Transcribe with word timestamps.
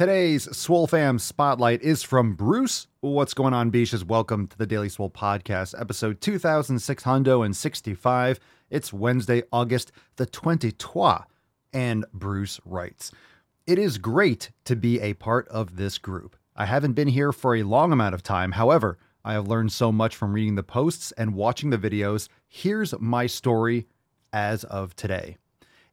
Today's 0.00 0.56
Swole 0.56 0.86
Fam 0.86 1.18
Spotlight 1.18 1.82
is 1.82 2.02
from 2.02 2.32
Bruce. 2.32 2.86
What's 3.00 3.34
going 3.34 3.52
on, 3.52 3.68
Beaches? 3.68 4.02
Welcome 4.02 4.46
to 4.46 4.56
the 4.56 4.64
Daily 4.64 4.88
Swole 4.88 5.10
Podcast, 5.10 5.78
episode 5.78 6.22
2665. 6.22 8.40
It's 8.70 8.94
Wednesday, 8.94 9.42
August 9.52 9.92
the 10.16 10.26
23rd. 10.26 11.26
And 11.74 12.06
Bruce 12.14 12.58
writes 12.64 13.12
It 13.66 13.78
is 13.78 13.98
great 13.98 14.52
to 14.64 14.74
be 14.74 14.98
a 15.00 15.12
part 15.12 15.46
of 15.48 15.76
this 15.76 15.98
group. 15.98 16.34
I 16.56 16.64
haven't 16.64 16.94
been 16.94 17.08
here 17.08 17.30
for 17.30 17.54
a 17.54 17.62
long 17.62 17.92
amount 17.92 18.14
of 18.14 18.22
time. 18.22 18.52
However, 18.52 18.96
I 19.22 19.34
have 19.34 19.48
learned 19.48 19.70
so 19.70 19.92
much 19.92 20.16
from 20.16 20.32
reading 20.32 20.54
the 20.54 20.62
posts 20.62 21.12
and 21.12 21.34
watching 21.34 21.68
the 21.68 21.76
videos. 21.76 22.30
Here's 22.48 22.98
my 22.98 23.26
story 23.26 23.86
as 24.32 24.64
of 24.64 24.96
today. 24.96 25.36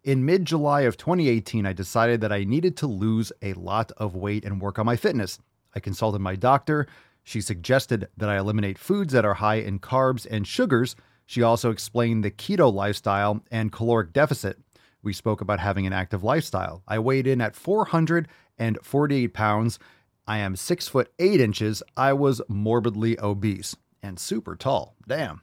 In 0.08 0.24
mid 0.24 0.46
July 0.46 0.84
of 0.84 0.96
2018, 0.96 1.66
I 1.66 1.74
decided 1.74 2.22
that 2.22 2.32
I 2.32 2.46
needed 2.46 2.78
to 2.78 2.88
lose 2.88 3.34
a 3.42 3.52
lot 3.56 3.92
of 3.98 4.16
weight 4.16 4.46
and 4.46 4.62
work 4.62 4.80
on 4.80 4.86
my 4.86 4.96
fitness. 4.96 5.38
I 5.76 5.82
consulted 5.82 6.20
my 6.20 6.38
doctor. 6.38 6.88
She 7.26 7.42
suggested 7.42 8.08
that 8.16 8.30
I 8.30 8.38
eliminate 8.38 8.78
foods 8.78 9.12
that 9.12 9.26
are 9.26 9.34
high 9.34 9.56
in 9.56 9.80
carbs 9.80 10.26
and 10.32 10.48
sugars. 10.48 10.96
She 11.26 11.44
also 11.44 11.72
explained 11.72 12.24
the 12.24 12.32
keto 12.32 12.74
lifestyle 12.74 13.44
and 13.52 13.70
caloric 13.70 14.14
deficit. 14.14 14.58
We 15.04 15.12
spoke 15.12 15.42
about 15.42 15.60
having 15.60 15.86
an 15.86 15.92
active 15.92 16.24
lifestyle. 16.24 16.84
I 16.88 17.00
weighed 17.00 17.28
in 17.28 17.42
at 17.42 17.58
448 17.58 19.34
pounds. 19.34 19.78
I 20.26 20.38
am 20.38 20.56
six 20.56 20.88
foot 20.88 21.12
eight 21.20 21.42
inches. 21.42 21.84
I 21.98 22.14
was 22.14 22.42
morbidly 22.48 23.20
obese 23.20 23.76
and 24.02 24.18
super 24.18 24.56
tall. 24.56 24.96
Damn. 25.06 25.42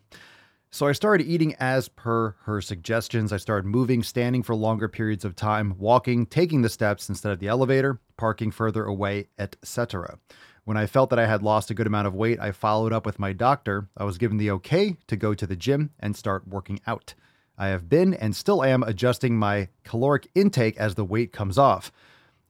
So 0.74 0.88
I 0.88 0.92
started 0.92 1.28
eating 1.28 1.55
as 1.60 1.88
per 1.88 2.34
her 2.46 2.60
suggestions. 2.60 3.32
I 3.32 3.37
started 3.37 3.65
moving, 3.65 4.02
standing 4.02 4.42
for 4.42 4.56
longer 4.56 4.88
periods 4.88 5.24
of 5.24 5.37
time, 5.37 5.77
walking, 5.78 6.27
taking 6.27 6.62
the 6.62 6.69
steps 6.69 7.09
instead 7.09 7.30
of 7.30 7.38
the 7.38 7.46
elevator, 7.46 8.01
parking 8.16 8.51
further 8.51 8.84
away, 8.84 9.29
etc. 9.38 10.18
When 10.65 10.76
I 10.76 10.87
felt 10.87 11.10
that 11.10 11.18
I 11.21 11.26
had 11.26 11.45
lost 11.45 11.71
a 11.71 11.74
good 11.74 11.87
amount 11.87 12.09
of 12.09 12.15
weight, 12.16 12.40
I 12.40 12.51
followed 12.51 12.93
up 12.93 13.07
with 13.07 13.21
my 13.21 13.32
doctor. 13.32 13.88
I 13.96 14.02
was 14.02 14.18
given 14.18 14.37
the 14.37 14.51
okay 14.51 14.96
to 15.07 15.15
go 15.15 15.32
to 15.32 15.46
the 15.46 15.54
gym 15.54 15.90
and 16.01 16.16
start 16.16 16.49
working 16.49 16.80
out. 16.88 17.15
I 17.56 17.68
have 17.68 17.88
been 17.88 18.12
and 18.12 18.34
still 18.34 18.65
am 18.65 18.82
adjusting 18.82 19.38
my 19.38 19.68
caloric 19.84 20.27
intake 20.34 20.77
as 20.77 20.96
the 20.96 21.04
weight 21.04 21.32
comes 21.32 21.56
off. 21.56 21.93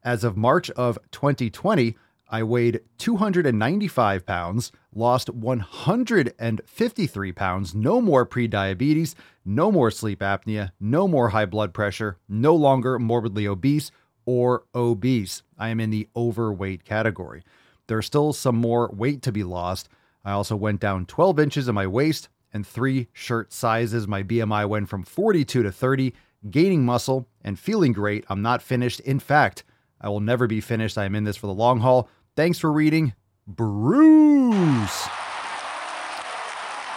As 0.03 0.25
of 0.25 0.35
March 0.35 0.71
of 0.71 0.99
2020, 1.11 1.95
I 2.29 2.43
weighed 2.43 2.81
295 2.99 4.27
pounds, 4.27 4.73
lost 4.95 5.31
153 5.31 7.33
pounds, 7.33 7.75
no 7.75 8.01
more 8.01 8.27
prediabetes, 8.27 9.15
no 9.45 9.71
more 9.71 9.91
sleep 9.91 10.21
apnea, 10.21 10.71
no 10.81 11.07
more 11.07 11.29
high 11.29 11.47
blood 11.47 11.75
pressure, 11.75 12.19
no 12.29 12.55
longer 12.55 12.99
morbidly 12.99 13.47
obese 13.47 13.91
or 14.27 14.65
obese. 14.75 15.43
I 15.59 15.69
am 15.69 15.81
in 15.81 15.91
the 15.91 16.09
overweight 16.17 16.85
category. 16.85 17.45
There's 17.87 18.07
still 18.07 18.33
some 18.33 18.57
more 18.57 18.91
weight 18.93 19.23
to 19.23 19.33
be 19.33 19.45
lost. 19.45 19.89
I 20.25 20.33
also 20.33 20.57
went 20.57 20.81
down 20.81 21.07
12 21.07 21.39
inches 21.39 21.69
in 21.69 21.75
my 21.75 21.87
waist 21.87 22.29
and 22.53 22.67
three 22.67 23.09
shirt 23.13 23.53
sizes. 23.53 24.09
My 24.09 24.23
BMI 24.23 24.69
went 24.69 24.89
from 24.89 25.03
42 25.03 25.63
to 25.63 25.71
30, 25.71 26.15
gaining 26.51 26.85
muscle 26.85 27.29
and 27.43 27.59
feeling 27.59 27.93
great. 27.93 28.25
I'm 28.29 28.41
not 28.41 28.63
finished. 28.63 29.01
In 29.01 29.19
fact, 29.19 29.65
I 30.05 30.11
will 30.11 30.21
never 30.21 30.47
be 30.47 30.61
finished. 30.61 30.99
I 30.99 31.07
am 31.07 31.15
in 31.15 31.25
this 31.25 31.39
for 31.39 31.47
the 31.47 31.55
long 31.55 31.81
haul. 31.81 32.11
Thanks 32.37 32.59
for 32.59 32.71
reading, 32.71 33.15
Bruce. 33.47 35.09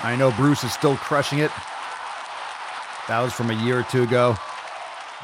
I 0.04 0.18
know 0.20 0.32
Bruce 0.32 0.66
is 0.66 0.74
still 0.74 0.98
crushing 0.98 1.40
it. 1.40 1.50
That 3.08 3.22
was 3.22 3.32
from 3.32 3.50
a 3.50 3.64
year 3.64 3.80
or 3.80 3.84
two 3.84 4.04
ago. 4.04 4.36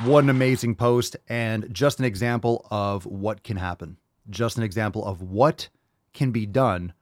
What 0.03 0.23
an 0.23 0.29
amazing 0.29 0.75
post, 0.75 1.17
and 1.27 1.67
just 1.73 1.99
an 1.99 2.05
example 2.05 2.65
of 2.71 3.05
what 3.05 3.43
can 3.43 3.57
happen. 3.57 3.97
Just 4.29 4.55
an 4.55 4.63
example 4.63 5.05
of 5.05 5.21
what 5.21 5.67
can 6.13 6.31
be 6.31 6.45
done 6.45 6.93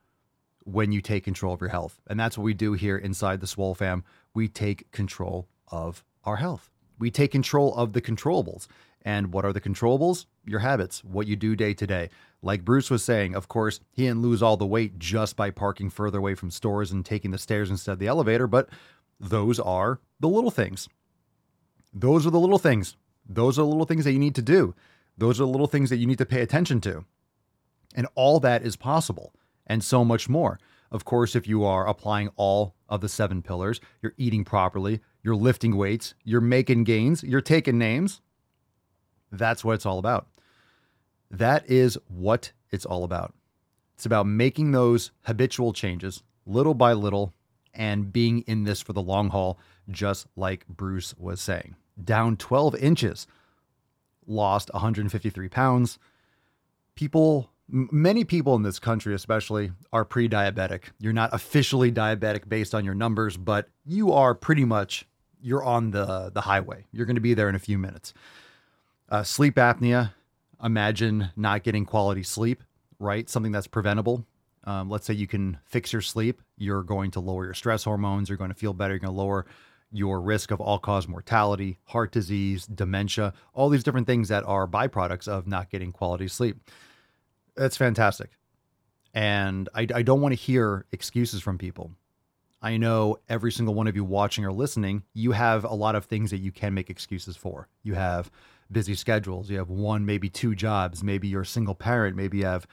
when 0.64 0.90
you 0.90 1.00
take 1.00 1.22
control 1.22 1.54
of 1.54 1.60
your 1.60 1.70
health. 1.70 2.00
And 2.08 2.18
that's 2.18 2.36
what 2.36 2.42
we 2.42 2.54
do 2.54 2.72
here 2.72 2.98
inside 2.98 3.40
the 3.40 3.46
Swole 3.46 3.76
Fam. 3.76 4.02
We 4.34 4.48
take 4.48 4.90
control 4.90 5.46
of 5.68 6.02
our 6.24 6.36
health. 6.36 6.70
We 6.98 7.12
take 7.12 7.30
control 7.30 7.72
of 7.76 7.92
the 7.92 8.02
controllables. 8.02 8.66
And 9.04 9.32
what 9.32 9.44
are 9.44 9.52
the 9.52 9.60
controllables? 9.60 10.26
Your 10.44 10.60
habits, 10.60 11.02
what 11.04 11.26
you 11.26 11.36
do 11.36 11.56
day 11.56 11.74
to 11.74 11.86
day. 11.86 12.08
Like 12.40 12.64
Bruce 12.64 12.90
was 12.90 13.04
saying, 13.04 13.34
of 13.34 13.48
course, 13.48 13.80
he 13.90 14.04
didn't 14.04 14.22
lose 14.22 14.42
all 14.42 14.56
the 14.56 14.66
weight 14.66 14.98
just 14.98 15.36
by 15.36 15.50
parking 15.50 15.90
further 15.90 16.18
away 16.18 16.34
from 16.34 16.50
stores 16.50 16.92
and 16.92 17.04
taking 17.04 17.30
the 17.30 17.38
stairs 17.38 17.70
instead 17.70 17.92
of 17.92 17.98
the 17.98 18.06
elevator, 18.06 18.46
but 18.46 18.68
those 19.18 19.60
are 19.60 20.00
the 20.20 20.28
little 20.28 20.50
things. 20.50 20.88
Those 21.92 22.26
are 22.26 22.30
the 22.30 22.40
little 22.40 22.58
things. 22.58 22.96
Those 23.28 23.58
are 23.58 23.62
the 23.62 23.68
little 23.68 23.86
things 23.86 24.04
that 24.04 24.12
you 24.12 24.18
need 24.18 24.34
to 24.36 24.42
do. 24.42 24.74
Those 25.16 25.40
are 25.40 25.44
the 25.44 25.50
little 25.50 25.66
things 25.66 25.90
that 25.90 25.98
you 25.98 26.06
need 26.06 26.18
to 26.18 26.26
pay 26.26 26.40
attention 26.40 26.80
to. 26.82 27.04
And 27.94 28.06
all 28.14 28.40
that 28.40 28.62
is 28.62 28.76
possible 28.76 29.32
and 29.66 29.84
so 29.84 30.04
much 30.04 30.28
more. 30.28 30.58
Of 30.90 31.04
course, 31.04 31.36
if 31.36 31.46
you 31.46 31.64
are 31.64 31.86
applying 31.86 32.30
all 32.36 32.74
of 32.88 33.00
the 33.00 33.08
seven 33.08 33.42
pillars, 33.42 33.80
you're 34.02 34.14
eating 34.16 34.44
properly, 34.44 35.00
you're 35.22 35.36
lifting 35.36 35.76
weights, 35.76 36.14
you're 36.24 36.40
making 36.40 36.84
gains, 36.84 37.22
you're 37.22 37.40
taking 37.40 37.78
names. 37.78 38.20
That's 39.32 39.64
what 39.64 39.72
it's 39.72 39.86
all 39.86 39.98
about. 39.98 40.28
That 41.30 41.68
is 41.68 41.98
what 42.08 42.52
it's 42.70 42.84
all 42.84 43.02
about. 43.02 43.34
It's 43.94 44.06
about 44.06 44.26
making 44.26 44.72
those 44.72 45.10
habitual 45.22 45.72
changes 45.72 46.22
little 46.46 46.74
by 46.74 46.92
little 46.92 47.32
and 47.74 48.12
being 48.12 48.40
in 48.42 48.64
this 48.64 48.82
for 48.82 48.92
the 48.92 49.02
long 49.02 49.30
haul, 49.30 49.58
just 49.90 50.26
like 50.36 50.66
Bruce 50.68 51.14
was 51.16 51.40
saying. 51.40 51.76
Down 52.02 52.36
12 52.36 52.76
inches, 52.76 53.26
lost 54.26 54.70
153 54.72 55.48
pounds. 55.48 55.98
People, 56.94 57.50
many 57.68 58.24
people 58.24 58.54
in 58.54 58.62
this 58.62 58.78
country, 58.78 59.14
especially, 59.14 59.72
are 59.92 60.04
pre 60.04 60.28
diabetic. 60.28 60.84
You're 60.98 61.12
not 61.12 61.30
officially 61.32 61.90
diabetic 61.90 62.48
based 62.48 62.74
on 62.74 62.84
your 62.84 62.94
numbers, 62.94 63.36
but 63.36 63.68
you 63.86 64.12
are 64.12 64.34
pretty 64.34 64.64
much. 64.64 65.06
You're 65.44 65.64
on 65.64 65.90
the, 65.90 66.30
the 66.32 66.42
highway. 66.42 66.84
You're 66.92 67.06
going 67.06 67.16
to 67.16 67.20
be 67.20 67.34
there 67.34 67.48
in 67.48 67.56
a 67.56 67.60
few 67.60 67.76
minutes. 67.76 68.14
Uh, 69.12 69.22
sleep 69.22 69.56
apnea 69.56 70.10
imagine 70.64 71.28
not 71.36 71.62
getting 71.62 71.84
quality 71.84 72.22
sleep, 72.22 72.62
right? 72.98 73.28
Something 73.28 73.52
that's 73.52 73.66
preventable. 73.66 74.24
Um, 74.64 74.88
let's 74.88 75.04
say 75.04 75.12
you 75.12 75.26
can 75.26 75.58
fix 75.66 75.92
your 75.92 76.00
sleep, 76.00 76.40
you're 76.56 76.82
going 76.82 77.10
to 77.10 77.20
lower 77.20 77.44
your 77.44 77.52
stress 77.52 77.84
hormones, 77.84 78.30
you're 78.30 78.38
going 78.38 78.48
to 78.48 78.56
feel 78.56 78.72
better, 78.72 78.94
you're 78.94 79.00
going 79.00 79.12
to 79.12 79.20
lower 79.20 79.44
your 79.92 80.22
risk 80.22 80.50
of 80.50 80.62
all 80.62 80.78
cause 80.78 81.06
mortality, 81.06 81.76
heart 81.84 82.10
disease, 82.10 82.64
dementia, 82.64 83.34
all 83.52 83.68
these 83.68 83.84
different 83.84 84.06
things 84.06 84.28
that 84.28 84.44
are 84.44 84.66
byproducts 84.66 85.28
of 85.28 85.46
not 85.46 85.68
getting 85.68 85.92
quality 85.92 86.26
sleep. 86.26 86.56
That's 87.54 87.76
fantastic. 87.76 88.30
And 89.12 89.68
I, 89.74 89.86
I 89.94 90.00
don't 90.00 90.22
want 90.22 90.32
to 90.32 90.40
hear 90.40 90.86
excuses 90.90 91.42
from 91.42 91.58
people. 91.58 91.90
I 92.62 92.78
know 92.78 93.18
every 93.28 93.52
single 93.52 93.74
one 93.74 93.88
of 93.88 93.96
you 93.96 94.04
watching 94.04 94.46
or 94.46 94.52
listening, 94.52 95.02
you 95.12 95.32
have 95.32 95.64
a 95.64 95.74
lot 95.74 95.96
of 95.96 96.06
things 96.06 96.30
that 96.30 96.38
you 96.38 96.52
can 96.52 96.72
make 96.72 96.88
excuses 96.88 97.36
for. 97.36 97.68
You 97.82 97.92
have 97.94 98.30
busy 98.72 98.94
schedules. 98.94 99.50
You 99.50 99.58
have 99.58 99.70
one, 99.70 100.06
maybe 100.06 100.28
two 100.28 100.54
jobs. 100.54 101.02
Maybe 101.02 101.28
you're 101.28 101.42
a 101.42 101.46
single 101.46 101.74
parent. 101.74 102.16
Maybe 102.16 102.38
you 102.38 102.46
have 102.46 102.66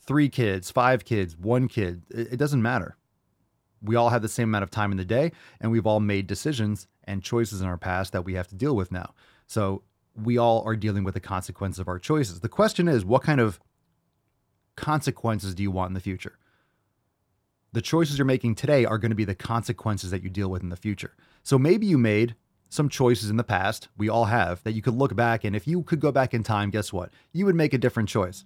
three 0.00 0.28
kids, 0.28 0.70
five 0.70 1.04
kids, 1.04 1.36
one 1.36 1.68
kid. 1.68 2.02
It, 2.10 2.34
it 2.34 2.36
doesn't 2.36 2.62
matter. 2.62 2.96
We 3.82 3.96
all 3.96 4.08
have 4.08 4.22
the 4.22 4.28
same 4.28 4.48
amount 4.48 4.64
of 4.64 4.70
time 4.70 4.90
in 4.90 4.96
the 4.96 5.04
day, 5.04 5.32
and 5.60 5.70
we've 5.70 5.86
all 5.86 6.00
made 6.00 6.26
decisions 6.26 6.88
and 7.04 7.22
choices 7.22 7.60
in 7.60 7.66
our 7.66 7.76
past 7.76 8.12
that 8.12 8.24
we 8.24 8.34
have 8.34 8.48
to 8.48 8.54
deal 8.54 8.74
with 8.74 8.90
now. 8.90 9.14
So 9.46 9.82
we 10.14 10.38
all 10.38 10.62
are 10.64 10.76
dealing 10.76 11.04
with 11.04 11.14
the 11.14 11.20
consequences 11.20 11.78
of 11.78 11.88
our 11.88 11.98
choices. 11.98 12.40
The 12.40 12.48
question 12.48 12.88
is, 12.88 13.04
what 13.04 13.22
kind 13.22 13.40
of 13.40 13.60
consequences 14.76 15.54
do 15.54 15.62
you 15.62 15.70
want 15.70 15.90
in 15.90 15.94
the 15.94 16.00
future? 16.00 16.38
The 17.72 17.82
choices 17.82 18.16
you're 18.18 18.24
making 18.24 18.54
today 18.54 18.86
are 18.86 18.98
going 18.98 19.10
to 19.10 19.16
be 19.16 19.24
the 19.24 19.34
consequences 19.34 20.10
that 20.10 20.22
you 20.22 20.30
deal 20.30 20.48
with 20.48 20.62
in 20.62 20.70
the 20.70 20.76
future. 20.76 21.14
So 21.42 21.58
maybe 21.58 21.86
you 21.86 21.98
made 21.98 22.34
some 22.68 22.88
choices 22.88 23.30
in 23.30 23.36
the 23.36 23.44
past, 23.44 23.88
we 23.96 24.08
all 24.08 24.26
have, 24.26 24.62
that 24.64 24.72
you 24.72 24.82
could 24.82 24.94
look 24.94 25.14
back 25.14 25.44
and 25.44 25.54
if 25.54 25.66
you 25.66 25.82
could 25.82 26.00
go 26.00 26.12
back 26.12 26.34
in 26.34 26.42
time, 26.42 26.70
guess 26.70 26.92
what? 26.92 27.10
You 27.32 27.46
would 27.46 27.54
make 27.54 27.74
a 27.74 27.78
different 27.78 28.08
choice. 28.08 28.44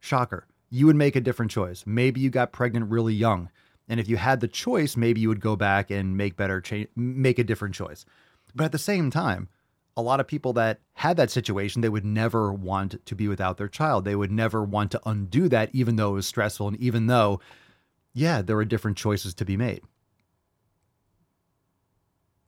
Shocker. 0.00 0.46
You 0.70 0.86
would 0.86 0.96
make 0.96 1.16
a 1.16 1.20
different 1.20 1.50
choice. 1.52 1.84
Maybe 1.86 2.20
you 2.20 2.30
got 2.30 2.52
pregnant 2.52 2.90
really 2.90 3.14
young. 3.14 3.50
And 3.88 4.00
if 4.00 4.08
you 4.08 4.16
had 4.16 4.40
the 4.40 4.48
choice, 4.48 4.96
maybe 4.96 5.20
you 5.20 5.28
would 5.28 5.40
go 5.40 5.56
back 5.56 5.90
and 5.90 6.16
make 6.16 6.36
better 6.36 6.60
change, 6.60 6.88
make 6.96 7.38
a 7.38 7.44
different 7.44 7.74
choice. 7.74 8.04
But 8.54 8.64
at 8.64 8.72
the 8.72 8.78
same 8.78 9.10
time, 9.10 9.48
a 9.96 10.02
lot 10.02 10.20
of 10.20 10.26
people 10.26 10.52
that 10.54 10.80
had 10.94 11.16
that 11.18 11.30
situation, 11.30 11.80
they 11.80 11.88
would 11.88 12.04
never 12.04 12.52
want 12.52 13.04
to 13.06 13.14
be 13.14 13.28
without 13.28 13.58
their 13.58 13.68
child. 13.68 14.04
They 14.04 14.16
would 14.16 14.32
never 14.32 14.64
want 14.64 14.90
to 14.92 15.00
undo 15.06 15.48
that, 15.50 15.70
even 15.72 15.96
though 15.96 16.10
it 16.10 16.14
was 16.14 16.26
stressful 16.26 16.68
and 16.68 16.76
even 16.78 17.06
though, 17.06 17.40
yeah, 18.12 18.42
there 18.42 18.56
were 18.56 18.64
different 18.64 18.96
choices 18.96 19.34
to 19.34 19.44
be 19.44 19.56
made 19.56 19.82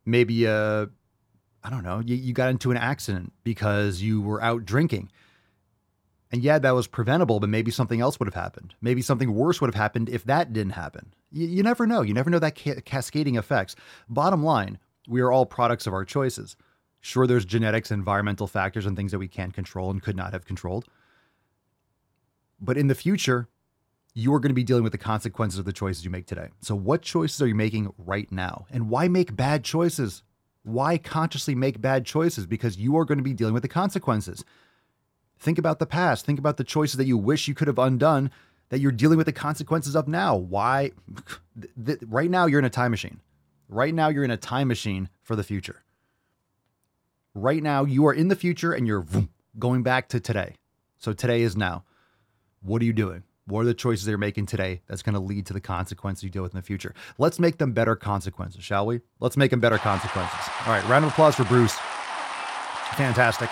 maybe 0.07 0.47
uh 0.47 0.87
I 1.63 1.71
don't 1.71 1.83
know, 1.83 1.99
you, 1.99 2.15
you 2.15 2.33
got 2.33 2.51
into 2.51 2.71
an 2.71 2.77
accident 2.77 3.33
because 3.43 4.01
you 4.01 4.21
were 4.21 4.41
out 4.41 4.65
drinking. 4.65 5.11
And 6.31 6.43
yeah, 6.43 6.59
that 6.59 6.75
was 6.75 6.87
preventable, 6.87 7.41
but 7.41 7.49
maybe 7.49 7.71
something 7.71 8.01
else 8.01 8.19
would 8.19 8.27
have 8.27 8.35
happened. 8.35 8.75
Maybe 8.81 9.03
something 9.03 9.35
worse 9.35 9.61
would 9.61 9.69
have 9.69 9.81
happened 9.81 10.09
if 10.09 10.25
that 10.25 10.53
didn't 10.53 10.73
happen. 10.73 11.13
You, 11.33 11.47
you 11.47 11.63
never 11.63 11.87
know. 11.87 12.03
You 12.03 12.15
never 12.15 12.31
know 12.31 12.39
that 12.39 12.57
ca- 12.57 12.81
cascading 12.85 13.37
effects. 13.37 13.75
Bottom 14.09 14.45
line, 14.45 14.79
we 15.09 15.21
are 15.21 15.33
all 15.33 15.47
products 15.47 15.87
of 15.87 15.93
our 15.93 16.05
choices. 16.05 16.57
Sure, 17.01 17.27
there's 17.27 17.45
genetics, 17.45 17.91
environmental 17.91 18.47
factors, 18.47 18.87
and 18.87 18.97
things 18.97 19.13
that 19.13 19.19
we 19.19 19.29
can't 19.29 19.55
control 19.55 19.91
and 19.91 20.03
could 20.03 20.17
not 20.17 20.33
have 20.33 20.45
controlled. 20.45 20.87
But 22.61 22.77
in 22.77 22.89
the 22.89 22.95
future, 22.95 23.49
you're 24.19 24.41
going 24.41 24.51
to 24.51 24.55
be 24.55 24.65
dealing 24.65 24.83
with 24.83 24.93
the 24.93 24.99
consequences 24.99 25.59
of 25.59 25.67
the 25.67 25.75
choices 25.75 26.03
you 26.03 26.11
make 26.11 26.25
today. 26.25 26.49
So, 26.63 26.75
what 26.75 27.03
choices 27.03 27.43
are 27.43 27.47
you 27.47 27.55
making 27.55 27.93
right 27.99 28.33
now? 28.33 28.65
And 28.71 28.89
why 28.89 29.09
make 29.09 29.37
bad 29.37 29.63
choices? 29.63 30.23
Why 30.63 30.97
consciously 30.97 31.55
make 31.55 31.83
bad 31.83 32.07
choices? 32.07 32.47
Because 32.47 32.79
you 32.79 32.97
are 32.97 33.05
going 33.05 33.19
to 33.19 33.25
be 33.25 33.35
dealing 33.35 33.53
with 33.53 33.63
the 33.63 33.69
consequences. 33.69 34.43
Think 35.39 35.59
about 35.59 35.81
the 35.81 35.87
past. 35.87 36.25
Think 36.25 36.39
about 36.39 36.57
the 36.57 36.65
choices 36.65 36.97
that 36.97 37.05
you 37.05 37.19
wish 37.19 37.47
you 37.47 37.55
could 37.55 37.69
have 37.69 37.79
undone 37.79 38.31
that 38.71 38.81
you're 38.81 38.91
dealing 38.91 39.19
with 39.19 39.27
the 39.27 39.33
consequences 39.33 39.95
of 39.95 40.09
now. 40.09 40.35
Why? 40.35 40.93
right 42.07 42.31
now, 42.31 42.47
you're 42.47 42.59
in 42.59 42.65
a 42.65 42.71
time 42.71 42.93
machine. 42.93 43.21
Right 43.69 43.95
now, 43.95 44.09
you're 44.09 44.25
in 44.25 44.31
a 44.31 44.39
time 44.39 44.69
machine 44.69 45.11
for 45.23 45.37
the 45.37 45.45
future. 45.45 45.83
Right 47.35 47.63
now, 47.63 47.85
you 47.85 48.07
are 48.07 48.15
in 48.15 48.29
the 48.29 48.35
future 48.35 48.73
and 48.73 48.87
you're 48.87 49.07
going 49.59 49.83
back 49.83 50.09
to 50.09 50.21
today. 50.21 50.55
So 50.97 51.13
today 51.13 51.43
is 51.43 51.55
now. 51.55 51.85
What 52.63 52.81
are 52.81 52.87
you 52.87 52.95
doing? 52.95 53.23
What 53.49 53.61
are 53.61 53.65
the 53.67 53.75
choices 53.75 54.05
they're 54.05 54.19
making 54.19 54.47
today 54.47 54.83
that's 54.89 55.03
going 55.03 55.15
to 55.15 55.21
lead 55.21 55.47
to 55.47 55.53
the 55.53 55.61
consequences 55.61 56.25
you 56.25 56.31
deal 56.31 56.43
with 56.43 56.53
in 56.53 56.59
the 56.59 56.63
future? 56.63 56.95
Let's 57.17 57.39
make 57.39 57.59
them 57.59 57.73
better 57.73 57.95
consequences, 57.95 58.65
shall 58.65 58.87
we? 58.87 59.01
Let's 59.21 59.37
make 59.37 59.53
them 59.53 59.61
better 59.61 59.79
consequences. 59.79 60.41
All 60.67 60.73
right, 60.73 60.87
round 60.89 61.05
of 61.05 61.13
applause 61.13 61.37
for 61.37 61.45
Bruce. 61.45 61.77
Fantastic. 62.97 63.49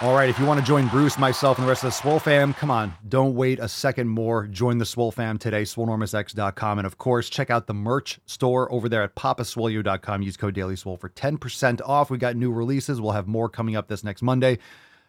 All 0.00 0.14
right, 0.14 0.28
if 0.28 0.38
you 0.38 0.46
want 0.46 0.60
to 0.60 0.64
join 0.64 0.86
Bruce, 0.86 1.18
myself, 1.18 1.58
and 1.58 1.66
the 1.66 1.68
rest 1.68 1.82
of 1.82 1.88
the 1.88 1.96
Swole 1.96 2.20
fam, 2.20 2.54
come 2.54 2.70
on, 2.70 2.94
don't 3.08 3.34
wait 3.34 3.58
a 3.58 3.68
second 3.68 4.06
more. 4.06 4.46
Join 4.46 4.78
the 4.78 4.86
Swole 4.86 5.10
fam 5.10 5.38
today, 5.38 5.62
swolenormousx.com. 5.62 6.78
And 6.78 6.86
of 6.86 6.98
course, 6.98 7.28
check 7.28 7.50
out 7.50 7.66
the 7.66 7.74
merch 7.74 8.20
store 8.24 8.70
over 8.72 8.88
there 8.88 9.02
at 9.02 9.16
papaswolio.com. 9.16 10.22
Use 10.22 10.36
code 10.36 10.54
DailySwole 10.54 11.00
for 11.00 11.08
10% 11.08 11.80
off. 11.84 12.10
We 12.10 12.18
got 12.18 12.36
new 12.36 12.52
releases. 12.52 13.00
We'll 13.00 13.10
have 13.10 13.26
more 13.26 13.48
coming 13.48 13.74
up 13.74 13.88
this 13.88 14.04
next 14.04 14.22
Monday. 14.22 14.60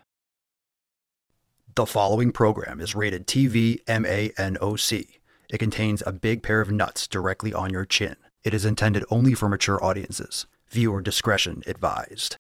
The 1.77 1.87
following 1.87 2.33
program 2.33 2.81
is 2.81 2.97
rated 2.97 3.29
TV 3.29 3.85
MANOC. 3.85 5.21
It 5.51 5.59
contains 5.59 6.03
a 6.05 6.13
big 6.13 6.43
pair 6.43 6.61
of 6.61 6.73
nuts 6.73 7.07
directly 7.07 7.55
on 7.55 7.71
your 7.71 7.85
chin. 7.85 8.17
It 8.43 8.53
is 8.55 8.65
intended 8.65 9.05
only 9.11 9.35
for 9.35 9.49
mature 9.49 9.81
audiences. 9.85 10.47
Viewer 10.71 11.01
discretion 11.01 11.63
advised. 11.67 12.37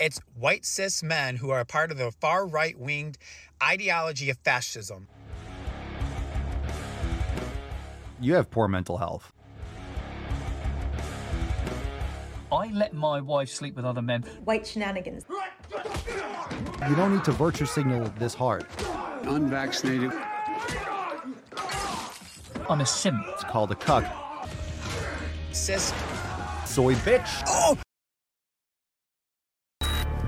It's 0.00 0.20
white 0.34 0.64
cis 0.64 1.02
men 1.02 1.36
who 1.36 1.50
are 1.50 1.60
a 1.60 1.64
part 1.64 1.90
of 1.90 1.98
the 1.98 2.10
far 2.10 2.46
right 2.46 2.78
winged 2.78 3.18
ideology 3.62 4.30
of 4.30 4.38
fascism. 4.38 5.08
You 8.20 8.34
have 8.34 8.50
poor 8.50 8.68
mental 8.68 8.96
health. 8.96 9.32
I 12.50 12.70
let 12.72 12.94
my 12.94 13.20
wife 13.20 13.50
sleep 13.50 13.76
with 13.76 13.84
other 13.84 14.02
men. 14.02 14.22
White 14.44 14.66
shenanigans. 14.66 15.24
You 16.88 16.94
don't 16.96 17.14
need 17.14 17.24
to 17.24 17.32
virtue 17.32 17.66
signal 17.66 18.12
this 18.18 18.32
hard. 18.32 18.66
Unvaccinated. 19.24 20.12
I'm 22.68 22.80
a 22.80 22.86
simp. 22.86 23.24
It's 23.28 23.44
called 23.44 23.72
a 23.72 23.74
cuck. 23.74 24.04
Cis. 25.52 25.92
Soy 26.74 26.96
bitch. 26.96 27.44
Oh! 27.46 27.78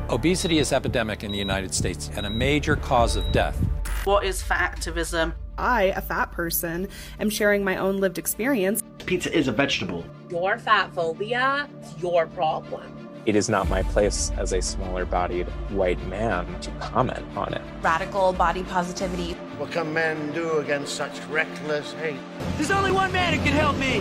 Obesity 0.08 0.58
is 0.58 0.72
epidemic 0.72 1.25
in 1.25 1.32
the 1.32 1.38
United 1.38 1.75
States 1.75 2.08
and 2.14 2.25
a 2.25 2.31
major 2.31 2.76
cause 2.76 3.16
of 3.16 3.32
death. 3.32 3.56
What 4.04 4.25
is 4.25 4.43
fat 4.43 4.60
activism? 4.60 5.34
I, 5.58 5.87
a 5.96 6.00
fat 6.00 6.31
person, 6.31 6.87
am 7.19 7.31
sharing 7.31 7.64
my 7.64 7.78
own 7.78 7.96
lived 7.96 8.16
experience. 8.16 8.84
Pizza 9.06 9.37
is 9.37 9.48
a 9.48 9.52
vegetable. 9.52 10.04
Your 10.31 10.56
fat 10.56 10.94
phobia 10.94 11.69
is 11.82 12.00
your 12.00 12.28
problem. 12.28 13.10
It 13.26 13.34
is 13.34 13.49
not 13.49 13.69
my 13.69 13.82
place 13.82 14.31
as 14.37 14.52
a 14.52 14.62
smaller 14.62 15.04
bodied 15.04 15.49
white 15.70 16.00
man 16.06 16.60
to 16.60 16.70
comment 16.78 17.26
on 17.37 17.54
it. 17.54 17.62
Radical 17.82 18.32
body 18.32 18.62
positivity. 18.62 19.32
What 19.58 19.72
can 19.72 19.92
men 19.92 20.32
do 20.32 20.58
against 20.58 20.94
such 20.94 21.19
reckless 21.22 21.92
hate? 21.94 22.20
There's 22.54 22.70
only 22.70 22.92
one 22.92 23.10
man 23.10 23.34
who 23.34 23.42
can 23.42 23.52
help 23.52 23.76
me. 23.78 24.00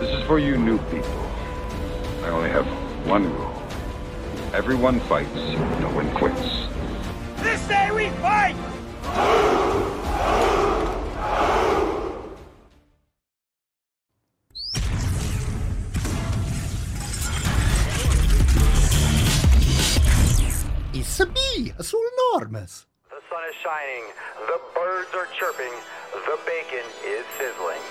This 0.00 0.18
is 0.18 0.26
for 0.26 0.40
you 0.40 0.56
new 0.56 0.78
people. 0.90 1.30
I 2.24 2.28
only 2.28 2.48
have 2.48 2.64
one 3.06 3.30
rule. 3.34 3.52
Everyone 4.54 4.98
fights, 5.00 5.28
no 5.34 5.90
one 5.92 6.10
quits. 6.14 6.40
This 7.42 7.68
day 7.68 7.90
we 7.92 8.08
fight! 8.22 8.56
It's 20.94 21.20
a 21.20 21.26
me, 21.26 21.72
a 21.76 21.84
so 21.84 22.00
enormous. 22.32 22.86
The 23.10 23.20
sun 23.28 23.42
is 23.50 23.54
shining, 23.62 24.04
the 24.46 24.60
birds 24.74 25.10
are 25.14 25.28
chirping, 25.38 25.74
the 26.14 26.38
bacon 26.46 26.86
is 27.04 27.26
sizzling. 27.36 27.82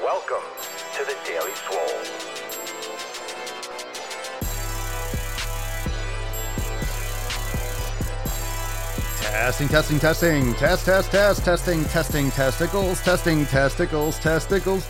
Welcome 0.00 0.46
to 0.94 1.04
the 1.04 1.16
Daily 1.26 1.52
Swole. 1.66 2.37
Testing, 9.28 9.68
testing, 9.68 9.98
testing, 9.98 10.54
test, 10.54 10.86
test, 10.86 11.10
test, 11.10 11.44
testing, 11.44 11.84
testing, 11.84 12.30
testicles, 12.30 13.02
testing, 13.02 13.44
testicles, 13.44 14.18
testicles. 14.18 14.86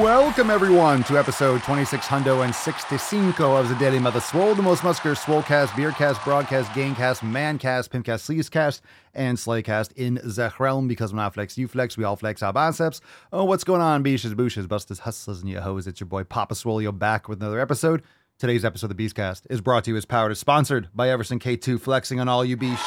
Welcome 0.00 0.48
everyone 0.48 1.04
to 1.04 1.18
episode 1.18 1.62
2665 1.64 3.64
of 3.64 3.68
the 3.68 3.74
Daily 3.74 3.98
Mother 3.98 4.20
Swole, 4.20 4.54
the 4.54 4.62
most 4.62 4.82
muscular 4.82 5.14
swolecast, 5.14 5.68
beercast, 5.68 6.24
broadcast, 6.24 6.70
gamecast, 6.70 7.20
mancast, 7.20 7.90
pimpcast, 7.90 8.24
sleazecast, 8.24 8.80
and 9.12 9.36
slaycast 9.36 9.92
in 9.92 10.14
the 10.14 10.52
realm 10.58 10.88
because 10.88 11.12
when 11.12 11.20
I 11.20 11.28
flex, 11.28 11.58
you 11.58 11.68
flex, 11.68 11.98
we 11.98 12.04
all 12.04 12.16
flex 12.16 12.42
our 12.42 12.54
biceps. 12.54 13.02
Oh, 13.30 13.44
what's 13.44 13.64
going 13.64 13.82
on, 13.82 14.02
beaches, 14.02 14.34
booshes, 14.34 14.68
busters, 14.68 15.00
hustlers, 15.00 15.40
and 15.40 15.50
your 15.50 15.60
hoes? 15.60 15.86
It's 15.86 16.00
your 16.00 16.06
boy 16.06 16.24
Papa 16.24 16.54
Swole, 16.54 16.80
you're 16.80 16.92
back 16.92 17.28
with 17.28 17.42
another 17.42 17.60
episode. 17.60 18.02
Today's 18.38 18.64
episode 18.64 18.90
of 18.90 18.96
the 18.96 19.06
Beastcast 19.06 19.42
is 19.50 19.60
brought 19.60 19.84
to 19.84 19.90
you 19.90 19.98
as 19.98 20.06
powered, 20.06 20.32
is 20.32 20.38
sponsored 20.38 20.88
by 20.94 21.10
Everson 21.10 21.38
K2, 21.38 21.78
flexing 21.78 22.20
on 22.20 22.26
all 22.26 22.42
you 22.42 22.56
beash. 22.56 22.80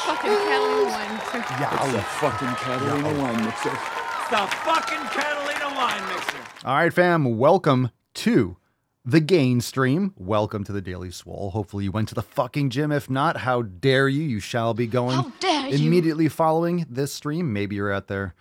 Fucking 1.34 1.56
Catalina 1.56 1.82
wine 1.82 1.82
mixer. 1.82 1.82
Yeah, 1.82 1.82
it's 1.82 1.92
the 1.92 2.02
fucking 2.20 2.54
Catalina 2.54 3.08
yeah. 3.08 3.22
wine 3.22 3.44
mixer. 3.44 3.70
It's 3.70 4.30
the 4.30 4.46
fucking 4.62 4.98
Catalina 4.98 5.76
wine 5.76 6.08
mixer. 6.14 6.38
All 6.64 6.76
right, 6.76 6.92
fam, 6.92 7.36
welcome 7.36 7.90
to 8.14 8.56
the 9.04 9.18
Gain 9.18 9.60
Stream. 9.60 10.14
Welcome 10.16 10.62
to 10.62 10.70
the 10.70 10.80
Daily 10.80 11.10
Swole. 11.10 11.50
Hopefully, 11.50 11.82
you 11.82 11.90
went 11.90 12.08
to 12.10 12.14
the 12.14 12.22
fucking 12.22 12.70
gym. 12.70 12.92
If 12.92 13.10
not, 13.10 13.38
how 13.38 13.62
dare 13.62 14.08
you? 14.08 14.22
You 14.22 14.38
shall 14.38 14.74
be 14.74 14.86
going 14.86 15.16
how 15.16 15.32
dare 15.40 15.70
you? 15.70 15.88
immediately 15.88 16.28
following 16.28 16.86
this 16.88 17.12
stream. 17.12 17.52
Maybe 17.52 17.74
you're 17.74 17.92
out 17.92 18.06
there 18.06 18.36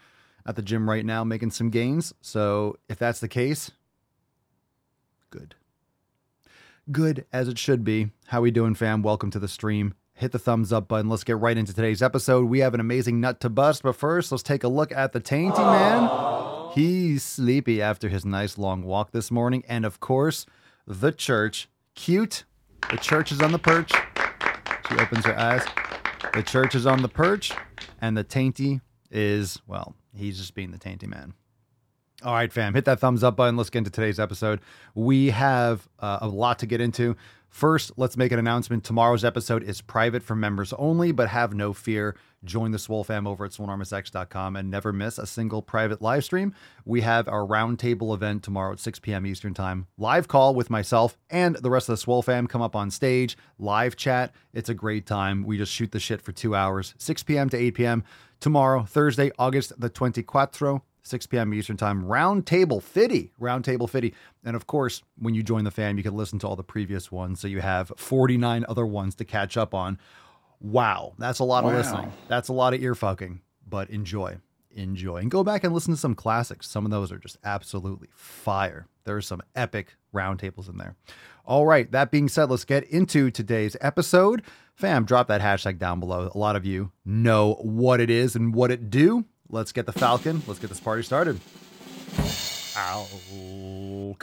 at 0.45 0.55
the 0.55 0.61
gym 0.61 0.87
right 0.87 1.03
now 1.03 1.23
making 1.23 1.49
some 1.49 1.71
gains. 1.71 2.13
So, 2.21 2.77
if 2.87 2.99
that's 2.99 3.19
the 3.19 3.27
case, 3.27 3.71
good 5.31 5.55
good 6.91 7.25
as 7.33 7.47
it 7.47 7.57
should 7.57 7.83
be. 7.83 8.11
How 8.27 8.41
we 8.41 8.51
doing, 8.51 8.75
fam? 8.75 9.01
Welcome 9.01 9.31
to 9.31 9.39
the 9.39 9.47
stream. 9.47 9.95
Hit 10.15 10.31
the 10.31 10.39
thumbs 10.39 10.71
up 10.71 10.87
button. 10.87 11.09
Let's 11.09 11.23
get 11.23 11.37
right 11.37 11.57
into 11.57 11.73
today's 11.73 12.03
episode. 12.03 12.45
We 12.45 12.59
have 12.59 12.73
an 12.73 12.79
amazing 12.79 13.19
nut 13.19 13.39
to 13.41 13.49
bust, 13.49 13.81
but 13.81 13.95
first, 13.95 14.31
let's 14.31 14.43
take 14.43 14.63
a 14.63 14.67
look 14.67 14.91
at 14.91 15.11
the 15.11 15.19
tainty 15.19 15.57
man. 15.57 16.71
He's 16.73 17.23
sleepy 17.23 17.81
after 17.81 18.09
his 18.09 18.23
nice 18.23 18.57
long 18.57 18.83
walk 18.83 19.11
this 19.11 19.31
morning, 19.31 19.63
and 19.67 19.85
of 19.85 19.99
course, 19.99 20.45
the 20.85 21.11
church. 21.11 21.67
Cute. 21.95 22.45
The 22.91 22.97
church 22.97 23.31
is 23.31 23.41
on 23.41 23.51
the 23.51 23.59
perch. 23.59 23.91
She 24.89 24.95
opens 24.97 25.25
her 25.25 25.37
eyes. 25.37 25.65
The 26.33 26.43
church 26.43 26.75
is 26.75 26.85
on 26.85 27.01
the 27.01 27.09
perch, 27.09 27.51
and 28.01 28.15
the 28.15 28.23
tainty 28.23 28.81
is 29.09 29.61
well, 29.67 29.95
he's 30.15 30.37
just 30.37 30.53
being 30.55 30.71
the 30.71 30.79
tainty 30.79 31.07
man. 31.07 31.33
All 32.23 32.33
right, 32.33 32.51
fam, 32.53 32.73
hit 32.73 32.85
that 32.85 32.99
thumbs 32.99 33.23
up 33.23 33.35
button. 33.35 33.57
Let's 33.57 33.69
get 33.69 33.79
into 33.79 33.91
today's 33.91 34.19
episode. 34.19 34.61
We 34.95 35.31
have 35.31 35.87
uh, 35.99 36.19
a 36.21 36.27
lot 36.27 36.59
to 36.59 36.65
get 36.65 36.81
into. 36.81 37.15
First, 37.53 37.91
let's 37.97 38.17
make 38.17 38.31
an 38.31 38.39
announcement. 38.39 38.83
Tomorrow's 38.83 39.23
episode 39.23 39.61
is 39.61 39.79
private 39.79 40.23
for 40.23 40.33
members 40.33 40.73
only, 40.73 41.11
but 41.11 41.29
have 41.29 41.53
no 41.53 41.71
fear. 41.71 42.15
Join 42.43 42.71
the 42.71 42.79
Swole 42.79 43.03
fam 43.03 43.27
over 43.27 43.45
at 43.45 43.51
swolenormousx.com 43.51 44.55
and 44.55 44.71
never 44.71 44.91
miss 44.91 45.19
a 45.19 45.27
single 45.27 45.61
private 45.61 46.01
live 46.01 46.23
stream. 46.23 46.55
We 46.83 47.01
have 47.01 47.27
our 47.27 47.45
roundtable 47.45 48.15
event 48.15 48.41
tomorrow 48.41 48.73
at 48.73 48.79
6 48.79 48.97
p.m. 49.01 49.27
Eastern 49.27 49.53
Time. 49.53 49.85
Live 49.99 50.27
call 50.27 50.55
with 50.55 50.71
myself 50.71 51.15
and 51.29 51.55
the 51.57 51.69
rest 51.69 51.87
of 51.89 51.93
the 51.93 51.97
Swole 51.97 52.23
fam 52.23 52.47
come 52.47 52.63
up 52.63 52.75
on 52.75 52.89
stage, 52.89 53.37
live 53.59 53.95
chat. 53.95 54.33
It's 54.51 54.69
a 54.69 54.73
great 54.73 55.05
time. 55.05 55.43
We 55.43 55.59
just 55.59 55.71
shoot 55.71 55.91
the 55.91 55.99
shit 55.99 56.23
for 56.23 56.31
two 56.31 56.55
hours, 56.55 56.95
6 56.97 57.21
p.m. 57.21 57.49
to 57.49 57.57
8 57.57 57.75
p.m. 57.75 58.03
Tomorrow, 58.39 58.85
Thursday, 58.85 59.31
August 59.37 59.79
the 59.79 59.89
24, 59.89 60.81
6 61.03 61.27
p.m. 61.27 61.53
Eastern 61.53 61.77
Time. 61.77 62.03
Roundtable 62.03 62.81
Fitty. 62.81 63.31
Roundtable 63.39 63.89
Fitty. 63.89 64.13
And 64.43 64.55
of 64.55 64.67
course, 64.67 65.03
when 65.17 65.33
you 65.35 65.43
join 65.43 65.63
the 65.65 65.71
fam, 65.71 65.97
you 65.97 66.03
can 66.03 66.15
listen 66.15 66.39
to 66.39 66.47
all 66.47 66.55
the 66.55 66.63
previous 66.63 67.11
ones. 67.11 67.39
So 67.41 67.47
you 67.47 67.59
have 67.61 67.91
49 67.97 68.65
other 68.69 68.85
ones 68.85 69.15
to 69.15 69.25
catch 69.25 69.57
up 69.57 69.73
on. 69.73 69.99
Wow. 70.61 71.13
That's 71.17 71.39
a 71.39 71.43
lot 71.43 71.63
Wow. 71.63 71.71
of 71.71 71.75
listening. 71.75 72.11
That's 72.27 72.47
a 72.47 72.53
lot 72.53 72.73
of 72.73 72.81
ear 72.81 72.95
fucking, 72.95 73.41
but 73.67 73.89
enjoy. 73.89 74.37
Enjoy. 74.71 75.17
And 75.17 75.29
go 75.29 75.43
back 75.43 75.63
and 75.63 75.73
listen 75.73 75.93
to 75.93 75.99
some 75.99 76.15
classics. 76.15 76.67
Some 76.69 76.85
of 76.85 76.91
those 76.91 77.11
are 77.11 77.17
just 77.19 77.37
absolutely 77.43 78.07
fire. 78.15 78.87
There 79.03 79.15
are 79.17 79.21
some 79.21 79.41
epic 79.55 79.95
roundtables 80.15 80.69
in 80.69 80.77
there. 80.77 80.95
All 81.45 81.65
right. 81.65 81.91
That 81.91 82.09
being 82.11 82.29
said, 82.29 82.49
let's 82.49 82.63
get 82.65 82.85
into 82.85 83.29
today's 83.29 83.75
episode. 83.81 84.41
Fam, 84.75 85.03
drop 85.05 85.27
that 85.27 85.41
hashtag 85.41 85.77
down 85.77 85.99
below. 85.99 86.31
A 86.33 86.37
lot 86.37 86.55
of 86.55 86.65
you 86.65 86.91
know 87.05 87.55
what 87.61 87.99
it 87.99 88.09
is 88.09 88.35
and 88.35 88.55
what 88.55 88.71
it 88.71 88.89
do. 88.89 89.25
Let's 89.49 89.71
get 89.71 89.85
the 89.85 89.93
Falcon. 89.93 90.41
Let's 90.47 90.59
get 90.59 90.69
this 90.69 90.79
party 90.79 91.03
started. 91.03 91.39
Ow. 92.75 94.15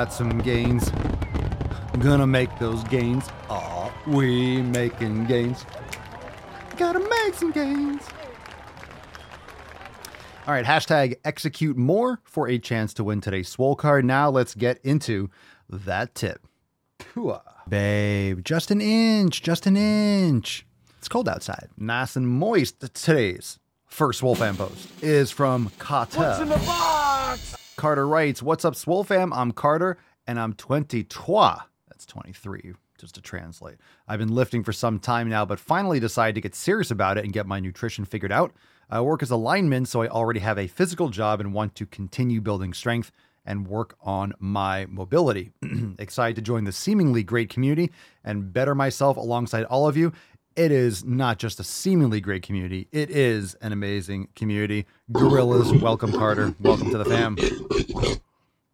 Got 0.00 0.14
some 0.14 0.38
gains. 0.38 0.90
Gonna 1.98 2.26
make 2.26 2.48
those 2.58 2.82
gains. 2.84 3.28
Aw, 3.50 3.92
we 4.06 4.62
making 4.62 5.26
gains. 5.26 5.66
Gotta 6.78 7.00
make 7.00 7.34
some 7.34 7.52
gains. 7.52 8.00
All 10.46 10.54
right, 10.54 10.64
hashtag 10.64 11.16
execute 11.22 11.76
more 11.76 12.22
for 12.24 12.48
a 12.48 12.58
chance 12.58 12.94
to 12.94 13.04
win 13.04 13.20
today's 13.20 13.50
swole 13.50 13.76
card. 13.76 14.06
Now 14.06 14.30
let's 14.30 14.54
get 14.54 14.78
into 14.82 15.28
that 15.68 16.14
tip. 16.14 16.46
Pooah. 16.98 17.42
Babe, 17.68 18.42
just 18.42 18.70
an 18.70 18.80
inch, 18.80 19.42
just 19.42 19.66
an 19.66 19.76
inch. 19.76 20.64
It's 20.96 21.08
cold 21.10 21.28
outside, 21.28 21.68
nice 21.76 22.16
and 22.16 22.26
moist. 22.26 22.80
Today's 22.94 23.58
first 23.84 24.20
Swole 24.20 24.34
Fam 24.34 24.56
post 24.56 24.88
is 25.02 25.30
from 25.30 25.70
Carter. 25.78 26.20
What's 26.20 26.40
in 26.40 26.48
the 26.48 26.56
box? 26.56 27.56
Carter 27.80 28.06
writes, 28.06 28.42
What's 28.42 28.66
up, 28.66 28.76
Swole 28.76 29.04
fam? 29.04 29.32
I'm 29.32 29.52
Carter 29.52 29.96
and 30.26 30.38
I'm 30.38 30.52
23. 30.52 31.06
That's 31.88 32.04
23, 32.04 32.74
just 32.98 33.14
to 33.14 33.22
translate. 33.22 33.78
I've 34.06 34.18
been 34.18 34.34
lifting 34.34 34.62
for 34.62 34.72
some 34.74 34.98
time 34.98 35.30
now, 35.30 35.46
but 35.46 35.58
finally 35.58 35.98
decided 35.98 36.34
to 36.34 36.42
get 36.42 36.54
serious 36.54 36.90
about 36.90 37.16
it 37.16 37.24
and 37.24 37.32
get 37.32 37.46
my 37.46 37.58
nutrition 37.58 38.04
figured 38.04 38.32
out. 38.32 38.52
I 38.90 39.00
work 39.00 39.22
as 39.22 39.30
a 39.30 39.36
lineman, 39.36 39.86
so 39.86 40.02
I 40.02 40.08
already 40.08 40.40
have 40.40 40.58
a 40.58 40.66
physical 40.66 41.08
job 41.08 41.40
and 41.40 41.54
want 41.54 41.74
to 41.76 41.86
continue 41.86 42.42
building 42.42 42.74
strength 42.74 43.12
and 43.46 43.66
work 43.66 43.96
on 44.02 44.34
my 44.38 44.84
mobility. 44.84 45.50
Excited 45.98 46.36
to 46.36 46.42
join 46.42 46.64
the 46.64 46.72
seemingly 46.72 47.22
great 47.22 47.48
community 47.48 47.90
and 48.22 48.52
better 48.52 48.74
myself 48.74 49.16
alongside 49.16 49.64
all 49.64 49.88
of 49.88 49.96
you. 49.96 50.12
It 50.56 50.72
is 50.72 51.04
not 51.04 51.38
just 51.38 51.60
a 51.60 51.64
seemingly 51.64 52.20
great 52.20 52.42
community, 52.42 52.88
it 52.90 53.10
is 53.10 53.54
an 53.56 53.72
amazing 53.72 54.28
community. 54.34 54.86
Gorillas, 55.12 55.72
welcome, 55.72 56.12
Carter. 56.12 56.54
Welcome 56.60 56.90
to 56.90 56.98
the 56.98 57.04
fam. 57.04 57.36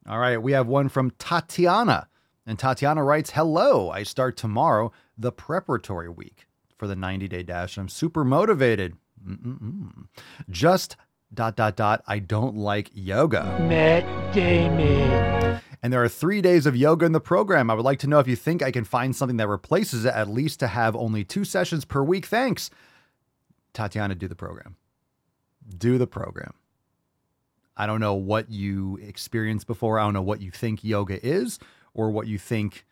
All 0.09 0.19
right, 0.19 0.39
we 0.41 0.53
have 0.53 0.67
one 0.67 0.89
from 0.89 1.11
Tatiana. 1.19 2.09
And 2.47 2.59
Tatiana 2.59 3.03
writes 3.03 3.31
Hello, 3.31 3.91
I 3.91 4.05
start 4.05 4.37
tomorrow, 4.37 4.93
the 5.19 5.33
preparatory 5.33 6.09
week 6.09 6.47
for 6.79 6.87
the 6.87 6.97
90 6.97 7.29
day 7.29 7.43
dash. 7.43 7.77
I'm 7.77 7.89
super 7.89 8.25
motivated. 8.25 8.97
Mm-mm-mm. 9.27 10.07
Just 10.49 10.97
dot 11.35 11.57
dot 11.57 11.77
dot. 11.77 12.03
I 12.07 12.21
don't 12.21 12.57
like 12.57 12.91
yoga. 12.95 13.59
Matt 13.69 14.33
Damon. 14.33 15.61
And 15.87 15.93
there 15.93 16.03
are 16.03 16.09
three 16.09 16.41
days 16.41 16.67
of 16.67 16.75
yoga 16.75 17.07
in 17.07 17.13
the 17.13 17.21
program. 17.21 17.71
I 17.71 17.75
would 17.75 17.85
like 17.85 18.01
to 18.01 18.09
know 18.09 18.19
if 18.19 18.27
you 18.27 18.35
think 18.35 18.61
I 18.61 18.73
can 18.73 18.83
find 18.83 19.15
something 19.15 19.37
that 19.37 19.47
replaces 19.47 20.05
it, 20.05 20.13
at 20.13 20.27
least 20.27 20.59
to 20.59 20.67
have 20.67 20.97
only 20.97 21.23
two 21.23 21.45
sessions 21.45 21.85
per 21.85 22.03
week. 22.03 22.27
Thanks. 22.27 22.71
Tatiana, 23.73 24.17
do 24.17 24.27
the 24.27 24.35
program. 24.35 24.75
Do 25.79 25.97
the 25.97 26.09
program. 26.09 26.55
I 27.77 27.87
don't 27.87 28.01
know 28.01 28.15
what 28.15 28.51
you 28.51 28.99
experienced 29.01 29.69
before. 29.69 30.01
I 30.01 30.03
don't 30.03 30.13
know 30.13 30.23
what 30.23 30.41
you 30.43 30.51
think 30.51 30.83
yoga 30.83 31.25
is 31.25 31.61
or 31.95 32.11
what 32.11 32.27
you 32.27 32.37
think 32.37 32.85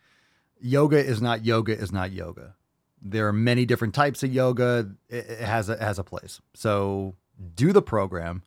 yoga 0.61 1.05
is 1.05 1.21
not 1.21 1.43
yoga 1.43 1.77
is 1.77 1.91
not 1.91 2.13
yoga. 2.13 2.55
There 3.01 3.27
are 3.27 3.33
many 3.33 3.65
different 3.65 3.93
types 3.93 4.23
of 4.23 4.33
yoga. 4.33 4.89
It 5.09 5.41
has 5.41 5.67
a, 5.67 5.73
it 5.73 5.81
has 5.81 5.99
a 5.99 6.03
place. 6.05 6.39
So 6.53 7.17
do 7.55 7.73
the 7.73 7.81
program. 7.81 8.43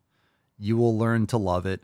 You 0.59 0.79
will 0.79 0.97
learn 0.97 1.27
to 1.27 1.37
love 1.37 1.67
it. 1.67 1.83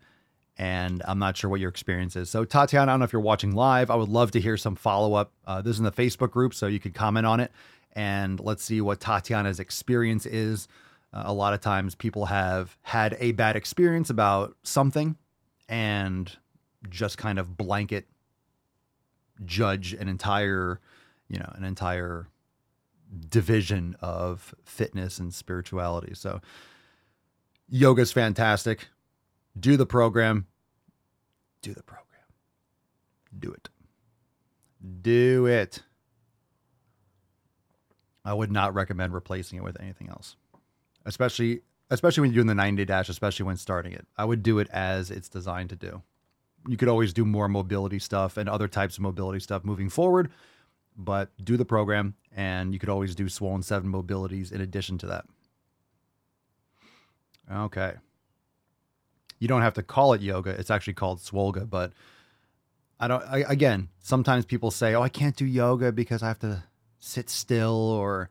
And 0.57 1.03
I'm 1.07 1.19
not 1.19 1.37
sure 1.37 1.51
what 1.51 1.61
your 1.61 1.69
experience 1.69 2.15
is. 2.15 2.31
So 2.31 2.45
Tatiana, 2.45 2.91
I 2.91 2.93
don't 2.93 3.01
know 3.01 3.05
if 3.05 3.13
you're 3.13 3.21
watching 3.21 3.55
live. 3.55 3.91
I 3.91 3.97
would 3.97 4.09
love 4.09 4.31
to 4.33 4.41
hear 4.41 4.57
some 4.57 4.77
follow 4.77 5.15
up. 5.15 5.33
Uh, 5.47 5.61
this 5.63 5.73
is 5.73 5.79
in 5.79 5.85
the 5.85 5.93
Facebook 5.93 6.31
group, 6.31 6.55
so 6.55 6.67
you 6.67 6.79
could 6.79 6.95
comment 6.95 7.27
on 7.27 7.41
it. 7.41 7.51
And 7.93 8.39
let's 8.39 8.63
see 8.63 8.81
what 8.81 9.01
Tatiana's 9.01 9.59
experience 9.59 10.27
is. 10.27 10.69
Uh, 11.13 11.25
a 11.27 11.33
lot 11.33 11.55
of 11.55 11.61
times 11.61 11.95
people 11.95 12.27
have 12.27 12.77
had 12.83 13.17
a 13.19 13.33
bad 13.33 13.57
experience 13.57 14.11
about 14.11 14.57
something 14.63 15.17
and 15.69 16.37
just 16.89 17.19
kind 17.19 17.39
of 17.39 17.57
blanket 17.57 18.07
judge 19.45 19.93
an 19.93 20.09
entire, 20.09 20.81
you 21.29 21.39
know, 21.39 21.53
an 21.57 21.65
entire 21.65 22.29
division 23.29 23.97
of 24.01 24.55
fitness 24.65 25.19
and 25.19 25.33
spirituality. 25.33 26.15
So 26.15 26.41
yoga's 27.69 28.13
fantastic. 28.13 28.89
Do 29.59 29.77
the 29.77 29.87
program. 29.87 30.47
Do 31.63 31.73
the 31.73 31.83
program. 31.83 32.05
Do 33.39 33.53
it. 33.53 33.69
Do 35.03 35.47
it. 35.47 35.83
I 38.25 38.35
would 38.35 38.51
not 38.51 38.75
recommend 38.75 39.13
replacing 39.13 39.59
it 39.59 39.65
with 39.65 39.81
anything 39.81 40.09
else. 40.09 40.37
Especially 41.05 41.61
especially 41.91 42.23
when 42.23 42.31
you're 42.31 42.43
doing 42.43 42.47
the 42.47 42.55
90 42.55 42.83
day 42.83 42.87
dash, 42.87 43.09
especially 43.09 43.47
when 43.47 43.57
starting 43.57 43.93
it. 43.93 44.07
I 44.17 44.25
would 44.25 44.43
do 44.43 44.59
it 44.59 44.69
as 44.71 45.11
it's 45.11 45.29
designed 45.29 45.71
to 45.71 45.77
do. 45.77 46.03
You 46.67 46.77
could 46.77 46.89
always 46.89 47.13
do 47.13 47.25
more 47.25 47.49
mobility 47.49 47.99
stuff 47.99 48.37
and 48.37 48.49
other 48.49 48.69
types 48.69 48.97
of 48.97 49.03
mobility 49.03 49.39
stuff 49.39 49.65
moving 49.65 49.91
forward, 49.91 50.31
but 50.97 51.31
do 51.43 51.57
the 51.57 51.65
program 51.65 52.15
and 52.35 52.73
you 52.73 52.79
could 52.79 52.89
always 52.89 53.15
do 53.15 53.29
swollen 53.29 53.63
seven 53.63 53.93
mobilities 53.93 54.51
in 54.51 54.61
addition 54.61 54.97
to 54.99 55.07
that. 55.07 55.27
Okay. 57.53 57.95
You 59.45 59.49
don't 59.49 59.61
have 59.61 59.75
to 59.75 59.83
call 59.83 60.15
it 60.15 60.23
yoga. 60.23 60.59
It's 60.59 60.71
actually 60.71 60.95
called 60.95 61.19
swolga, 61.19 61.69
but 61.69 61.93
I 62.99 63.09
don't 63.09 63.23
I, 63.25 63.45
again, 63.47 63.91
sometimes 64.01 64.47
people 64.47 64.71
say, 64.71 64.95
"Oh, 64.95 65.03
I 65.03 65.11
can't 65.11 65.37
do 65.37 65.45
yoga 65.45 65.93
because 65.93 66.23
I 66.23 66.29
have 66.29 66.39
to 66.39 66.65
sit 66.99 67.29
still 67.29 67.75
or 67.75 68.31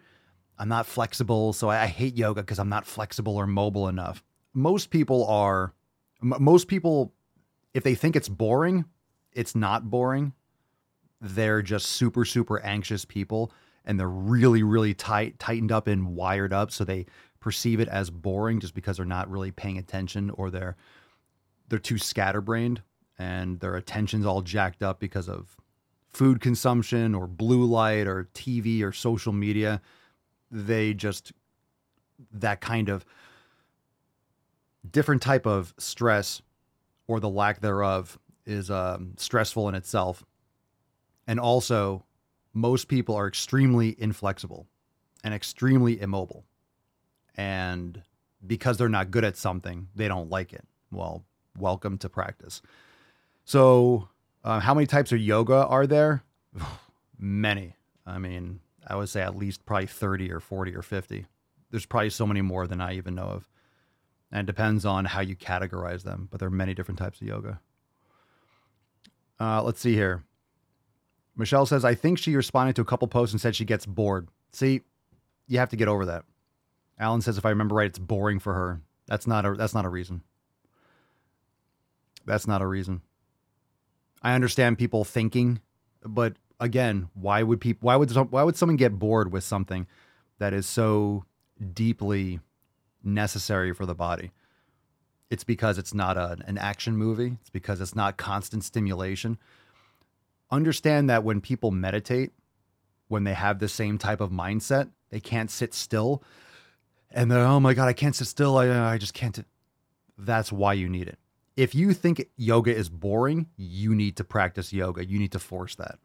I'm 0.58 0.70
not 0.70 0.88
flexible, 0.88 1.54
so 1.54 1.70
I, 1.70 1.84
I 1.84 1.86
hate 1.86 2.16
yoga 2.16 2.42
because 2.42 2.58
I'm 2.58 2.68
not 2.68 2.88
flexible 2.88 3.36
or 3.36 3.46
mobile 3.46 3.88
enough. 3.88 4.24
Most 4.56 4.90
people 4.90 5.28
are, 5.28 5.76
m- 6.24 6.34
most 6.40 6.68
people, 6.68 7.14
if 7.76 7.84
they 7.84 7.94
think 7.94 8.16
it's 8.16 8.28
boring, 8.28 8.86
it's 9.34 9.54
not 9.54 9.92
boring. 9.92 10.34
They're 11.22 11.62
just 11.62 11.90
super, 11.90 12.26
super 12.26 12.60
anxious 12.62 13.06
people 13.06 13.52
and 13.86 14.00
they're 14.00 14.10
really, 14.10 14.64
really 14.64 14.96
tight, 14.96 15.38
tightened 15.38 15.72
up 15.72 15.86
and 15.86 16.16
wired 16.16 16.54
up. 16.54 16.72
So 16.72 16.84
they 16.84 17.06
perceive 17.40 17.80
it 17.80 17.88
as 17.88 18.10
boring 18.10 18.60
just 18.60 18.74
because 18.74 18.98
they're 18.98 19.06
not 19.06 19.30
really 19.30 19.52
paying 19.52 19.78
attention 19.78 20.32
or 20.32 20.50
they're 20.50 20.76
they're 21.70 21.80
too 21.80 21.98
scatterbrained 21.98 22.82
and 23.18 23.60
their 23.60 23.76
attention's 23.76 24.26
all 24.26 24.42
jacked 24.42 24.84
up 24.84 25.00
because 25.00 25.30
of 25.30 25.58
food 26.12 26.42
consumption 26.42 27.16
or 27.16 27.28
blue 27.28 27.66
light 27.66 28.08
or 28.08 28.30
TV 28.34 28.84
or 28.84 28.92
social 28.92 29.34
media. 29.34 29.82
They 30.52 30.94
just 30.94 31.34
that 32.32 32.62
kind 32.62 32.90
of 32.90 33.06
different 34.90 35.22
type 35.22 35.46
of 35.46 35.74
stress 35.78 36.42
or 37.08 37.20
the 37.20 37.30
lack 37.30 37.62
thereof 37.62 38.18
is 38.46 38.70
um, 38.70 39.14
stressful 39.18 39.70
in 39.70 39.76
itself. 39.76 40.24
And 41.28 41.40
also, 41.40 42.06
most 42.54 42.88
people 42.88 43.16
are 43.16 43.28
extremely 43.28 43.96
inflexible 44.00 44.68
and 45.24 45.34
extremely 45.34 46.00
immobile. 46.00 46.46
And 47.36 48.04
because 48.46 48.78
they're 48.78 48.90
not 48.90 49.12
good 49.12 49.24
at 49.24 49.38
something, 49.38 49.88
they 49.96 50.08
don't 50.08 50.30
like 50.30 50.54
it. 50.54 50.66
Well, 50.92 51.24
welcome 51.58 51.98
to 52.00 52.10
practice. 52.10 52.62
So, 53.46 54.10
uh, 54.44 54.60
how 54.60 54.74
many 54.74 54.88
types 54.88 55.12
of 55.12 55.20
yoga 55.20 55.66
are 55.66 55.88
there? 55.88 56.24
many. 57.18 57.76
I 58.06 58.18
mean, 58.18 58.60
I 58.86 58.96
would 58.96 59.10
say 59.10 59.22
at 59.22 59.38
least 59.38 59.66
probably 59.66 59.88
30 59.88 60.32
or 60.32 60.40
40 60.40 60.76
or 60.76 60.82
50. 60.82 61.26
There's 61.72 61.86
probably 61.86 62.10
so 62.10 62.28
many 62.28 62.42
more 62.42 62.68
than 62.68 62.82
I 62.82 62.96
even 62.96 63.16
know 63.16 63.24
of. 63.24 63.50
And 64.32 64.42
it 64.42 64.52
depends 64.52 64.86
on 64.86 65.06
how 65.06 65.22
you 65.22 65.36
categorize 65.36 66.04
them, 66.04 66.28
but 66.32 66.40
there 66.40 66.48
are 66.48 66.52
many 66.52 66.74
different 66.74 67.00
types 67.00 67.22
of 67.22 67.28
yoga. 67.28 67.60
Uh, 69.40 69.62
let's 69.64 69.80
see 69.80 69.94
here. 69.94 70.24
Michelle 71.36 71.66
says, 71.66 71.84
I 71.84 71.96
think 71.96 72.18
she 72.18 72.36
responded 72.36 72.76
to 72.76 72.82
a 72.82 72.86
couple 72.86 73.08
posts 73.08 73.34
and 73.34 73.42
said 73.42 73.56
she 73.56 73.66
gets 73.66 73.86
bored. 73.86 74.28
See, 74.52 74.82
you 75.48 75.60
have 75.60 75.70
to 75.70 75.76
get 75.76 75.88
over 75.88 76.06
that. 76.06 76.26
Alan 77.00 77.22
says, 77.22 77.38
if 77.38 77.46
I 77.46 77.50
remember 77.50 77.76
right, 77.76 77.88
it's 77.88 78.00
boring 78.00 78.40
for 78.40 78.54
her. 78.54 78.82
That's 79.08 79.28
not 79.28 79.46
a 79.46 79.54
that's 79.56 79.74
not 79.74 79.86
a 79.86 79.90
reason. 79.90 80.22
That's 82.26 82.48
not 82.48 82.62
a 82.62 82.68
reason. 82.68 83.02
I 84.22 84.34
understand 84.34 84.78
people 84.78 85.04
thinking, 85.04 85.60
but 86.06 86.38
again, 86.60 87.10
why 87.14 87.44
would 87.44 87.60
people 87.60 87.88
why 87.88 87.96
would 87.96 88.12
why 88.32 88.44
would 88.44 88.56
someone 88.56 88.78
get 88.78 88.98
bored 88.98 89.32
with 89.32 89.44
something 89.44 89.88
that 90.40 90.54
is 90.54 90.66
so 90.66 91.26
deeply 91.74 92.40
necessary 93.04 93.74
for 93.74 93.86
the 93.86 93.96
body? 93.96 94.32
It's 95.30 95.44
because 95.44 95.78
it's 95.78 95.94
not 95.94 96.16
a, 96.16 96.38
an 96.46 96.58
action 96.58 96.96
movie. 96.96 97.38
It's 97.42 97.50
because 97.50 97.82
it's 97.82 97.96
not 97.96 98.18
constant 98.18 98.64
stimulation. 98.64 99.38
Understand 100.52 101.10
that 101.10 101.24
when 101.24 101.42
people 101.42 101.72
meditate, 101.72 102.32
when 103.08 103.24
they 103.24 103.34
have 103.34 103.60
the 103.60 103.68
same 103.68 103.98
type 103.98 104.22
of 104.22 104.30
mindset, 104.30 104.90
they 105.10 105.20
can't 105.20 105.50
sit 105.50 105.74
still. 105.74 106.24
And 107.10 107.32
they're, 107.32 107.46
oh 107.46 107.60
my 107.60 107.74
God, 107.74 107.88
I 107.88 107.94
can't 107.94 108.16
sit 108.16 108.28
still. 108.28 108.58
I, 108.58 108.94
I 108.94 108.98
just 108.98 109.14
can't. 109.14 109.44
That's 110.18 110.52
why 110.52 110.74
you 110.74 110.88
need 110.88 111.08
it. 111.08 111.18
If 111.56 111.76
you 111.76 111.94
think 111.94 112.28
yoga 112.36 112.76
is 112.76 112.90
boring, 112.90 113.48
you 113.58 113.94
need 113.94 114.18
to 114.18 114.24
practice 114.24 114.74
yoga. 114.74 115.06
You 115.06 115.20
need 115.20 115.32
to 115.34 115.40
force 115.40 115.76
that. 115.76 116.00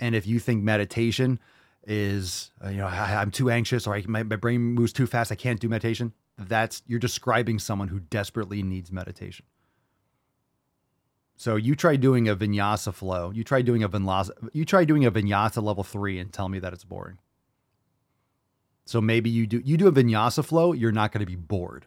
And 0.00 0.14
if 0.14 0.26
you 0.26 0.38
think 0.38 0.62
meditation 0.62 1.38
is, 1.86 2.50
uh, 2.64 2.70
you 2.70 2.78
know, 2.78 2.86
I, 2.86 3.22
am 3.22 3.30
too 3.30 3.48
anxious 3.50 3.86
or 3.86 3.94
I, 3.94 4.04
my, 4.06 4.22
my 4.24 4.36
brain 4.36 4.60
moves 4.60 4.92
too 4.92 5.06
fast, 5.06 5.30
I 5.30 5.36
can't 5.36 5.60
do 5.60 5.68
meditation, 5.68 6.12
that's 6.36 6.82
you're 6.86 6.98
describing 6.98 7.58
someone 7.58 7.88
who 7.88 8.00
desperately 8.00 8.62
needs 8.62 8.92
meditation. 8.92 9.46
So 11.36 11.56
you 11.56 11.76
try 11.76 11.96
doing 11.96 12.28
a 12.28 12.36
vinyasa 12.36 12.92
flow. 12.94 13.30
You 13.30 13.44
try 13.44 13.62
doing 13.62 13.82
a 13.82 13.88
vinyasa. 13.88 14.30
You 14.52 14.64
try 14.64 14.84
doing 14.84 15.04
a 15.04 15.12
vinyasa 15.12 15.62
level 15.62 15.84
three 15.84 16.18
and 16.18 16.32
tell 16.32 16.48
me 16.48 16.58
that 16.58 16.72
it's 16.72 16.84
boring. 16.84 17.18
So 18.86 19.00
maybe 19.00 19.28
you 19.28 19.46
do 19.46 19.60
you 19.64 19.76
do 19.76 19.86
a 19.86 19.92
vinyasa 19.92 20.44
flow. 20.44 20.72
You're 20.72 20.92
not 20.92 21.12
going 21.12 21.20
to 21.20 21.26
be 21.26 21.36
bored. 21.36 21.86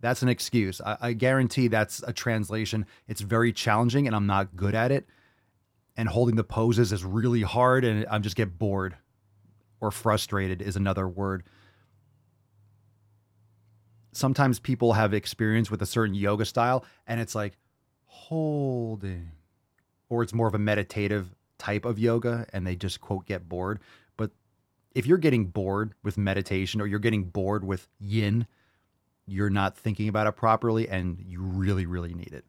That's 0.00 0.22
an 0.22 0.28
excuse. 0.28 0.80
I, 0.80 0.96
I 1.00 1.12
guarantee 1.12 1.68
that's 1.68 2.02
a 2.06 2.12
translation. 2.12 2.86
It's 3.08 3.20
very 3.20 3.52
challenging, 3.52 4.06
and 4.06 4.14
I'm 4.14 4.26
not 4.26 4.56
good 4.56 4.74
at 4.74 4.92
it. 4.92 5.06
And 5.96 6.08
holding 6.08 6.36
the 6.36 6.44
poses 6.44 6.92
is 6.92 7.04
really 7.04 7.42
hard, 7.42 7.84
and 7.84 8.06
I'm 8.10 8.22
just 8.22 8.36
get 8.36 8.58
bored 8.58 8.96
or 9.80 9.90
frustrated 9.90 10.60
is 10.62 10.76
another 10.76 11.08
word 11.08 11.44
sometimes 14.16 14.58
people 14.58 14.94
have 14.94 15.12
experience 15.12 15.70
with 15.70 15.82
a 15.82 15.86
certain 15.86 16.14
yoga 16.14 16.44
style 16.44 16.84
and 17.06 17.20
it's 17.20 17.34
like 17.34 17.56
holding 18.06 19.30
or 20.08 20.22
it's 20.22 20.32
more 20.32 20.48
of 20.48 20.54
a 20.54 20.58
meditative 20.58 21.34
type 21.58 21.84
of 21.84 21.98
yoga 21.98 22.46
and 22.52 22.66
they 22.66 22.74
just 22.74 23.00
quote 23.00 23.26
get 23.26 23.48
bored 23.48 23.78
but 24.16 24.30
if 24.94 25.06
you're 25.06 25.18
getting 25.18 25.46
bored 25.46 25.92
with 26.02 26.16
meditation 26.16 26.80
or 26.80 26.86
you're 26.86 26.98
getting 26.98 27.24
bored 27.24 27.62
with 27.62 27.88
yin 28.00 28.46
you're 29.26 29.50
not 29.50 29.76
thinking 29.76 30.08
about 30.08 30.26
it 30.26 30.32
properly 30.32 30.88
and 30.88 31.18
you 31.26 31.40
really 31.40 31.86
really 31.86 32.14
need 32.14 32.32
it 32.32 32.44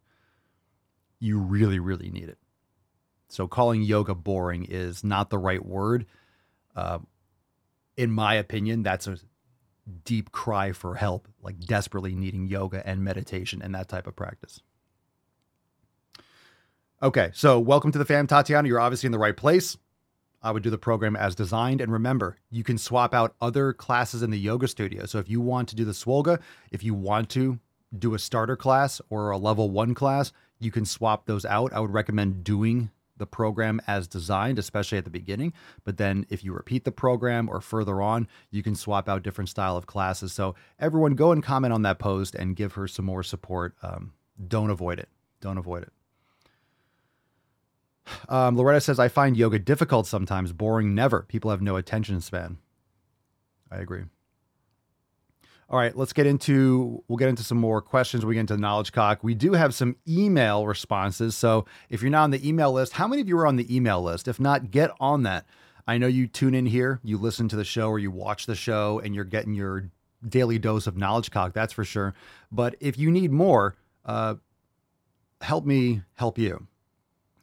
you 1.19 1.39
really 1.39 1.79
really 1.79 2.09
need 2.09 2.29
it 2.29 2.37
so 3.29 3.47
calling 3.47 3.81
yoga 3.81 4.15
boring 4.15 4.65
is 4.65 5.03
not 5.03 5.29
the 5.29 5.37
right 5.37 5.65
word 5.65 6.05
uh, 6.75 6.99
in 7.95 8.11
my 8.11 8.35
opinion 8.35 8.83
that's 8.83 9.07
a 9.07 9.17
deep 10.03 10.31
cry 10.31 10.71
for 10.71 10.95
help, 10.95 11.27
like 11.41 11.59
desperately 11.59 12.15
needing 12.15 12.47
yoga 12.47 12.85
and 12.85 13.03
meditation 13.03 13.61
and 13.61 13.73
that 13.75 13.87
type 13.87 14.07
of 14.07 14.15
practice. 14.15 14.61
Okay, 17.01 17.29
so 17.33 17.59
welcome 17.59 17.91
to 17.91 17.99
the 17.99 18.05
fam, 18.05 18.27
Tatiana. 18.27 18.67
You're 18.67 18.79
obviously 18.79 19.07
in 19.07 19.11
the 19.11 19.19
right 19.19 19.37
place. 19.37 19.77
I 20.41 20.51
would 20.51 20.63
do 20.63 20.69
the 20.69 20.77
program 20.77 21.15
as 21.15 21.35
designed. 21.35 21.81
And 21.81 21.91
remember, 21.91 22.37
you 22.49 22.63
can 22.63 22.77
swap 22.77 23.13
out 23.13 23.35
other 23.41 23.73
classes 23.73 24.21
in 24.23 24.31
the 24.31 24.39
yoga 24.39 24.67
studio. 24.67 25.05
So 25.05 25.19
if 25.19 25.29
you 25.29 25.41
want 25.41 25.69
to 25.69 25.75
do 25.75 25.85
the 25.85 25.91
Swolga, 25.91 26.39
if 26.71 26.83
you 26.83 26.93
want 26.93 27.29
to 27.31 27.59
do 27.97 28.13
a 28.13 28.19
starter 28.19 28.55
class 28.55 29.01
or 29.09 29.31
a 29.31 29.37
level 29.37 29.69
one 29.69 29.93
class, 29.93 30.31
you 30.59 30.71
can 30.71 30.85
swap 30.85 31.25
those 31.25 31.45
out. 31.45 31.73
I 31.73 31.79
would 31.79 31.93
recommend 31.93 32.43
doing 32.43 32.91
the 33.17 33.25
program 33.25 33.81
as 33.87 34.07
designed, 34.07 34.59
especially 34.59 34.97
at 34.97 35.03
the 35.03 35.09
beginning. 35.09 35.53
But 35.83 35.97
then 35.97 36.25
if 36.29 36.43
you 36.43 36.53
repeat 36.53 36.83
the 36.83 36.91
program 36.91 37.49
or 37.49 37.61
further 37.61 38.01
on, 38.01 38.27
you 38.51 38.61
can 38.61 38.75
swap 38.75 39.09
out 39.09 39.23
different 39.23 39.49
style 39.49 39.75
of 39.75 39.87
classes. 39.87 40.33
So 40.33 40.55
everyone 40.79 41.15
go 41.15 41.31
and 41.31 41.41
comment 41.41 41.73
on 41.73 41.81
that 41.81 41.99
post 41.99 42.35
and 42.35 42.55
give 42.55 42.73
her 42.73 42.87
some 42.87 43.05
more 43.05 43.23
support. 43.23 43.75
Um, 43.81 44.13
don't 44.47 44.69
avoid 44.69 44.99
it. 44.99 45.09
Don't 45.41 45.57
avoid 45.57 45.83
it. 45.83 45.91
Um, 48.29 48.55
Loretta 48.55 48.81
says, 48.81 48.99
I 48.99 49.07
find 49.07 49.37
yoga 49.37 49.59
difficult 49.59 50.07
sometimes, 50.07 50.53
boring 50.53 50.95
never. 50.95 51.23
People 51.23 51.51
have 51.51 51.61
no 51.61 51.75
attention 51.75 52.21
span. 52.21 52.57
I 53.71 53.77
agree. 53.77 54.03
All 55.69 55.77
right, 55.77 55.95
let's 55.97 56.13
get 56.13 56.25
into 56.25 57.03
we'll 57.09 57.17
get 57.17 57.27
into 57.27 57.43
some 57.43 57.57
more 57.57 57.81
questions. 57.81 58.25
We 58.25 58.35
get 58.35 58.41
into 58.41 58.55
Knowledge 58.55 58.93
Cock. 58.93 59.19
We 59.21 59.35
do 59.35 59.51
have 59.51 59.73
some 59.73 59.97
email 60.07 60.65
responses. 60.65 61.35
So 61.35 61.65
if 61.89 62.01
you're 62.01 62.09
not 62.09 62.23
on 62.23 62.31
the 62.31 62.47
email 62.47 62.71
list, 62.71 62.93
how 62.93 63.05
many 63.05 63.21
of 63.21 63.27
you 63.27 63.37
are 63.37 63.47
on 63.47 63.57
the 63.57 63.75
email 63.75 64.01
list? 64.01 64.29
If 64.29 64.39
not, 64.39 64.71
get 64.71 64.91
on 65.01 65.23
that. 65.23 65.45
I 65.85 65.97
know 65.97 66.07
you 66.07 66.27
tune 66.27 66.55
in 66.55 66.67
here, 66.67 67.01
you 67.03 67.17
listen 67.17 67.49
to 67.49 67.57
the 67.57 67.65
show 67.65 67.89
or 67.89 67.99
you 67.99 68.11
watch 68.11 68.45
the 68.45 68.55
show 68.55 68.99
and 69.03 69.13
you're 69.13 69.25
getting 69.25 69.53
your 69.53 69.89
daily 70.27 70.57
dose 70.57 70.87
of 70.87 70.97
knowledge 70.97 71.31
cock, 71.31 71.53
that's 71.53 71.73
for 71.73 71.83
sure. 71.83 72.13
But 72.51 72.75
if 72.79 72.97
you 72.97 73.11
need 73.11 73.31
more, 73.31 73.75
uh, 74.05 74.35
help 75.41 75.65
me 75.65 76.01
help 76.15 76.37
you. 76.37 76.67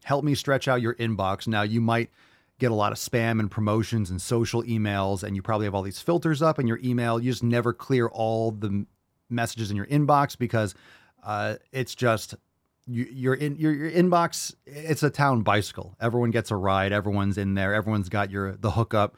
Help 0.04 0.24
me 0.24 0.34
stretch 0.34 0.68
out 0.68 0.80
your 0.82 0.94
inbox. 0.94 1.48
Now 1.48 1.62
you 1.62 1.80
might 1.80 2.10
get 2.58 2.70
a 2.70 2.74
lot 2.74 2.92
of 2.92 2.98
spam 2.98 3.40
and 3.40 3.50
promotions 3.50 4.10
and 4.10 4.20
social 4.20 4.62
emails, 4.62 5.22
and 5.22 5.34
you 5.34 5.42
probably 5.42 5.66
have 5.66 5.74
all 5.74 5.82
these 5.82 6.00
filters 6.00 6.42
up 6.42 6.58
in 6.58 6.66
your 6.66 6.78
email. 6.84 7.18
You 7.18 7.32
just 7.32 7.42
never 7.42 7.72
clear 7.72 8.06
all 8.08 8.50
the 8.50 8.86
messages 9.30 9.70
in 9.70 9.76
your 9.76 9.86
inbox 9.86 10.38
because 10.38 10.74
uh, 11.24 11.56
it's 11.72 11.94
just 11.94 12.34
you, 12.86 13.06
you're 13.10 13.34
in 13.34 13.56
your, 13.56 13.72
your 13.72 13.90
inbox. 13.90 14.54
It's 14.66 15.02
a 15.02 15.10
town 15.10 15.40
bicycle. 15.40 15.96
Everyone 16.00 16.30
gets 16.30 16.50
a 16.50 16.56
ride. 16.56 16.92
Everyone's 16.92 17.38
in 17.38 17.54
there. 17.54 17.74
Everyone's 17.74 18.10
got 18.10 18.30
your 18.30 18.56
the 18.56 18.72
hookup, 18.72 19.16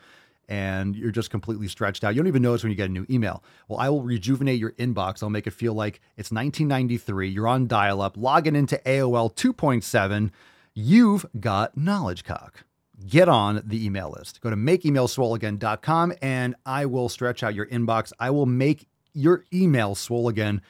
and 0.49 0.95
you're 0.95 1.11
just 1.11 1.31
completely 1.31 1.67
stretched 1.67 2.05
out. 2.05 2.15
You 2.15 2.21
don't 2.21 2.29
even 2.29 2.43
notice 2.43 2.63
when 2.63 2.71
you 2.71 2.77
get 2.77 2.89
a 2.89 2.93
new 2.93 3.07
email. 3.11 3.43
Well, 3.69 3.81
I 3.81 3.91
will 3.91 4.03
rejuvenate 4.03 4.61
your 4.61 4.73
inbox. 4.73 5.23
I'll 5.23 5.31
make 5.31 5.49
it 5.49 5.53
feel 5.53 5.75
like 5.75 6.01
it's 6.17 6.31
1993. 6.31 7.29
You're 7.29 7.49
on 7.49 7.67
dial 7.67 8.01
up, 8.01 8.17
logging 8.17 8.55
into 8.55 8.81
AOL 8.87 9.35
2.7. 9.35 10.31
You've 10.79 11.25
got 11.41 11.75
knowledge 11.75 12.23
cock 12.23 12.65
get 13.07 13.31
on 13.31 13.63
the 13.65 13.85
email 13.85 14.15
list. 14.15 14.43
Go 14.43 14.51
to 14.51 14.57
makeemailswoleagain.com 14.57 16.13
and 16.21 16.55
I 16.67 16.85
will 16.85 17.09
stretch 17.09 17.43
out 17.43 17.55
your 17.55 17.67
inbox. 17.67 18.13
I 18.21 18.31
will 18.31 18.47
make 18.47 18.87
your 19.15 19.45
email 19.55 19.95
swole 19.95 20.29
again. 20.29 20.61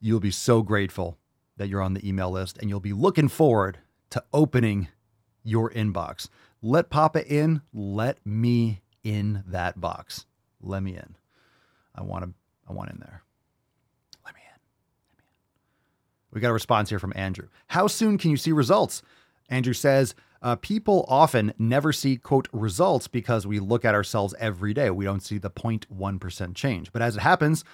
You'll 0.00 0.20
be 0.20 0.30
so 0.30 0.62
grateful 0.62 1.18
that 1.58 1.68
you're 1.68 1.82
on 1.82 1.92
the 1.92 2.06
email 2.06 2.30
list 2.30 2.56
and 2.58 2.70
you'll 2.70 2.80
be 2.80 2.94
looking 2.94 3.28
forward 3.28 3.78
to 4.10 4.24
opening 4.32 4.88
your 5.42 5.70
inbox. 5.70 6.28
Let 6.62 6.88
Papa 6.88 7.26
in, 7.26 7.60
let 7.74 8.24
me 8.24 8.80
in 9.02 9.44
that 9.46 9.78
box. 9.78 10.24
Let 10.62 10.82
me 10.82 10.96
in. 10.96 11.16
I 11.94 12.02
want 12.02 12.24
to. 12.24 12.32
I 12.66 12.72
want 12.72 12.90
in 12.90 12.98
there. 12.98 13.22
Let 14.24 14.34
me 14.34 14.40
in. 14.40 14.58
Let 15.12 15.18
me 15.18 15.24
in. 15.24 15.30
We 16.32 16.40
got 16.40 16.48
a 16.48 16.54
response 16.54 16.88
here 16.88 16.98
from 16.98 17.12
Andrew. 17.14 17.48
How 17.66 17.86
soon 17.86 18.16
can 18.16 18.30
you 18.30 18.38
see 18.38 18.52
results? 18.52 19.02
Andrew 19.48 19.74
says, 19.74 20.14
uh, 20.42 20.56
people 20.56 21.06
often 21.08 21.54
never 21.58 21.92
see, 21.92 22.16
quote, 22.16 22.48
results 22.52 23.08
because 23.08 23.46
we 23.46 23.58
look 23.58 23.84
at 23.84 23.94
ourselves 23.94 24.34
every 24.38 24.74
day. 24.74 24.90
We 24.90 25.06
don't 25.06 25.22
see 25.22 25.38
the 25.38 25.50
0.1% 25.50 26.54
change. 26.54 26.92
But 26.92 27.00
as 27.00 27.16
it 27.16 27.20
happens 27.20 27.64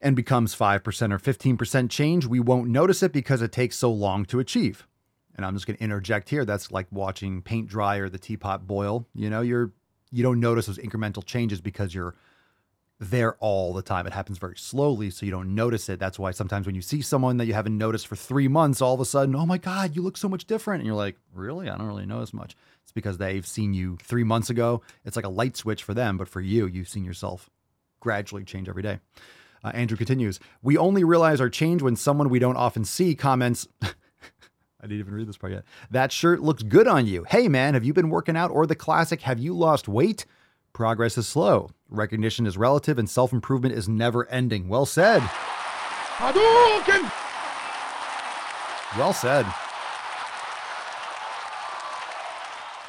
and 0.00 0.16
becomes 0.16 0.54
5% 0.54 0.78
or 1.12 1.18
15% 1.18 1.90
change, 1.90 2.26
we 2.26 2.40
won't 2.40 2.68
notice 2.68 3.02
it 3.02 3.12
because 3.12 3.42
it 3.42 3.52
takes 3.52 3.76
so 3.76 3.92
long 3.92 4.24
to 4.26 4.40
achieve. 4.40 4.88
And 5.36 5.46
I'm 5.46 5.54
just 5.54 5.66
going 5.66 5.76
to 5.76 5.82
interject 5.84 6.30
here. 6.30 6.44
That's 6.44 6.72
like 6.72 6.86
watching 6.90 7.42
paint 7.42 7.68
dry 7.68 7.96
or 7.96 8.08
the 8.08 8.18
teapot 8.18 8.66
boil. 8.66 9.06
You 9.14 9.30
know, 9.30 9.40
you're 9.40 9.72
you 10.10 10.24
don't 10.24 10.40
notice 10.40 10.66
those 10.66 10.78
incremental 10.78 11.24
changes 11.24 11.60
because 11.60 11.94
you're 11.94 12.16
there 13.00 13.34
all 13.36 13.72
the 13.72 13.82
time. 13.82 14.06
It 14.06 14.12
happens 14.12 14.36
very 14.36 14.56
slowly, 14.56 15.08
so 15.08 15.24
you 15.24 15.32
don't 15.32 15.54
notice 15.54 15.88
it. 15.88 15.98
That's 15.98 16.18
why 16.18 16.32
sometimes 16.32 16.66
when 16.66 16.74
you 16.74 16.82
see 16.82 17.00
someone 17.00 17.38
that 17.38 17.46
you 17.46 17.54
haven't 17.54 17.76
noticed 17.76 18.06
for 18.06 18.14
three 18.14 18.46
months, 18.46 18.82
all 18.82 18.94
of 18.94 19.00
a 19.00 19.06
sudden, 19.06 19.34
oh 19.34 19.46
my 19.46 19.56
God, 19.56 19.96
you 19.96 20.02
look 20.02 20.18
so 20.18 20.28
much 20.28 20.44
different. 20.44 20.80
And 20.80 20.86
you're 20.86 20.94
like, 20.94 21.16
really? 21.34 21.70
I 21.70 21.78
don't 21.78 21.86
really 21.86 22.04
know 22.04 22.20
as 22.20 22.34
much. 22.34 22.54
It's 22.82 22.92
because 22.92 23.16
they've 23.16 23.46
seen 23.46 23.72
you 23.72 23.96
three 24.02 24.22
months 24.22 24.50
ago. 24.50 24.82
It's 25.04 25.16
like 25.16 25.24
a 25.24 25.30
light 25.30 25.56
switch 25.56 25.82
for 25.82 25.94
them, 25.94 26.18
but 26.18 26.28
for 26.28 26.42
you, 26.42 26.66
you've 26.66 26.88
seen 26.88 27.04
yourself 27.04 27.48
gradually 28.00 28.44
change 28.44 28.68
every 28.68 28.82
day. 28.82 29.00
Uh, 29.64 29.72
Andrew 29.74 29.96
continues, 29.96 30.38
we 30.62 30.76
only 30.76 31.04
realize 31.04 31.40
our 31.40 31.50
change 31.50 31.82
when 31.82 31.96
someone 31.96 32.28
we 32.28 32.38
don't 32.38 32.56
often 32.56 32.84
see 32.84 33.14
comments, 33.14 33.66
I 33.82 34.86
didn't 34.86 35.00
even 35.00 35.14
read 35.14 35.28
this 35.28 35.36
part 35.36 35.52
yet. 35.52 35.64
That 35.90 36.12
shirt 36.12 36.40
looks 36.40 36.62
good 36.62 36.88
on 36.88 37.06
you. 37.06 37.24
Hey 37.24 37.48
man, 37.48 37.74
have 37.74 37.84
you 37.84 37.92
been 37.92 38.08
working 38.08 38.36
out? 38.36 38.50
Or 38.50 38.66
the 38.66 38.74
classic, 38.74 39.22
have 39.22 39.38
you 39.38 39.54
lost 39.54 39.88
weight? 39.88 40.24
Progress 40.72 41.18
is 41.18 41.26
slow. 41.26 41.70
Recognition 41.88 42.46
is 42.46 42.56
relative 42.56 42.98
and 42.98 43.08
self 43.08 43.32
improvement 43.32 43.74
is 43.74 43.88
never 43.88 44.28
ending. 44.28 44.68
Well 44.68 44.86
said. 44.86 45.20
Hadouken! 46.16 47.10
Well 48.96 49.12
said. 49.12 49.46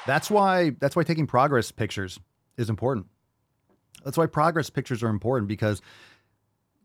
That's 0.05 0.29
why 0.31 0.71
that's 0.79 0.95
why 0.95 1.03
taking 1.03 1.27
progress 1.27 1.71
pictures 1.71 2.19
is 2.57 2.69
important. 2.69 3.07
That's 4.03 4.17
why 4.17 4.25
progress 4.25 4.69
pictures 4.69 5.03
are 5.03 5.09
important 5.09 5.47
because 5.47 5.81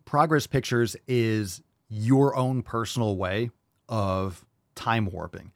progress 0.05 0.47
pictures 0.47 0.97
is 1.09 1.63
your 1.89 2.37
own 2.37 2.63
personal 2.63 3.17
way 3.17 3.51
of 3.89 4.45
time 4.75 5.07
warping. 5.07 5.53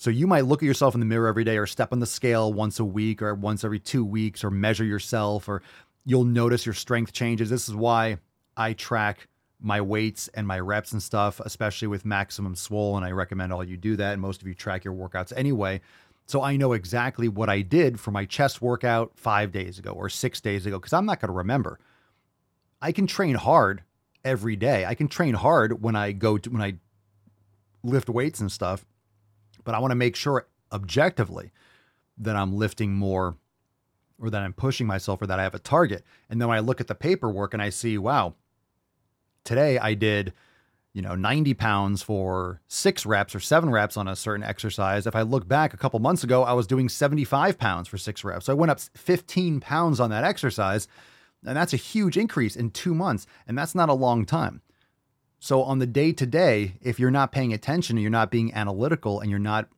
So 0.00 0.08
you 0.08 0.26
might 0.26 0.46
look 0.46 0.62
at 0.62 0.66
yourself 0.66 0.94
in 0.94 1.00
the 1.00 1.04
mirror 1.04 1.28
every 1.28 1.44
day 1.44 1.58
or 1.58 1.66
step 1.66 1.92
on 1.92 2.00
the 2.00 2.06
scale 2.06 2.54
once 2.54 2.80
a 2.80 2.84
week 2.86 3.20
or 3.20 3.34
once 3.34 3.64
every 3.64 3.78
2 3.78 4.02
weeks 4.02 4.42
or 4.42 4.50
measure 4.50 4.82
yourself 4.82 5.46
or 5.46 5.60
you'll 6.06 6.24
notice 6.24 6.64
your 6.64 6.72
strength 6.72 7.12
changes. 7.12 7.50
This 7.50 7.68
is 7.68 7.74
why 7.74 8.16
I 8.56 8.72
track 8.72 9.28
my 9.60 9.82
weights 9.82 10.28
and 10.28 10.46
my 10.46 10.58
reps 10.58 10.92
and 10.92 11.02
stuff, 11.02 11.38
especially 11.40 11.86
with 11.86 12.06
Maximum 12.06 12.54
Swole 12.54 12.96
and 12.96 13.04
I 13.04 13.10
recommend 13.10 13.52
all 13.52 13.62
you 13.62 13.76
do 13.76 13.94
that 13.96 14.14
and 14.14 14.22
most 14.22 14.40
of 14.40 14.48
you 14.48 14.54
track 14.54 14.84
your 14.84 14.94
workouts 14.94 15.34
anyway. 15.36 15.82
So 16.24 16.40
I 16.40 16.56
know 16.56 16.72
exactly 16.72 17.28
what 17.28 17.50
I 17.50 17.60
did 17.60 18.00
for 18.00 18.10
my 18.10 18.24
chest 18.24 18.62
workout 18.62 19.12
5 19.16 19.52
days 19.52 19.78
ago 19.78 19.90
or 19.90 20.08
6 20.08 20.40
days 20.40 20.64
ago 20.64 20.80
cuz 20.80 20.94
I'm 20.94 21.04
not 21.04 21.20
going 21.20 21.28
to 21.28 21.34
remember. 21.34 21.78
I 22.80 22.92
can 22.92 23.06
train 23.06 23.34
hard 23.34 23.82
every 24.24 24.56
day. 24.56 24.86
I 24.86 24.94
can 24.94 25.08
train 25.08 25.34
hard 25.34 25.82
when 25.82 25.94
I 25.94 26.12
go 26.12 26.38
to 26.38 26.48
when 26.48 26.62
I 26.62 26.78
lift 27.82 28.08
weights 28.08 28.40
and 28.40 28.50
stuff, 28.50 28.86
but 29.64 29.74
I 29.74 29.78
want 29.78 29.92
to 29.92 29.96
make 29.96 30.16
sure 30.16 30.46
objectively 30.72 31.52
that 32.18 32.36
I'm 32.36 32.54
lifting 32.54 32.92
more 32.92 33.36
or 34.20 34.30
that 34.30 34.42
I'm 34.42 34.52
pushing 34.52 34.86
myself 34.86 35.22
or 35.22 35.26
that 35.26 35.40
I 35.40 35.42
have 35.42 35.54
a 35.54 35.58
target. 35.58 36.04
And 36.28 36.40
then 36.40 36.48
when 36.48 36.56
I 36.56 36.60
look 36.60 36.80
at 36.80 36.86
the 36.86 36.94
paperwork 36.94 37.54
and 37.54 37.62
I 37.62 37.70
see, 37.70 37.96
wow, 37.96 38.34
today 39.44 39.78
I 39.78 39.94
did, 39.94 40.34
you 40.92 41.00
know, 41.00 41.14
90 41.14 41.54
pounds 41.54 42.02
for 42.02 42.60
six 42.68 43.06
reps 43.06 43.34
or 43.34 43.40
seven 43.40 43.70
reps 43.70 43.96
on 43.96 44.06
a 44.06 44.16
certain 44.16 44.44
exercise. 44.44 45.06
If 45.06 45.16
I 45.16 45.22
look 45.22 45.48
back 45.48 45.72
a 45.72 45.78
couple 45.78 45.98
months 46.00 46.22
ago, 46.22 46.44
I 46.44 46.52
was 46.52 46.66
doing 46.66 46.88
75 46.88 47.58
pounds 47.58 47.88
for 47.88 47.96
six 47.96 48.22
reps. 48.22 48.46
So 48.46 48.52
I 48.52 48.56
went 48.56 48.70
up 48.70 48.80
15 48.80 49.60
pounds 49.60 50.00
on 50.00 50.10
that 50.10 50.24
exercise. 50.24 50.86
And 51.46 51.56
that's 51.56 51.72
a 51.72 51.78
huge 51.78 52.18
increase 52.18 52.54
in 52.54 52.70
two 52.70 52.94
months. 52.94 53.26
And 53.48 53.56
that's 53.56 53.74
not 53.74 53.88
a 53.88 53.94
long 53.94 54.26
time. 54.26 54.60
So, 55.42 55.62
on 55.62 55.78
the 55.78 55.86
day 55.86 56.12
to 56.12 56.26
day, 56.26 56.74
if 56.82 57.00
you're 57.00 57.10
not 57.10 57.32
paying 57.32 57.54
attention, 57.54 57.96
you're 57.96 58.10
not 58.10 58.30
being 58.30 58.52
analytical, 58.52 59.20
and 59.20 59.30
you're 59.30 59.38
not 59.38 59.68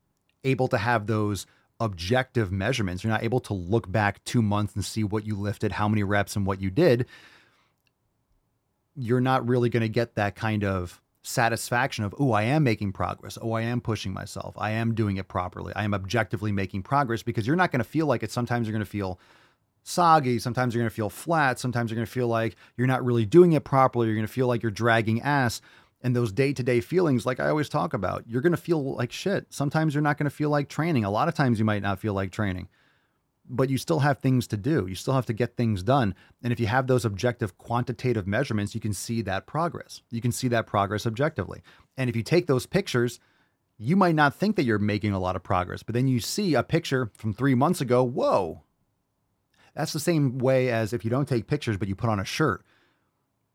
able 0.42 0.66
to 0.68 0.76
have 0.76 1.06
those 1.06 1.46
objective 1.78 2.50
measurements, 2.50 3.02
you're 3.02 3.12
not 3.12 3.22
able 3.22 3.40
to 3.40 3.54
look 3.54 3.90
back 3.90 4.22
two 4.24 4.42
months 4.42 4.74
and 4.74 4.84
see 4.84 5.04
what 5.04 5.24
you 5.24 5.36
lifted, 5.36 5.72
how 5.72 5.88
many 5.88 6.02
reps, 6.02 6.34
and 6.34 6.46
what 6.46 6.60
you 6.60 6.68
did, 6.68 7.06
you're 8.96 9.20
not 9.20 9.46
really 9.46 9.68
going 9.68 9.82
to 9.82 9.88
get 9.88 10.16
that 10.16 10.34
kind 10.34 10.64
of 10.64 11.00
satisfaction 11.22 12.04
of, 12.04 12.12
oh, 12.18 12.32
I 12.32 12.42
am 12.42 12.64
making 12.64 12.92
progress. 12.92 13.38
Oh, 13.40 13.52
I 13.52 13.62
am 13.62 13.80
pushing 13.80 14.12
myself. 14.12 14.54
I 14.58 14.72
am 14.72 14.94
doing 14.94 15.16
it 15.16 15.28
properly. 15.28 15.72
I 15.76 15.84
am 15.84 15.94
objectively 15.94 16.50
making 16.50 16.82
progress 16.82 17.22
because 17.22 17.46
you're 17.46 17.56
not 17.56 17.70
going 17.70 17.78
to 17.78 17.88
feel 17.88 18.06
like 18.06 18.24
it. 18.24 18.32
Sometimes 18.32 18.66
you're 18.66 18.72
going 18.72 18.84
to 18.84 18.90
feel 18.90 19.20
soggy. 19.82 20.38
Sometimes 20.38 20.74
you're 20.74 20.82
going 20.82 20.90
to 20.90 20.94
feel 20.94 21.10
flat. 21.10 21.58
Sometimes 21.58 21.90
you're 21.90 21.96
going 21.96 22.06
to 22.06 22.12
feel 22.12 22.28
like 22.28 22.56
you're 22.76 22.86
not 22.86 23.04
really 23.04 23.26
doing 23.26 23.52
it 23.52 23.64
properly. 23.64 24.06
You're 24.06 24.16
going 24.16 24.26
to 24.26 24.32
feel 24.32 24.46
like 24.46 24.62
you're 24.62 24.70
dragging 24.70 25.20
ass. 25.22 25.60
And 26.02 26.16
those 26.16 26.32
day 26.32 26.52
to 26.52 26.62
day 26.62 26.80
feelings, 26.80 27.24
like 27.24 27.38
I 27.38 27.48
always 27.48 27.68
talk 27.68 27.94
about, 27.94 28.24
you're 28.26 28.42
going 28.42 28.52
to 28.52 28.56
feel 28.56 28.96
like 28.96 29.12
shit. 29.12 29.46
Sometimes 29.50 29.94
you're 29.94 30.02
not 30.02 30.18
going 30.18 30.28
to 30.28 30.34
feel 30.34 30.50
like 30.50 30.68
training. 30.68 31.04
A 31.04 31.10
lot 31.10 31.28
of 31.28 31.34
times 31.34 31.58
you 31.58 31.64
might 31.64 31.82
not 31.82 32.00
feel 32.00 32.12
like 32.12 32.32
training, 32.32 32.68
but 33.48 33.70
you 33.70 33.78
still 33.78 34.00
have 34.00 34.18
things 34.18 34.48
to 34.48 34.56
do. 34.56 34.86
You 34.88 34.96
still 34.96 35.14
have 35.14 35.26
to 35.26 35.32
get 35.32 35.56
things 35.56 35.82
done. 35.82 36.14
And 36.42 36.52
if 36.52 36.58
you 36.58 36.66
have 36.66 36.88
those 36.88 37.04
objective 37.04 37.56
quantitative 37.56 38.26
measurements, 38.26 38.74
you 38.74 38.80
can 38.80 38.92
see 38.92 39.22
that 39.22 39.46
progress. 39.46 40.02
You 40.10 40.20
can 40.20 40.32
see 40.32 40.48
that 40.48 40.66
progress 40.66 41.06
objectively. 41.06 41.62
And 41.96 42.10
if 42.10 42.16
you 42.16 42.24
take 42.24 42.48
those 42.48 42.66
pictures, 42.66 43.20
you 43.78 43.96
might 43.96 44.14
not 44.14 44.34
think 44.34 44.56
that 44.56 44.64
you're 44.64 44.78
making 44.78 45.12
a 45.12 45.20
lot 45.20 45.36
of 45.36 45.42
progress, 45.42 45.82
but 45.82 45.94
then 45.94 46.08
you 46.08 46.20
see 46.20 46.54
a 46.54 46.62
picture 46.62 47.10
from 47.16 47.32
three 47.32 47.54
months 47.54 47.80
ago. 47.80 48.02
Whoa, 48.02 48.62
that's 49.74 49.92
the 49.92 50.00
same 50.00 50.38
way 50.38 50.70
as 50.70 50.92
if 50.92 51.04
you 51.04 51.10
don't 51.10 51.28
take 51.28 51.46
pictures, 51.46 51.76
but 51.76 51.88
you 51.88 51.94
put 51.94 52.10
on 52.10 52.20
a 52.20 52.24
shirt. 52.24 52.64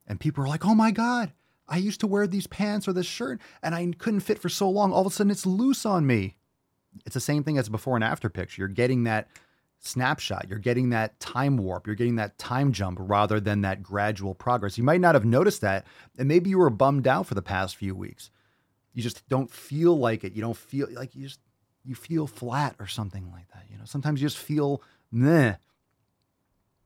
And 0.08 0.20
people 0.20 0.44
are 0.44 0.48
like, 0.48 0.66
oh 0.66 0.76
my 0.76 0.92
God, 0.92 1.34
I 1.68 1.78
used 1.78 2.00
to 2.00 2.08
wear 2.08 2.28
these 2.28 2.48
pants 2.48 2.88
or 2.88 2.94
this 2.94 3.06
shirt 3.06 3.40
and 3.62 3.76
I 3.76 3.92
couldn't 3.98 4.22
fit 4.22 4.40
for 4.40 4.50
so 4.50 4.70
long. 4.70 4.94
All 4.94 5.02
of 5.02 5.08
a 5.08 5.10
sudden 5.12 5.32
it's 5.32 5.46
loose 5.46 5.86
on 5.86 6.08
me. 6.08 6.38
It's 7.06 7.14
the 7.14 7.20
same 7.20 7.44
thing 7.44 7.58
as 7.58 7.70
before 7.70 7.96
and 7.96 8.04
after 8.04 8.30
picture. 8.30 8.62
You're 8.62 8.70
getting 8.70 9.04
that 9.04 9.28
snapshot. 9.80 10.48
You're 10.50 10.60
getting 10.60 10.90
that 10.90 11.20
time 11.20 11.58
warp. 11.58 11.86
You're 11.86 11.96
getting 11.96 12.16
that 12.16 12.38
time 12.38 12.72
jump 12.72 12.98
rather 13.00 13.40
than 13.40 13.62
that 13.62 13.84
gradual 13.84 14.34
progress. 14.34 14.78
You 14.78 14.84
might 14.84 15.02
not 15.02 15.14
have 15.14 15.26
noticed 15.26 15.62
that. 15.62 15.86
And 16.18 16.28
maybe 16.28 16.50
you 16.50 16.58
were 16.58 16.70
bummed 16.70 17.08
out 17.08 17.28
for 17.28 17.36
the 17.36 17.42
past 17.42 17.76
few 17.76 17.94
weeks. 17.94 18.32
You 18.94 19.04
just 19.04 19.28
don't 19.28 19.52
feel 19.52 19.96
like 19.96 20.24
it. 20.24 20.34
You 20.34 20.42
don't 20.42 20.58
feel 20.58 20.88
like 20.92 21.16
you 21.16 21.28
just, 21.28 21.42
you 21.84 21.94
feel 21.94 22.26
flat 22.26 22.76
or 22.80 22.88
something 22.88 23.30
like 23.32 23.50
that. 23.54 23.66
You 23.70 23.78
know, 23.78 23.86
sometimes 23.86 24.22
you 24.22 24.28
just 24.28 24.40
feel 24.40 24.82
meh 25.12 25.58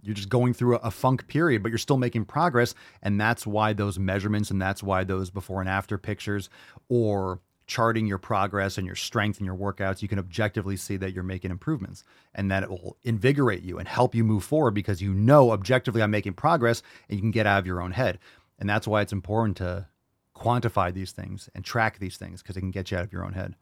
you're 0.03 0.15
just 0.15 0.29
going 0.29 0.53
through 0.53 0.75
a, 0.75 0.79
a, 0.79 0.91
funk 0.91 1.27
period, 1.27 1.61
but 1.63 1.69
you're 1.69 1.77
still 1.77 1.97
making 1.97 2.25
progress. 2.25 2.73
And 3.01 3.19
that's 3.19 3.45
why 3.45 3.73
those 3.73 3.99
measurements 3.99 4.51
and 4.51 4.61
that's 4.61 4.81
why 4.81 5.03
those 5.03 5.29
before 5.29 5.59
and 5.59 5.69
after 5.69 5.97
pictures 5.97 6.49
or 6.89 7.39
charting 7.67 8.05
your 8.05 8.17
progress 8.17 8.77
and 8.77 8.85
your 8.85 8.95
strength 8.95 9.37
and 9.37 9.45
your 9.45 9.55
workouts, 9.55 10.01
you 10.01 10.07
can 10.07 10.19
objectively 10.19 10.75
see 10.75 10.97
that 10.97 11.13
you're 11.13 11.23
making 11.23 11.51
improvements 11.51 12.03
and 12.35 12.51
that 12.51 12.63
it 12.63 12.69
will 12.69 12.97
invigorate 13.03 13.63
you 13.63 13.79
and 13.79 13.87
help 13.87 14.13
you 14.13 14.23
move 14.23 14.43
forward 14.43 14.71
because 14.71 15.01
you 15.01 15.13
know 15.13 15.51
objectively 15.51 16.01
I'm 16.01 16.11
making 16.11 16.33
progress 16.33 16.83
and 17.07 17.17
you 17.17 17.21
can 17.21 17.31
get 17.31 17.47
out 17.47 17.59
of 17.59 17.65
your 17.65 17.81
own 17.81 17.91
head. 17.91 18.19
And 18.59 18.69
that's 18.69 18.87
why 18.87 19.01
it's 19.01 19.13
important 19.13 19.57
to 19.57 19.87
quantify 20.35 20.93
these 20.93 21.11
things 21.11 21.49
and 21.55 21.63
track 21.63 21.99
these 21.99 22.17
things 22.17 22.41
because 22.41 22.57
it 22.57 22.61
can 22.61 22.71
get 22.71 22.91
you 22.91 22.97
out 22.97 23.03
of 23.03 23.13
your 23.13 23.23
own 23.23 23.33
head. 23.33 23.55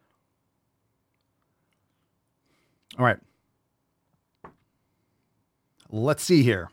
All 2.97 3.06
right. 3.06 3.19
Let's 5.89 6.23
see 6.23 6.43
here. 6.43 6.69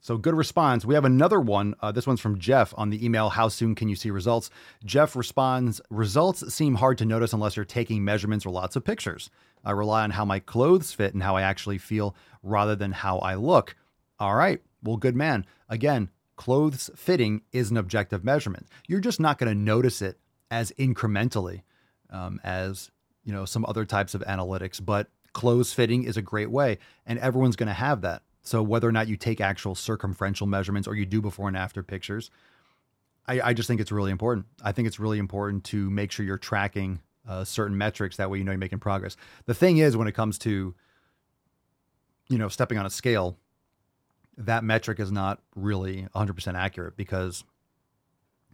So 0.00 0.18
good 0.18 0.34
response. 0.34 0.84
We 0.84 0.94
have 0.94 1.06
another 1.06 1.40
one. 1.40 1.74
Uh, 1.80 1.90
this 1.90 2.06
one's 2.06 2.20
from 2.20 2.38
Jeff 2.38 2.74
on 2.76 2.90
the 2.90 3.02
email. 3.02 3.30
How 3.30 3.48
soon 3.48 3.74
can 3.74 3.88
you 3.88 3.96
see 3.96 4.10
results? 4.10 4.50
Jeff 4.84 5.16
responds 5.16 5.80
Results 5.88 6.52
seem 6.52 6.74
hard 6.74 6.98
to 6.98 7.06
notice 7.06 7.32
unless 7.32 7.56
you're 7.56 7.64
taking 7.64 8.04
measurements 8.04 8.44
or 8.44 8.50
lots 8.50 8.76
of 8.76 8.84
pictures. 8.84 9.30
I 9.64 9.70
rely 9.70 10.04
on 10.04 10.10
how 10.10 10.26
my 10.26 10.40
clothes 10.40 10.92
fit 10.92 11.14
and 11.14 11.22
how 11.22 11.36
I 11.36 11.42
actually 11.42 11.78
feel 11.78 12.14
rather 12.42 12.76
than 12.76 12.92
how 12.92 13.18
I 13.20 13.36
look. 13.36 13.76
All 14.18 14.34
right. 14.34 14.60
Well, 14.82 14.98
good 14.98 15.16
man. 15.16 15.46
Again, 15.70 16.10
clothes 16.36 16.90
fitting 16.94 17.40
is 17.52 17.70
an 17.70 17.78
objective 17.78 18.24
measurement. 18.24 18.68
You're 18.86 19.00
just 19.00 19.20
not 19.20 19.38
going 19.38 19.50
to 19.50 19.58
notice 19.58 20.02
it 20.02 20.18
as 20.50 20.70
incrementally 20.72 21.62
um, 22.10 22.40
as 22.44 22.90
you 23.24 23.32
know 23.32 23.46
some 23.46 23.64
other 23.66 23.86
types 23.86 24.14
of 24.14 24.22
analytics, 24.22 24.84
but 24.84 25.08
clothes 25.32 25.72
fitting 25.72 26.04
is 26.04 26.18
a 26.18 26.22
great 26.22 26.50
way, 26.50 26.76
and 27.06 27.18
everyone's 27.18 27.56
going 27.56 27.68
to 27.68 27.72
have 27.72 28.02
that. 28.02 28.22
So 28.44 28.62
whether 28.62 28.86
or 28.86 28.92
not 28.92 29.08
you 29.08 29.16
take 29.16 29.40
actual 29.40 29.74
circumferential 29.74 30.46
measurements 30.46 30.86
or 30.86 30.94
you 30.94 31.06
do 31.06 31.20
before 31.20 31.48
and 31.48 31.56
after 31.56 31.82
pictures, 31.82 32.30
I, 33.26 33.40
I 33.40 33.52
just 33.54 33.66
think 33.66 33.80
it's 33.80 33.90
really 33.90 34.10
important. 34.10 34.46
I 34.62 34.72
think 34.72 34.86
it's 34.86 35.00
really 35.00 35.18
important 35.18 35.64
to 35.64 35.90
make 35.90 36.12
sure 36.12 36.26
you're 36.26 36.36
tracking 36.36 37.00
uh, 37.26 37.44
certain 37.44 37.76
metrics. 37.76 38.18
That 38.18 38.30
way, 38.30 38.38
you 38.38 38.44
know 38.44 38.52
you're 38.52 38.58
making 38.58 38.80
progress. 38.80 39.16
The 39.46 39.54
thing 39.54 39.78
is, 39.78 39.96
when 39.96 40.06
it 40.08 40.12
comes 40.12 40.38
to, 40.40 40.74
you 42.28 42.38
know, 42.38 42.48
stepping 42.48 42.76
on 42.76 42.84
a 42.84 42.90
scale, 42.90 43.38
that 44.36 44.62
metric 44.62 45.00
is 45.00 45.10
not 45.10 45.40
really 45.56 46.06
100% 46.14 46.54
accurate 46.54 46.98
because 46.98 47.44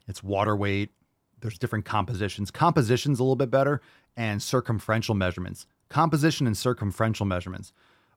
it's 0.06 0.22
water 0.22 0.54
weight. 0.54 0.90
There's 1.40 1.58
different 1.58 1.84
compositions. 1.84 2.52
Composition's 2.52 3.18
a 3.18 3.24
little 3.24 3.34
bit 3.34 3.50
better, 3.50 3.80
and 4.16 4.40
circumferential 4.40 5.16
measurements. 5.16 5.66
Composition 5.88 6.46
and 6.46 6.56
circumferential 6.56 7.26
measurements 7.26 7.72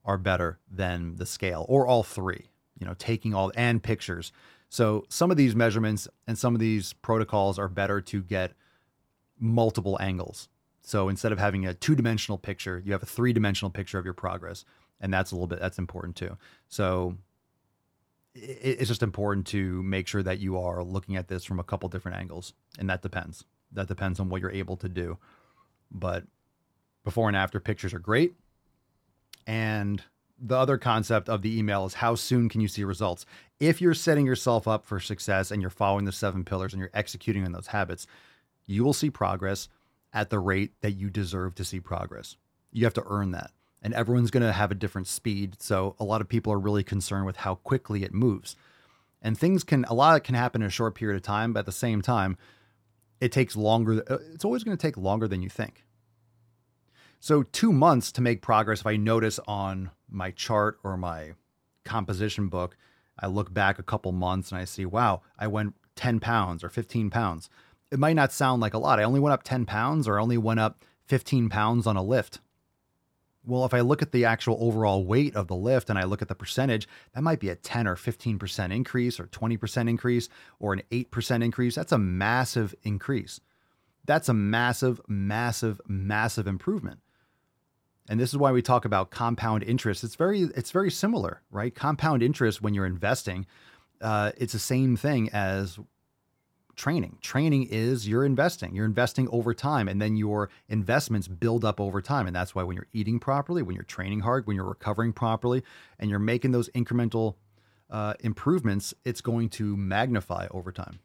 are 0.05 0.17
better 0.17 0.59
than 0.69 1.15
the 1.15 1.25
scale, 1.25 1.65
or 1.69 1.87
all 1.87 2.03
three. 2.03 2.49
You 2.79 2.87
know, 2.87 2.95
taking 2.97 3.33
all 3.33 3.51
and 3.55 3.81
pictures. 3.81 4.31
So 4.67 5.05
some 5.07 5.31
of 5.31 5.37
these 5.37 5.55
measurements 5.55 6.07
and 6.27 6.37
some 6.37 6.55
of 6.55 6.59
these 6.59 6.91
protocols 6.93 7.59
are 7.59 7.69
better 7.69 8.01
to 8.01 8.21
get 8.21 8.53
multiple 9.39 9.97
angles. 10.01 10.49
So 10.81 11.07
instead 11.07 11.31
of 11.31 11.39
having 11.39 11.65
a 11.65 11.73
two-dimensional 11.73 12.39
picture, 12.39 12.81
you 12.83 12.91
have 12.91 13.03
a 13.03 13.05
three-dimensional 13.05 13.69
picture 13.69 13.99
of 13.99 14.05
your 14.05 14.15
progress, 14.15 14.65
and 14.99 15.13
that's 15.13 15.31
a 15.31 15.35
little 15.35 15.47
bit 15.47 15.59
that's 15.59 15.77
important 15.77 16.15
too. 16.15 16.35
So 16.67 17.15
it's 18.33 18.87
just 18.87 19.03
important 19.03 19.45
to 19.47 19.81
make 19.83 20.07
sure 20.07 20.23
that 20.23 20.39
you 20.39 20.57
are 20.57 20.83
looking 20.83 21.15
at 21.15 21.27
this 21.27 21.45
from 21.45 21.59
a 21.59 21.63
couple 21.63 21.87
different 21.87 22.17
angles, 22.17 22.53
and 22.79 22.89
that 22.89 23.03
depends. 23.03 23.45
That 23.71 23.87
depends 23.87 24.19
on 24.19 24.27
what 24.27 24.41
you're 24.41 24.51
able 24.51 24.77
to 24.77 24.89
do. 24.89 25.19
But 25.91 26.23
before 27.03 27.27
and 27.27 27.37
after 27.37 27.59
pictures 27.59 27.93
are 27.93 27.99
great. 27.99 28.33
And 29.45 30.01
the 30.39 30.57
other 30.57 30.77
concept 30.77 31.29
of 31.29 31.41
the 31.41 31.57
email 31.57 31.85
is 31.85 31.95
how 31.95 32.15
soon 32.15 32.49
can 32.49 32.61
you 32.61 32.67
see 32.67 32.83
results? 32.83 33.25
If 33.59 33.81
you're 33.81 33.93
setting 33.93 34.25
yourself 34.25 34.67
up 34.67 34.85
for 34.85 34.99
success 34.99 35.51
and 35.51 35.61
you're 35.61 35.69
following 35.71 36.05
the 36.05 36.11
seven 36.11 36.43
pillars 36.43 36.73
and 36.73 36.79
you're 36.79 36.89
executing 36.93 37.45
on 37.45 37.51
those 37.51 37.67
habits, 37.67 38.07
you 38.65 38.83
will 38.83 38.93
see 38.93 39.09
progress 39.09 39.69
at 40.13 40.29
the 40.29 40.39
rate 40.39 40.73
that 40.81 40.91
you 40.91 41.09
deserve 41.09 41.55
to 41.55 41.65
see 41.65 41.79
progress. 41.79 42.35
You 42.71 42.85
have 42.85 42.93
to 42.95 43.03
earn 43.07 43.31
that 43.31 43.51
and 43.83 43.93
everyone's 43.93 44.31
going 44.31 44.43
to 44.43 44.53
have 44.53 44.71
a 44.71 44.75
different 44.75 45.07
speed. 45.07 45.61
So 45.61 45.95
a 45.99 46.05
lot 46.05 46.21
of 46.21 46.29
people 46.29 46.53
are 46.53 46.59
really 46.59 46.83
concerned 46.83 47.25
with 47.25 47.37
how 47.37 47.55
quickly 47.55 48.03
it 48.03 48.13
moves. 48.13 48.55
And 49.21 49.37
things 49.37 49.63
can, 49.63 49.85
a 49.85 49.93
lot 49.93 50.13
of 50.13 50.17
it 50.17 50.23
can 50.23 50.35
happen 50.35 50.61
in 50.61 50.67
a 50.67 50.71
short 50.71 50.95
period 50.95 51.17
of 51.17 51.21
time, 51.21 51.53
but 51.53 51.59
at 51.59 51.65
the 51.65 51.71
same 51.71 52.01
time, 52.01 52.37
it 53.19 53.31
takes 53.31 53.55
longer. 53.55 54.03
Uh, 54.09 54.17
it's 54.33 54.45
always 54.45 54.63
going 54.63 54.75
to 54.75 54.81
take 54.81 54.97
longer 54.97 55.27
than 55.27 55.41
you 55.41 55.49
think. 55.49 55.82
So, 57.25 57.41
two 57.41 57.71
months 57.71 58.11
to 58.11 58.21
make 58.21 58.41
progress, 58.41 58.81
if 58.81 58.85
I 58.85 58.97
notice 58.97 59.39
on 59.47 59.91
my 60.09 60.31
chart 60.31 60.77
or 60.83 60.97
my 60.97 61.35
composition 61.85 62.49
book, 62.49 62.75
I 63.17 63.27
look 63.27 63.53
back 63.53 63.79
a 63.79 63.83
couple 63.83 64.11
months 64.11 64.51
and 64.51 64.59
I 64.59 64.65
see, 64.65 64.85
wow, 64.85 65.21
I 65.39 65.47
went 65.47 65.75
10 65.95 66.19
pounds 66.19 66.65
or 66.65 66.69
15 66.69 67.09
pounds. 67.09 67.49
It 67.93 67.97
might 67.97 68.17
not 68.17 68.33
sound 68.33 68.61
like 68.61 68.73
a 68.73 68.77
lot. 68.77 68.99
I 68.99 69.03
only 69.03 69.21
went 69.21 69.31
up 69.31 69.43
10 69.43 69.65
pounds 69.65 70.05
or 70.05 70.19
I 70.19 70.21
only 70.21 70.37
went 70.37 70.59
up 70.59 70.83
15 71.05 71.47
pounds 71.47 71.87
on 71.87 71.95
a 71.95 72.03
lift. 72.03 72.41
Well, 73.45 73.63
if 73.63 73.73
I 73.73 73.79
look 73.79 74.01
at 74.01 74.11
the 74.11 74.25
actual 74.25 74.57
overall 74.59 75.05
weight 75.05 75.33
of 75.33 75.47
the 75.47 75.55
lift 75.55 75.89
and 75.89 75.97
I 75.97 76.03
look 76.03 76.21
at 76.21 76.27
the 76.27 76.35
percentage, 76.35 76.89
that 77.15 77.23
might 77.23 77.39
be 77.39 77.47
a 77.47 77.55
10 77.55 77.87
or 77.87 77.95
15% 77.95 78.75
increase 78.75 79.17
or 79.17 79.27
20% 79.27 79.89
increase 79.89 80.27
or 80.59 80.73
an 80.73 80.81
8% 80.91 81.41
increase. 81.41 81.75
That's 81.75 81.93
a 81.93 81.97
massive 81.97 82.75
increase. 82.83 83.39
That's 84.03 84.27
a 84.27 84.33
massive, 84.33 84.99
massive, 85.07 85.79
massive 85.87 86.47
improvement. 86.47 86.99
And 88.09 88.19
this 88.19 88.29
is 88.29 88.37
why 88.37 88.51
we 88.51 88.61
talk 88.61 88.85
about 88.85 89.11
compound 89.11 89.63
interest. 89.63 90.03
It's 90.03 90.15
very, 90.15 90.41
it's 90.41 90.71
very 90.71 90.91
similar, 90.91 91.41
right? 91.51 91.73
Compound 91.73 92.21
interest 92.21 92.61
when 92.61 92.73
you're 92.73 92.85
investing, 92.85 93.45
uh, 94.01 94.31
it's 94.37 94.53
the 94.53 94.59
same 94.59 94.97
thing 94.97 95.29
as 95.31 95.79
training. 96.75 97.17
Training 97.21 97.67
is 97.69 98.07
you're 98.07 98.25
investing. 98.25 98.75
You're 98.75 98.85
investing 98.85 99.29
over 99.29 99.53
time, 99.53 99.87
and 99.87 100.01
then 100.01 100.17
your 100.17 100.49
investments 100.67 101.27
build 101.27 101.63
up 101.63 101.79
over 101.79 102.01
time. 102.01 102.27
And 102.27 102.35
that's 102.35 102.53
why 102.53 102.63
when 102.63 102.75
you're 102.75 102.87
eating 102.93 103.19
properly, 103.19 103.61
when 103.61 103.75
you're 103.75 103.83
training 103.83 104.21
hard, 104.21 104.47
when 104.47 104.55
you're 104.55 104.65
recovering 104.65 105.13
properly, 105.13 105.63
and 105.99 106.09
you're 106.09 106.19
making 106.19 106.51
those 106.51 106.69
incremental 106.69 107.35
uh, 107.89 108.15
improvements, 108.19 108.93
it's 109.05 109.21
going 109.21 109.49
to 109.49 109.77
magnify 109.77 110.47
over 110.51 110.71
time. 110.71 110.99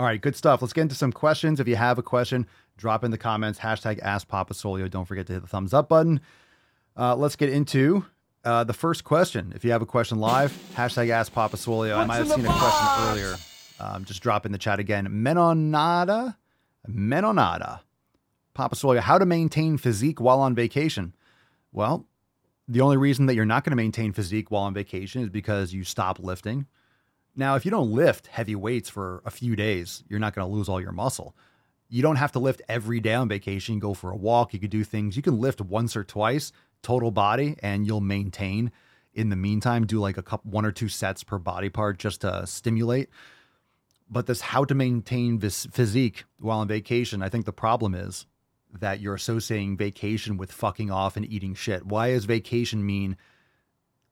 All 0.00 0.06
right, 0.06 0.18
good 0.18 0.34
stuff. 0.34 0.62
Let's 0.62 0.72
get 0.72 0.80
into 0.80 0.94
some 0.94 1.12
questions. 1.12 1.60
If 1.60 1.68
you 1.68 1.76
have 1.76 1.98
a 1.98 2.02
question, 2.02 2.46
drop 2.78 3.04
in 3.04 3.10
the 3.10 3.18
comments. 3.18 3.58
Hashtag 3.58 3.98
Ask 4.00 4.28
Papa 4.28 4.54
Swolio. 4.54 4.90
Don't 4.90 5.04
forget 5.04 5.26
to 5.26 5.34
hit 5.34 5.42
the 5.42 5.46
thumbs 5.46 5.74
up 5.74 5.90
button. 5.90 6.22
Uh, 6.96 7.14
let's 7.14 7.36
get 7.36 7.50
into 7.50 8.06
uh, 8.42 8.64
the 8.64 8.72
first 8.72 9.04
question. 9.04 9.52
If 9.54 9.62
you 9.62 9.72
have 9.72 9.82
a 9.82 9.86
question 9.86 10.18
live, 10.18 10.58
hashtag 10.74 11.10
Ask 11.10 11.34
Papa 11.34 11.58
Swolio. 11.58 11.98
I 11.98 12.06
might 12.06 12.16
have 12.16 12.30
seen 12.30 12.46
a 12.46 12.48
question 12.48 12.88
earlier. 13.10 13.36
Um, 13.78 14.06
just 14.06 14.22
drop 14.22 14.46
in 14.46 14.52
the 14.52 14.56
chat 14.56 14.80
again. 14.80 15.06
Menonada, 15.06 16.34
Menonada, 16.88 17.80
Papa 18.54 18.76
Swolio. 18.76 19.00
how 19.00 19.18
to 19.18 19.26
maintain 19.26 19.76
physique 19.76 20.18
while 20.18 20.40
on 20.40 20.54
vacation. 20.54 21.14
Well, 21.72 22.06
the 22.66 22.80
only 22.80 22.96
reason 22.96 23.26
that 23.26 23.34
you're 23.34 23.44
not 23.44 23.64
going 23.64 23.72
to 23.72 23.76
maintain 23.76 24.14
physique 24.14 24.50
while 24.50 24.62
on 24.62 24.72
vacation 24.72 25.20
is 25.20 25.28
because 25.28 25.74
you 25.74 25.84
stop 25.84 26.18
lifting. 26.18 26.66
Now, 27.40 27.54
if 27.54 27.64
you 27.64 27.70
don't 27.70 27.92
lift 27.92 28.26
heavy 28.26 28.54
weights 28.54 28.90
for 28.90 29.22
a 29.24 29.30
few 29.30 29.56
days, 29.56 30.04
you're 30.10 30.18
not 30.20 30.34
going 30.34 30.46
to 30.46 30.54
lose 30.54 30.68
all 30.68 30.78
your 30.78 30.92
muscle. 30.92 31.34
You 31.88 32.02
don't 32.02 32.16
have 32.16 32.32
to 32.32 32.38
lift 32.38 32.60
every 32.68 33.00
day 33.00 33.14
on 33.14 33.30
vacation. 33.30 33.78
Go 33.78 33.94
for 33.94 34.10
a 34.10 34.16
walk. 34.16 34.52
You 34.52 34.60
could 34.60 34.68
do 34.68 34.84
things. 34.84 35.16
You 35.16 35.22
can 35.22 35.40
lift 35.40 35.62
once 35.62 35.96
or 35.96 36.04
twice 36.04 36.52
total 36.82 37.10
body, 37.10 37.56
and 37.62 37.86
you'll 37.86 38.02
maintain. 38.02 38.70
In 39.14 39.30
the 39.30 39.36
meantime, 39.36 39.86
do 39.86 40.00
like 40.00 40.18
a 40.18 40.22
couple, 40.22 40.50
one 40.50 40.66
or 40.66 40.70
two 40.70 40.90
sets 40.90 41.24
per 41.24 41.38
body 41.38 41.70
part 41.70 41.98
just 41.98 42.20
to 42.20 42.46
stimulate. 42.46 43.08
But 44.10 44.26
this 44.26 44.42
how 44.42 44.66
to 44.66 44.74
maintain 44.74 45.38
this 45.38 45.64
physique 45.72 46.24
while 46.40 46.58
on 46.58 46.68
vacation, 46.68 47.22
I 47.22 47.30
think 47.30 47.46
the 47.46 47.54
problem 47.54 47.94
is 47.94 48.26
that 48.78 49.00
you're 49.00 49.14
associating 49.14 49.78
vacation 49.78 50.36
with 50.36 50.52
fucking 50.52 50.90
off 50.90 51.16
and 51.16 51.24
eating 51.24 51.54
shit. 51.54 51.86
Why 51.86 52.10
does 52.10 52.26
vacation 52.26 52.84
mean 52.84 53.16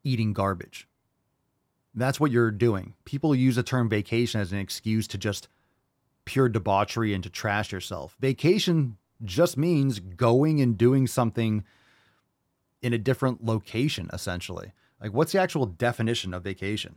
eating 0.02 0.32
garbage? 0.32 0.87
That's 1.98 2.20
what 2.20 2.30
you're 2.30 2.50
doing. 2.50 2.94
People 3.04 3.34
use 3.34 3.56
the 3.56 3.62
term 3.62 3.88
vacation 3.88 4.40
as 4.40 4.52
an 4.52 4.58
excuse 4.58 5.06
to 5.08 5.18
just 5.18 5.48
pure 6.24 6.48
debauchery 6.48 7.14
and 7.14 7.22
to 7.24 7.30
trash 7.30 7.72
yourself. 7.72 8.16
Vacation 8.20 8.96
just 9.24 9.56
means 9.56 9.98
going 9.98 10.60
and 10.60 10.76
doing 10.78 11.06
something 11.06 11.64
in 12.82 12.92
a 12.92 12.98
different 12.98 13.44
location, 13.44 14.08
essentially. 14.12 14.72
Like, 15.00 15.12
what's 15.12 15.32
the 15.32 15.40
actual 15.40 15.66
definition 15.66 16.32
of 16.34 16.44
vacation? 16.44 16.96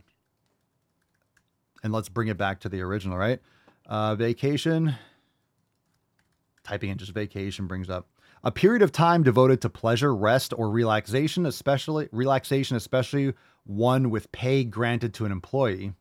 and 1.83 1.93
let's 1.93 2.09
bring 2.09 2.27
it 2.27 2.37
back 2.37 2.59
to 2.61 2.69
the 2.69 2.81
original, 2.81 3.17
right? 3.17 3.39
Uh, 3.85 4.15
vacation. 4.15 4.95
Typing 6.63 6.91
in 6.91 6.97
just 6.97 7.11
vacation 7.11 7.67
brings 7.67 7.89
up 7.89 8.07
a 8.43 8.51
period 8.51 8.81
of 8.81 8.91
time 8.91 9.23
devoted 9.23 9.61
to 9.61 9.69
pleasure, 9.69 10.15
rest, 10.15 10.53
or 10.55 10.69
relaxation, 10.69 11.45
especially 11.45 12.07
relaxation, 12.11 12.77
especially 12.77 13.33
one 13.63 14.09
with 14.09 14.31
pay 14.31 14.63
granted 14.63 15.13
to 15.15 15.25
an 15.25 15.31
employee. 15.31 15.93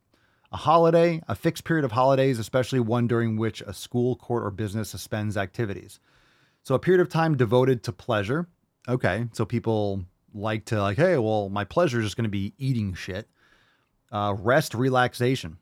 A 0.52 0.56
holiday, 0.56 1.22
a 1.28 1.34
fixed 1.34 1.64
period 1.64 1.84
of 1.84 1.92
holidays, 1.92 2.38
especially 2.38 2.80
one 2.80 3.06
during 3.06 3.36
which 3.36 3.60
a 3.60 3.72
school, 3.72 4.16
court, 4.16 4.44
or 4.44 4.50
business 4.50 4.90
suspends 4.90 5.36
activities. 5.36 6.00
So 6.62 6.74
a 6.74 6.80
period 6.80 7.00
of 7.00 7.08
time 7.08 7.36
devoted 7.36 7.84
to 7.84 7.92
pleasure. 7.92 8.48
Okay, 8.88 9.28
so 9.32 9.44
people 9.44 10.04
like 10.34 10.64
to 10.66 10.80
like, 10.80 10.96
hey, 10.96 11.18
well, 11.18 11.48
my 11.48 11.64
pleasure 11.64 12.00
is 12.00 12.06
just 12.06 12.16
going 12.16 12.24
to 12.24 12.30
be 12.30 12.54
eating 12.58 12.94
shit. 12.94 13.28
Uh, 14.10 14.34
rest, 14.38 14.74
relaxation. 14.74 15.58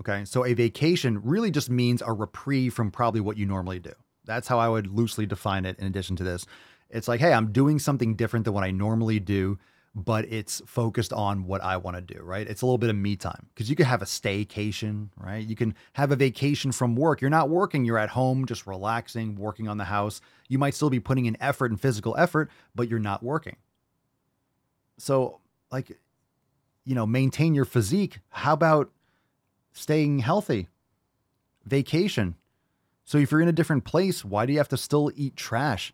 Okay. 0.00 0.24
So 0.24 0.44
a 0.44 0.54
vacation 0.54 1.20
really 1.22 1.50
just 1.50 1.70
means 1.70 2.02
a 2.02 2.12
reprieve 2.12 2.74
from 2.74 2.90
probably 2.90 3.20
what 3.20 3.36
you 3.36 3.46
normally 3.46 3.78
do. 3.78 3.92
That's 4.24 4.48
how 4.48 4.58
I 4.58 4.68
would 4.68 4.86
loosely 4.86 5.26
define 5.26 5.64
it 5.64 5.78
in 5.78 5.86
addition 5.86 6.16
to 6.16 6.24
this. 6.24 6.46
It's 6.90 7.08
like, 7.08 7.20
hey, 7.20 7.32
I'm 7.32 7.52
doing 7.52 7.78
something 7.78 8.14
different 8.14 8.44
than 8.44 8.54
what 8.54 8.64
I 8.64 8.70
normally 8.70 9.20
do, 9.20 9.58
but 10.04 10.24
it's 10.32 10.62
focused 10.64 11.12
on 11.12 11.44
what 11.44 11.62
I 11.62 11.76
want 11.76 11.96
to 11.96 12.14
do, 12.14 12.22
right? 12.22 12.46
It's 12.46 12.62
a 12.62 12.66
little 12.66 12.78
bit 12.78 12.90
of 12.90 12.96
me 12.96 13.16
time 13.16 13.46
because 13.52 13.68
you 13.68 13.74
can 13.74 13.86
have 13.86 14.00
a 14.00 14.04
staycation, 14.04 15.08
right? 15.16 15.44
You 15.44 15.56
can 15.56 15.74
have 15.94 16.12
a 16.12 16.16
vacation 16.16 16.70
from 16.70 16.94
work. 16.94 17.20
You're 17.20 17.30
not 17.30 17.50
working, 17.50 17.84
you're 17.84 17.98
at 17.98 18.10
home, 18.10 18.46
just 18.46 18.66
relaxing, 18.66 19.34
working 19.34 19.66
on 19.66 19.76
the 19.76 19.84
house. 19.84 20.20
You 20.48 20.58
might 20.58 20.74
still 20.74 20.88
be 20.88 21.00
putting 21.00 21.26
in 21.26 21.36
effort 21.40 21.72
and 21.72 21.80
physical 21.80 22.16
effort, 22.16 22.48
but 22.76 22.88
you're 22.88 23.00
not 23.00 23.24
working. 23.24 23.56
So, 24.98 25.40
like, 25.72 25.98
you 26.84 26.94
know, 26.94 27.06
maintain 27.06 27.54
your 27.54 27.64
physique. 27.64 28.20
How 28.30 28.52
about 28.52 28.90
staying 29.72 30.20
healthy, 30.20 30.68
vacation. 31.64 32.34
So 33.04 33.18
if 33.18 33.30
you're 33.30 33.40
in 33.40 33.48
a 33.48 33.52
different 33.52 33.84
place, 33.84 34.24
why 34.24 34.46
do 34.46 34.52
you 34.52 34.58
have 34.58 34.68
to 34.68 34.76
still 34.76 35.10
eat 35.16 35.36
trash? 35.36 35.92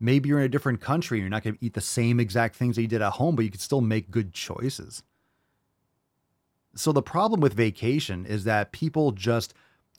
Maybe 0.00 0.28
you're 0.28 0.38
in 0.38 0.46
a 0.46 0.48
different 0.48 0.80
country 0.80 1.18
and 1.18 1.22
you're 1.22 1.30
not 1.30 1.44
going 1.44 1.56
to 1.56 1.64
eat 1.64 1.74
the 1.74 1.80
same 1.80 2.18
exact 2.18 2.56
things 2.56 2.76
that 2.76 2.82
you 2.82 2.88
did 2.88 3.02
at 3.02 3.12
home, 3.12 3.36
but 3.36 3.44
you 3.44 3.50
can 3.50 3.60
still 3.60 3.82
make 3.82 4.10
good 4.10 4.32
choices. 4.32 5.02
So 6.74 6.92
the 6.92 7.02
problem 7.02 7.40
with 7.40 7.52
vacation 7.52 8.24
is 8.24 8.44
that 8.44 8.72
people 8.72 9.12
just 9.12 9.52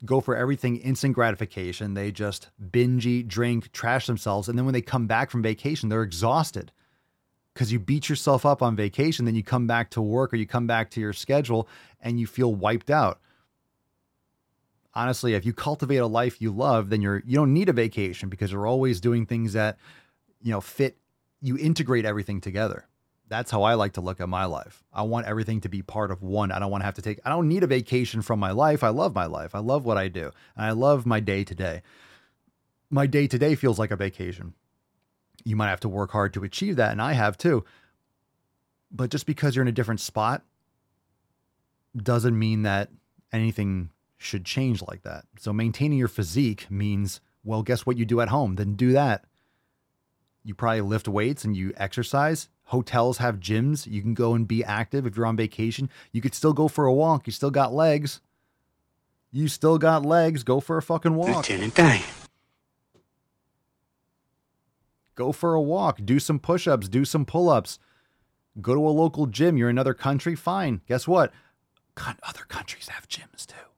go 0.04 0.20
for 0.20 0.36
everything 0.36 0.78
instant 0.78 1.14
gratification. 1.14 1.94
They 1.94 2.12
just 2.12 2.50
binge 2.72 3.06
eat, 3.06 3.28
drink, 3.28 3.72
trash 3.72 4.08
themselves. 4.08 4.50
And 4.50 4.58
then 4.58 4.66
when 4.66 4.74
they 4.74 4.82
come 4.82 5.06
back 5.06 5.30
from 5.30 5.44
vacation, 5.44 5.90
they're 5.90 6.02
exhausted 6.02 6.72
because 7.54 7.72
you 7.72 7.80
beat 7.80 8.10
yourself 8.10 8.46
up 8.46 8.62
on 8.62 8.76
vacation, 8.76 9.26
then 9.26 9.36
you 9.36 9.44
come 9.44 9.68
back 9.68 9.90
to 9.92 10.02
work 10.02 10.34
or 10.34 10.38
you 10.38 10.48
come 10.48 10.68
back 10.68 10.90
to 10.92 11.02
your 11.02 11.14
schedule 11.14 11.68
and 12.00 12.20
you 12.20 12.26
feel 12.26 12.56
wiped 12.56 12.90
out. 12.90 13.20
Honestly, 14.94 15.34
if 15.34 15.46
you 15.46 15.54
cultivate 15.54 15.98
a 15.98 16.08
life 16.08 16.42
you 16.42 16.52
love, 16.52 16.90
then 16.90 17.02
you're 17.02 17.24
you 17.26 17.36
don't 17.36 17.54
need 17.54 17.70
a 17.70 17.74
vacation 17.74 18.30
because 18.30 18.52
you're 18.52 18.68
always 18.68 19.00
doing 19.00 19.26
things 19.26 19.54
that 19.54 19.78
you 20.42 20.52
know 20.52 20.62
fit 20.62 20.98
you 21.42 21.58
integrate 21.58 22.06
everything 22.06 22.42
together. 22.42 22.88
That's 23.32 23.50
how 23.50 23.64
I 23.64 23.76
like 23.76 23.94
to 23.94 24.02
look 24.02 24.20
at 24.20 24.28
my 24.28 24.44
life. 24.44 24.84
I 24.92 25.04
want 25.04 25.26
everything 25.26 25.62
to 25.62 25.70
be 25.70 25.82
part 25.82 26.12
of 26.12 26.22
one. 26.22 26.52
I 26.52 26.60
don't 26.60 26.70
want 26.70 26.82
to 26.82 26.86
have 26.86 26.96
to 26.96 27.02
take, 27.02 27.22
I 27.24 27.30
don't 27.30 27.48
need 27.48 27.64
a 27.64 27.68
vacation 27.68 28.22
from 28.22 28.42
my 28.42 28.52
life. 28.52 28.84
I 28.84 28.90
love 28.90 29.16
my 29.16 29.26
life. 29.26 29.56
I 29.56 29.60
love 29.60 29.86
what 29.86 29.98
I 29.98 30.10
do. 30.10 30.32
And 30.58 30.66
I 30.66 30.72
love 30.72 31.06
my 31.06 31.22
day 31.22 31.46
to 31.46 31.56
day. 31.56 31.82
My 32.90 33.08
day 33.08 33.28
to 33.28 33.40
day 33.40 33.56
feels 33.56 33.80
like 33.80 33.90
a 33.90 33.96
vacation. 33.96 34.54
You 35.46 35.56
might 35.56 35.70
have 35.70 35.80
to 35.80 35.88
work 35.88 36.12
hard 36.12 36.34
to 36.34 36.44
achieve 36.44 36.76
that. 36.76 36.92
And 36.92 37.02
I 37.02 37.14
have 37.14 37.38
too. 37.38 37.64
But 38.92 39.10
just 39.10 39.26
because 39.26 39.56
you're 39.56 39.64
in 39.64 39.70
a 39.70 39.72
different 39.72 40.02
spot 40.02 40.44
doesn't 41.96 42.38
mean 42.38 42.64
that 42.64 42.90
anything 43.32 43.92
should 44.22 44.46
change 44.46 44.82
like 44.88 45.02
that. 45.04 45.26
So 45.40 45.52
maintaining 45.52 45.98
your 45.98 46.08
physique 46.08 46.70
means, 46.70 47.22
well, 47.44 47.64
guess 47.64 47.86
what 47.86 47.98
you 47.98 48.06
do 48.06 48.22
at 48.22 48.30
home? 48.30 48.56
Then 48.56 48.76
do 48.76 48.92
that. 48.94 49.26
You 50.44 50.56
probably 50.56 50.82
lift 50.82 51.08
weights 51.08 51.44
and 51.44 51.56
you 51.56 51.74
exercise. 51.78 52.50
Hotels 52.66 53.18
have 53.18 53.40
gyms. 53.40 53.86
You 53.86 54.02
can 54.02 54.14
go 54.14 54.34
and 54.34 54.48
be 54.48 54.64
active 54.64 55.06
if 55.06 55.16
you're 55.16 55.26
on 55.26 55.36
vacation. 55.38 55.90
You 56.12 56.22
could 56.22 56.34
still 56.34 56.54
go 56.54 56.68
for 56.68 56.86
a 56.86 56.94
walk. 56.94 57.28
You 57.28 57.34
still 57.34 57.52
got 57.52 57.74
legs. 57.74 58.22
You 59.32 59.48
still 59.48 59.78
got 59.78 60.06
legs. 60.06 60.44
Go 60.44 60.60
for 60.60 60.78
a 60.78 60.82
fucking 60.82 61.16
walk. 61.16 61.46
Go 65.16 65.32
for 65.32 65.54
a 65.54 65.62
walk. 65.62 66.00
Do 66.04 66.20
some 66.20 66.40
push 66.40 66.68
ups. 66.68 66.88
Do 66.88 67.06
some 67.06 67.26
pull 67.26 67.50
ups. 67.50 67.78
Go 68.60 68.74
to 68.74 68.88
a 68.88 68.90
local 68.90 69.28
gym. 69.28 69.58
You're 69.58 69.70
in 69.70 69.76
another 69.76 69.94
country. 69.94 70.36
Fine. 70.36 70.82
Guess 70.88 71.08
what? 71.08 71.32
Other 71.98 72.46
countries 72.48 72.90
have 72.90 73.08
gyms 73.08 73.46
too. 73.46 73.71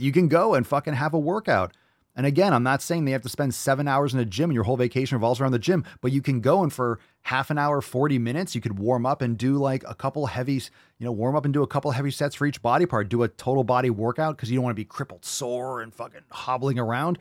You 0.00 0.12
can 0.12 0.28
go 0.28 0.54
and 0.54 0.66
fucking 0.66 0.94
have 0.94 1.12
a 1.12 1.18
workout. 1.18 1.72
And 2.16 2.26
again, 2.26 2.52
I'm 2.52 2.62
not 2.62 2.82
saying 2.82 3.04
they 3.04 3.12
have 3.12 3.22
to 3.22 3.28
spend 3.28 3.54
seven 3.54 3.86
hours 3.86 4.12
in 4.12 4.20
a 4.20 4.24
gym 4.24 4.50
and 4.50 4.54
your 4.54 4.64
whole 4.64 4.76
vacation 4.76 5.16
revolves 5.16 5.40
around 5.40 5.52
the 5.52 5.58
gym, 5.58 5.84
but 6.00 6.10
you 6.10 6.22
can 6.22 6.40
go 6.40 6.62
and 6.62 6.72
for 6.72 6.98
half 7.22 7.50
an 7.50 7.58
hour, 7.58 7.80
40 7.80 8.18
minutes, 8.18 8.54
you 8.54 8.60
could 8.60 8.78
warm 8.78 9.06
up 9.06 9.22
and 9.22 9.38
do 9.38 9.58
like 9.58 9.84
a 9.86 9.94
couple 9.94 10.26
heavy, 10.26 10.54
you 10.54 11.04
know, 11.04 11.12
warm 11.12 11.36
up 11.36 11.44
and 11.44 11.54
do 11.54 11.62
a 11.62 11.66
couple 11.66 11.90
heavy 11.92 12.10
sets 12.10 12.34
for 12.34 12.46
each 12.46 12.60
body 12.62 12.84
part. 12.84 13.08
Do 13.08 13.22
a 13.22 13.28
total 13.28 13.62
body 13.62 13.90
workout 13.90 14.36
because 14.36 14.50
you 14.50 14.56
don't 14.56 14.64
want 14.64 14.74
to 14.74 14.80
be 14.80 14.84
crippled 14.84 15.24
sore 15.24 15.82
and 15.82 15.94
fucking 15.94 16.22
hobbling 16.30 16.78
around. 16.78 17.18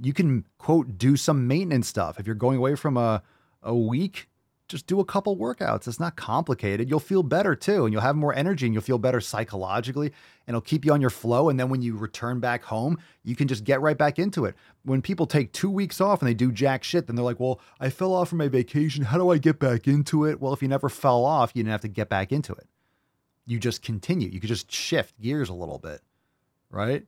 You 0.00 0.12
can, 0.12 0.46
quote, 0.58 0.96
do 0.96 1.16
some 1.16 1.46
maintenance 1.46 1.88
stuff. 1.88 2.18
If 2.18 2.26
you're 2.26 2.34
going 2.34 2.56
away 2.56 2.74
from 2.74 2.96
a, 2.96 3.22
a 3.62 3.74
week, 3.74 4.28
just 4.72 4.88
do 4.88 4.98
a 4.98 5.04
couple 5.04 5.36
workouts. 5.36 5.86
It's 5.86 6.00
not 6.00 6.16
complicated. 6.16 6.90
You'll 6.90 6.98
feel 6.98 7.22
better 7.22 7.54
too, 7.54 7.84
and 7.84 7.92
you'll 7.92 8.02
have 8.02 8.16
more 8.16 8.34
energy 8.34 8.66
and 8.66 8.74
you'll 8.74 8.82
feel 8.82 8.98
better 8.98 9.20
psychologically, 9.20 10.06
and 10.46 10.54
it'll 10.54 10.60
keep 10.60 10.84
you 10.84 10.92
on 10.92 11.00
your 11.00 11.10
flow. 11.10 11.48
And 11.48 11.60
then 11.60 11.68
when 11.68 11.82
you 11.82 11.96
return 11.96 12.40
back 12.40 12.64
home, 12.64 12.98
you 13.22 13.36
can 13.36 13.46
just 13.46 13.62
get 13.62 13.80
right 13.80 13.96
back 13.96 14.18
into 14.18 14.46
it. 14.46 14.56
When 14.84 15.00
people 15.00 15.26
take 15.26 15.52
two 15.52 15.70
weeks 15.70 16.00
off 16.00 16.20
and 16.20 16.28
they 16.28 16.34
do 16.34 16.50
jack 16.50 16.82
shit, 16.82 17.06
then 17.06 17.14
they're 17.14 17.24
like, 17.24 17.38
Well, 17.38 17.60
I 17.78 17.90
fell 17.90 18.12
off 18.12 18.30
from 18.30 18.38
my 18.38 18.48
vacation. 18.48 19.04
How 19.04 19.18
do 19.18 19.30
I 19.30 19.38
get 19.38 19.60
back 19.60 19.86
into 19.86 20.24
it? 20.24 20.40
Well, 20.40 20.52
if 20.52 20.62
you 20.62 20.68
never 20.68 20.88
fell 20.88 21.24
off, 21.24 21.52
you 21.54 21.62
didn't 21.62 21.72
have 21.72 21.82
to 21.82 21.88
get 21.88 22.08
back 22.08 22.32
into 22.32 22.52
it. 22.54 22.66
You 23.46 23.60
just 23.60 23.82
continue. 23.82 24.28
You 24.28 24.40
could 24.40 24.48
just 24.48 24.72
shift 24.72 25.20
gears 25.20 25.48
a 25.48 25.54
little 25.54 25.78
bit, 25.78 26.00
right? 26.70 27.04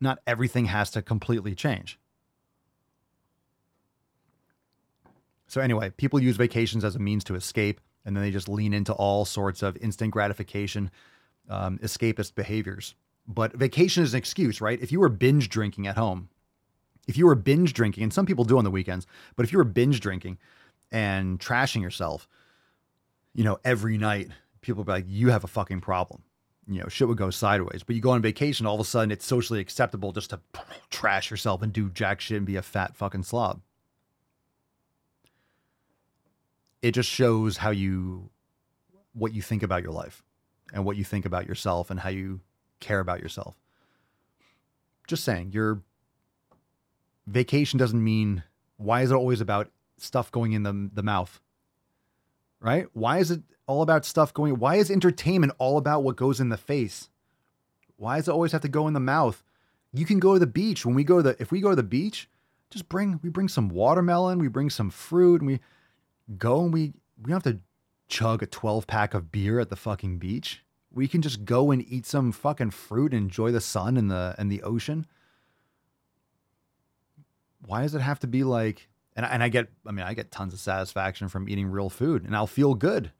Not 0.00 0.20
everything 0.26 0.66
has 0.66 0.90
to 0.92 1.02
completely 1.02 1.54
change. 1.54 1.98
So 5.50 5.60
anyway, 5.60 5.90
people 5.90 6.22
use 6.22 6.36
vacations 6.36 6.84
as 6.84 6.94
a 6.94 7.00
means 7.00 7.24
to 7.24 7.34
escape, 7.34 7.80
and 8.04 8.14
then 8.14 8.22
they 8.22 8.30
just 8.30 8.48
lean 8.48 8.72
into 8.72 8.92
all 8.92 9.24
sorts 9.24 9.64
of 9.64 9.76
instant 9.78 10.12
gratification, 10.12 10.92
um, 11.48 11.76
escapist 11.78 12.36
behaviors. 12.36 12.94
But 13.26 13.54
vacation 13.54 14.04
is 14.04 14.14
an 14.14 14.18
excuse, 14.18 14.60
right? 14.60 14.80
If 14.80 14.92
you 14.92 15.00
were 15.00 15.08
binge 15.08 15.48
drinking 15.48 15.88
at 15.88 15.96
home, 15.96 16.28
if 17.08 17.18
you 17.18 17.26
were 17.26 17.34
binge 17.34 17.72
drinking, 17.72 18.04
and 18.04 18.12
some 18.12 18.26
people 18.26 18.44
do 18.44 18.58
on 18.58 18.64
the 18.64 18.70
weekends, 18.70 19.08
but 19.34 19.42
if 19.44 19.50
you 19.50 19.58
were 19.58 19.64
binge 19.64 19.98
drinking 19.98 20.38
and 20.92 21.40
trashing 21.40 21.82
yourself, 21.82 22.28
you 23.34 23.42
know, 23.42 23.58
every 23.64 23.98
night, 23.98 24.28
people 24.60 24.84
be 24.84 24.92
like, 24.92 25.06
you 25.08 25.30
have 25.30 25.42
a 25.42 25.48
fucking 25.48 25.80
problem. 25.80 26.22
You 26.68 26.80
know, 26.80 26.88
shit 26.88 27.08
would 27.08 27.18
go 27.18 27.30
sideways. 27.30 27.82
But 27.82 27.96
you 27.96 28.02
go 28.02 28.10
on 28.10 28.22
vacation, 28.22 28.66
all 28.66 28.76
of 28.76 28.80
a 28.80 28.84
sudden 28.84 29.10
it's 29.10 29.26
socially 29.26 29.58
acceptable 29.58 30.12
just 30.12 30.30
to 30.30 30.38
trash 30.90 31.28
yourself 31.28 31.60
and 31.60 31.72
do 31.72 31.90
jack 31.90 32.20
shit 32.20 32.36
and 32.36 32.46
be 32.46 32.54
a 32.54 32.62
fat 32.62 32.94
fucking 32.94 33.24
slob. 33.24 33.62
It 36.82 36.92
just 36.92 37.08
shows 37.08 37.58
how 37.58 37.70
you 37.70 38.30
what 39.12 39.32
you 39.34 39.42
think 39.42 39.62
about 39.62 39.82
your 39.82 39.92
life 39.92 40.22
and 40.72 40.84
what 40.84 40.96
you 40.96 41.04
think 41.04 41.26
about 41.26 41.46
yourself 41.46 41.90
and 41.90 42.00
how 42.00 42.08
you 42.08 42.40
care 42.78 43.00
about 43.00 43.20
yourself. 43.20 43.56
Just 45.06 45.24
saying, 45.24 45.50
your 45.52 45.82
vacation 47.26 47.78
doesn't 47.78 48.02
mean 48.02 48.44
why 48.76 49.02
is 49.02 49.10
it 49.10 49.14
always 49.14 49.40
about 49.40 49.70
stuff 49.98 50.30
going 50.30 50.52
in 50.52 50.62
the 50.62 50.90
the 50.92 51.02
mouth? 51.02 51.40
Right? 52.60 52.86
Why 52.92 53.18
is 53.18 53.30
it 53.30 53.42
all 53.66 53.82
about 53.82 54.04
stuff 54.04 54.34
going 54.34 54.58
why 54.58 54.76
is 54.76 54.90
entertainment 54.90 55.52
all 55.58 55.78
about 55.78 56.02
what 56.02 56.16
goes 56.16 56.40
in 56.40 56.48
the 56.48 56.56
face? 56.56 57.08
Why 57.96 58.16
does 58.16 58.28
it 58.28 58.32
always 58.32 58.52
have 58.52 58.62
to 58.62 58.68
go 58.68 58.88
in 58.88 58.94
the 58.94 59.00
mouth? 59.00 59.42
You 59.92 60.06
can 60.06 60.20
go 60.20 60.34
to 60.34 60.38
the 60.38 60.46
beach. 60.46 60.86
When 60.86 60.94
we 60.94 61.04
go 61.04 61.18
to 61.18 61.22
the 61.22 61.36
if 61.38 61.50
we 61.50 61.60
go 61.60 61.70
to 61.70 61.76
the 61.76 61.82
beach, 61.82 62.28
just 62.70 62.88
bring 62.88 63.20
we 63.22 63.28
bring 63.28 63.48
some 63.48 63.68
watermelon, 63.68 64.38
we 64.38 64.48
bring 64.48 64.70
some 64.70 64.90
fruit, 64.90 65.40
and 65.40 65.48
we 65.48 65.60
go 66.36 66.62
and 66.62 66.72
we 66.72 66.92
we 67.22 67.30
don't 67.30 67.44
have 67.44 67.54
to 67.54 67.60
chug 68.08 68.42
a 68.42 68.46
12 68.46 68.86
pack 68.86 69.14
of 69.14 69.30
beer 69.30 69.60
at 69.60 69.68
the 69.68 69.76
fucking 69.76 70.18
beach. 70.18 70.64
We 70.92 71.06
can 71.06 71.22
just 71.22 71.44
go 71.44 71.70
and 71.70 71.84
eat 71.86 72.06
some 72.06 72.32
fucking 72.32 72.70
fruit 72.70 73.12
and 73.12 73.24
enjoy 73.24 73.52
the 73.52 73.60
sun 73.60 73.96
and 73.96 74.10
the 74.10 74.34
and 74.38 74.50
the 74.50 74.62
ocean. 74.62 75.06
Why 77.64 77.82
does 77.82 77.94
it 77.94 78.00
have 78.00 78.18
to 78.20 78.26
be 78.26 78.42
like 78.42 78.88
and 79.14 79.24
and 79.24 79.42
I 79.42 79.48
get 79.48 79.68
I 79.86 79.92
mean 79.92 80.04
I 80.04 80.14
get 80.14 80.30
tons 80.30 80.52
of 80.52 80.60
satisfaction 80.60 81.28
from 81.28 81.48
eating 81.48 81.68
real 81.68 81.90
food 81.90 82.24
and 82.24 82.34
I'll 82.34 82.46
feel 82.46 82.74
good. 82.74 83.12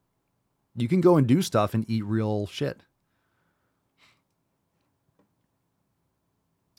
You 0.77 0.89
can 0.89 1.01
go 1.01 1.17
and 1.17 1.27
do 1.27 1.43
stuff 1.43 1.75
and 1.75 1.89
eat 1.89 2.05
real 2.05 2.47
shit. 2.47 2.83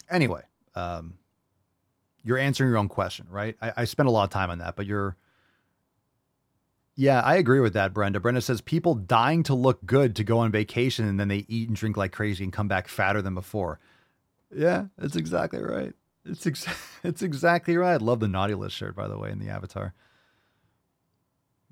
Anyway, 0.10 0.41
um, 0.76 1.13
you're 2.24 2.38
answering 2.38 2.70
your 2.70 2.78
own 2.78 2.89
question, 2.89 3.28
right? 3.30 3.56
I, 3.62 3.74
I 3.78 3.86
spent 3.86 4.10
a 4.10 4.12
lot 4.12 4.24
of 4.26 4.30
time 4.30 4.50
on 4.50 4.60
that, 4.60 4.76
but 4.76 4.86
you're 4.86 5.15
yeah, 6.95 7.21
I 7.21 7.36
agree 7.36 7.60
with 7.60 7.73
that, 7.73 7.93
Brenda. 7.93 8.19
Brenda 8.19 8.41
says 8.41 8.62
people 8.62 8.95
dying 8.95 9.43
to 9.43 9.54
look 9.54 9.86
good 9.86 10.15
to 10.17 10.23
go 10.23 10.39
on 10.39 10.51
vacation 10.51 11.08
and 11.08 11.19
then 11.19 11.30
they 11.30 11.45
eat 11.47 11.67
and 11.67 11.77
drink 11.77 11.97
like 11.97 12.12
crazy 12.12 12.43
and 12.43 12.51
come 12.51 12.67
back 12.67 12.88
fatter 12.88 13.21
than 13.21 13.34
before. 13.34 13.80
Yeah, 14.54 14.86
that's 14.97 15.15
exactly 15.15 15.62
right. 15.63 15.93
It's 16.25 16.45
ex- 16.45 16.67
it's 17.04 17.21
exactly 17.21 17.77
right. 17.77 17.93
I 17.93 17.97
love 17.97 18.19
the 18.19 18.27
naughty 18.27 18.56
list 18.56 18.75
shirt, 18.75 18.95
by 18.95 19.08
the 19.08 19.17
way, 19.17 19.32
in 19.32 19.39
the 19.39 19.49
avatar. 19.49 19.93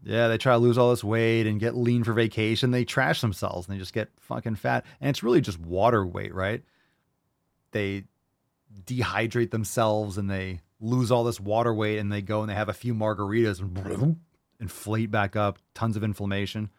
Yeah, 0.04 0.30
they 0.30 0.38
try 0.38 0.54
to 0.54 0.60
lose 0.60 0.78
all 0.78 0.92
this 0.92 1.04
weight 1.04 1.46
and 1.46 1.60
get 1.60 1.76
lean 1.76 2.06
for 2.06 2.14
vacation. 2.14 2.72
They 2.72 2.86
trash 2.86 3.20
themselves 3.20 3.68
and 3.68 3.76
they 3.76 3.80
just 3.80 3.94
get 3.94 4.10
fucking 4.22 4.56
fat. 4.56 4.86
And 5.02 5.10
it's 5.10 5.24
really 5.24 5.42
just 5.42 5.60
water 5.60 6.06
weight, 6.06 6.34
right? 6.34 6.64
They 7.72 8.06
dehydrate 8.86 9.52
themselves 9.52 10.18
and 10.18 10.30
they 10.30 10.62
lose 10.80 11.12
all 11.12 11.26
this 11.26 11.40
water 11.40 11.74
weight 11.74 11.98
and 11.98 12.10
they 12.10 12.22
go 12.22 12.40
and 12.42 12.50
they 12.50 12.56
have 12.56 12.70
a 12.70 12.74
few 12.74 12.96
margaritas 12.96 13.60
and 13.60 14.18
inflate 14.60 15.12
back 15.12 15.36
up, 15.36 15.60
tons 15.74 15.96
of 15.96 16.04
inflammation, 16.04 16.70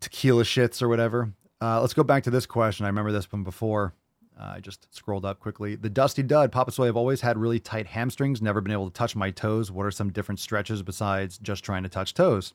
tequila 0.00 0.44
shits 0.44 0.82
or 0.82 0.88
whatever. 0.88 1.32
Uh, 1.60 1.80
let's 1.80 1.94
go 1.94 2.02
back 2.02 2.22
to 2.24 2.30
this 2.30 2.46
question. 2.46 2.84
I 2.84 2.88
remember 2.88 3.12
this 3.12 3.30
one 3.30 3.42
before. 3.42 3.94
Uh, 4.38 4.54
I 4.56 4.60
just 4.60 4.94
scrolled 4.94 5.24
up 5.24 5.40
quickly. 5.40 5.76
The 5.76 5.88
Dusty 5.88 6.22
Dud, 6.22 6.52
Papa 6.52 6.70
Soy, 6.70 6.88
I've 6.88 6.96
always 6.96 7.22
had 7.22 7.38
really 7.38 7.58
tight 7.58 7.86
hamstrings, 7.86 8.42
never 8.42 8.60
been 8.60 8.72
able 8.72 8.90
to 8.90 8.92
touch 8.92 9.16
my 9.16 9.30
toes. 9.30 9.70
What 9.70 9.86
are 9.86 9.90
some 9.90 10.12
different 10.12 10.40
stretches 10.40 10.82
besides 10.82 11.38
just 11.38 11.64
trying 11.64 11.84
to 11.84 11.88
touch 11.88 12.12
toes? 12.12 12.52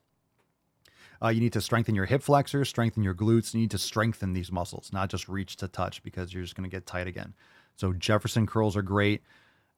Uh, 1.24 1.30
you 1.30 1.40
need 1.40 1.54
to 1.54 1.62
strengthen 1.62 1.96
your 1.96 2.06
hip 2.06 2.22
flexors, 2.22 2.70
strengthen 2.70 3.04
your 3.04 3.14
glutes. 3.14 3.54
You 3.54 3.62
need 3.62 3.72
to 3.72 3.78
strengthen 3.78 4.34
these 4.34 4.52
muscles, 4.52 4.92
not 4.94 5.10
just 5.10 5.28
reach 5.28 5.56
to 5.58 5.68
touch 5.68 6.04
because 6.04 6.34
you're 6.34 6.44
just 6.44 6.56
going 6.56 6.70
to 6.70 6.76
get 6.76 6.86
tight 6.86 7.08
again. 7.08 7.34
So 7.76 7.94
Jefferson 7.94 8.46
curls 8.46 8.76
are 8.76 8.82
great. 8.82 9.24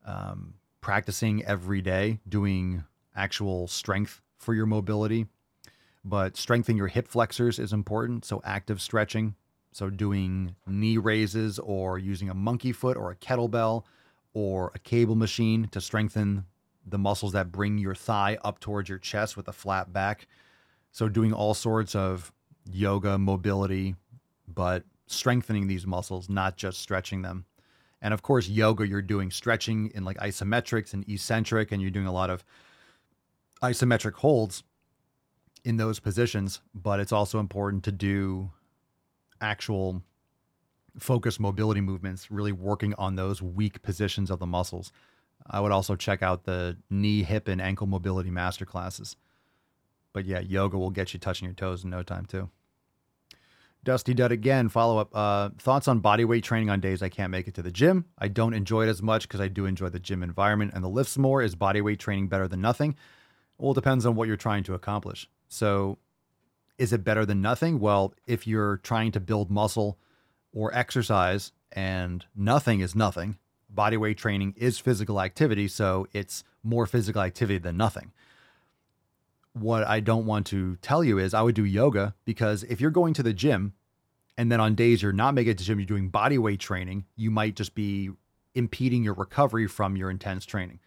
Um, 0.06 0.56
practicing 0.82 1.43
every 1.45 1.82
day, 1.82 2.19
doing 2.27 2.84
actual 3.15 3.67
strength 3.67 4.21
for 4.38 4.54
your 4.54 4.65
mobility. 4.65 5.27
But 6.06 6.35
strengthening 6.35 6.77
your 6.77 6.87
hip 6.87 7.08
flexors 7.08 7.60
is 7.60 7.73
important. 7.73 8.25
So, 8.25 8.42
active 8.44 8.81
stretching. 8.81 9.35
So, 9.71 9.90
doing 9.90 10.56
knee 10.67 10.98
raises 10.98 11.60
or 11.60 11.98
using 11.98 12.29
a 12.29 12.33
monkey 12.33 12.73
foot 12.73 12.98
or 12.98 13.12
a 13.12 13.15
kettlebell 13.15 13.85
or 14.33 14.71
a 14.75 14.79
cable 14.79 15.15
machine 15.15 15.67
to 15.71 15.79
strengthen 15.79 16.46
the 16.85 16.98
muscles 16.98 17.31
that 17.31 17.52
bring 17.52 17.77
your 17.77 17.96
thigh 17.96 18.37
up 18.44 18.60
towards 18.60 18.90
your 18.90 18.98
chest 18.98 19.37
with 19.37 19.48
a 19.48 19.54
flat 19.54 19.94
back. 19.94 20.27
So, 20.92 21.08
doing 21.08 21.31
all 21.31 21.54
sorts 21.54 21.96
of 21.96 22.33
yoga, 22.69 23.17
mobility, 23.17 23.96
but 24.48 24.83
strengthening 25.08 25.67
these 25.67 25.87
muscles, 25.87 26.29
not 26.29 26.58
just 26.58 26.81
stretching 26.81 27.21
them. 27.21 27.46
And 28.02 28.13
of 28.13 28.21
course, 28.21 28.50
yoga, 28.50 28.85
you're 28.85 29.02
doing 29.02 29.31
stretching 29.31 29.92
in 29.96 30.04
like 30.04 30.17
isometrics 30.17 30.94
and 30.94 31.08
eccentric, 31.08 31.71
and 31.71 31.81
you're 31.81 31.92
doing 31.92 32.08
a 32.08 32.12
lot 32.12 32.29
of 32.29 32.44
isometric 33.63 34.15
holds 34.15 34.63
in 35.63 35.77
those 35.77 35.99
positions, 35.99 36.61
but 36.75 36.99
it's 36.99 37.13
also 37.13 37.39
important 37.39 37.83
to 37.85 37.91
do 37.91 38.51
actual 39.39 40.03
focus 40.99 41.39
mobility 41.39 41.81
movements, 41.81 42.29
really 42.29 42.51
working 42.51 42.93
on 42.95 43.15
those 43.15 43.41
weak 43.41 43.81
positions 43.81 44.29
of 44.29 44.39
the 44.39 44.45
muscles. 44.45 44.91
I 45.49 45.59
would 45.59 45.71
also 45.71 45.95
check 45.95 46.21
out 46.21 46.43
the 46.43 46.77
knee, 46.89 47.23
hip, 47.23 47.47
and 47.47 47.61
ankle 47.61 47.87
mobility 47.87 48.29
master 48.29 48.65
classes. 48.65 49.15
But 50.11 50.25
yeah, 50.25 50.39
yoga 50.39 50.77
will 50.77 50.91
get 50.91 51.13
you 51.13 51.19
touching 51.19 51.45
your 51.45 51.55
toes 51.55 51.83
in 51.83 51.89
no 51.89 52.03
time 52.03 52.25
too. 52.25 52.49
Dusty 53.83 54.13
Dud 54.13 54.31
again, 54.31 54.69
follow 54.69 54.97
up. 54.97 55.09
Uh, 55.13 55.49
thoughts 55.57 55.87
on 55.87 55.99
body 55.99 56.23
weight 56.23 56.43
training 56.43 56.69
on 56.69 56.79
days 56.79 57.01
I 57.01 57.09
can't 57.09 57.31
make 57.31 57.47
it 57.47 57.53
to 57.55 57.61
the 57.61 57.71
gym? 57.71 58.05
I 58.17 58.29
don't 58.29 58.53
enjoy 58.53 58.83
it 58.83 58.89
as 58.89 59.01
much 59.01 59.23
because 59.23 59.41
I 59.41 59.49
do 59.49 59.65
enjoy 59.65 59.89
the 59.89 59.99
gym 59.99 60.23
environment 60.23 60.71
and 60.73 60.83
the 60.83 60.89
lifts 60.89 61.17
more. 61.17 61.41
Is 61.41 61.55
body 61.55 61.81
weight 61.81 61.99
training 61.99 62.27
better 62.29 62.47
than 62.47 62.61
nothing? 62.61 62.95
Well, 63.63 63.71
it 63.71 63.75
depends 63.75 64.05
on 64.05 64.15
what 64.15 64.27
you're 64.27 64.35
trying 64.35 64.65
to 64.65 64.73
accomplish. 64.73 65.29
So, 65.47 65.97
is 66.77 66.91
it 66.91 67.05
better 67.05 67.25
than 67.25 67.41
nothing? 67.41 67.79
Well, 67.79 68.13
if 68.27 68.45
you're 68.45 68.81
trying 68.83 69.13
to 69.13 69.21
build 69.21 69.49
muscle 69.49 69.97
or 70.51 70.75
exercise 70.75 71.53
and 71.71 72.25
nothing 72.35 72.81
is 72.81 72.93
nothing, 72.93 73.37
body 73.69 73.95
weight 73.95 74.17
training 74.17 74.55
is 74.57 74.79
physical 74.79 75.21
activity. 75.21 75.69
So, 75.69 76.07
it's 76.11 76.43
more 76.61 76.85
physical 76.85 77.21
activity 77.21 77.57
than 77.57 77.77
nothing 77.77 78.11
what 79.53 79.85
I 79.85 79.99
don't 79.99 80.25
want 80.25 80.47
to 80.47 80.77
tell 80.77 81.03
you 81.03 81.19
is 81.19 81.33
I 81.33 81.43
would 81.43 81.53
do 81.53 81.63
yoga 81.63 82.15
because 82.25 82.63
if 82.63 82.81
you're 82.81 82.89
going 82.89 83.13
to 83.13 83.23
the 83.23 83.33
gym 83.33 83.73
and 84.35 84.51
then 84.51 84.59
on 84.59 84.73
days 84.73 85.03
you're 85.03 85.13
not 85.13 85.35
making 85.35 85.51
it 85.51 85.57
to 85.59 85.63
gym, 85.63 85.79
you're 85.79 85.85
doing 85.85 86.09
body 86.09 86.39
weight 86.39 86.59
training, 86.59 87.05
you 87.15 87.29
might 87.29 87.55
just 87.55 87.75
be 87.75 88.09
impeding 88.55 89.03
your 89.03 89.13
recovery 89.13 89.67
from 89.67 89.95
your 89.95 90.09
intense 90.09 90.45
training. 90.45 90.79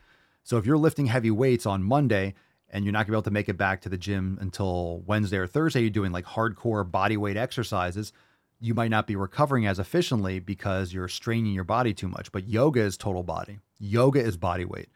So 0.42 0.56
if 0.56 0.66
you're 0.66 0.78
lifting 0.78 1.06
heavy 1.06 1.30
weights 1.30 1.64
on 1.64 1.84
Monday 1.84 2.34
and 2.70 2.84
you're 2.84 2.92
not 2.92 3.06
gonna 3.06 3.12
be 3.12 3.16
able 3.16 3.22
to 3.22 3.30
make 3.30 3.48
it 3.48 3.56
back 3.56 3.80
to 3.82 3.88
the 3.88 3.98
gym 3.98 4.38
until 4.40 5.02
Wednesday 5.06 5.38
or 5.38 5.46
Thursday, 5.46 5.80
you're 5.80 5.90
doing 5.90 6.12
like 6.12 6.24
hardcore 6.24 6.88
body 6.88 7.16
weight 7.16 7.36
exercises, 7.36 8.12
you 8.58 8.74
might 8.74 8.90
not 8.90 9.06
be 9.06 9.16
recovering 9.16 9.66
as 9.66 9.78
efficiently 9.78 10.38
because 10.38 10.92
you're 10.92 11.08
straining 11.08 11.52
your 11.52 11.64
body 11.64 11.92
too 11.92 12.08
much. 12.08 12.32
But 12.32 12.48
yoga 12.48 12.80
is 12.80 12.96
total 12.96 13.22
body. 13.22 13.58
Yoga 13.78 14.20
is 14.20 14.36
body 14.36 14.64
weight. 14.64 14.88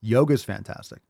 Yoga 0.00 0.34
is 0.34 0.44
fantastic. 0.44 1.00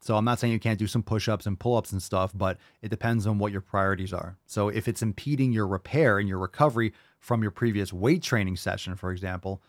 So 0.00 0.16
I'm 0.16 0.24
not 0.24 0.38
saying 0.38 0.52
you 0.52 0.60
can't 0.60 0.78
do 0.78 0.86
some 0.86 1.02
push-ups 1.02 1.46
and 1.46 1.58
pull-ups 1.58 1.90
and 1.90 2.02
stuff, 2.02 2.32
but 2.34 2.58
it 2.82 2.90
depends 2.90 3.26
on 3.26 3.38
what 3.38 3.50
your 3.50 3.60
priorities 3.60 4.12
are. 4.12 4.36
So 4.46 4.68
if 4.68 4.88
it's 4.88 5.02
impeding 5.02 5.52
your 5.52 5.66
repair 5.66 6.18
and 6.18 6.28
your 6.28 6.38
recovery 6.38 6.92
from 7.18 7.42
your 7.42 7.50
previous 7.50 7.92
weight 7.92 8.22
training 8.22 8.56
session, 8.56 8.94
for 8.94 9.10
example, 9.10 9.62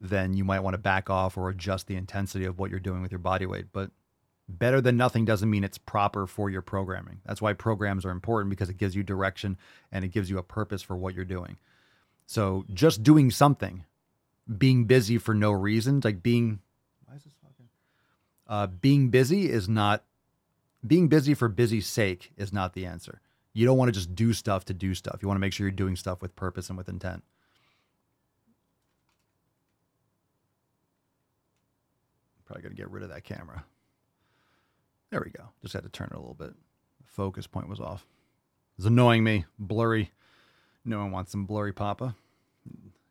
then 0.00 0.34
you 0.34 0.44
might 0.44 0.60
want 0.60 0.74
to 0.74 0.78
back 0.78 1.08
off 1.08 1.36
or 1.36 1.48
adjust 1.48 1.86
the 1.86 1.96
intensity 1.96 2.44
of 2.44 2.58
what 2.58 2.70
you're 2.70 2.80
doing 2.80 3.02
with 3.02 3.12
your 3.12 3.18
body 3.18 3.46
weight. 3.46 3.66
But 3.72 3.90
better 4.48 4.80
than 4.80 4.96
nothing 4.96 5.24
doesn't 5.24 5.50
mean 5.50 5.64
it's 5.64 5.78
proper 5.78 6.26
for 6.26 6.48
your 6.48 6.62
programming. 6.62 7.20
That's 7.26 7.42
why 7.42 7.52
programs 7.52 8.04
are 8.04 8.10
important 8.10 8.50
because 8.50 8.70
it 8.70 8.78
gives 8.78 8.96
you 8.96 9.02
direction 9.02 9.58
and 9.92 10.04
it 10.04 10.08
gives 10.08 10.30
you 10.30 10.38
a 10.38 10.42
purpose 10.42 10.82
for 10.82 10.96
what 10.96 11.14
you're 11.14 11.24
doing. 11.24 11.58
So 12.26 12.64
just 12.72 13.02
doing 13.02 13.30
something, 13.30 13.84
being 14.56 14.84
busy 14.84 15.18
for 15.18 15.34
no 15.34 15.52
reason, 15.52 16.00
like 16.02 16.22
being 16.22 16.60
why 17.06 17.16
is 17.16 17.24
this 17.24 17.32
uh, 18.48 18.66
being 18.66 19.10
busy 19.10 19.50
is 19.50 19.68
not 19.68 20.04
being 20.86 21.08
busy 21.08 21.34
for 21.34 21.48
busy's 21.48 21.86
sake 21.86 22.32
is 22.36 22.52
not 22.52 22.72
the 22.72 22.86
answer. 22.86 23.20
You 23.52 23.66
don't 23.66 23.76
want 23.76 23.88
to 23.88 23.92
just 23.92 24.14
do 24.14 24.32
stuff 24.32 24.64
to 24.66 24.74
do 24.74 24.94
stuff. 24.94 25.18
You 25.20 25.28
want 25.28 25.36
to 25.36 25.40
make 25.40 25.52
sure 25.52 25.66
you're 25.66 25.72
doing 25.72 25.96
stuff 25.96 26.22
with 26.22 26.34
purpose 26.36 26.68
and 26.68 26.78
with 26.78 26.88
intent. 26.88 27.24
Probably 32.46 32.62
to 32.62 32.74
get 32.74 32.90
rid 32.90 33.02
of 33.02 33.10
that 33.10 33.24
camera. 33.24 33.64
There 35.10 35.22
we 35.24 35.30
go. 35.30 35.44
Just 35.62 35.74
had 35.74 35.84
to 35.84 35.88
turn 35.88 36.08
it 36.12 36.16
a 36.16 36.20
little 36.20 36.34
bit. 36.34 36.50
The 36.50 37.06
focus 37.06 37.46
point 37.46 37.68
was 37.68 37.80
off. 37.80 38.06
It's 38.76 38.86
annoying 38.86 39.24
me. 39.24 39.46
Blurry. 39.58 40.12
No 40.84 40.98
one 40.98 41.10
wants 41.10 41.32
some 41.32 41.46
blurry 41.46 41.72
papa. 41.72 42.14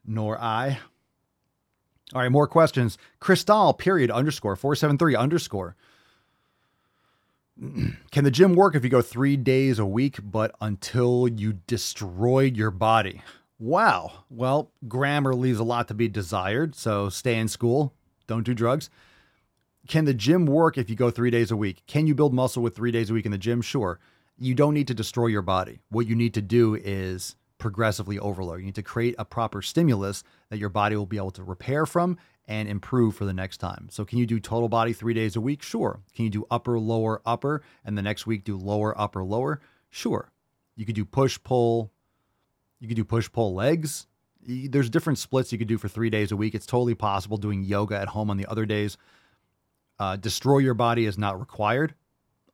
Nor 0.05 0.39
I. 0.39 0.79
All 2.13 2.21
right, 2.21 2.31
more 2.31 2.47
questions. 2.47 2.97
Crystal, 3.19 3.73
period, 3.73 4.09
underscore, 4.09 4.55
473, 4.55 5.15
underscore. 5.15 5.75
Can 8.11 8.23
the 8.23 8.31
gym 8.31 8.53
work 8.53 8.75
if 8.75 8.83
you 8.83 8.89
go 8.89 9.01
three 9.01 9.35
days 9.35 9.77
a 9.77 9.85
week, 9.85 10.19
but 10.23 10.55
until 10.61 11.27
you 11.27 11.53
destroyed 11.67 12.55
your 12.55 12.71
body? 12.71 13.21
Wow. 13.59 14.23
Well, 14.29 14.71
grammar 14.87 15.35
leaves 15.35 15.59
a 15.59 15.63
lot 15.63 15.87
to 15.89 15.93
be 15.93 16.07
desired. 16.07 16.75
So 16.75 17.09
stay 17.09 17.37
in 17.37 17.47
school, 17.47 17.93
don't 18.27 18.45
do 18.45 18.53
drugs. 18.53 18.89
Can 19.87 20.05
the 20.05 20.13
gym 20.13 20.45
work 20.45 20.77
if 20.77 20.89
you 20.89 20.95
go 20.95 21.09
three 21.09 21.31
days 21.31 21.51
a 21.51 21.55
week? 21.55 21.83
Can 21.87 22.07
you 22.07 22.15
build 22.15 22.33
muscle 22.33 22.61
with 22.61 22.75
three 22.75 22.91
days 22.91 23.09
a 23.09 23.13
week 23.13 23.25
in 23.25 23.31
the 23.31 23.37
gym? 23.37 23.61
Sure. 23.61 23.99
You 24.37 24.53
don't 24.53 24.73
need 24.73 24.87
to 24.87 24.93
destroy 24.93 25.27
your 25.27 25.41
body. 25.41 25.79
What 25.89 26.07
you 26.07 26.15
need 26.15 26.33
to 26.35 26.41
do 26.41 26.75
is 26.75 27.35
progressively 27.57 28.19
overload. 28.19 28.59
You 28.59 28.65
need 28.65 28.75
to 28.75 28.83
create 28.83 29.15
a 29.17 29.25
proper 29.25 29.61
stimulus 29.61 30.23
that 30.49 30.59
your 30.59 30.69
body 30.69 30.95
will 30.95 31.05
be 31.05 31.17
able 31.17 31.31
to 31.31 31.43
repair 31.43 31.85
from 31.85 32.17
and 32.47 32.69
improve 32.69 33.15
for 33.15 33.25
the 33.25 33.33
next 33.33 33.57
time. 33.57 33.87
So, 33.89 34.05
can 34.05 34.19
you 34.19 34.25
do 34.25 34.39
total 34.39 34.69
body 34.69 34.93
three 34.93 35.13
days 35.13 35.35
a 35.35 35.41
week? 35.41 35.61
Sure. 35.61 35.99
Can 36.15 36.25
you 36.25 36.31
do 36.31 36.45
upper, 36.51 36.79
lower, 36.79 37.21
upper, 37.25 37.61
and 37.83 37.97
the 37.97 38.01
next 38.01 38.27
week 38.27 38.43
do 38.43 38.55
lower, 38.55 38.99
upper, 38.99 39.23
lower? 39.23 39.59
Sure. 39.89 40.31
You 40.75 40.85
could 40.85 40.95
do 40.95 41.05
push, 41.05 41.39
pull. 41.43 41.91
You 42.79 42.87
could 42.87 42.97
do 42.97 43.03
push, 43.03 43.31
pull 43.31 43.55
legs. 43.55 44.07
There's 44.45 44.89
different 44.89 45.19
splits 45.19 45.51
you 45.51 45.57
could 45.57 45.67
do 45.67 45.77
for 45.77 45.89
three 45.89 46.09
days 46.09 46.31
a 46.31 46.37
week. 46.37 46.55
It's 46.55 46.65
totally 46.65 46.95
possible 46.95 47.37
doing 47.37 47.63
yoga 47.63 47.99
at 47.99 48.09
home 48.09 48.29
on 48.29 48.37
the 48.37 48.45
other 48.45 48.65
days. 48.65 48.97
Uh, 49.99 50.15
destroy 50.15 50.59
your 50.59 50.73
body 50.73 51.05
is 51.05 51.17
not 51.17 51.39
required. 51.39 51.95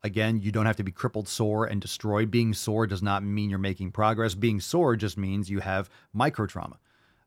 Again, 0.04 0.42
you 0.42 0.52
don't 0.52 0.66
have 0.66 0.76
to 0.78 0.84
be 0.84 0.92
crippled, 0.92 1.28
sore, 1.28 1.66
and 1.66 1.82
destroyed. 1.82 2.30
Being 2.30 2.54
sore 2.54 2.88
does 2.88 3.02
not 3.02 3.24
mean 3.24 3.50
you're 3.50 3.60
making 3.60 3.92
progress. 3.92 4.36
Being 4.36 4.60
sore 4.60 4.96
just 4.96 5.18
means 5.18 5.50
you 5.50 5.60
have 5.60 5.90
micro 6.14 6.46
trauma. 6.46 6.78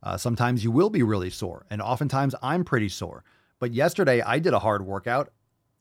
Uh, 0.02 0.16
sometimes 0.16 0.62
you 0.62 0.70
will 0.70 0.90
be 0.90 1.02
really 1.02 1.30
sore, 1.30 1.64
and 1.70 1.80
oftentimes 1.80 2.34
I'm 2.42 2.64
pretty 2.64 2.88
sore. 2.90 3.24
But 3.58 3.72
yesterday 3.72 4.20
I 4.20 4.38
did 4.38 4.52
a 4.52 4.58
hard 4.58 4.84
workout. 4.84 5.32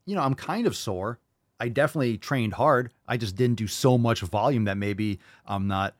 You 0.06 0.16
know, 0.16 0.22
I'm 0.22 0.36
kind 0.36 0.68
of 0.68 0.76
sore. 0.76 1.20
I 1.60 1.70
definitely 1.70 2.18
trained 2.18 2.54
hard. 2.54 2.92
I 3.08 3.18
just 3.18 3.36
didn't 3.36 3.58
do 3.58 3.68
so 3.68 3.98
much 3.98 4.22
volume 4.22 4.66
that 4.66 4.78
maybe 4.78 5.20
I'm 5.46 5.68
not, 5.68 5.96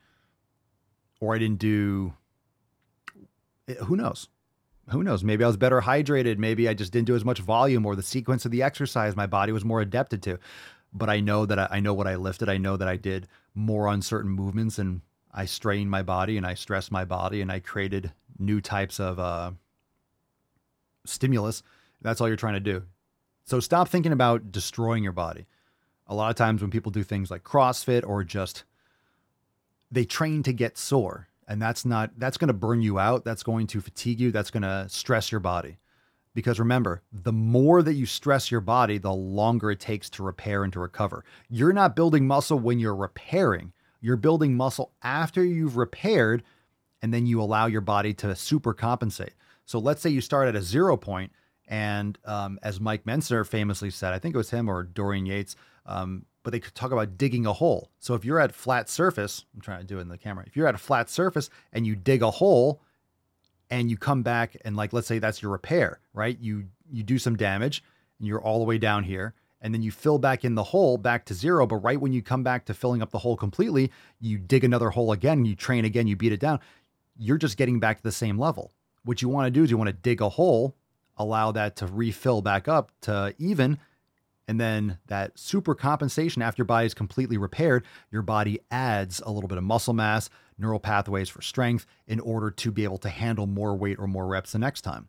or 1.20 1.34
I 1.34 1.38
didn't 1.38 1.58
do, 1.58 2.14
eh, 3.68 3.74
who 3.74 3.96
knows? 3.96 4.28
Who 4.90 5.02
knows? 5.02 5.24
Maybe 5.24 5.42
I 5.42 5.48
was 5.48 5.56
better 5.56 5.80
hydrated. 5.80 6.38
Maybe 6.38 6.68
I 6.68 6.74
just 6.74 6.92
didn't 6.92 7.08
do 7.08 7.16
as 7.16 7.24
much 7.24 7.40
volume, 7.40 7.84
or 7.84 7.96
the 7.96 8.02
sequence 8.02 8.44
of 8.44 8.52
the 8.52 8.62
exercise 8.62 9.16
my 9.16 9.26
body 9.26 9.52
was 9.52 9.64
more 9.64 9.80
adapted 9.80 10.22
to 10.24 10.38
but 10.96 11.10
I 11.10 11.20
know 11.20 11.46
that 11.46 11.58
I, 11.58 11.68
I 11.72 11.80
know 11.80 11.94
what 11.94 12.06
I 12.06 12.16
lifted. 12.16 12.48
I 12.48 12.56
know 12.56 12.76
that 12.76 12.88
I 12.88 12.96
did 12.96 13.28
more 13.54 13.88
on 13.88 14.02
certain 14.02 14.30
movements 14.30 14.78
and 14.78 15.02
I 15.32 15.44
strained 15.44 15.90
my 15.90 16.02
body 16.02 16.36
and 16.36 16.46
I 16.46 16.54
stressed 16.54 16.90
my 16.90 17.04
body 17.04 17.40
and 17.40 17.52
I 17.52 17.60
created 17.60 18.12
new 18.38 18.60
types 18.60 18.98
of 18.98 19.18
uh, 19.18 19.52
stimulus. 21.04 21.62
That's 22.00 22.20
all 22.20 22.28
you're 22.28 22.36
trying 22.36 22.54
to 22.54 22.60
do. 22.60 22.82
So 23.44 23.60
stop 23.60 23.88
thinking 23.88 24.12
about 24.12 24.50
destroying 24.50 25.02
your 25.02 25.12
body. 25.12 25.46
A 26.06 26.14
lot 26.14 26.30
of 26.30 26.36
times 26.36 26.62
when 26.62 26.70
people 26.70 26.92
do 26.92 27.02
things 27.02 27.30
like 27.30 27.44
CrossFit 27.44 28.06
or 28.06 28.24
just 28.24 28.64
they 29.90 30.04
train 30.04 30.42
to 30.44 30.52
get 30.52 30.78
sore 30.78 31.28
and 31.48 31.60
that's 31.60 31.84
not 31.84 32.10
that's 32.18 32.36
going 32.36 32.48
to 32.48 32.54
burn 32.54 32.82
you 32.82 32.98
out, 32.98 33.24
that's 33.24 33.42
going 33.42 33.66
to 33.68 33.80
fatigue 33.80 34.20
you, 34.20 34.30
that's 34.30 34.50
going 34.50 34.62
to 34.62 34.86
stress 34.88 35.30
your 35.30 35.40
body. 35.40 35.78
Because 36.34 36.58
remember, 36.58 37.02
the 37.12 37.32
more 37.32 37.82
that 37.82 37.94
you 37.94 38.04
stress 38.04 38.50
your 38.50 38.60
body, 38.60 38.98
the 38.98 39.12
longer 39.12 39.70
it 39.70 39.80
takes 39.80 40.10
to 40.10 40.22
repair 40.22 40.64
and 40.64 40.72
to 40.74 40.80
recover. 40.80 41.24
You're 41.48 41.72
not 41.72 41.96
building 41.96 42.26
muscle 42.26 42.58
when 42.58 42.78
you're 42.78 42.94
repairing, 42.94 43.72
you're 44.00 44.18
building 44.18 44.54
muscle 44.54 44.92
after 45.02 45.42
you've 45.42 45.78
repaired, 45.78 46.42
and 47.00 47.14
then 47.14 47.26
you 47.26 47.40
allow 47.40 47.66
your 47.66 47.80
body 47.80 48.12
to 48.14 48.36
super 48.36 48.74
compensate. 48.74 49.32
So 49.64 49.78
let's 49.78 50.02
say 50.02 50.10
you 50.10 50.20
start 50.20 50.48
at 50.48 50.56
a 50.56 50.62
zero 50.62 50.96
point, 50.96 51.32
and 51.68 52.18
um, 52.26 52.58
as 52.62 52.80
Mike 52.80 53.04
Mentzer 53.04 53.46
famously 53.46 53.90
said, 53.90 54.12
I 54.12 54.18
think 54.18 54.34
it 54.34 54.38
was 54.38 54.50
him 54.50 54.68
or 54.68 54.82
Dorian 54.84 55.26
Yates, 55.26 55.56
um, 55.86 56.26
but 56.46 56.52
they 56.52 56.60
could 56.60 56.76
talk 56.76 56.92
about 56.92 57.18
digging 57.18 57.44
a 57.44 57.52
hole. 57.52 57.90
So 57.98 58.14
if 58.14 58.24
you're 58.24 58.38
at 58.38 58.54
flat 58.54 58.88
surface, 58.88 59.44
I'm 59.52 59.60
trying 59.60 59.80
to 59.80 59.84
do 59.84 59.98
it 59.98 60.02
in 60.02 60.08
the 60.08 60.16
camera. 60.16 60.44
If 60.46 60.56
you're 60.56 60.68
at 60.68 60.76
a 60.76 60.78
flat 60.78 61.10
surface 61.10 61.50
and 61.72 61.84
you 61.84 61.96
dig 61.96 62.22
a 62.22 62.30
hole, 62.30 62.80
and 63.68 63.90
you 63.90 63.96
come 63.96 64.22
back 64.22 64.56
and 64.64 64.76
like 64.76 64.92
let's 64.92 65.08
say 65.08 65.18
that's 65.18 65.42
your 65.42 65.50
repair, 65.50 65.98
right? 66.14 66.38
You 66.40 66.66
you 66.88 67.02
do 67.02 67.18
some 67.18 67.34
damage 67.34 67.82
and 68.20 68.28
you're 68.28 68.40
all 68.40 68.60
the 68.60 68.64
way 68.64 68.78
down 68.78 69.02
here 69.02 69.34
and 69.60 69.74
then 69.74 69.82
you 69.82 69.90
fill 69.90 70.18
back 70.18 70.44
in 70.44 70.54
the 70.54 70.62
hole 70.62 70.98
back 70.98 71.24
to 71.24 71.34
zero, 71.34 71.66
but 71.66 71.78
right 71.78 72.00
when 72.00 72.12
you 72.12 72.22
come 72.22 72.44
back 72.44 72.64
to 72.66 72.74
filling 72.74 73.02
up 73.02 73.10
the 73.10 73.18
hole 73.18 73.36
completely, 73.36 73.90
you 74.20 74.38
dig 74.38 74.62
another 74.62 74.90
hole 74.90 75.10
again, 75.10 75.44
you 75.44 75.56
train 75.56 75.84
again, 75.84 76.06
you 76.06 76.14
beat 76.14 76.30
it 76.30 76.38
down. 76.38 76.60
You're 77.18 77.38
just 77.38 77.56
getting 77.56 77.80
back 77.80 77.96
to 77.96 78.04
the 78.04 78.12
same 78.12 78.38
level. 78.38 78.70
What 79.02 79.20
you 79.20 79.28
want 79.28 79.48
to 79.48 79.50
do 79.50 79.64
is 79.64 79.70
you 79.72 79.78
want 79.78 79.88
to 79.88 79.94
dig 79.94 80.20
a 80.20 80.28
hole, 80.28 80.76
allow 81.16 81.50
that 81.50 81.74
to 81.74 81.88
refill 81.88 82.40
back 82.40 82.68
up 82.68 82.92
to 83.00 83.34
even 83.38 83.80
and 84.48 84.60
then 84.60 84.98
that 85.06 85.38
super 85.38 85.74
compensation 85.74 86.42
after 86.42 86.60
your 86.60 86.66
body 86.66 86.86
is 86.86 86.94
completely 86.94 87.36
repaired, 87.36 87.84
your 88.10 88.22
body 88.22 88.60
adds 88.70 89.20
a 89.24 89.30
little 89.30 89.48
bit 89.48 89.58
of 89.58 89.64
muscle 89.64 89.94
mass, 89.94 90.30
neural 90.58 90.80
pathways 90.80 91.28
for 91.28 91.42
strength 91.42 91.86
in 92.06 92.20
order 92.20 92.50
to 92.50 92.70
be 92.70 92.84
able 92.84 92.98
to 92.98 93.08
handle 93.08 93.46
more 93.46 93.74
weight 93.74 93.98
or 93.98 94.06
more 94.06 94.26
reps 94.26 94.52
the 94.52 94.58
next 94.58 94.82
time. 94.82 95.08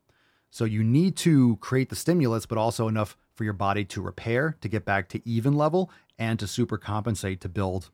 So 0.49 0.65
you 0.65 0.83
need 0.83 1.15
to 1.17 1.57
create 1.57 1.89
the 1.89 1.95
stimulus, 1.95 2.45
but 2.45 2.57
also 2.57 2.87
enough 2.87 3.17
for 3.35 3.43
your 3.43 3.53
body 3.53 3.85
to 3.85 4.01
repair, 4.01 4.57
to 4.61 4.67
get 4.67 4.85
back 4.85 5.09
to 5.09 5.27
even 5.27 5.53
level, 5.53 5.91
and 6.17 6.39
to 6.39 6.47
super 6.47 6.77
compensate 6.77 7.41
to 7.41 7.49
build 7.49 7.91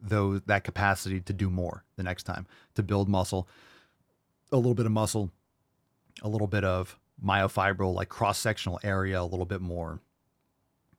those 0.00 0.42
that 0.46 0.62
capacity 0.62 1.20
to 1.20 1.32
do 1.32 1.50
more 1.50 1.82
the 1.96 2.02
next 2.02 2.22
time, 2.24 2.46
to 2.74 2.82
build 2.82 3.08
muscle, 3.08 3.48
a 4.52 4.56
little 4.56 4.74
bit 4.74 4.86
of 4.86 4.92
muscle, 4.92 5.32
a 6.22 6.28
little 6.28 6.46
bit 6.46 6.64
of 6.64 6.98
myofibril, 7.24 7.94
like 7.94 8.08
cross 8.08 8.38
sectional 8.38 8.78
area, 8.84 9.20
a 9.20 9.24
little 9.24 9.46
bit 9.46 9.60
more, 9.60 10.00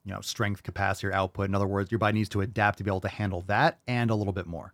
you 0.07 0.13
know, 0.13 0.21
strength, 0.21 0.63
capacity, 0.63 1.07
or 1.07 1.13
output. 1.13 1.49
In 1.49 1.53
other 1.53 1.67
words, 1.67 1.91
your 1.91 1.99
body 1.99 2.17
needs 2.17 2.29
to 2.29 2.39
adapt 2.39 2.77
to 2.77 2.83
be 2.85 2.89
able 2.89 3.01
to 3.01 3.09
handle 3.09 3.41
that 3.47 3.79
and 3.87 4.09
a 4.09 4.15
little 4.15 4.31
bit 4.31 4.47
more. 4.47 4.73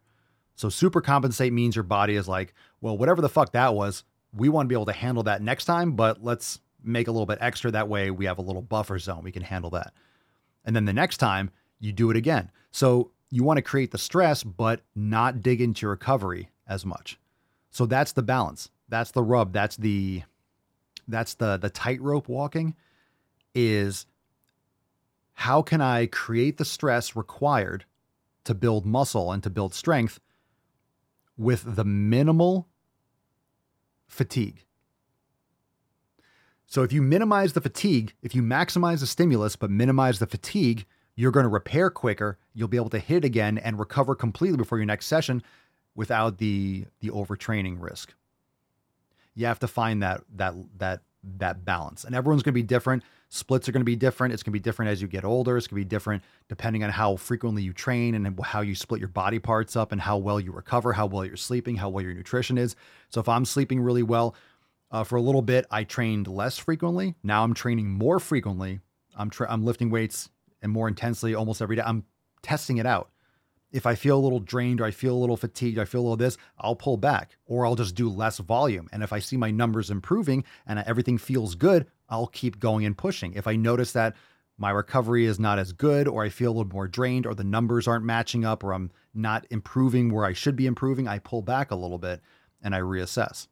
So 0.56 0.70
super 0.70 1.02
compensate 1.02 1.52
means 1.52 1.76
your 1.76 1.82
body 1.82 2.16
is 2.16 2.28
like, 2.28 2.54
well, 2.82 2.96
whatever 2.96 3.20
the 3.20 3.30
fuck 3.30 3.52
that 3.54 3.74
was, 3.74 4.04
we 4.32 4.48
want 4.48 4.68
to 4.68 4.70
be 4.70 4.76
able 4.76 4.86
to 4.86 4.94
handle 4.94 5.24
that 5.24 5.42
next 5.42 5.66
time, 5.66 5.94
but 5.94 6.24
let's 6.24 6.60
make 6.84 7.08
a 7.08 7.12
little 7.12 7.26
bit 7.26 7.40
extra. 7.42 7.72
That 7.72 7.90
way 7.90 8.12
we 8.12 8.26
have 8.26 8.38
a 8.38 8.44
little 8.44 8.62
buffer 8.62 9.00
zone. 9.00 9.24
We 9.24 9.32
can 9.32 9.42
handle 9.42 9.72
that. 9.72 9.92
And 10.66 10.76
then 10.76 10.86
the 10.86 10.94
next 10.94 11.18
time 11.18 11.50
you 11.80 11.92
do 11.92 12.12
it 12.12 12.16
again. 12.16 12.52
So 12.70 13.10
you 13.32 13.44
want 13.44 13.58
to 13.58 13.64
create 13.64 13.90
the 13.90 13.98
stress, 13.98 14.44
but 14.44 14.82
not 14.96 15.42
dig 15.42 15.62
into 15.62 15.82
your 15.82 15.92
recovery 15.92 16.52
as 16.68 16.86
much. 16.86 17.20
So 17.72 17.88
that's 17.88 18.12
the 18.12 18.22
balance. 18.22 18.70
That's 18.88 19.10
the 19.10 19.24
rub. 19.24 19.52
That's 19.52 19.78
the 19.78 20.22
that's 21.08 21.34
the 21.34 21.58
the 21.58 21.72
tightrope 21.72 22.30
walking 22.30 22.76
is 23.56 24.06
how 25.34 25.62
can 25.62 25.82
I 25.82 26.06
create 26.06 26.58
the 26.58 26.66
stress 26.66 27.16
required 27.16 27.86
to 28.46 28.54
build 28.54 28.86
muscle 28.86 29.32
and 29.32 29.42
to 29.44 29.50
build 29.50 29.74
strength 29.74 30.20
with 31.38 31.76
the 31.76 31.86
minimal 31.86 32.68
fatigue. 34.08 34.66
So 36.68 36.84
if 36.84 36.92
you 36.92 37.02
minimize 37.02 37.54
the 37.54 37.62
fatigue, 37.62 38.14
if 38.22 38.34
you 38.34 38.42
maximize 38.42 39.00
the 39.00 39.08
stimulus 39.08 39.56
but 39.56 39.70
minimize 39.70 40.20
the 40.20 40.28
fatigue, 40.28 40.86
you're 41.16 41.32
going 41.32 41.44
to 41.44 41.50
repair 41.50 41.90
quicker. 41.90 42.40
You'll 42.54 42.68
be 42.68 42.78
able 42.78 42.90
to 42.90 43.00
hit 43.00 43.24
again 43.24 43.58
and 43.58 43.78
recover 43.78 44.16
completely 44.16 44.58
before 44.58 44.78
your 44.78 44.86
next 44.86 45.06
session 45.06 45.44
without 45.96 46.40
the 46.40 46.86
the 47.02 47.10
overtraining 47.10 47.78
risk. 47.80 48.14
You 49.36 49.46
have 49.46 49.60
to 49.60 49.68
find 49.68 50.02
that 50.02 50.24
that 50.36 50.56
that 50.78 51.02
that 51.38 51.64
balance. 51.64 52.04
And 52.04 52.16
everyone's 52.16 52.42
going 52.44 52.54
to 52.54 52.60
be 52.60 52.64
different. 52.64 53.04
Splits 53.34 53.68
are 53.68 53.72
going 53.72 53.82
to 53.82 53.84
be 53.86 53.96
different. 53.96 54.32
It's 54.32 54.44
going 54.44 54.52
to 54.52 54.60
be 54.60 54.64
different 54.64 54.92
as 54.92 55.02
you 55.02 55.08
get 55.08 55.26
older. 55.26 55.58
It's 55.58 55.66
going 55.66 55.82
to 55.82 55.86
be 55.86 55.90
different 55.90 56.22
depending 56.50 56.84
on 56.84 56.92
how 56.92 57.16
frequently 57.16 57.64
you 57.64 57.74
train 57.74 58.14
and 58.14 58.40
how 58.44 58.62
you 58.62 58.76
split 58.76 59.00
your 59.00 59.10
body 59.10 59.40
parts 59.40 59.76
up 59.76 59.92
and 59.92 60.00
how 60.00 60.18
well 60.18 60.40
you 60.40 60.52
recover, 60.52 60.94
how 60.94 61.08
well 61.08 61.26
you're 61.26 61.36
sleeping, 61.36 61.76
how 61.76 61.90
well 61.90 62.04
your 62.04 62.14
nutrition 62.14 62.60
is. 62.60 62.76
So 63.10 63.20
if 63.20 63.28
I'm 63.28 63.44
sleeping 63.44 63.80
really 63.82 64.04
well, 64.04 64.36
uh, 64.92 65.04
for 65.04 65.16
a 65.16 65.22
little 65.22 65.42
bit 65.42 65.66
I 65.72 65.84
trained 65.84 66.28
less 66.28 66.60
frequently. 66.60 67.16
Now 67.24 67.44
I'm 67.44 67.56
training 67.56 67.90
more 67.90 68.20
frequently. 68.20 68.82
I'm 69.18 69.32
tra- 69.32 69.52
I'm 69.52 69.66
lifting 69.66 69.90
weights 69.90 70.30
and 70.62 70.72
more 70.72 70.88
intensely 70.88 71.34
almost 71.34 71.60
every 71.60 71.76
day. 71.76 71.82
I'm 71.84 72.04
testing 72.44 72.78
it 72.78 72.86
out. 72.86 73.10
If 73.72 73.88
I 73.88 73.96
feel 73.96 74.16
a 74.16 74.22
little 74.22 74.42
drained 74.42 74.80
or 74.80 74.86
I 74.86 74.92
feel 74.92 75.16
a 75.16 75.18
little 75.18 75.38
fatigued, 75.38 75.80
I 75.80 75.86
feel 75.86 76.02
a 76.02 76.04
little 76.04 76.18
this, 76.18 76.38
I'll 76.60 76.76
pull 76.76 76.98
back 76.98 77.36
or 77.48 77.66
I'll 77.66 77.74
just 77.74 77.96
do 77.96 78.08
less 78.08 78.38
volume. 78.38 78.88
And 78.92 79.02
if 79.02 79.12
I 79.12 79.18
see 79.18 79.38
my 79.38 79.50
numbers 79.50 79.90
improving 79.90 80.44
and 80.68 80.78
everything 80.78 81.18
feels 81.18 81.56
good, 81.56 81.88
I'll 82.14 82.28
keep 82.28 82.60
going 82.60 82.86
and 82.86 82.96
pushing. 82.96 83.34
If 83.34 83.48
I 83.48 83.56
notice 83.56 83.92
that 83.94 84.16
my 84.60 84.70
recovery 84.70 85.26
is 85.26 85.40
not 85.40 85.58
as 85.58 85.74
good 85.74 86.08
or 86.08 86.24
I 86.24 86.30
feel 86.30 86.52
a 86.52 86.54
little 86.54 86.72
more 86.72 86.88
drained 86.88 87.26
or 87.26 87.34
the 87.34 87.44
numbers 87.44 87.88
aren't 87.88 88.06
matching 88.06 88.46
up 88.46 88.64
or 88.64 88.72
I'm 88.72 88.92
not 89.16 89.48
improving 89.50 90.14
where 90.14 90.24
I 90.24 90.34
should 90.34 90.56
be 90.56 90.68
improving, 90.68 91.08
I 91.08 91.18
pull 91.18 91.42
back 91.42 91.72
a 91.72 91.76
little 91.76 91.98
bit 91.98 92.22
and 92.62 92.76
I 92.76 92.82
reassess. 92.82 93.48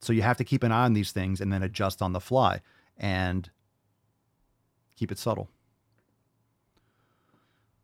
So 0.00 0.14
you 0.14 0.22
have 0.22 0.38
to 0.38 0.44
keep 0.44 0.62
an 0.62 0.72
eye 0.72 0.86
on 0.86 0.94
these 0.94 1.12
things 1.12 1.38
and 1.42 1.52
then 1.52 1.62
adjust 1.62 2.00
on 2.00 2.14
the 2.14 2.20
fly 2.20 2.62
and 2.96 3.50
keep 4.96 5.12
it 5.12 5.18
subtle. 5.18 5.50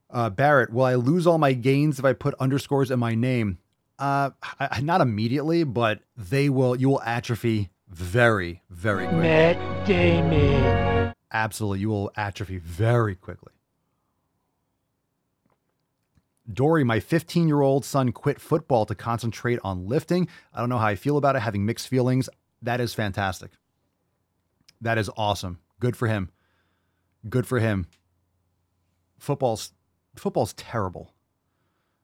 Uh, 0.08 0.30
Barrett, 0.30 0.72
will 0.72 0.84
I 0.84 0.94
lose 0.94 1.26
all 1.26 1.36
my 1.36 1.52
gains 1.52 1.98
if 1.98 2.04
I 2.06 2.14
put 2.14 2.34
underscores 2.40 2.90
in 2.90 2.98
my 2.98 3.14
name? 3.14 3.58
Uh, 3.98 4.30
I, 4.58 4.80
not 4.80 5.02
immediately, 5.02 5.64
but 5.64 6.00
they 6.16 6.48
will. 6.48 6.76
You 6.76 6.88
will 6.88 7.02
atrophy 7.02 7.68
very, 7.94 8.62
very 8.70 9.04
quickly. 9.04 9.22
Matt 9.22 9.86
Damon. 9.86 11.14
Absolutely, 11.32 11.80
you 11.80 11.88
will 11.88 12.10
atrophy 12.16 12.58
very 12.58 13.14
quickly. 13.14 13.52
Dory, 16.52 16.84
my 16.84 17.00
15 17.00 17.48
year 17.48 17.60
old 17.60 17.84
son 17.84 18.12
quit 18.12 18.40
football 18.40 18.84
to 18.86 18.94
concentrate 18.94 19.60
on 19.64 19.86
lifting. 19.86 20.28
I 20.52 20.60
don't 20.60 20.68
know 20.68 20.78
how 20.78 20.88
I 20.88 20.96
feel 20.96 21.16
about 21.16 21.36
it, 21.36 21.40
having 21.40 21.64
mixed 21.64 21.88
feelings. 21.88 22.28
That 22.60 22.80
is 22.80 22.94
fantastic. 22.94 23.52
That 24.80 24.98
is 24.98 25.08
awesome. 25.16 25.60
Good 25.80 25.96
for 25.96 26.08
him. 26.08 26.30
Good 27.28 27.46
for 27.46 27.60
him. 27.60 27.86
Football's 29.18 29.72
football's 30.16 30.52
terrible. 30.54 31.14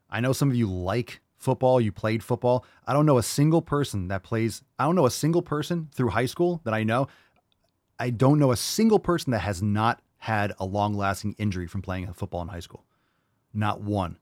I 0.08 0.20
know 0.20 0.32
some 0.32 0.50
of 0.50 0.56
you 0.56 0.66
like 0.66 1.20
football, 1.40 1.80
you 1.80 1.90
played 1.90 2.22
football. 2.22 2.64
I 2.86 2.92
don't 2.92 3.06
know 3.06 3.18
a 3.18 3.22
single 3.22 3.62
person 3.62 4.08
that 4.08 4.22
plays, 4.22 4.62
I 4.78 4.84
don't 4.84 4.94
know 4.94 5.06
a 5.06 5.10
single 5.10 5.42
person 5.42 5.88
through 5.92 6.10
high 6.10 6.26
school 6.26 6.60
that 6.64 6.74
I 6.74 6.84
know. 6.84 7.08
I 7.98 8.10
don't 8.10 8.38
know 8.38 8.52
a 8.52 8.56
single 8.56 8.98
person 8.98 9.32
that 9.32 9.40
has 9.40 9.62
not 9.62 10.00
had 10.18 10.52
a 10.58 10.66
long 10.66 10.94
lasting 10.94 11.34
injury 11.38 11.66
from 11.66 11.82
playing 11.82 12.12
football 12.12 12.42
in 12.42 12.48
high 12.48 12.60
school. 12.60 12.84
Not 13.52 13.80
one. 13.80 14.18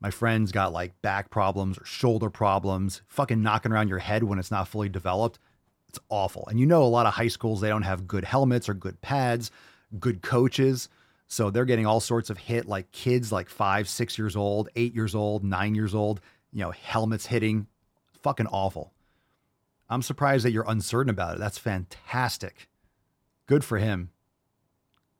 My 0.00 0.10
friends 0.10 0.52
got 0.52 0.72
like 0.72 1.00
back 1.02 1.30
problems 1.30 1.78
or 1.78 1.84
shoulder 1.84 2.30
problems, 2.30 3.02
fucking 3.08 3.42
knocking 3.42 3.72
around 3.72 3.88
your 3.88 3.98
head 3.98 4.22
when 4.22 4.38
it's 4.38 4.50
not 4.50 4.68
fully 4.68 4.88
developed. 4.88 5.38
It's 5.88 5.98
awful. 6.10 6.46
And 6.48 6.60
you 6.60 6.66
know, 6.66 6.82
a 6.82 6.84
lot 6.84 7.06
of 7.06 7.14
high 7.14 7.28
schools, 7.28 7.60
they 7.60 7.70
don't 7.70 7.82
have 7.82 8.06
good 8.06 8.24
helmets 8.24 8.68
or 8.68 8.74
good 8.74 9.00
pads, 9.00 9.50
good 9.98 10.22
coaches. 10.22 10.88
So 11.28 11.50
they're 11.50 11.64
getting 11.64 11.86
all 11.86 12.00
sorts 12.00 12.30
of 12.30 12.38
hit, 12.38 12.66
like 12.66 12.90
kids 12.92 13.32
like 13.32 13.48
five, 13.48 13.88
six 13.88 14.18
years 14.18 14.36
old, 14.36 14.68
eight 14.76 14.94
years 14.94 15.14
old, 15.14 15.44
nine 15.44 15.74
years 15.74 15.94
old, 15.94 16.20
you 16.52 16.60
know, 16.60 16.70
helmets 16.70 17.26
hitting. 17.26 17.66
Fucking 18.22 18.46
awful. 18.48 18.92
I'm 19.88 20.02
surprised 20.02 20.44
that 20.44 20.50
you're 20.50 20.64
uncertain 20.68 21.10
about 21.10 21.36
it. 21.36 21.40
That's 21.40 21.58
fantastic. 21.58 22.68
Good 23.46 23.64
for 23.64 23.78
him. 23.78 24.10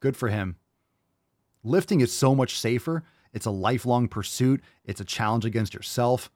Good 0.00 0.16
for 0.16 0.28
him. 0.28 0.56
Lifting 1.64 2.00
is 2.00 2.12
so 2.12 2.34
much 2.34 2.58
safer. 2.58 3.02
It's 3.32 3.46
a 3.46 3.50
lifelong 3.50 4.08
pursuit. 4.08 4.62
It's 4.84 5.00
a 5.00 5.04
challenge 5.04 5.44
against 5.44 5.74
yourself. 5.74 6.30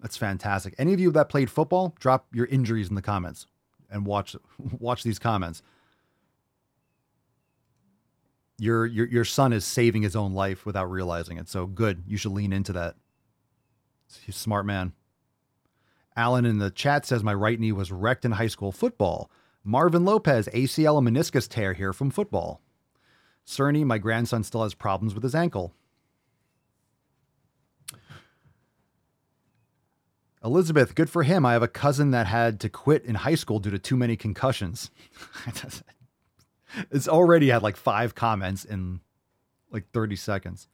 That's 0.00 0.16
fantastic. 0.16 0.74
Any 0.78 0.92
of 0.92 1.00
you 1.00 1.10
that 1.12 1.28
played 1.28 1.50
football, 1.50 1.94
drop 1.98 2.26
your 2.32 2.46
injuries 2.46 2.88
in 2.88 2.94
the 2.94 3.02
comments 3.02 3.46
and 3.90 4.06
watch 4.06 4.36
watch 4.78 5.02
these 5.02 5.18
comments 5.18 5.62
your 8.58 8.86
your 8.86 9.06
your 9.06 9.24
son 9.24 9.52
is 9.52 9.64
saving 9.64 10.02
his 10.02 10.16
own 10.16 10.34
life 10.34 10.66
without 10.66 10.90
realizing 10.90 11.38
it. 11.38 11.48
So 11.48 11.66
good. 11.66 12.02
You 12.06 12.16
should 12.16 12.32
lean 12.32 12.52
into 12.52 12.72
that. 12.72 12.96
He's 14.24 14.36
a 14.36 14.38
smart 14.38 14.66
man. 14.66 14.92
Alan 16.16 16.44
in 16.44 16.58
the 16.58 16.70
chat 16.70 17.06
says 17.06 17.22
my 17.22 17.34
right 17.34 17.60
knee 17.60 17.72
was 17.72 17.92
wrecked 17.92 18.24
in 18.24 18.32
high 18.32 18.48
school 18.48 18.72
football. 18.72 19.30
Marvin 19.62 20.04
Lopez, 20.04 20.48
ACL 20.54 20.98
and 20.98 21.08
meniscus 21.08 21.48
tear 21.48 21.74
here 21.74 21.92
from 21.92 22.10
football. 22.10 22.60
Cerny, 23.46 23.84
my 23.84 23.98
grandson 23.98 24.42
still 24.42 24.62
has 24.62 24.74
problems 24.74 25.14
with 25.14 25.22
his 25.22 25.34
ankle. 25.34 25.74
Elizabeth, 30.44 30.94
good 30.94 31.10
for 31.10 31.24
him. 31.24 31.44
I 31.44 31.52
have 31.52 31.62
a 31.62 31.68
cousin 31.68 32.10
that 32.12 32.26
had 32.26 32.60
to 32.60 32.68
quit 32.68 33.04
in 33.04 33.16
high 33.16 33.34
school 33.34 33.58
due 33.58 33.70
to 33.70 33.78
too 33.78 33.96
many 33.96 34.16
concussions. 34.16 34.90
it's 36.90 37.08
already 37.08 37.48
had 37.48 37.62
like 37.62 37.76
five 37.76 38.14
comments 38.14 38.64
in 38.64 39.00
like 39.70 39.90
30 39.92 40.16
seconds. 40.16 40.68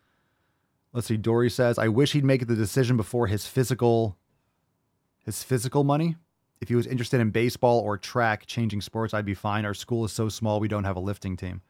Let's 0.95 1.09
see. 1.09 1.19
Dory 1.19 1.51
says, 1.51 1.79
I 1.79 1.89
wish 1.89 2.13
he'd 2.13 2.25
make 2.25 2.47
the 2.47 2.57
decision 2.57 2.97
before 2.97 3.27
his 3.27 3.47
physical 3.47 4.17
his 5.25 5.43
physical 5.43 5.85
money. 5.85 6.17
If 6.61 6.69
he 6.69 6.75
was 6.75 6.87
interested 6.87 7.21
in 7.21 7.31
baseball 7.31 7.81
or 7.81 7.99
track, 7.99 8.47
changing 8.47 8.81
sports, 8.81 9.13
I'd 9.13 9.25
be 9.25 9.35
fine. 9.35 9.65
Our 9.65 9.75
school 9.75 10.05
is 10.05 10.13
so 10.13 10.29
small, 10.29 10.61
we 10.61 10.69
don't 10.69 10.85
have 10.85 10.97
a 10.97 11.01
lifting 11.01 11.37
team. 11.37 11.61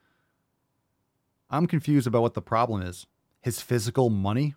I'm 1.50 1.66
confused 1.66 2.06
about 2.06 2.22
what 2.22 2.34
the 2.34 2.42
problem 2.42 2.82
is. 2.82 3.06
His 3.40 3.60
physical 3.60 4.10
money? 4.10 4.54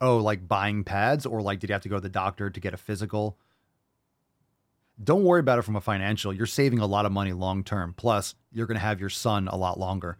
Oh, 0.00 0.18
like 0.18 0.48
buying 0.48 0.82
pads? 0.82 1.26
Or 1.26 1.42
like, 1.42 1.60
did 1.60 1.70
he 1.70 1.72
have 1.72 1.82
to 1.82 1.88
go 1.88 1.96
to 1.96 2.00
the 2.00 2.08
doctor 2.08 2.50
to 2.50 2.60
get 2.60 2.74
a 2.74 2.78
physical? 2.78 3.38
don't 5.02 5.24
worry 5.24 5.40
about 5.40 5.58
it 5.58 5.62
from 5.62 5.76
a 5.76 5.80
financial. 5.80 6.32
You're 6.32 6.46
saving 6.46 6.80
a 6.80 6.86
lot 6.86 7.06
of 7.06 7.12
money 7.12 7.32
long 7.32 7.62
term. 7.62 7.94
Plus, 7.96 8.34
you're 8.52 8.66
going 8.66 8.76
to 8.76 8.84
have 8.84 9.00
your 9.00 9.10
son 9.10 9.48
a 9.48 9.56
lot 9.56 9.78
longer, 9.78 10.18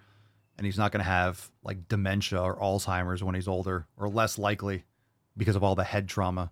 and 0.59 0.67
he's 0.67 0.77
not 0.77 0.93
going 0.93 1.03
to 1.03 1.11
have 1.11 1.51
like 1.63 1.89
dementia 1.89 2.43
or 2.43 2.59
Alzheimer's 2.59 3.25
when 3.25 3.35
he's 3.35 3.49
older, 3.49 3.87
or 3.97 4.09
less 4.09 4.39
likely 4.39 4.85
because 5.37 5.57
of 5.57 5.65
all 5.65 5.75
the 5.75 5.85
head 5.85 6.09
trauma. 6.09 6.51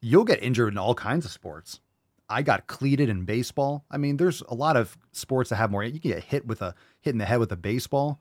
You'll 0.00 0.24
get 0.24 0.42
injured 0.42 0.72
in 0.72 0.78
all 0.78 0.94
kinds 0.94 1.24
of 1.24 1.30
sports. 1.30 1.80
I 2.28 2.42
got 2.42 2.66
cleated 2.66 3.08
in 3.08 3.24
baseball. 3.24 3.84
I 3.90 3.96
mean, 3.96 4.16
there's 4.16 4.42
a 4.48 4.54
lot 4.54 4.76
of 4.76 4.96
sports 5.12 5.50
that 5.50 5.56
have 5.56 5.70
more. 5.70 5.84
You 5.84 6.00
can 6.00 6.10
get 6.10 6.24
hit 6.24 6.46
with 6.46 6.62
a 6.62 6.74
hit 7.00 7.10
in 7.10 7.18
the 7.18 7.24
head 7.24 7.38
with 7.38 7.52
a 7.52 7.56
baseball 7.56 8.20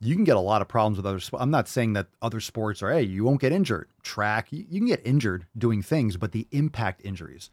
you 0.00 0.14
can 0.14 0.24
get 0.24 0.36
a 0.36 0.40
lot 0.40 0.62
of 0.62 0.68
problems 0.68 0.98
with 0.98 1.06
other 1.06 1.20
sports. 1.20 1.42
I'm 1.42 1.50
not 1.50 1.68
saying 1.68 1.94
that 1.94 2.08
other 2.20 2.40
sports 2.40 2.82
are, 2.82 2.92
hey, 2.92 3.02
you 3.02 3.24
won't 3.24 3.40
get 3.40 3.52
injured. 3.52 3.88
Track, 4.02 4.48
you, 4.50 4.64
you, 4.68 4.80
can 4.80 4.88
get 4.88 5.00
injured 5.04 5.46
doing 5.56 5.82
things, 5.82 6.16
but 6.16 6.32
the 6.32 6.46
impact 6.50 7.00
injuries. 7.04 7.50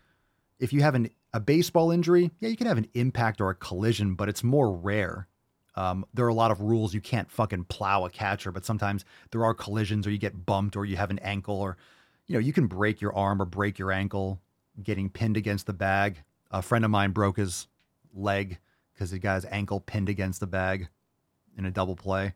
If 0.59 0.73
you 0.73 0.81
have 0.81 0.95
an, 0.95 1.09
a 1.33 1.39
baseball 1.39 1.91
injury, 1.91 2.31
yeah, 2.39 2.49
you 2.49 2.55
can 2.55 2.67
have 2.67 2.77
an 2.77 2.87
impact 2.93 3.41
or 3.41 3.49
a 3.49 3.55
collision, 3.55 4.15
but 4.15 4.29
it's 4.29 4.43
more 4.43 4.71
rare. 4.71 5.27
Um, 5.75 6.05
there 6.13 6.25
are 6.25 6.29
a 6.29 6.33
lot 6.33 6.51
of 6.51 6.61
rules. 6.61 6.93
You 6.93 7.01
can't 7.01 7.31
fucking 7.31 7.65
plow 7.65 8.05
a 8.05 8.09
catcher, 8.09 8.51
but 8.51 8.65
sometimes 8.65 9.03
there 9.31 9.43
are 9.43 9.55
collisions 9.55 10.05
or 10.05 10.11
you 10.11 10.19
get 10.19 10.45
bumped 10.45 10.75
or 10.75 10.85
you 10.85 10.95
have 10.97 11.09
an 11.09 11.19
ankle 11.19 11.55
or, 11.55 11.77
you 12.27 12.33
know, 12.33 12.39
you 12.39 12.53
can 12.53 12.67
break 12.67 13.01
your 13.01 13.15
arm 13.15 13.41
or 13.41 13.45
break 13.45 13.79
your 13.79 13.91
ankle. 13.91 14.39
getting 14.81 15.09
pinned 15.09 15.37
against 15.37 15.65
the 15.67 15.73
bag. 15.73 16.23
A 16.51 16.61
friend 16.61 16.85
of 16.85 16.91
mine 16.91 17.11
broke 17.11 17.37
his 17.37 17.67
leg 18.13 18.59
because 18.93 19.11
he 19.11 19.19
got 19.19 19.35
his 19.35 19.45
ankle 19.45 19.79
pinned 19.79 20.09
against 20.09 20.39
the 20.39 20.47
bag 20.47 20.87
in 21.57 21.65
a 21.65 21.71
double 21.71 21.95
play. 21.95 22.33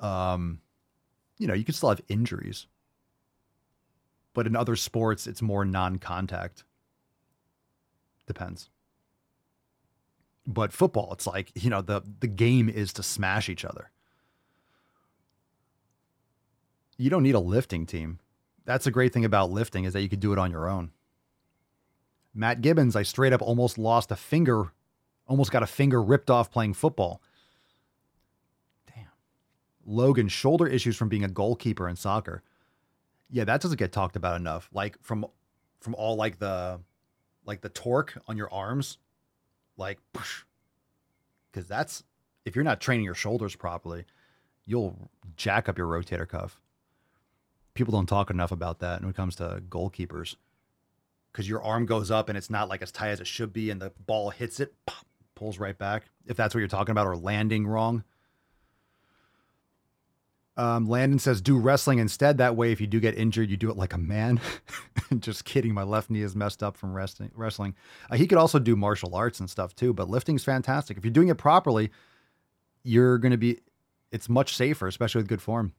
Um, 0.00 0.60
you 1.38 1.46
know, 1.46 1.54
you 1.54 1.64
can 1.64 1.74
still 1.74 1.88
have 1.90 2.00
injuries, 2.08 2.66
but 4.34 4.46
in 4.46 4.56
other 4.56 4.76
sports, 4.76 5.26
it's 5.26 5.42
more 5.42 5.64
non-contact. 5.64 6.64
Depends. 8.28 8.68
But 10.46 10.72
football, 10.72 11.12
it's 11.12 11.26
like 11.26 11.50
you 11.54 11.70
know 11.70 11.82
the 11.82 12.02
the 12.20 12.28
game 12.28 12.68
is 12.68 12.92
to 12.92 13.02
smash 13.02 13.48
each 13.48 13.64
other. 13.64 13.90
You 16.98 17.10
don't 17.10 17.22
need 17.22 17.34
a 17.34 17.40
lifting 17.40 17.86
team. 17.86 18.20
That's 18.64 18.86
a 18.86 18.90
great 18.90 19.12
thing 19.12 19.24
about 19.24 19.50
lifting 19.50 19.84
is 19.84 19.94
that 19.94 20.02
you 20.02 20.08
could 20.08 20.20
do 20.20 20.32
it 20.32 20.38
on 20.38 20.50
your 20.50 20.68
own. 20.68 20.90
Matt 22.34 22.60
Gibbons, 22.60 22.94
I 22.94 23.02
straight 23.02 23.32
up 23.32 23.40
almost 23.40 23.78
lost 23.78 24.10
a 24.10 24.16
finger, 24.16 24.72
almost 25.26 25.50
got 25.50 25.62
a 25.62 25.66
finger 25.66 26.02
ripped 26.02 26.30
off 26.30 26.50
playing 26.50 26.74
football. 26.74 27.22
Damn. 28.94 29.06
Logan, 29.86 30.28
shoulder 30.28 30.66
issues 30.66 30.96
from 30.96 31.08
being 31.08 31.24
a 31.24 31.28
goalkeeper 31.28 31.88
in 31.88 31.96
soccer. 31.96 32.42
Yeah, 33.30 33.44
that 33.44 33.62
doesn't 33.62 33.78
get 33.78 33.90
talked 33.90 34.16
about 34.16 34.36
enough. 34.36 34.68
Like 34.72 34.98
from 35.02 35.24
from 35.80 35.94
all 35.94 36.16
like 36.16 36.38
the 36.38 36.80
like 37.48 37.62
the 37.62 37.70
torque 37.70 38.16
on 38.28 38.36
your 38.36 38.52
arms, 38.52 38.98
like 39.76 39.98
because 41.50 41.66
that's 41.66 42.04
if 42.44 42.54
you're 42.54 42.64
not 42.64 42.80
training 42.80 43.04
your 43.04 43.14
shoulders 43.14 43.56
properly, 43.56 44.04
you'll 44.66 45.10
jack 45.36 45.68
up 45.68 45.78
your 45.78 45.88
rotator 45.88 46.28
cuff. 46.28 46.60
People 47.74 47.92
don't 47.92 48.06
talk 48.06 48.30
enough 48.30 48.52
about 48.52 48.80
that 48.80 49.00
when 49.00 49.10
it 49.10 49.16
comes 49.16 49.34
to 49.36 49.62
goalkeepers 49.68 50.36
because 51.32 51.48
your 51.48 51.62
arm 51.62 51.86
goes 51.86 52.10
up 52.10 52.28
and 52.28 52.36
it's 52.36 52.50
not 52.50 52.68
like 52.68 52.82
as 52.82 52.92
tight 52.92 53.08
as 53.10 53.20
it 53.20 53.26
should 53.26 53.52
be, 53.52 53.70
and 53.70 53.80
the 53.80 53.92
ball 54.06 54.30
hits 54.30 54.60
it, 54.60 54.74
pulls 55.34 55.58
right 55.58 55.78
back. 55.78 56.04
If 56.26 56.36
that's 56.36 56.54
what 56.54 56.58
you're 56.58 56.68
talking 56.68 56.92
about, 56.92 57.06
or 57.06 57.16
landing 57.16 57.66
wrong. 57.66 58.04
Um, 60.58 60.88
Landon 60.88 61.20
says, 61.20 61.40
do 61.40 61.56
wrestling 61.56 62.00
instead. 62.00 62.38
That 62.38 62.56
way, 62.56 62.72
if 62.72 62.80
you 62.80 62.88
do 62.88 62.98
get 62.98 63.16
injured, 63.16 63.48
you 63.48 63.56
do 63.56 63.70
it 63.70 63.76
like 63.76 63.92
a 63.94 63.98
man. 63.98 64.40
Just 65.20 65.44
kidding. 65.44 65.72
My 65.72 65.84
left 65.84 66.10
knee 66.10 66.22
is 66.22 66.34
messed 66.34 66.64
up 66.64 66.76
from 66.76 66.92
wrestling. 66.92 67.30
Wrestling. 67.32 67.76
Uh, 68.10 68.16
he 68.16 68.26
could 68.26 68.38
also 68.38 68.58
do 68.58 68.74
martial 68.74 69.14
arts 69.14 69.38
and 69.38 69.48
stuff 69.48 69.76
too, 69.76 69.94
but 69.94 70.10
lifting's 70.10 70.42
fantastic. 70.42 70.98
If 70.98 71.04
you're 71.04 71.12
doing 71.12 71.28
it 71.28 71.38
properly, 71.38 71.90
you're 72.82 73.18
going 73.18 73.30
to 73.30 73.38
be, 73.38 73.60
it's 74.10 74.28
much 74.28 74.56
safer, 74.56 74.88
especially 74.88 75.20
with 75.20 75.28
good 75.28 75.40
form. 75.40 75.74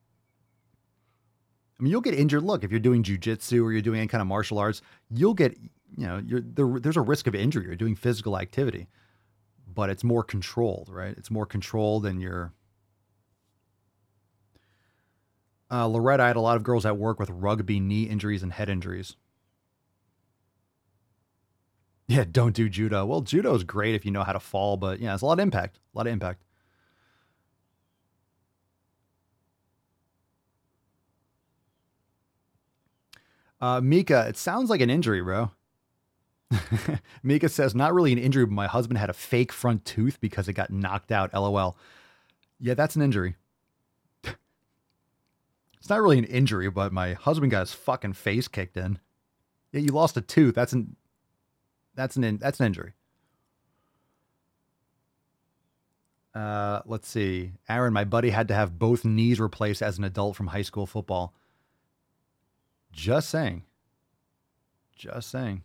I 1.77 1.83
mean, 1.83 1.91
you'll 1.91 1.99
get 1.99 2.13
injured. 2.13 2.43
Look, 2.43 2.63
if 2.63 2.71
you're 2.71 2.79
doing 2.79 3.03
jujitsu 3.03 3.61
or 3.61 3.73
you're 3.73 3.81
doing 3.81 3.99
any 3.99 4.07
kind 4.07 4.21
of 4.21 4.27
martial 4.27 4.59
arts, 4.59 4.81
you'll 5.09 5.33
get, 5.33 5.57
you 5.97 6.07
know, 6.07 6.21
there, 6.23 6.79
there's 6.79 6.97
a 6.97 7.01
risk 7.01 7.27
of 7.27 7.35
injury. 7.35 7.65
You're 7.65 7.75
doing 7.75 7.95
physical 7.95 8.37
activity, 8.37 8.87
but 9.67 9.89
it's 9.89 10.05
more 10.05 10.23
controlled, 10.23 10.87
right? 10.89 11.15
It's 11.17 11.29
more 11.31 11.45
controlled 11.45 12.05
and 12.05 12.21
you're, 12.21 12.53
Uh, 15.71 15.85
Loretta, 15.87 16.23
I 16.23 16.27
had 16.27 16.35
a 16.35 16.41
lot 16.41 16.57
of 16.57 16.63
girls 16.63 16.85
at 16.85 16.97
work 16.97 17.19
with 17.19 17.29
rugby 17.29 17.79
knee 17.79 18.03
injuries 18.03 18.41
and 18.41 18.51
head 18.53 18.69
injuries. 18.69 19.15
Yeah, 22.07 22.23
don't 22.29 22.55
do 22.55 22.69
judo. 22.69 23.05
Well, 23.05 23.21
judo 23.21 23.53
is 23.53 23.63
great 23.63 23.93
if 23.93 24.03
you 24.03 24.11
know 24.11 24.23
how 24.23 24.33
to 24.33 24.39
fall, 24.39 24.77
but 24.77 24.99
yeah, 24.99 25.13
it's 25.13 25.21
a 25.21 25.25
lot 25.27 25.33
of 25.33 25.43
impact. 25.43 25.77
A 25.93 25.97
lot 25.97 26.07
of 26.07 26.13
impact. 26.13 26.43
Uh, 33.61 33.81
Mika, 33.81 34.25
it 34.27 34.37
sounds 34.37 34.69
like 34.69 34.81
an 34.81 34.89
injury, 34.89 35.21
bro. 35.21 35.51
Mika 37.23 37.49
says, 37.49 37.75
not 37.75 37.93
really 37.93 38.11
an 38.11 38.17
injury, 38.17 38.45
but 38.45 38.53
my 38.53 38.67
husband 38.67 38.97
had 38.97 39.09
a 39.09 39.13
fake 39.13 39.51
front 39.51 39.85
tooth 39.85 40.19
because 40.19 40.47
it 40.47 40.53
got 40.53 40.71
knocked 40.71 41.11
out. 41.11 41.33
LOL. 41.33 41.77
Yeah, 42.59 42.73
that's 42.73 42.95
an 42.95 43.01
injury. 43.01 43.35
It's 45.79 45.89
not 45.89 46.01
really 46.01 46.17
an 46.17 46.25
injury, 46.25 46.69
but 46.69 46.91
my 46.91 47.13
husband 47.13 47.51
got 47.51 47.61
his 47.61 47.73
fucking 47.73 48.13
face 48.13 48.47
kicked 48.47 48.77
in. 48.77 48.99
Yeah, 49.71 49.81
you 49.81 49.91
lost 49.91 50.17
a 50.17 50.21
tooth. 50.21 50.55
That's 50.55 50.73
an 50.73 50.95
that's 51.95 52.15
an 52.15 52.37
that's 52.37 52.59
an 52.59 52.65
injury. 52.65 52.93
Uh, 56.35 56.81
let's 56.85 57.07
see. 57.07 57.53
Aaron, 57.67 57.93
my 57.93 58.03
buddy 58.03 58.29
had 58.29 58.47
to 58.49 58.53
have 58.53 58.77
both 58.77 59.03
knees 59.03 59.39
replaced 59.39 59.81
as 59.81 59.97
an 59.97 60.03
adult 60.03 60.35
from 60.35 60.47
high 60.47 60.61
school 60.61 60.85
football. 60.85 61.33
Just 62.91 63.29
saying. 63.29 63.63
Just 64.95 65.29
saying. 65.29 65.63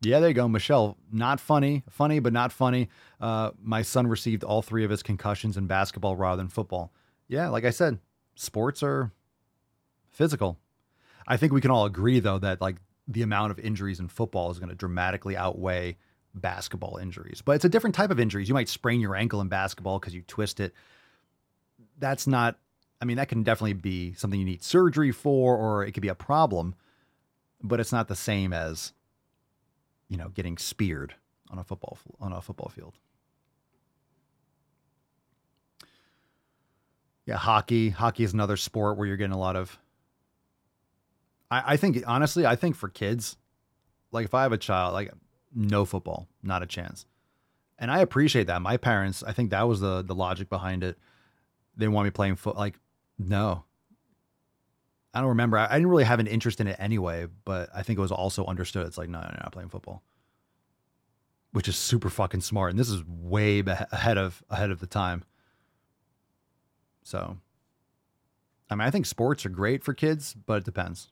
Yeah, 0.00 0.18
there 0.18 0.30
you 0.30 0.34
go, 0.34 0.48
Michelle. 0.48 0.98
Not 1.12 1.38
funny, 1.38 1.84
funny, 1.88 2.18
but 2.18 2.32
not 2.32 2.50
funny. 2.50 2.88
Uh, 3.20 3.52
my 3.62 3.82
son 3.82 4.08
received 4.08 4.42
all 4.42 4.60
three 4.60 4.84
of 4.84 4.90
his 4.90 5.02
concussions 5.02 5.56
in 5.56 5.66
basketball 5.68 6.16
rather 6.16 6.38
than 6.38 6.48
football. 6.48 6.92
Yeah, 7.28 7.48
like 7.50 7.64
I 7.64 7.70
said, 7.70 8.00
sports 8.34 8.82
are 8.82 9.12
physical. 10.10 10.58
I 11.26 11.36
think 11.36 11.52
we 11.52 11.60
can 11.60 11.70
all 11.70 11.84
agree 11.86 12.20
though 12.20 12.38
that 12.38 12.60
like 12.60 12.76
the 13.08 13.22
amount 13.22 13.50
of 13.50 13.58
injuries 13.58 14.00
in 14.00 14.08
football 14.08 14.50
is 14.50 14.58
going 14.58 14.68
to 14.68 14.74
dramatically 14.74 15.36
outweigh 15.36 15.96
basketball 16.34 16.96
injuries. 16.96 17.42
But 17.44 17.52
it's 17.52 17.64
a 17.64 17.68
different 17.68 17.94
type 17.94 18.10
of 18.10 18.20
injuries. 18.20 18.48
You 18.48 18.54
might 18.54 18.68
sprain 18.68 19.00
your 19.00 19.14
ankle 19.14 19.40
in 19.40 19.48
basketball 19.48 19.98
because 19.98 20.14
you 20.14 20.22
twist 20.22 20.60
it. 20.60 20.72
That's 21.98 22.26
not 22.26 22.58
I 23.00 23.04
mean 23.04 23.16
that 23.16 23.28
can 23.28 23.42
definitely 23.42 23.74
be 23.74 24.14
something 24.14 24.38
you 24.38 24.46
need 24.46 24.62
surgery 24.62 25.12
for 25.12 25.56
or 25.56 25.84
it 25.84 25.92
could 25.92 26.02
be 26.02 26.08
a 26.08 26.14
problem, 26.14 26.74
but 27.62 27.80
it's 27.80 27.92
not 27.92 28.08
the 28.08 28.16
same 28.16 28.52
as 28.52 28.92
you 30.08 30.18
know, 30.18 30.28
getting 30.28 30.58
speared 30.58 31.14
on 31.50 31.58
a 31.58 31.64
football 31.64 31.98
on 32.20 32.32
a 32.32 32.42
football 32.42 32.68
field. 32.68 32.94
Yeah, 37.26 37.36
hockey. 37.36 37.90
Hockey 37.90 38.24
is 38.24 38.32
another 38.32 38.56
sport 38.56 38.98
where 38.98 39.06
you're 39.06 39.16
getting 39.16 39.32
a 39.32 39.38
lot 39.38 39.56
of. 39.56 39.78
I, 41.50 41.74
I 41.74 41.76
think 41.76 42.02
honestly, 42.06 42.46
I 42.46 42.56
think 42.56 42.76
for 42.76 42.88
kids, 42.88 43.36
like 44.10 44.24
if 44.24 44.34
I 44.34 44.42
have 44.42 44.52
a 44.52 44.58
child, 44.58 44.94
like 44.94 45.12
no 45.54 45.84
football, 45.84 46.28
not 46.42 46.62
a 46.62 46.66
chance. 46.66 47.06
And 47.78 47.90
I 47.90 48.00
appreciate 48.00 48.46
that. 48.46 48.62
My 48.62 48.76
parents, 48.76 49.22
I 49.22 49.32
think 49.32 49.50
that 49.50 49.68
was 49.68 49.80
the 49.80 50.02
the 50.02 50.14
logic 50.14 50.48
behind 50.48 50.84
it. 50.84 50.98
They 51.76 51.88
want 51.88 52.04
me 52.06 52.10
playing 52.10 52.36
foot. 52.36 52.56
Like, 52.56 52.78
no. 53.18 53.64
I 55.14 55.20
don't 55.20 55.30
remember. 55.30 55.58
I, 55.58 55.66
I 55.66 55.74
didn't 55.74 55.88
really 55.88 56.04
have 56.04 56.20
an 56.20 56.26
interest 56.26 56.60
in 56.60 56.66
it 56.66 56.76
anyway, 56.78 57.26
but 57.44 57.68
I 57.74 57.82
think 57.82 57.98
it 57.98 58.02
was 58.02 58.12
also 58.12 58.46
understood. 58.46 58.86
It's 58.86 58.98
like, 58.98 59.08
no, 59.08 59.20
no, 59.20 59.26
no, 59.26 59.38
not 59.42 59.52
playing 59.52 59.68
football, 59.68 60.02
which 61.52 61.68
is 61.68 61.76
super 61.76 62.08
fucking 62.08 62.40
smart. 62.40 62.70
And 62.70 62.78
this 62.78 62.88
is 62.88 63.04
way 63.06 63.60
ahead 63.60 64.18
of 64.18 64.42
ahead 64.48 64.70
of 64.70 64.80
the 64.80 64.86
time. 64.86 65.24
So, 67.02 67.36
I 68.70 68.74
mean, 68.74 68.86
I 68.86 68.90
think 68.90 69.06
sports 69.06 69.44
are 69.44 69.50
great 69.50 69.82
for 69.84 69.92
kids, 69.94 70.34
but 70.46 70.58
it 70.58 70.64
depends. 70.64 71.08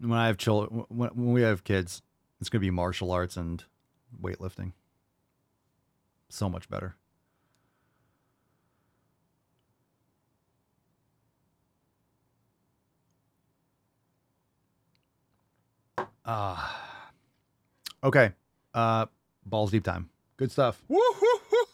When 0.00 0.12
I 0.12 0.26
have 0.26 0.36
children, 0.36 0.84
when, 0.88 1.10
when 1.10 1.32
we 1.32 1.42
have 1.42 1.64
kids, 1.64 2.02
it's 2.40 2.48
going 2.48 2.60
to 2.60 2.66
be 2.66 2.70
martial 2.70 3.10
arts 3.10 3.36
and 3.36 3.62
weightlifting. 4.22 4.72
So 6.28 6.48
much 6.48 6.68
better. 6.68 6.96
Ah. 16.24 17.10
Uh, 18.02 18.06
okay. 18.06 18.32
Uh, 18.74 19.06
balls 19.46 19.70
deep 19.70 19.84
time. 19.84 20.10
Good 20.36 20.52
stuff. 20.52 20.82
Woo-hoo-hoo-hoo! 20.88 21.64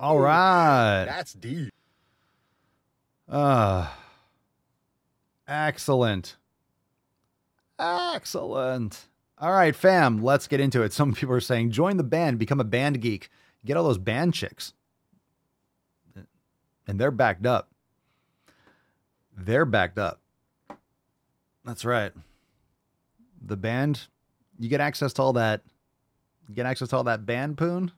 All 0.00 0.18
right. 0.18 1.04
That's 1.06 1.32
deep. 1.32 1.72
Uh, 3.28 3.88
excellent. 5.46 6.36
Excellent. 7.78 9.06
All 9.38 9.52
right, 9.52 9.74
fam, 9.74 10.22
let's 10.22 10.46
get 10.46 10.60
into 10.60 10.82
it. 10.82 10.92
Some 10.92 11.14
people 11.14 11.34
are 11.34 11.40
saying 11.40 11.70
join 11.70 11.96
the 11.96 12.02
band, 12.02 12.38
become 12.38 12.60
a 12.60 12.64
band 12.64 13.00
geek, 13.00 13.30
get 13.64 13.76
all 13.76 13.84
those 13.84 13.96
band 13.98 14.34
chicks. 14.34 14.74
And 16.86 17.00
they're 17.00 17.10
backed 17.10 17.46
up. 17.46 17.70
They're 19.34 19.64
backed 19.64 19.98
up. 19.98 20.20
That's 21.64 21.84
right. 21.84 22.12
The 23.40 23.56
band, 23.56 24.08
you 24.58 24.68
get 24.68 24.80
access 24.80 25.12
to 25.14 25.22
all 25.22 25.32
that, 25.34 25.62
you 26.48 26.54
get 26.54 26.66
access 26.66 26.88
to 26.88 26.96
all 26.96 27.04
that 27.04 27.24
band 27.24 27.56
poon. 27.56 27.92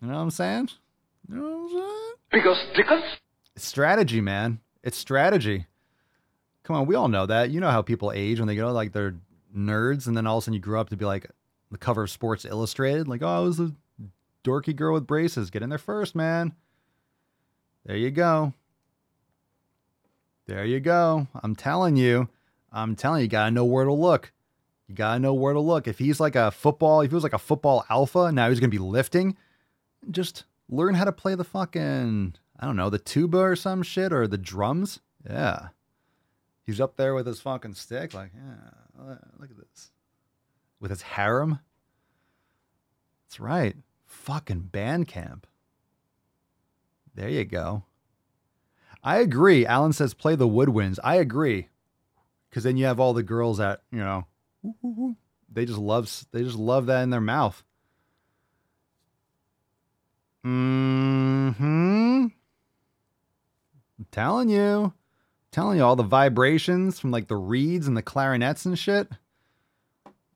You 0.00 0.08
know 0.08 0.14
what 0.14 0.20
I'm 0.20 0.30
saying? 0.30 0.70
You 1.30 1.36
know 1.36 1.42
what 1.42 1.62
I'm 1.62 1.68
saying? 1.70 2.12
Because 2.32 2.58
because 2.76 3.02
It's 3.54 3.64
strategy, 3.64 4.20
man. 4.20 4.60
It's 4.82 4.96
strategy. 4.96 5.66
Come 6.64 6.76
on, 6.76 6.86
we 6.86 6.94
all 6.94 7.08
know 7.08 7.26
that. 7.26 7.50
You 7.50 7.60
know 7.60 7.70
how 7.70 7.82
people 7.82 8.12
age 8.12 8.38
when 8.38 8.48
they 8.48 8.56
go 8.56 8.72
like 8.72 8.92
they're 8.92 9.16
nerds, 9.56 10.06
and 10.06 10.16
then 10.16 10.26
all 10.26 10.38
of 10.38 10.42
a 10.42 10.44
sudden 10.44 10.54
you 10.54 10.60
grow 10.60 10.80
up 10.80 10.90
to 10.90 10.96
be 10.96 11.04
like 11.04 11.30
the 11.70 11.78
cover 11.78 12.02
of 12.02 12.10
Sports 12.10 12.44
Illustrated. 12.44 13.08
Like, 13.08 13.22
oh, 13.22 13.28
I 13.28 13.38
was 13.40 13.60
a 13.60 13.72
dorky 14.44 14.74
girl 14.74 14.94
with 14.94 15.06
braces. 15.06 15.50
Get 15.50 15.62
in 15.62 15.70
there 15.70 15.78
first, 15.78 16.14
man. 16.14 16.54
There 17.86 17.96
you 17.96 18.10
go. 18.10 18.52
There 20.46 20.64
you 20.64 20.80
go. 20.80 21.28
I'm 21.42 21.54
telling 21.54 21.96
you. 21.96 22.28
I'm 22.72 22.94
telling 22.96 23.20
you, 23.20 23.24
you 23.24 23.28
gotta 23.28 23.50
know 23.50 23.64
where 23.64 23.84
to 23.84 23.92
look. 23.92 24.32
You 24.88 24.94
gotta 24.94 25.20
know 25.20 25.34
where 25.34 25.52
to 25.52 25.60
look. 25.60 25.86
If 25.86 25.98
he's 25.98 26.20
like 26.20 26.36
a 26.36 26.50
football, 26.50 27.00
if 27.00 27.10
he 27.10 27.14
was 27.14 27.22
like 27.22 27.32
a 27.32 27.38
football 27.38 27.84
alpha, 27.88 28.32
now 28.32 28.48
he's 28.48 28.60
gonna 28.60 28.68
be 28.68 28.78
lifting. 28.78 29.36
Just 30.10 30.44
learn 30.70 30.94
how 30.94 31.04
to 31.04 31.12
play 31.12 31.34
the 31.34 31.44
fucking, 31.44 32.34
I 32.58 32.66
don't 32.66 32.76
know, 32.76 32.90
the 32.90 32.98
tuba 32.98 33.38
or 33.38 33.56
some 33.56 33.82
shit 33.82 34.12
or 34.12 34.26
the 34.26 34.38
drums. 34.38 35.00
Yeah. 35.28 35.68
He's 36.64 36.80
up 36.80 36.96
there 36.96 37.14
with 37.14 37.26
his 37.26 37.40
fucking 37.40 37.74
stick, 37.74 38.14
like, 38.14 38.30
yeah, 38.34 39.14
look 39.38 39.50
at 39.50 39.56
this. 39.56 39.90
With 40.78 40.90
his 40.90 41.02
harem. 41.02 41.58
That's 43.26 43.40
right. 43.40 43.76
Fucking 44.06 44.60
band 44.60 45.08
camp. 45.08 45.46
There 47.14 47.28
you 47.28 47.44
go. 47.44 47.82
I 49.02 49.18
agree. 49.18 49.66
Alan 49.66 49.92
says 49.92 50.14
play 50.14 50.36
the 50.36 50.48
woodwinds. 50.48 50.98
I 51.02 51.16
agree. 51.16 51.68
Cause 52.52 52.64
then 52.64 52.76
you 52.76 52.86
have 52.86 52.98
all 52.98 53.12
the 53.12 53.22
girls 53.22 53.58
that, 53.58 53.82
you 53.92 53.98
know, 53.98 54.26
they 55.50 55.64
just 55.64 55.78
love 55.78 56.24
they 56.32 56.42
just 56.42 56.58
love 56.58 56.86
that 56.86 57.02
in 57.02 57.10
their 57.10 57.20
mouth. 57.20 57.62
Hmm. 60.42 61.50
I'm 63.98 64.06
telling 64.10 64.48
you. 64.48 64.92
telling 65.52 65.78
you 65.78 65.84
all 65.84 65.96
the 65.96 66.02
vibrations 66.02 66.98
from 66.98 67.10
like 67.10 67.28
the 67.28 67.36
reeds 67.36 67.86
and 67.86 67.96
the 67.96 68.02
clarinets 68.02 68.64
and 68.64 68.78
shit. 68.78 69.08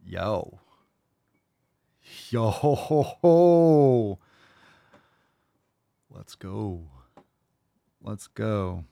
Yo. 0.04 0.58
Yo 2.30 2.50
ho 2.50 2.74
ho 2.74 3.02
ho. 3.02 4.18
Let's 6.10 6.34
go. 6.34 6.82
Let's 8.02 8.26
go. 8.26 8.84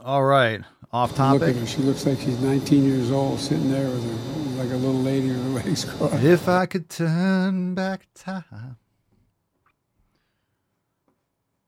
All 0.00 0.24
right, 0.24 0.62
off 0.90 1.14
topic. 1.14 1.40
Look 1.40 1.50
at 1.50 1.56
her. 1.56 1.66
She 1.66 1.82
looks 1.82 2.06
like 2.06 2.18
she's 2.20 2.40
19 2.40 2.84
years 2.84 3.10
old, 3.10 3.38
sitting 3.38 3.70
there 3.70 3.88
with 3.88 4.04
her, 4.04 4.62
like 4.62 4.72
a 4.72 4.76
little 4.76 5.00
lady 5.00 5.28
with 5.28 5.42
her 5.44 5.50
legs 5.64 5.84
crossed. 5.84 6.24
If 6.24 6.48
I 6.48 6.66
could 6.66 6.88
turn 6.88 7.74
back 7.74 8.06
time. 8.14 8.76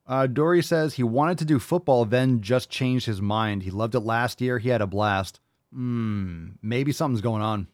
Uh, 0.06 0.26
Dory 0.26 0.62
says 0.62 0.94
he 0.94 1.02
wanted 1.02 1.38
to 1.38 1.44
do 1.44 1.58
football, 1.58 2.04
then 2.04 2.42
just 2.42 2.68
changed 2.68 3.06
his 3.06 3.22
mind. 3.22 3.62
He 3.62 3.70
loved 3.70 3.94
it 3.94 4.00
last 4.00 4.40
year. 4.40 4.58
He 4.58 4.68
had 4.68 4.82
a 4.82 4.86
blast. 4.86 5.40
Hmm, 5.72 6.50
maybe 6.62 6.92
something's 6.92 7.22
going 7.22 7.42
on. 7.42 7.68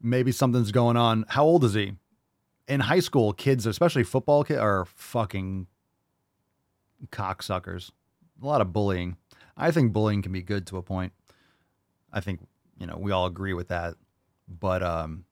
Maybe 0.00 0.30
something's 0.30 0.70
going 0.70 0.96
on. 0.96 1.24
How 1.28 1.44
old 1.44 1.64
is 1.64 1.74
he? 1.74 1.94
In 2.68 2.80
high 2.80 3.00
school, 3.00 3.32
kids, 3.32 3.66
especially 3.66 4.04
football 4.04 4.44
kids, 4.44 4.60
are 4.60 4.84
fucking 4.84 5.66
cocksuckers. 7.10 7.90
A 8.40 8.46
lot 8.46 8.60
of 8.60 8.72
bullying. 8.72 9.16
I 9.56 9.72
think 9.72 9.92
bullying 9.92 10.22
can 10.22 10.32
be 10.32 10.42
good 10.42 10.66
to 10.68 10.76
a 10.76 10.82
point. 10.82 11.12
I 12.12 12.20
think, 12.20 12.40
you 12.78 12.86
know, 12.86 12.96
we 12.96 13.10
all 13.10 13.26
agree 13.26 13.54
with 13.54 13.68
that. 13.68 13.94
But 14.46 14.84
um, 14.84 15.24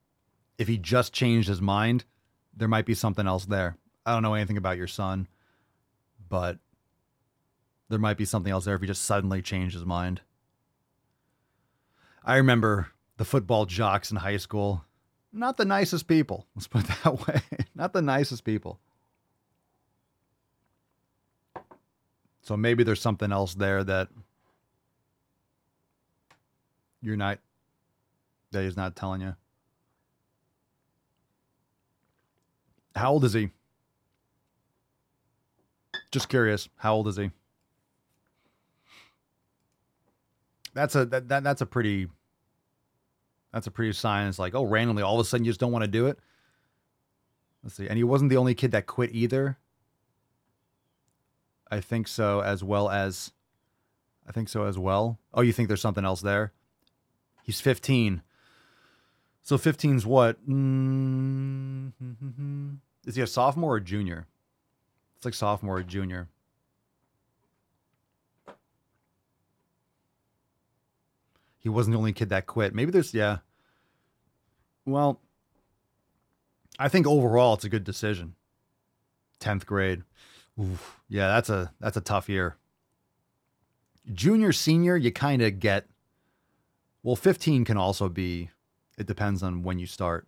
if 0.58 0.66
he 0.66 0.76
just 0.76 1.12
changed 1.12 1.46
his 1.48 1.62
mind, 1.62 2.04
there 2.56 2.68
might 2.68 2.86
be 2.86 2.94
something 2.94 3.26
else 3.26 3.44
there. 3.44 3.76
I 4.04 4.12
don't 4.12 4.22
know 4.22 4.34
anything 4.34 4.56
about 4.56 4.78
your 4.78 4.86
son, 4.86 5.28
but 6.28 6.58
there 7.88 7.98
might 7.98 8.16
be 8.16 8.24
something 8.24 8.50
else 8.50 8.64
there 8.64 8.74
if 8.74 8.80
he 8.80 8.86
just 8.86 9.04
suddenly 9.04 9.42
changed 9.42 9.74
his 9.74 9.84
mind. 9.84 10.22
I 12.24 12.36
remember 12.36 12.88
the 13.18 13.24
football 13.24 13.66
jocks 13.66 14.10
in 14.10 14.16
high 14.16 14.38
school. 14.38 14.84
Not 15.32 15.56
the 15.56 15.64
nicest 15.64 16.08
people. 16.08 16.46
Let's 16.56 16.66
put 16.66 16.84
it 16.84 16.90
that 17.04 17.26
way. 17.26 17.42
Not 17.74 17.92
the 17.92 18.02
nicest 18.02 18.44
people. 18.44 18.80
So 22.42 22.56
maybe 22.56 22.84
there's 22.84 23.00
something 23.00 23.32
else 23.32 23.54
there 23.54 23.82
that 23.84 24.08
you're 27.02 27.16
not, 27.16 27.38
that 28.52 28.62
he's 28.62 28.76
not 28.76 28.94
telling 28.96 29.20
you. 29.20 29.34
How 32.96 33.12
old 33.12 33.24
is 33.24 33.34
he? 33.34 33.50
Just 36.10 36.28
curious. 36.28 36.68
How 36.76 36.94
old 36.94 37.08
is 37.08 37.16
he? 37.16 37.30
That's 40.72 40.94
a 40.94 41.04
that, 41.06 41.28
that 41.28 41.44
that's 41.44 41.60
a 41.60 41.66
pretty 41.66 42.08
that's 43.52 43.66
a 43.66 43.70
pretty 43.70 43.92
sign. 43.92 44.28
It's 44.28 44.38
like, 44.38 44.54
oh, 44.54 44.64
randomly, 44.64 45.02
all 45.02 45.20
of 45.20 45.26
a 45.26 45.28
sudden 45.28 45.44
you 45.44 45.50
just 45.50 45.60
don't 45.60 45.72
want 45.72 45.84
to 45.84 45.90
do 45.90 46.06
it. 46.06 46.18
Let's 47.62 47.76
see. 47.76 47.88
And 47.88 47.96
he 47.96 48.04
wasn't 48.04 48.30
the 48.30 48.36
only 48.36 48.54
kid 48.54 48.72
that 48.72 48.86
quit 48.86 49.10
either. 49.12 49.58
I 51.70 51.80
think 51.80 52.08
so, 52.08 52.40
as 52.40 52.62
well 52.62 52.88
as 52.88 53.32
I 54.28 54.32
think 54.32 54.48
so 54.48 54.64
as 54.64 54.78
well. 54.78 55.18
Oh, 55.34 55.42
you 55.42 55.52
think 55.52 55.68
there's 55.68 55.80
something 55.80 56.04
else 56.04 56.20
there? 56.20 56.52
He's 57.42 57.60
15. 57.60 58.22
So 59.42 59.56
15's 59.56 60.04
what? 60.04 60.36
Mm-hmm. 60.48 61.90
Is 63.06 63.14
he 63.14 63.22
a 63.22 63.26
sophomore 63.26 63.76
or 63.76 63.80
junior? 63.80 64.26
It's 65.16 65.24
like 65.24 65.34
sophomore 65.34 65.78
or 65.78 65.82
junior. 65.82 66.28
He 71.58 71.68
wasn't 71.68 71.94
the 71.94 71.98
only 71.98 72.12
kid 72.12 72.28
that 72.28 72.46
quit. 72.46 72.74
Maybe 72.74 72.90
there's, 72.90 73.14
yeah. 73.14 73.38
Well, 74.84 75.20
I 76.78 76.88
think 76.88 77.06
overall 77.06 77.54
it's 77.54 77.64
a 77.64 77.68
good 77.68 77.84
decision. 77.84 78.34
10th 79.40 79.66
grade. 79.66 80.02
Oof, 80.60 81.00
yeah, 81.08 81.28
that's 81.28 81.50
a 81.50 81.72
that's 81.80 81.96
a 81.96 82.00
tough 82.00 82.28
year. 82.28 82.56
Junior, 84.12 84.52
senior, 84.52 84.96
you 84.96 85.12
kind 85.12 85.42
of 85.42 85.60
get 85.60 85.86
well, 87.02 87.16
15 87.16 87.64
can 87.64 87.76
also 87.76 88.08
be 88.08 88.50
it 88.96 89.06
depends 89.06 89.42
on 89.42 89.62
when 89.62 89.78
you 89.78 89.86
start. 89.86 90.26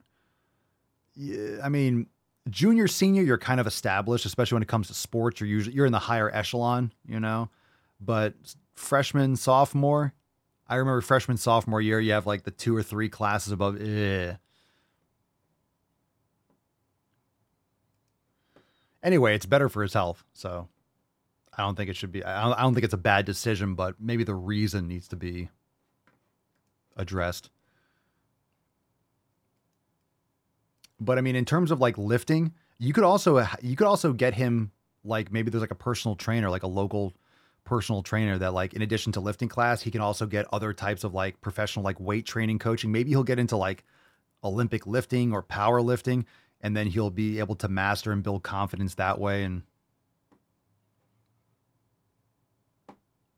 Yeah, 1.16 1.60
I 1.62 1.68
mean, 1.68 2.06
junior, 2.51 2.89
senior, 2.89 3.22
you're 3.22 3.39
kind 3.39 3.61
of 3.61 3.66
established, 3.66 4.26
especially 4.26 4.57
when 4.57 4.62
it 4.62 4.68
comes 4.68 4.89
to 4.89 4.95
sports. 4.95 5.41
You're 5.41 5.49
usually 5.49 5.76
you're 5.76 5.86
in 5.86 5.93
the 5.93 5.99
higher 5.99 6.34
echelon, 6.34 6.93
you 7.07 7.20
know. 7.20 7.49
But 8.01 8.34
freshman, 8.74 9.36
sophomore, 9.36 10.14
I 10.68 10.76
remember 10.76 11.01
freshman, 11.01 11.36
sophomore 11.36 11.80
year, 11.80 12.01
you 12.01 12.12
have 12.12 12.26
like 12.26 12.45
the 12.45 12.51
two 12.51 12.76
or 12.76 12.82
three 12.82 13.09
classes 13.09 13.53
above. 13.53 13.80
Eh. 13.80 14.34
Anyway, 19.03 19.34
it's 19.34 19.47
better 19.47 19.68
for 19.68 19.82
his 19.82 19.95
health, 19.95 20.24
so 20.34 20.68
I 21.57 21.62
don't 21.62 21.76
think 21.76 21.89
it 21.89 21.97
should 21.97 22.12
be. 22.12 22.22
I 22.24 22.43
don't, 22.45 22.53
I 22.55 22.62
don't 22.62 22.74
think 22.74 22.84
it's 22.84 22.95
a 22.95 22.99
bad 22.99 23.24
decision, 23.24 23.74
but 23.74 23.95
maybe 23.99 24.24
the 24.24 24.34
reason 24.34 24.89
needs 24.89 25.09
to 25.09 25.16
be 25.16 25.49
addressed. 26.97 27.51
But 31.01 31.18
I 31.18 31.20
mean, 31.20 31.36
in 31.36 31.44
terms 31.44 31.70
of 31.70 31.80
like 31.80 31.96
lifting, 31.96 32.53
you 32.78 32.92
could 32.92 33.05
also 33.05 33.38
uh, 33.38 33.46
you 33.62 33.76
could 33.76 33.86
also 33.86 34.12
get 34.12 34.34
him 34.34 34.72
like 35.05 35.32
maybe 35.32 35.51
there's 35.51 35.61
like 35.61 35.70
a 35.70 35.76
personal 35.76 36.16
trainer, 36.16 36.51
like 36.51 36.62
a 36.62 36.68
local 36.68 37.12
personal 37.64 38.03
trainer 38.03 38.38
that 38.38 38.55
like 38.55 38.72
in 38.72 38.82
addition 38.82 39.12
to 39.12 39.20
lifting 39.20 39.49
class, 39.49 39.82
he 39.82 39.90
can 39.90 40.01
also 40.01 40.26
get 40.26 40.46
other 40.53 40.72
types 40.72 41.05
of 41.05 41.14
like 41.14 41.40
professional 41.40 41.84
like 41.84 42.01
weight 42.01 42.26
training 42.26 42.59
coaching. 42.59 42.90
Maybe 42.90 43.11
he'll 43.11 43.24
get 43.24 43.38
into 43.38 43.57
like 43.57 43.84
Olympic 44.42 44.86
lifting 44.86 45.32
or 45.32 45.42
power 45.42 45.82
lifting, 45.82 46.24
and 46.61 46.76
then 46.76 46.86
he'll 46.86 47.11
be 47.11 47.38
able 47.38 47.55
to 47.57 47.68
master 47.68 48.11
and 48.12 48.22
build 48.22 48.42
confidence 48.42 48.94
that 48.94 49.20
way. 49.20 49.44
And 49.44 49.62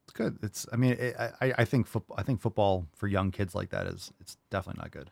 it's 0.05 0.13
good. 0.13 0.39
It's 0.43 0.67
I 0.73 0.77
mean 0.77 0.93
it, 0.93 1.17
I 1.19 1.53
I 1.59 1.65
think 1.65 1.87
football 1.87 2.17
I 2.19 2.23
think 2.23 2.41
football 2.41 2.87
for 2.95 3.07
young 3.07 3.31
kids 3.31 3.55
like 3.55 3.71
that 3.71 3.87
is 3.87 4.13
it's 4.21 4.37
definitely 4.51 4.81
not 4.81 4.91
good. 4.93 5.11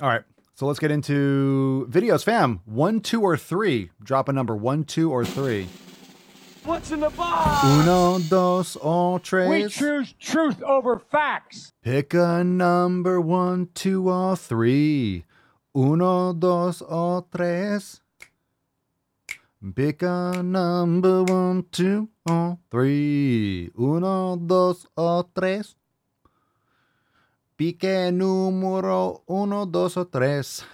All 0.00 0.08
right. 0.08 0.22
So 0.54 0.66
let's 0.66 0.78
get 0.78 0.90
into 0.90 1.88
videos, 1.90 2.24
fam. 2.24 2.60
One, 2.64 3.00
two, 3.00 3.22
or 3.22 3.36
three. 3.36 3.90
Drop 4.02 4.28
a 4.28 4.32
number. 4.32 4.56
One, 4.56 4.84
two, 4.84 5.10
or 5.10 5.24
three. 5.24 5.68
What's 6.64 6.90
in 6.90 7.00
the 7.00 7.10
box? 7.10 7.64
Uno, 7.64 8.18
dos, 8.28 8.76
o 8.82 9.18
tres. 9.18 9.48
We 9.48 9.68
choose 9.68 10.12
truth 10.20 10.62
over 10.62 10.98
facts. 10.98 11.72
Pick 11.82 12.12
a 12.12 12.42
number. 12.44 13.20
One, 13.20 13.68
two, 13.72 14.10
or 14.10 14.36
three. 14.36 15.24
Uno, 15.74 16.32
dos, 16.32 16.82
o 16.82 17.24
tres. 17.34 18.00
Pick 19.74 20.02
a 20.02 20.42
number. 20.42 21.22
One, 21.22 21.64
two, 21.70 22.08
or 22.28 22.58
three. 22.70 23.70
Uno, 23.78 24.36
dos, 24.36 24.86
o 24.96 25.22
tres. 25.34 25.74
Pique 27.58 28.10
número 28.12 29.22
uno, 29.28 29.66
dos, 29.66 29.96
o 29.96 30.04
tres. 30.04 30.64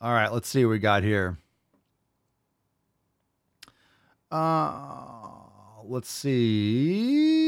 All 0.00 0.14
right, 0.14 0.32
let's 0.32 0.48
see 0.48 0.64
what 0.64 0.70
we 0.70 0.78
got 0.78 1.02
here. 1.02 1.36
Uh, 4.32 5.02
let's 5.84 6.08
see. 6.08 7.44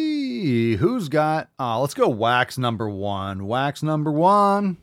Who's 0.76 1.08
got. 1.08 1.48
Uh, 1.58 1.80
let's 1.80 1.94
go 1.94 2.06
wax 2.06 2.58
number 2.58 2.86
one. 2.90 3.46
Wax 3.46 3.82
number 3.82 4.12
one. 4.12 4.76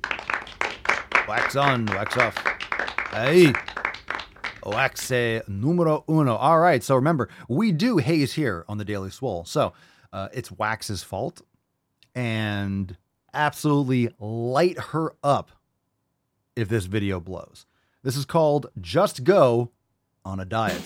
Wax 1.28 1.56
on, 1.56 1.86
wax 1.86 2.18
off. 2.18 2.36
Hey. 3.12 3.54
Wax 4.66 5.12
numero 5.48 6.04
uno. 6.10 6.36
All 6.36 6.58
right. 6.58 6.84
So 6.84 6.96
remember, 6.96 7.30
we 7.48 7.72
do 7.72 7.98
haze 7.98 8.34
here 8.34 8.66
on 8.68 8.80
the 8.80 8.86
Daily 8.86 9.12
Swole. 9.12 9.46
So 9.46 9.74
uh, 10.12 10.30
it's 10.34 10.52
Wax's 10.52 11.04
fault. 11.04 11.44
And 12.16 12.98
absolutely 13.34 14.10
light 14.20 14.80
her 14.80 15.14
up 15.24 15.52
if 16.56 16.70
this 16.70 16.86
video 16.86 17.20
blows. 17.20 17.66
This 18.04 18.16
is 18.16 18.26
called 18.26 18.68
Just 18.80 19.24
Go 19.24 19.72
on 20.26 20.40
a 20.40 20.46
Diet. 20.46 20.82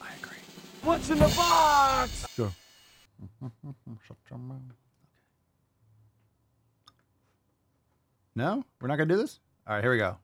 I 0.00 0.08
agree. 0.22 0.38
What's 0.82 1.10
in 1.10 1.18
the 1.18 1.28
box? 1.36 2.26
Sure. 2.34 2.52
No? 8.36 8.64
We're 8.80 8.88
not 8.88 8.96
going 8.96 9.08
to 9.08 9.14
do 9.14 9.20
this? 9.20 9.40
All 9.66 9.74
right, 9.74 9.82
here 9.82 9.90
we 9.92 9.98
go. 9.98 10.16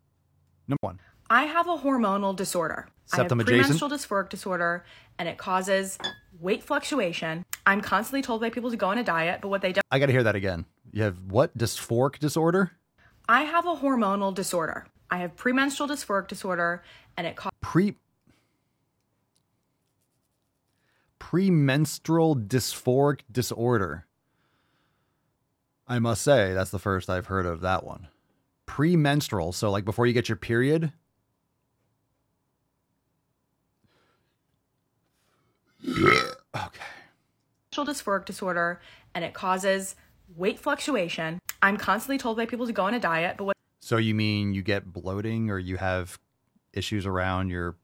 Number 0.68 0.78
one. 0.80 1.00
I 1.28 1.44
have 1.44 1.68
a 1.68 1.76
hormonal 1.76 2.34
disorder. 2.34 2.88
I 3.12 3.16
have 3.16 3.24
Septum 3.24 3.40
adjacent? 3.40 3.62
premenstrual 3.62 3.90
dysphoric 3.90 4.28
disorder, 4.30 4.84
and 5.18 5.28
it 5.28 5.38
causes 5.38 5.98
weight 6.40 6.62
fluctuation. 6.62 7.44
I'm 7.66 7.80
constantly 7.80 8.22
told 8.22 8.40
by 8.40 8.50
people 8.50 8.70
to 8.70 8.76
go 8.76 8.88
on 8.88 8.98
a 8.98 9.04
diet, 9.04 9.40
but 9.42 9.48
what 9.48 9.60
they 9.60 9.72
don't. 9.72 9.84
I 9.90 9.98
got 9.98 10.06
to 10.06 10.12
hear 10.12 10.22
that 10.22 10.36
again. 10.36 10.64
You 10.96 11.02
have 11.02 11.18
what? 11.28 11.58
Dysphoric 11.58 12.18
disorder? 12.20 12.72
I 13.28 13.42
have 13.42 13.66
a 13.66 13.74
hormonal 13.74 14.34
disorder. 14.34 14.86
I 15.10 15.18
have 15.18 15.36
premenstrual 15.36 15.90
dysphoric 15.90 16.26
disorder, 16.26 16.82
and 17.18 17.26
it 17.26 17.36
causes. 17.36 17.52
Pre. 17.60 17.96
Premenstrual 21.18 22.34
dysphoric 22.34 23.20
disorder. 23.30 24.06
I 25.86 25.98
must 25.98 26.22
say, 26.22 26.54
that's 26.54 26.70
the 26.70 26.78
first 26.78 27.10
I've 27.10 27.26
heard 27.26 27.44
of 27.44 27.60
that 27.60 27.84
one. 27.84 28.08
Premenstrual. 28.64 29.52
So, 29.52 29.70
like 29.70 29.84
before 29.84 30.06
you 30.06 30.14
get 30.14 30.30
your 30.30 30.36
period? 30.36 30.94
okay. 35.86 36.80
dysphoric 37.70 38.24
disorder, 38.24 38.80
and 39.14 39.26
it 39.26 39.34
causes 39.34 39.94
weight 40.34 40.58
fluctuation. 40.58 41.38
I'm 41.62 41.76
constantly 41.76 42.18
told 42.18 42.36
by 42.36 42.46
people 42.46 42.66
to 42.66 42.72
go 42.72 42.84
on 42.84 42.94
a 42.94 43.00
diet, 43.00 43.36
but 43.38 43.44
what 43.44 43.56
So, 43.80 43.96
you 43.96 44.14
mean 44.14 44.54
you 44.54 44.62
get 44.62 44.92
bloating 44.92 45.50
or 45.50 45.58
you 45.58 45.76
have 45.76 46.18
issues 46.72 47.06
around 47.06 47.50
your 47.50 47.76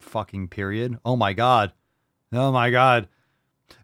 fucking 0.00 0.48
period? 0.48 0.98
Oh 1.04 1.16
my 1.16 1.32
God. 1.32 1.72
Oh 2.32 2.52
my 2.52 2.70
God. 2.70 3.08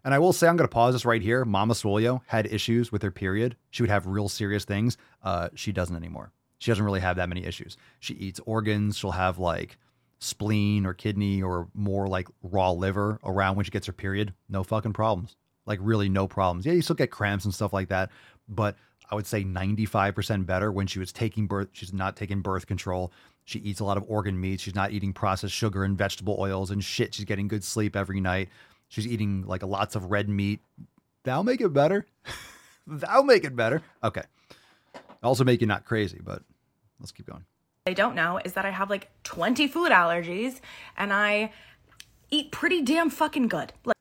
And 0.03 0.13
I 0.13 0.19
will 0.19 0.33
say, 0.33 0.47
I'm 0.47 0.57
going 0.57 0.67
to 0.67 0.73
pause 0.73 0.93
this 0.95 1.05
right 1.05 1.21
here. 1.21 1.45
Mama 1.45 1.73
Swolio 1.73 2.21
had 2.27 2.47
issues 2.47 2.91
with 2.91 3.01
her 3.03 3.11
period. 3.11 3.55
She 3.69 3.83
would 3.83 3.89
have 3.89 4.07
real 4.07 4.29
serious 4.29 4.65
things. 4.65 4.97
Uh, 5.23 5.49
she 5.53 5.71
doesn't 5.71 5.95
anymore. 5.95 6.31
She 6.57 6.71
doesn't 6.71 6.83
really 6.83 7.01
have 7.01 7.17
that 7.17 7.29
many 7.29 7.45
issues. 7.45 7.77
She 7.99 8.15
eats 8.15 8.39
organs. 8.45 8.97
She'll 8.97 9.11
have 9.11 9.37
like 9.37 9.77
spleen 10.19 10.85
or 10.85 10.93
kidney 10.93 11.43
or 11.43 11.67
more 11.73 12.07
like 12.07 12.27
raw 12.41 12.71
liver 12.71 13.19
around 13.23 13.57
when 13.57 13.65
she 13.65 13.71
gets 13.71 13.85
her 13.87 13.93
period. 13.93 14.33
No 14.49 14.63
fucking 14.63 14.93
problems. 14.93 15.35
Like 15.65 15.79
really 15.81 16.09
no 16.09 16.27
problems. 16.27 16.65
Yeah, 16.65 16.73
you 16.73 16.81
still 16.81 16.95
get 16.95 17.11
cramps 17.11 17.45
and 17.45 17.53
stuff 17.53 17.73
like 17.73 17.89
that, 17.89 18.11
but 18.47 18.75
I 19.09 19.15
would 19.15 19.27
say 19.27 19.43
95% 19.43 20.45
better 20.45 20.71
when 20.71 20.87
she 20.87 20.99
was 20.99 21.11
taking 21.11 21.47
birth. 21.47 21.69
She's 21.73 21.93
not 21.93 22.15
taking 22.15 22.41
birth 22.41 22.67
control. 22.67 23.11
She 23.45 23.59
eats 23.59 23.79
a 23.79 23.83
lot 23.83 23.97
of 23.97 24.05
organ 24.07 24.39
meat. 24.39 24.59
She's 24.59 24.75
not 24.75 24.91
eating 24.91 25.13
processed 25.13 25.53
sugar 25.53 25.83
and 25.83 25.97
vegetable 25.97 26.37
oils 26.39 26.71
and 26.71 26.83
shit. 26.83 27.13
She's 27.13 27.25
getting 27.25 27.47
good 27.47 27.63
sleep 27.63 27.95
every 27.95 28.19
night. 28.19 28.49
She's 28.87 29.07
eating 29.07 29.43
like 29.45 29.63
lots 29.63 29.95
of 29.95 30.11
red 30.11 30.29
meat. 30.29 30.61
That'll 31.23 31.43
make 31.43 31.61
it 31.61 31.69
better. 31.73 32.05
That'll 32.87 33.23
make 33.23 33.43
it 33.43 33.55
better. 33.55 33.81
Okay. 34.03 34.23
Also 35.23 35.43
make 35.43 35.61
you 35.61 35.67
not 35.67 35.85
crazy, 35.85 36.19
but 36.23 36.43
let's 36.99 37.11
keep 37.11 37.25
going. 37.25 37.45
they 37.85 37.93
don't 37.93 38.15
know 38.15 38.39
is 38.43 38.53
that 38.53 38.65
I 38.65 38.69
have 38.71 38.89
like 38.89 39.09
20 39.23 39.67
food 39.67 39.91
allergies, 39.91 40.59
and 40.97 41.11
I 41.11 41.51
eat 42.29 42.51
pretty 42.51 42.81
damn 42.81 43.09
fucking 43.09 43.47
good. 43.47 43.73
Like, 43.85 43.94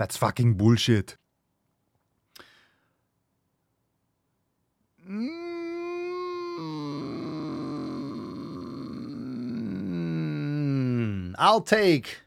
That's 0.00 0.16
fucking 0.16 0.54
bullshit. 0.54 1.18
Mm, 5.06 5.34
I'll 11.38 11.60
take 11.60 12.20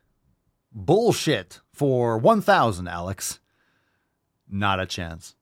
bullshit 0.71 1.61
for 1.71 2.19
1,000, 2.19 2.87
Alex. 2.87 3.39
Not 4.47 4.79
a 4.79 4.85
chance. 4.85 5.33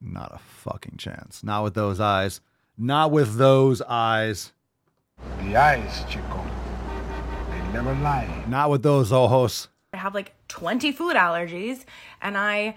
Not 0.00 0.32
a 0.34 0.38
fucking 0.38 0.96
chance. 0.96 1.44
Not 1.44 1.62
with 1.62 1.74
those 1.74 2.00
eyes. 2.00 2.40
Not 2.78 3.10
with 3.10 3.36
those 3.36 3.82
eyes. 3.82 4.54
The 5.42 5.56
eyes, 5.56 6.06
Chico. 6.08 6.42
They 7.50 7.60
never 7.74 7.94
lie. 7.96 8.46
Not 8.48 8.70
with 8.70 8.82
those 8.82 9.12
ojos. 9.12 9.68
I 9.98 10.00
have 10.00 10.14
like 10.14 10.32
20 10.46 10.92
food 10.92 11.16
allergies, 11.16 11.84
and 12.22 12.38
I 12.38 12.76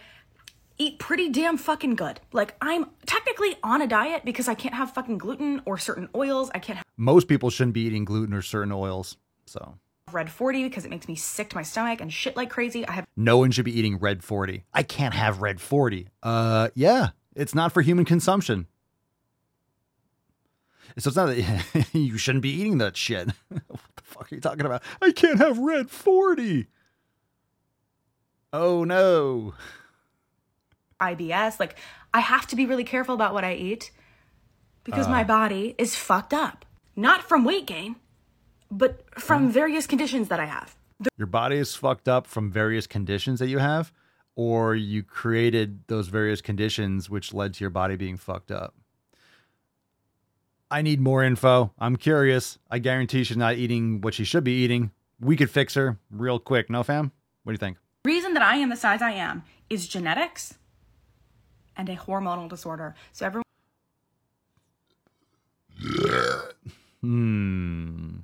eat 0.80 0.98
pretty 0.98 1.30
damn 1.30 1.56
fucking 1.56 1.96
good. 1.96 2.20
Like, 2.34 2.56
I'm 2.60 2.88
technically 3.06 3.58
on 3.64 3.82
a 3.82 3.88
diet 3.88 4.26
because 4.26 4.48
I 4.48 4.56
can't 4.56 4.74
have 4.74 4.92
fucking 4.92 5.20
gluten 5.20 5.62
or 5.66 5.78
certain 5.78 6.10
oils. 6.16 6.50
I 6.56 6.60
can't 6.60 6.78
have 6.78 6.86
Most 6.98 7.28
people 7.28 7.52
shouldn't 7.52 7.76
be 7.76 7.82
eating 7.82 8.06
gluten 8.06 8.34
or 8.34 8.42
certain 8.42 8.72
oils. 8.72 9.18
So 9.46 9.76
red 10.12 10.32
40 10.32 10.64
because 10.64 10.84
it 10.84 10.90
makes 10.90 11.08
me 11.08 11.16
sick 11.16 11.50
to 11.52 11.56
my 11.56 11.62
stomach 11.62 12.02
and 12.02 12.12
shit 12.12 12.36
like 12.36 12.50
crazy. 12.50 12.86
I 12.88 12.94
have 12.94 13.06
no 13.16 13.38
one 13.38 13.52
should 13.52 13.66
be 13.66 13.78
eating 13.78 13.98
red 13.98 14.24
40. 14.24 14.64
I 14.74 14.84
can't 14.84 15.14
have 15.14 15.42
red 15.42 15.62
40. 15.62 16.08
Uh, 16.24 16.70
yeah, 16.74 17.10
it's 17.36 17.54
not 17.54 17.72
for 17.72 17.82
human 17.82 18.04
consumption. 18.04 18.66
So 20.98 21.10
it's 21.10 21.16
not 21.16 21.28
that 21.28 21.86
you 21.94 22.18
shouldn't 22.18 22.42
be 22.42 22.50
eating 22.50 22.80
that 22.80 22.98
shit. 22.98 23.30
what 23.50 23.62
the 23.96 24.04
fuck 24.04 24.32
are 24.32 24.36
you 24.36 24.42
talking 24.42 24.66
about? 24.66 24.82
I 25.02 25.12
can't 25.12 25.38
have 25.38 25.60
red 25.60 25.90
40. 25.90 26.68
Oh 28.54 28.84
no. 28.84 29.54
IBS. 31.00 31.60
Like, 31.60 31.76
I 32.14 32.20
have 32.20 32.46
to 32.48 32.56
be 32.56 32.66
really 32.66 32.84
careful 32.84 33.16
about 33.16 33.34
what 33.34 33.44
I 33.44 33.54
eat 33.54 33.92
because 34.84 35.08
my 35.08 35.22
Uh. 35.22 35.28
body 35.28 35.76
is 35.78 35.96
fucked 35.96 36.34
up. 36.34 36.66
Not 36.96 37.24
from 37.24 37.44
weight 37.46 37.66
gain, 37.66 37.96
but 38.70 39.04
from 39.20 39.50
various 39.52 39.88
conditions 39.88 40.28
that 40.28 40.40
I 40.40 40.46
have. 40.46 40.76
Your 41.18 41.28
body 41.28 41.56
is 41.58 41.74
fucked 41.76 42.08
up 42.08 42.28
from 42.28 42.52
various 42.52 42.86
conditions 42.86 43.40
that 43.40 43.48
you 43.48 43.58
have, 43.58 43.92
or 44.36 44.76
you 44.76 45.02
created 45.02 45.88
those 45.88 46.10
various 46.10 46.42
conditions 46.42 47.10
which 47.10 47.34
led 47.34 47.54
to 47.56 47.64
your 47.64 47.70
body 47.72 47.96
being 47.96 48.18
fucked 48.18 48.52
up. 48.52 48.76
I 50.70 50.82
need 50.82 51.00
more 51.02 51.24
info. 51.24 51.74
I'm 51.80 51.96
curious. 51.96 52.60
I 52.70 52.80
guarantee 52.80 53.24
she's 53.24 53.36
not 53.38 53.56
eating 53.56 54.02
what 54.02 54.14
she 54.14 54.24
should 54.24 54.44
be 54.44 54.64
eating. 54.64 54.92
We 55.20 55.36
could 55.36 55.50
fix 55.50 55.74
her 55.74 55.98
real 56.12 56.40
quick. 56.40 56.70
No, 56.70 56.84
fam? 56.84 57.12
What 57.44 57.52
do 57.52 57.54
you 57.54 57.58
think? 57.58 57.78
Reason 58.04 58.34
that 58.34 58.44
I 58.44 58.56
am 58.56 58.70
the 58.70 58.76
size 58.76 59.02
I 59.02 59.12
am 59.12 59.44
is 59.70 59.88
genetics 59.88 60.56
and 61.78 61.88
a 61.90 61.96
hormonal 61.96 62.50
disorder. 62.50 62.96
So 63.14 63.26
everyone 63.26 63.44
Hmm. 67.02 68.18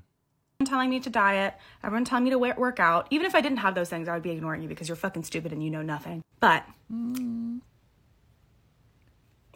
telling 0.65 0.89
me 0.89 0.99
to 0.99 1.09
diet, 1.09 1.55
everyone 1.83 2.05
telling 2.05 2.23
me 2.25 2.29
to 2.29 2.37
work 2.37 2.79
out. 2.79 3.07
Even 3.09 3.25
if 3.25 3.33
I 3.33 3.41
didn't 3.41 3.57
have 3.59 3.73
those 3.75 3.89
things, 3.89 4.07
I 4.07 4.13
would 4.13 4.21
be 4.23 4.31
ignoring 4.31 4.61
you 4.61 4.67
because 4.67 4.87
you're 4.87 4.95
fucking 4.95 5.23
stupid 5.23 5.51
and 5.51 5.63
you 5.63 5.69
know 5.71 5.81
nothing. 5.81 6.21
But 6.39 6.63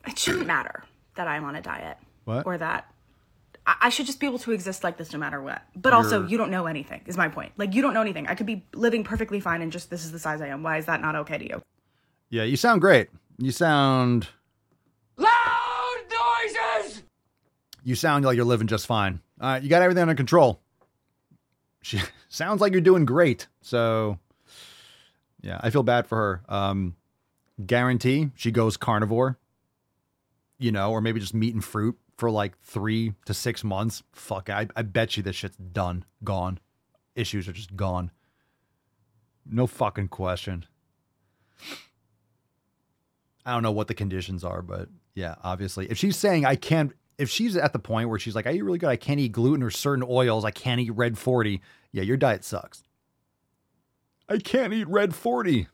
it 0.08 0.18
shouldn't 0.18 0.48
matter 0.48 0.84
that 1.16 1.28
I'm 1.28 1.44
on 1.46 1.56
a 1.56 1.62
diet 1.62 1.98
What? 2.26 2.46
or 2.48 2.58
that 2.58 2.91
I 3.66 3.76
I 3.82 3.90
should 3.90 4.06
just 4.06 4.20
be 4.20 4.26
able 4.28 4.40
to 4.40 4.52
exist 4.52 4.84
like 4.84 4.98
this 4.98 5.12
no 5.14 5.20
matter 5.20 5.42
what. 5.42 5.62
But 5.76 5.94
also, 5.94 6.20
You're- 6.20 6.32
you 6.32 6.38
don't 6.38 6.52
know 6.52 6.66
anything, 6.68 7.02
is 7.06 7.18
my 7.18 7.28
point. 7.30 7.52
Like, 7.58 7.74
you 7.74 7.82
don't 7.82 7.94
know 7.94 8.02
anything. 8.02 8.28
I 8.28 8.36
could 8.36 8.46
be 8.46 8.66
living 8.74 9.04
perfectly 9.04 9.40
fine 9.40 9.62
and 9.62 9.72
just 9.72 9.90
this 9.90 10.04
is 10.06 10.12
the 10.12 10.20
size 10.20 10.42
I 10.42 10.48
am. 10.48 10.64
Why 10.64 10.78
is 10.78 10.86
that 10.86 11.02
not 11.02 11.16
okay 11.16 11.38
to 11.38 11.48
you? 11.48 11.62
Yeah, 12.30 12.44
you 12.44 12.58
sound 12.58 12.82
great. 12.82 13.10
You 13.38 13.52
sound 13.52 14.28
Loud 15.18 15.30
noises! 16.10 17.04
you 17.84 17.96
sound 17.96 18.26
like 18.26 18.36
you're 18.36 18.46
living 18.46 18.68
just 18.68 18.86
fine. 18.88 19.20
All 19.40 19.50
right, 19.54 19.62
you 19.64 19.70
got 19.70 19.82
everything 19.82 20.02
under 20.04 20.16
control. 20.16 20.62
She 21.82 22.00
sounds 22.30 22.62
like 22.62 22.72
you're 22.72 22.82
doing 22.82 23.06
great. 23.06 23.48
So, 23.62 24.20
yeah, 25.42 25.60
I 25.62 25.70
feel 25.72 25.84
bad 25.84 26.08
for 26.08 26.16
her. 26.16 26.42
Um, 26.56 26.96
guarantee 27.66 28.30
she 28.36 28.52
goes 28.52 28.78
carnivore, 28.78 29.38
you 30.60 30.72
know, 30.72 30.92
or 30.92 31.02
maybe 31.02 31.20
just 31.20 31.34
meat 31.34 31.54
and 31.54 31.64
fruit 31.64 31.98
for 32.22 32.30
like 32.30 32.56
three 32.60 33.16
to 33.26 33.34
six 33.34 33.64
months. 33.64 34.04
Fuck, 34.12 34.48
I, 34.52 34.68
I 34.76 34.84
bet 34.84 35.18
you 35.18 35.24
this 35.24 35.36
shit's 35.36 35.58
done, 35.58 36.06
gone. 36.24 36.60
Issues 37.16 37.48
are 37.48 37.52
just 37.52 37.76
gone. 37.76 38.12
No 39.44 39.66
fucking 39.66 40.10
question. 40.10 40.66
I 43.44 43.54
don't 43.54 43.64
know 43.64 43.72
what 43.72 43.88
the 43.88 43.96
conditions 43.96 44.44
are, 44.44 44.62
but 44.62 44.88
yeah, 45.16 45.34
obviously, 45.42 45.88
if 45.90 45.98
she's 45.98 46.16
saying 46.16 46.46
I 46.46 46.56
can't, 46.56 46.92
if 47.18 47.28
she's 47.28 47.58
at 47.58 47.74
the 47.74 47.80
point 47.80 48.08
where 48.08 48.20
she's 48.20 48.36
like, 48.36 48.46
I 48.46 48.52
eat 48.52 48.62
really 48.62 48.78
good, 48.78 48.90
I 48.90 48.98
can't 48.98 49.20
eat 49.20 49.32
gluten 49.32 49.64
or 49.64 49.72
certain 49.72 50.06
oils, 50.08 50.46
I 50.46 50.52
can't 50.52 50.80
eat 50.80 50.92
red 50.92 51.18
40, 51.18 51.60
yeah, 51.92 52.04
your 52.04 52.18
diet 52.18 52.44
sucks. 52.44 52.84
I 54.30 54.38
can't 54.38 54.74
eat 54.74 54.88
red 54.88 55.16
40. 55.16 55.70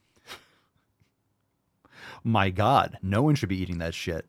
My 2.23 2.51
God, 2.51 2.99
no 3.01 3.21
one 3.21 3.35
should 3.35 3.49
be 3.49 3.61
eating 3.61 3.79
that 3.79 3.93
shit. 3.93 4.25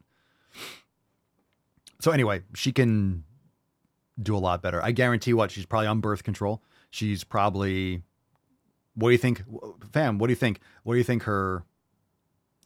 So 2.00 2.10
anyway, 2.10 2.42
she 2.54 2.72
can 2.72 3.24
do 4.20 4.36
a 4.36 4.38
lot 4.38 4.62
better. 4.62 4.82
I 4.82 4.92
guarantee 4.92 5.32
what 5.32 5.50
she's 5.50 5.66
probably 5.66 5.88
on 5.88 6.00
birth 6.00 6.24
control. 6.24 6.62
She's 6.90 7.24
probably 7.24 8.02
what 8.94 9.10
do 9.10 9.12
you 9.12 9.18
think 9.18 9.42
fam, 9.92 10.18
what 10.18 10.26
do 10.26 10.32
you 10.32 10.36
think? 10.36 10.60
What 10.82 10.94
do 10.94 10.98
you 10.98 11.04
think 11.04 11.24
her 11.24 11.64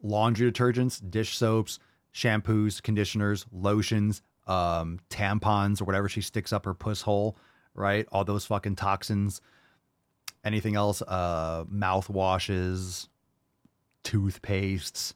laundry 0.02 0.50
detergents, 0.50 1.00
dish 1.10 1.36
soaps, 1.36 1.78
shampoos, 2.14 2.82
conditioners, 2.82 3.46
lotions, 3.52 4.22
um, 4.46 4.98
tampons 5.10 5.80
or 5.80 5.84
whatever 5.84 6.08
she 6.08 6.20
sticks 6.20 6.52
up 6.52 6.64
her 6.64 6.74
puss 6.74 7.02
hole, 7.02 7.36
right? 7.74 8.06
All 8.12 8.24
those 8.24 8.46
fucking 8.46 8.76
toxins. 8.76 9.40
Anything 10.44 10.74
else? 10.74 11.02
Uh, 11.02 11.64
mouthwashes, 11.64 13.08
toothpastes. 14.04 15.14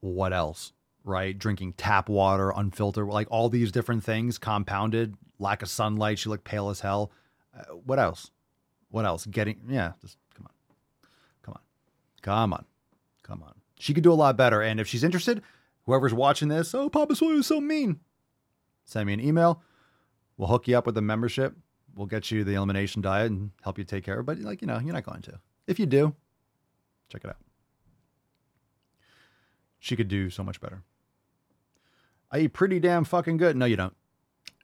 What 0.00 0.32
else? 0.32 0.72
Right? 1.08 1.36
Drinking 1.38 1.72
tap 1.72 2.10
water, 2.10 2.52
unfiltered, 2.54 3.06
like 3.06 3.28
all 3.30 3.48
these 3.48 3.72
different 3.72 4.04
things, 4.04 4.36
compounded, 4.36 5.14
lack 5.38 5.62
of 5.62 5.70
sunlight. 5.70 6.18
She 6.18 6.28
looked 6.28 6.44
pale 6.44 6.68
as 6.68 6.80
hell. 6.80 7.10
Uh, 7.58 7.62
what 7.76 7.98
else? 7.98 8.30
What 8.90 9.06
else? 9.06 9.24
Getting, 9.24 9.58
yeah, 9.70 9.92
just 10.02 10.18
come 10.36 10.46
on. 10.46 10.52
Come 11.42 11.54
on. 11.54 11.60
Come 12.20 12.52
on. 12.52 12.64
Come 13.22 13.42
on. 13.42 13.54
She 13.78 13.94
could 13.94 14.04
do 14.04 14.12
a 14.12 14.14
lot 14.14 14.36
better. 14.36 14.60
And 14.60 14.78
if 14.78 14.86
she's 14.86 15.02
interested, 15.02 15.40
whoever's 15.86 16.12
watching 16.12 16.48
this, 16.48 16.74
oh, 16.74 16.90
Papa 16.90 17.16
Sway 17.16 17.32
was 17.32 17.46
so 17.46 17.58
mean. 17.58 18.00
Send 18.84 19.06
me 19.06 19.14
an 19.14 19.20
email. 19.20 19.62
We'll 20.36 20.48
hook 20.48 20.68
you 20.68 20.76
up 20.76 20.84
with 20.84 20.98
a 20.98 21.02
membership. 21.02 21.54
We'll 21.94 22.06
get 22.06 22.30
you 22.30 22.44
the 22.44 22.52
elimination 22.52 23.00
diet 23.00 23.30
and 23.30 23.50
help 23.62 23.78
you 23.78 23.84
take 23.84 24.04
care 24.04 24.18
of 24.18 24.20
it. 24.20 24.26
But, 24.26 24.38
like, 24.40 24.60
you 24.60 24.68
know, 24.68 24.78
you're 24.78 24.92
not 24.92 25.04
going 25.04 25.22
to. 25.22 25.40
If 25.66 25.80
you 25.80 25.86
do, 25.86 26.14
check 27.08 27.24
it 27.24 27.30
out. 27.30 27.38
She 29.78 29.96
could 29.96 30.08
do 30.08 30.28
so 30.28 30.44
much 30.44 30.60
better. 30.60 30.82
I 32.30 32.40
eat 32.40 32.52
pretty 32.52 32.78
damn 32.80 33.04
fucking 33.04 33.36
good. 33.38 33.56
No, 33.56 33.66
you 33.66 33.76
don't. 33.76 33.94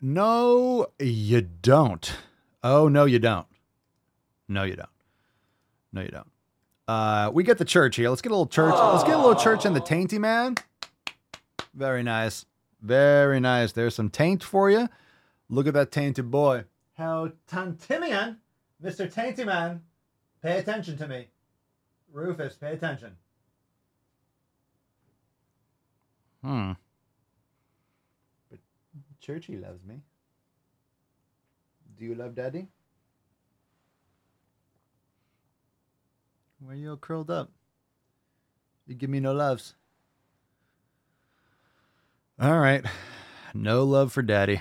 No, 0.01 0.87
you 0.99 1.41
don't. 1.41 2.13
Oh, 2.63 2.89
no, 2.89 3.05
you 3.05 3.19
don't. 3.19 3.47
No, 4.49 4.65
you 4.65 4.77
don't. 4.77 4.89
No, 5.93 6.03
you 6.03 6.09
don't. 6.09 6.31
Uh, 6.87 7.31
we 7.33 7.43
get 7.43 7.59
the 7.59 7.65
church 7.65 7.97
here. 7.97 8.11
Let's 8.11 8.21
get 8.21 8.31
a 8.31 8.35
little 8.35 8.47
church. 8.47 8.75
Let's 8.75 9.05
get 9.05 9.15
a 9.15 9.19
little 9.19 9.35
church 9.35 9.65
in 9.65 9.73
the 9.73 9.81
tainty 9.81 10.19
man. 10.19 10.57
Very 11.73 12.03
nice. 12.03 12.45
Very 12.83 13.41
nice. 13.41 13.73
There's 13.73 13.95
some 13.95 14.11
taint 14.11 14.45
for 14.45 14.71
you. 14.71 14.89
Look 15.49 15.67
at 15.67 15.75
that 15.75 15.91
tainted 15.91 16.31
boy. 16.31 16.65
How 16.95 17.33
Tantimian, 17.51 18.37
Mr. 18.83 19.13
Tainty 19.13 19.45
Man, 19.45 19.83
pay 20.43 20.59
attention 20.59 20.97
to 20.99 21.09
me. 21.09 21.29
Rufus, 22.13 22.55
pay 22.55 22.73
attention. 22.73 23.17
Hmm. 26.43 26.73
Churchy 29.25 29.57
loves 29.57 29.83
me. 29.87 30.03
Do 31.97 32.05
you 32.05 32.15
love 32.15 32.35
Daddy? 32.35 32.69
Why 36.59 36.73
are 36.73 36.77
you 36.77 36.91
all 36.91 36.97
curled 36.99 37.31
up? 37.31 37.51
You 38.87 38.95
give 38.95 39.09
me 39.09 39.21
no 39.21 39.33
loves. 39.33 39.77
All 42.39 42.59
right. 42.59 42.85
No 43.55 43.85
love 43.85 44.13
for 44.13 44.21
daddy. 44.21 44.61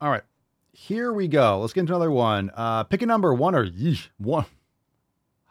All 0.00 0.10
right. 0.10 0.24
Here 0.72 1.12
we 1.12 1.28
go. 1.28 1.60
Let's 1.60 1.72
get 1.72 1.80
into 1.80 1.94
another 1.94 2.10
one. 2.10 2.50
Uh, 2.54 2.84
pick 2.84 3.00
a 3.00 3.06
number 3.06 3.32
one 3.32 3.54
or 3.54 3.64
yeesh, 3.64 4.08
one. 4.18 4.46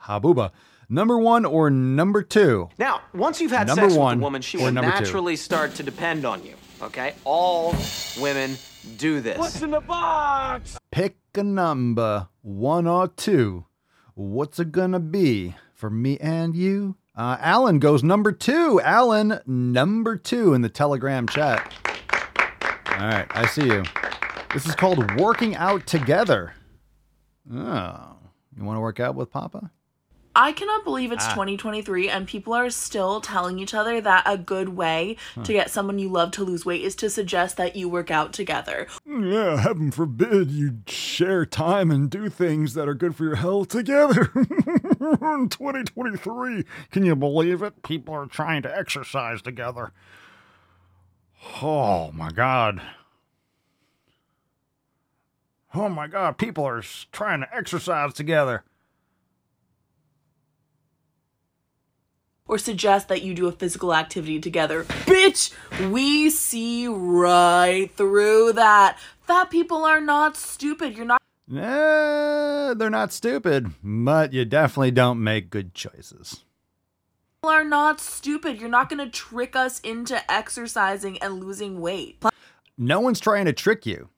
Habuba. 0.03 0.51
Number 0.93 1.17
one 1.17 1.43
or 1.43 1.71
number 1.71 2.21
two? 2.21 2.69
Now, 2.77 3.01
once 3.15 3.41
you've 3.41 3.49
had 3.51 3.65
Number 3.65 3.89
sex 3.89 3.95
one 3.95 4.17
with 4.17 4.21
a 4.21 4.25
woman, 4.25 4.41
she 4.43 4.57
will 4.57 4.71
number 4.71 4.91
two? 4.91 4.99
naturally 4.99 5.35
start 5.35 5.73
to 5.75 5.83
depend 5.83 6.23
on 6.23 6.45
you. 6.45 6.53
Okay? 6.83 7.15
All 7.23 7.75
women 8.21 8.55
do 8.97 9.19
this. 9.19 9.39
What's 9.39 9.59
in 9.63 9.71
the 9.71 9.81
box? 9.81 10.77
Pick 10.91 11.17
a 11.33 11.41
number, 11.41 12.27
one 12.43 12.85
or 12.85 13.07
two. 13.07 13.65
What's 14.13 14.59
it 14.59 14.71
gonna 14.71 14.99
be 14.99 15.55
for 15.73 15.89
me 15.89 16.19
and 16.19 16.55
you? 16.55 16.95
Uh, 17.15 17.37
Alan 17.39 17.79
goes 17.79 18.03
number 18.03 18.31
two. 18.31 18.79
Alan, 18.81 19.39
number 19.47 20.15
two 20.15 20.53
in 20.53 20.61
the 20.61 20.69
Telegram 20.69 21.27
chat. 21.27 21.73
All 22.85 23.07
right, 23.07 23.25
I 23.31 23.47
see 23.47 23.65
you. 23.65 23.83
This 24.53 24.67
is 24.67 24.75
called 24.75 25.19
working 25.19 25.55
out 25.55 25.87
together. 25.87 26.53
Oh, 27.51 28.15
you 28.55 28.63
want 28.63 28.77
to 28.77 28.81
work 28.81 28.99
out 28.99 29.15
with 29.15 29.31
Papa? 29.31 29.71
I 30.35 30.51
cannot 30.51 30.83
believe 30.83 31.11
it's 31.11 31.25
Ah. 31.27 31.33
2023 31.33 32.09
and 32.09 32.27
people 32.27 32.53
are 32.53 32.69
still 32.71 33.21
telling 33.21 33.59
each 33.59 33.73
other 33.75 34.01
that 34.01 34.23
a 34.25 34.35
good 34.37 34.69
way 34.69 35.15
Huh. 35.35 35.43
to 35.43 35.53
get 35.53 35.69
someone 35.69 35.99
you 35.99 36.09
love 36.09 36.31
to 36.31 36.43
lose 36.43 36.65
weight 36.65 36.81
is 36.81 36.95
to 36.95 37.09
suggest 37.09 37.55
that 37.57 37.75
you 37.75 37.87
work 37.87 38.09
out 38.09 38.33
together. 38.33 38.87
Yeah, 39.05 39.57
heaven 39.57 39.91
forbid 39.91 40.49
you 40.49 40.79
share 40.87 41.45
time 41.45 41.91
and 41.91 42.09
do 42.09 42.29
things 42.29 42.73
that 42.73 42.87
are 42.87 42.95
good 42.95 43.15
for 43.15 43.25
your 43.25 43.35
health 43.35 43.67
together. 43.67 44.31
In 44.35 45.49
2023, 45.49 46.65
can 46.91 47.05
you 47.05 47.15
believe 47.15 47.61
it? 47.61 47.83
People 47.83 48.15
are 48.15 48.25
trying 48.25 48.63
to 48.63 48.75
exercise 48.75 49.41
together. 49.41 49.91
Oh 51.61 52.11
my 52.11 52.31
God. 52.31 52.81
Oh 55.75 55.89
my 55.89 56.07
God, 56.07 56.37
people 56.37 56.65
are 56.65 56.81
trying 57.11 57.41
to 57.41 57.55
exercise 57.55 58.13
together. 58.13 58.63
Or 62.53 62.59
suggest 62.59 63.07
that 63.07 63.23
you 63.23 63.33
do 63.33 63.47
a 63.47 63.51
physical 63.51 63.95
activity 63.95 64.39
together. 64.39 64.83
Bitch, 64.83 65.51
we 65.91 66.29
see 66.29 66.87
right 66.87 67.89
through 67.95 68.53
that. 68.53 68.99
Fat 69.23 69.49
people 69.49 69.83
are 69.85 69.99
not 69.99 70.37
stupid. 70.37 70.95
You're 70.95 71.07
not 71.07 71.19
Eh, 71.51 72.75
they're 72.75 72.91
not 72.91 73.11
stupid, 73.11 73.71
but 73.83 74.33
you 74.33 74.45
definitely 74.45 74.91
don't 74.91 75.23
make 75.23 75.49
good 75.49 75.73
choices. 75.73 76.43
people 77.41 77.49
are 77.49 77.63
not 77.63 77.99
stupid. 77.99 78.59
You're 78.61 78.69
not 78.69 78.87
going 78.87 79.03
to 79.03 79.09
trick 79.09 79.55
us 79.55 79.79
into 79.79 80.21
exercising 80.31 81.17
and 81.23 81.39
losing 81.43 81.81
weight. 81.81 82.23
No 82.77 82.99
one's 82.99 83.19
trying 83.19 83.45
to 83.45 83.53
trick 83.53 83.87
you. 83.87 84.09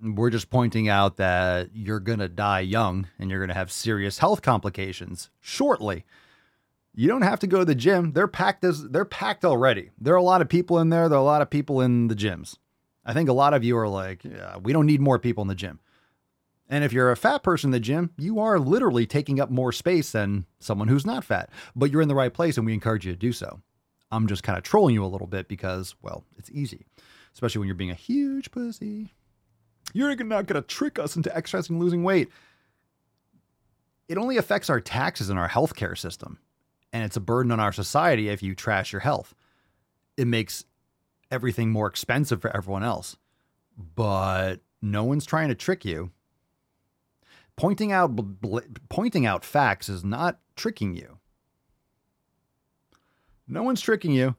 We're 0.00 0.30
just 0.30 0.48
pointing 0.48 0.88
out 0.88 1.16
that 1.16 1.70
you're 1.74 1.98
going 1.98 2.20
to 2.20 2.28
die 2.28 2.60
young 2.60 3.08
and 3.18 3.30
you're 3.32 3.40
going 3.40 3.48
to 3.48 3.54
have 3.54 3.72
serious 3.72 4.18
health 4.18 4.42
complications 4.42 5.28
shortly. 5.40 6.04
You 6.98 7.06
don't 7.06 7.22
have 7.22 7.38
to 7.38 7.46
go 7.46 7.60
to 7.60 7.64
the 7.64 7.76
gym. 7.76 8.10
They're 8.10 8.26
packed 8.26 8.64
as 8.64 8.88
they're 8.88 9.04
packed 9.04 9.44
already. 9.44 9.90
There 10.00 10.14
are 10.14 10.16
a 10.16 10.22
lot 10.22 10.42
of 10.42 10.48
people 10.48 10.80
in 10.80 10.88
there. 10.88 11.08
There 11.08 11.16
are 11.16 11.22
a 11.22 11.24
lot 11.24 11.42
of 11.42 11.48
people 11.48 11.80
in 11.80 12.08
the 12.08 12.16
gyms. 12.16 12.56
I 13.04 13.12
think 13.12 13.28
a 13.28 13.32
lot 13.32 13.54
of 13.54 13.62
you 13.62 13.78
are 13.78 13.86
like, 13.86 14.24
yeah, 14.24 14.56
we 14.56 14.72
don't 14.72 14.86
need 14.86 15.00
more 15.00 15.20
people 15.20 15.42
in 15.42 15.46
the 15.46 15.54
gym. 15.54 15.78
And 16.68 16.82
if 16.82 16.92
you're 16.92 17.12
a 17.12 17.16
fat 17.16 17.44
person 17.44 17.68
in 17.68 17.70
the 17.70 17.78
gym, 17.78 18.10
you 18.18 18.40
are 18.40 18.58
literally 18.58 19.06
taking 19.06 19.38
up 19.38 19.48
more 19.48 19.70
space 19.70 20.10
than 20.10 20.46
someone 20.58 20.88
who's 20.88 21.06
not 21.06 21.22
fat. 21.22 21.50
But 21.76 21.92
you're 21.92 22.02
in 22.02 22.08
the 22.08 22.16
right 22.16 22.34
place 22.34 22.56
and 22.56 22.66
we 22.66 22.74
encourage 22.74 23.06
you 23.06 23.12
to 23.12 23.16
do 23.16 23.32
so. 23.32 23.60
I'm 24.10 24.26
just 24.26 24.42
kind 24.42 24.58
of 24.58 24.64
trolling 24.64 24.96
you 24.96 25.04
a 25.04 25.06
little 25.06 25.28
bit 25.28 25.46
because, 25.46 25.94
well, 26.02 26.24
it's 26.36 26.50
easy, 26.50 26.84
especially 27.32 27.60
when 27.60 27.68
you're 27.68 27.76
being 27.76 27.92
a 27.92 27.94
huge 27.94 28.50
pussy. 28.50 29.14
You're 29.92 30.16
not 30.16 30.46
going 30.46 30.60
to 30.60 30.66
trick 30.66 30.98
us 30.98 31.14
into 31.14 31.34
exercising 31.34 31.76
and 31.76 31.84
losing 31.84 32.02
weight. 32.02 32.28
It 34.08 34.18
only 34.18 34.36
affects 34.36 34.68
our 34.68 34.80
taxes 34.80 35.30
and 35.30 35.38
our 35.38 35.48
healthcare 35.48 35.96
system. 35.96 36.38
And 36.92 37.04
it's 37.04 37.16
a 37.16 37.20
burden 37.20 37.52
on 37.52 37.60
our 37.60 37.72
society 37.72 38.28
if 38.28 38.42
you 38.42 38.54
trash 38.54 38.92
your 38.92 39.00
health. 39.00 39.34
It 40.16 40.26
makes 40.26 40.64
everything 41.30 41.70
more 41.70 41.86
expensive 41.86 42.40
for 42.40 42.54
everyone 42.56 42.82
else. 42.82 43.16
But 43.94 44.56
no 44.80 45.04
one's 45.04 45.26
trying 45.26 45.48
to 45.48 45.54
trick 45.54 45.84
you. 45.84 46.10
Pointing 47.56 47.92
out 47.92 48.14
bl- 48.14 48.58
pointing 48.88 49.26
out 49.26 49.44
facts 49.44 49.88
is 49.88 50.04
not 50.04 50.38
tricking 50.56 50.94
you. 50.94 51.18
No 53.46 53.62
one's 53.62 53.80
tricking 53.80 54.12
you. 54.12 54.36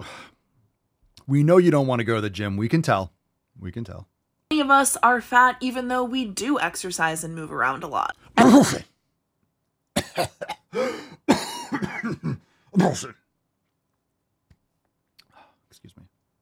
We 1.26 1.42
know 1.42 1.58
you 1.58 1.70
don't 1.70 1.86
want 1.86 1.98
to 2.00 2.04
go 2.04 2.14
to 2.14 2.22
the 2.22 2.30
gym. 2.30 2.56
We 2.56 2.70
can 2.70 2.80
tell. 2.80 3.12
We 3.60 3.70
can 3.70 3.84
tell. 3.84 4.08
Many 4.50 4.62
of 4.62 4.70
us 4.70 4.96
are 5.02 5.20
fat 5.20 5.58
even 5.60 5.88
though 5.88 6.02
we 6.02 6.24
do 6.24 6.58
exercise 6.58 7.22
and 7.22 7.34
move 7.34 7.52
around 7.52 7.84
a 7.84 7.86
lot. 7.86 8.16
Bullshit. 12.74 13.14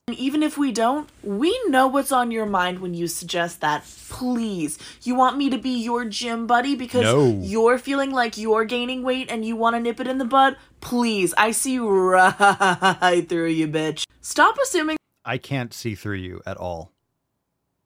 And 0.08 0.16
even 0.18 0.44
if 0.44 0.56
we 0.56 0.70
don't, 0.70 1.08
we 1.24 1.58
know 1.66 1.88
what's 1.88 2.12
on 2.12 2.30
your 2.30 2.46
mind 2.46 2.78
when 2.78 2.94
you 2.94 3.08
suggest 3.08 3.60
that. 3.62 3.84
Please, 4.08 4.78
you 5.02 5.16
want 5.16 5.36
me 5.36 5.50
to 5.50 5.58
be 5.58 5.82
your 5.82 6.04
gym 6.04 6.46
buddy 6.46 6.76
because 6.76 7.02
No. 7.02 7.40
you're 7.42 7.76
feeling 7.76 8.12
like 8.12 8.38
you're 8.38 8.64
gaining 8.64 9.02
weight 9.02 9.28
and 9.28 9.44
you 9.44 9.56
want 9.56 9.74
to 9.74 9.80
nip 9.80 9.98
it 9.98 10.06
in 10.06 10.18
the 10.18 10.24
bud? 10.24 10.56
Please, 10.80 11.34
I 11.36 11.50
see 11.50 11.80
right 11.80 13.28
through 13.28 13.48
you, 13.48 13.66
bitch. 13.66 14.04
Stop 14.20 14.56
assuming 14.62 14.96
I 15.24 15.38
can't 15.38 15.74
see 15.74 15.96
through 15.96 16.18
you 16.18 16.40
at 16.46 16.56
all. 16.56 16.92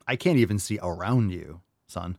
I 0.06 0.16
can't 0.16 0.38
even 0.38 0.58
see 0.58 0.78
around 0.82 1.30
you, 1.30 1.62
son. 1.86 2.18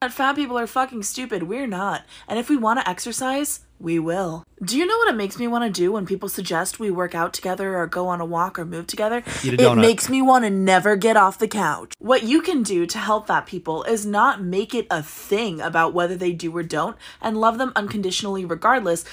That 0.00 0.14
fat 0.14 0.34
people 0.34 0.58
are 0.58 0.66
fucking 0.66 1.02
stupid. 1.02 1.42
We're 1.42 1.66
not. 1.66 2.06
And 2.26 2.38
if 2.38 2.48
we 2.48 2.56
want 2.56 2.80
to 2.80 2.88
exercise, 2.88 3.60
we 3.78 3.98
will. 3.98 4.44
Do 4.64 4.78
you 4.78 4.86
know 4.86 4.96
what 4.96 5.12
it 5.12 5.16
makes 5.16 5.38
me 5.38 5.46
want 5.46 5.64
to 5.64 5.80
do 5.80 5.92
when 5.92 6.06
people 6.06 6.30
suggest 6.30 6.80
we 6.80 6.90
work 6.90 7.14
out 7.14 7.34
together 7.34 7.76
or 7.76 7.86
go 7.86 8.08
on 8.08 8.18
a 8.18 8.24
walk 8.24 8.58
or 8.58 8.64
move 8.64 8.86
together? 8.86 9.22
It 9.44 9.76
makes 9.76 10.08
me 10.08 10.22
want 10.22 10.44
to 10.44 10.50
never 10.50 10.96
get 10.96 11.18
off 11.18 11.38
the 11.38 11.46
couch. 11.46 11.92
What 11.98 12.22
you 12.22 12.40
can 12.40 12.62
do 12.62 12.86
to 12.86 12.96
help 12.96 13.26
fat 13.26 13.44
people 13.44 13.82
is 13.82 14.06
not 14.06 14.42
make 14.42 14.74
it 14.74 14.86
a 14.90 15.02
thing 15.02 15.60
about 15.60 15.92
whether 15.92 16.16
they 16.16 16.32
do 16.32 16.56
or 16.56 16.62
don't 16.62 16.96
and 17.20 17.38
love 17.38 17.58
them 17.58 17.72
unconditionally 17.76 18.46
regardless. 18.46 19.04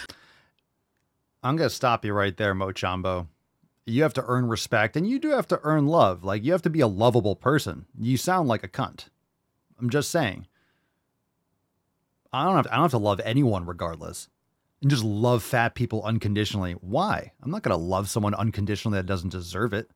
I'm 1.43 1.57
going 1.57 1.69
to 1.69 1.75
stop 1.75 2.05
you 2.05 2.13
right 2.13 2.37
there, 2.37 2.55
Mochambo. 2.55 3.27
You 3.85 4.03
have 4.03 4.13
to 4.13 4.23
earn 4.25 4.47
respect 4.47 4.95
and 4.95 5.05
you 5.05 5.19
do 5.19 5.31
have 5.31 5.49
to 5.49 5.59
earn 5.63 5.85
love. 5.85 6.23
Like, 6.23 6.45
you 6.45 6.53
have 6.53 6.61
to 6.61 6.69
be 6.69 6.79
a 6.79 6.87
lovable 6.87 7.35
person. 7.35 7.87
You 7.99 8.15
sound 8.15 8.47
like 8.47 8.63
a 8.63 8.69
cunt. 8.69 9.07
I'm 9.81 9.89
just 9.89 10.09
saying. 10.09 10.47
I 12.33 12.45
don't 12.45 12.55
have 12.55 12.65
to, 12.65 12.71
I 12.71 12.75
don't 12.75 12.83
have 12.83 12.91
to 12.91 12.97
love 12.97 13.21
anyone 13.23 13.65
regardless. 13.65 14.29
And 14.81 14.91
just 14.91 15.03
love 15.03 15.41
fat 15.41 15.73
people 15.73 16.03
unconditionally. 16.03 16.73
Why? 16.73 17.31
I'm 17.41 17.49
not 17.49 17.63
going 17.63 17.77
to 17.77 17.83
love 17.83 18.09
someone 18.09 18.35
unconditionally 18.35 18.97
that 18.97 19.07
doesn't 19.07 19.29
deserve 19.29 19.73
it. 19.73 19.89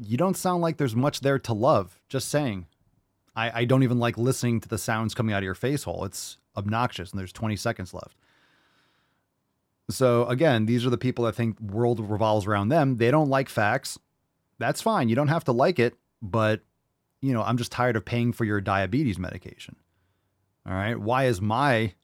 You 0.00 0.16
don't 0.16 0.36
sound 0.36 0.62
like 0.62 0.78
there's 0.78 0.96
much 0.96 1.20
there 1.20 1.38
to 1.40 1.52
love. 1.52 2.00
Just 2.08 2.28
saying. 2.28 2.66
I, 3.36 3.60
I 3.60 3.64
don't 3.64 3.82
even 3.82 3.98
like 3.98 4.16
listening 4.16 4.60
to 4.60 4.68
the 4.68 4.78
sounds 4.78 5.14
coming 5.14 5.34
out 5.34 5.38
of 5.38 5.44
your 5.44 5.54
face 5.54 5.84
hole. 5.84 6.04
It's 6.04 6.38
obnoxious, 6.56 7.10
and 7.10 7.18
there's 7.18 7.32
20 7.32 7.56
seconds 7.56 7.92
left. 7.92 8.16
So 9.90 10.26
again, 10.26 10.66
these 10.66 10.86
are 10.86 10.90
the 10.90 10.98
people 10.98 11.24
that 11.24 11.34
think 11.34 11.60
world 11.60 12.00
revolves 12.00 12.46
around 12.46 12.68
them. 12.68 12.96
They 12.96 13.10
don't 13.10 13.28
like 13.28 13.48
facts. 13.48 13.98
That's 14.58 14.80
fine. 14.80 15.08
You 15.08 15.16
don't 15.16 15.28
have 15.28 15.44
to 15.44 15.52
like 15.52 15.78
it, 15.78 15.94
but 16.22 16.60
you 17.20 17.32
know, 17.32 17.42
I'm 17.42 17.56
just 17.56 17.72
tired 17.72 17.96
of 17.96 18.04
paying 18.04 18.32
for 18.32 18.44
your 18.44 18.60
diabetes 18.60 19.18
medication. 19.18 19.76
All 20.70 20.76
right. 20.76 20.96
Why 20.96 21.24
is 21.24 21.40
my 21.40 21.94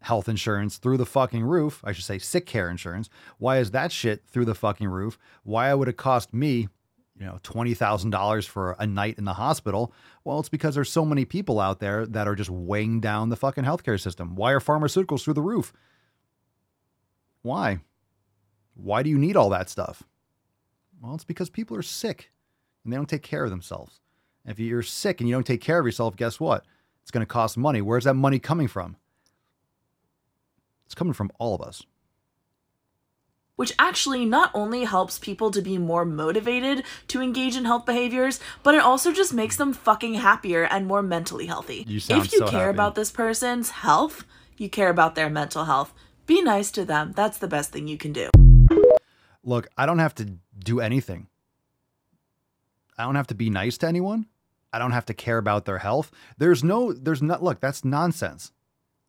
health 0.00 0.26
insurance 0.26 0.78
through 0.78 0.96
the 0.96 1.04
fucking 1.04 1.44
roof? 1.44 1.82
I 1.84 1.92
should 1.92 2.06
say 2.06 2.18
sick 2.18 2.46
care 2.46 2.70
insurance. 2.70 3.10
Why 3.36 3.58
is 3.58 3.72
that 3.72 3.92
shit 3.92 4.22
through 4.26 4.46
the 4.46 4.54
fucking 4.54 4.88
roof? 4.88 5.18
Why 5.42 5.74
would 5.74 5.86
it 5.86 5.98
cost 5.98 6.32
me, 6.32 6.68
you 7.18 7.26
know, 7.26 7.38
$20,000 7.42 8.48
for 8.48 8.74
a 8.78 8.86
night 8.86 9.18
in 9.18 9.26
the 9.26 9.34
hospital? 9.34 9.92
Well, 10.24 10.40
it's 10.40 10.48
because 10.48 10.74
there's 10.74 10.90
so 10.90 11.04
many 11.04 11.26
people 11.26 11.60
out 11.60 11.78
there 11.78 12.06
that 12.06 12.26
are 12.26 12.34
just 12.34 12.48
weighing 12.48 13.00
down 13.00 13.28
the 13.28 13.36
fucking 13.36 13.64
healthcare 13.64 14.00
system. 14.00 14.34
Why 14.34 14.52
are 14.52 14.60
pharmaceuticals 14.60 15.22
through 15.22 15.34
the 15.34 15.42
roof? 15.42 15.74
Why? 17.42 17.80
Why 18.72 19.02
do 19.02 19.10
you 19.10 19.18
need 19.18 19.36
all 19.36 19.50
that 19.50 19.68
stuff? 19.68 20.02
Well, 21.02 21.14
it's 21.14 21.24
because 21.24 21.50
people 21.50 21.76
are 21.76 21.82
sick 21.82 22.30
and 22.82 22.90
they 22.90 22.96
don't 22.96 23.10
take 23.10 23.22
care 23.22 23.44
of 23.44 23.50
themselves. 23.50 24.00
And 24.42 24.52
if 24.52 24.58
you're 24.58 24.82
sick 24.82 25.20
and 25.20 25.28
you 25.28 25.34
don't 25.34 25.46
take 25.46 25.60
care 25.60 25.78
of 25.78 25.84
yourself, 25.84 26.16
guess 26.16 26.40
what? 26.40 26.64
It's 27.06 27.12
going 27.12 27.22
to 27.22 27.26
cost 27.26 27.56
money. 27.56 27.80
Where's 27.80 28.02
that 28.02 28.14
money 28.14 28.40
coming 28.40 28.66
from? 28.66 28.96
It's 30.86 30.94
coming 30.96 31.12
from 31.12 31.30
all 31.38 31.54
of 31.54 31.62
us. 31.62 31.84
which 33.54 33.72
actually 33.78 34.24
not 34.26 34.50
only 34.54 34.82
helps 34.84 35.16
people 35.18 35.50
to 35.52 35.62
be 35.62 35.78
more 35.78 36.04
motivated 36.04 36.82
to 37.08 37.22
engage 37.22 37.56
in 37.56 37.64
health 37.64 37.86
behaviors, 37.86 38.40
but 38.64 38.74
it 38.74 38.82
also 38.82 39.12
just 39.12 39.32
makes 39.32 39.56
them 39.56 39.72
fucking 39.72 40.14
happier 40.14 40.64
and 40.64 40.86
more 40.86 41.00
mentally 41.00 41.46
healthy. 41.46 41.84
You 41.88 42.00
sound 42.00 42.26
if 42.26 42.32
you 42.32 42.40
so 42.40 42.48
care 42.48 42.66
happy. 42.66 42.76
about 42.76 42.96
this 42.96 43.10
person's 43.12 43.70
health, 43.70 44.24
you 44.58 44.68
care 44.68 44.90
about 44.90 45.14
their 45.14 45.30
mental 45.30 45.64
health. 45.64 45.94
Be 46.26 46.42
nice 46.42 46.70
to 46.72 46.84
them. 46.84 47.12
That's 47.16 47.38
the 47.38 47.48
best 47.48 47.70
thing 47.72 47.86
you 47.88 47.96
can 47.96 48.12
do. 48.12 48.28
Look, 49.44 49.68
I 49.78 49.86
don't 49.86 50.00
have 50.00 50.14
to 50.16 50.38
do 50.58 50.80
anything. 50.80 51.28
I 52.98 53.04
don't 53.04 53.14
have 53.14 53.28
to 53.28 53.34
be 53.34 53.48
nice 53.48 53.78
to 53.78 53.86
anyone. 53.86 54.26
I 54.76 54.78
don't 54.78 54.92
have 54.92 55.06
to 55.06 55.14
care 55.14 55.38
about 55.38 55.64
their 55.64 55.78
health. 55.78 56.10
There's 56.36 56.62
no, 56.62 56.92
there's 56.92 57.22
not, 57.22 57.42
look, 57.42 57.60
that's 57.60 57.82
nonsense. 57.82 58.52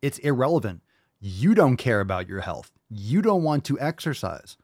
It's 0.00 0.16
irrelevant. 0.20 0.80
You 1.20 1.54
don't 1.54 1.76
care 1.76 2.00
about 2.00 2.26
your 2.26 2.40
health. 2.40 2.70
You 2.88 3.20
don't 3.20 3.42
want 3.42 3.64
to 3.66 3.78
exercise. 3.78 4.56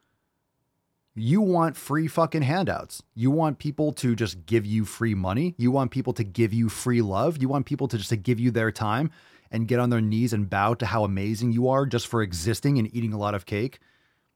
You 1.15 1.43
want 1.43 1.77
free 1.77 2.09
fucking 2.09 2.41
handouts. 2.41 3.03
You 3.15 3.31
want 3.31 3.59
people 3.59 3.93
to 3.93 4.17
just 4.17 4.47
give 4.47 4.65
you 4.65 4.87
free 4.87 5.15
money. 5.15 5.55
You 5.59 5.71
want 5.71 5.91
people 5.91 6.15
to 6.15 6.25
give 6.25 6.55
you 6.55 6.71
free 6.71 7.03
love. 7.03 7.37
You 7.37 7.51
want 7.51 7.67
people 7.67 7.87
to 7.89 7.99
just 7.99 8.09
to 8.09 8.17
give 8.17 8.41
you 8.41 8.51
their 8.51 8.73
time 8.73 9.11
and 9.51 9.69
get 9.69 9.81
on 9.81 9.91
their 9.91 10.01
knees 10.01 10.33
and 10.33 10.49
bow 10.49 10.73
to 10.73 10.87
how 10.87 11.05
amazing 11.05 11.53
you 11.53 11.69
are 11.69 11.85
just 11.85 12.07
for 12.07 12.23
existing 12.23 12.79
and 12.79 12.89
eating 12.97 13.13
a 13.13 13.19
lot 13.19 13.35
of 13.35 13.45
cake. 13.45 13.79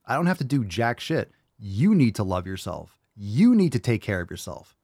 I 0.05 0.17
don't 0.17 0.27
have 0.27 0.39
to 0.39 0.45
do 0.45 0.67
jack 0.67 1.01
shit. 1.01 1.33
You 1.59 1.95
need 1.95 2.15
to 2.17 2.25
love 2.25 2.47
yourself. 2.47 2.99
You 3.17 3.55
need 3.55 3.73
to 3.73 3.79
take 3.79 4.03
care 4.03 4.21
of 4.21 4.31
yourself. 4.31 4.77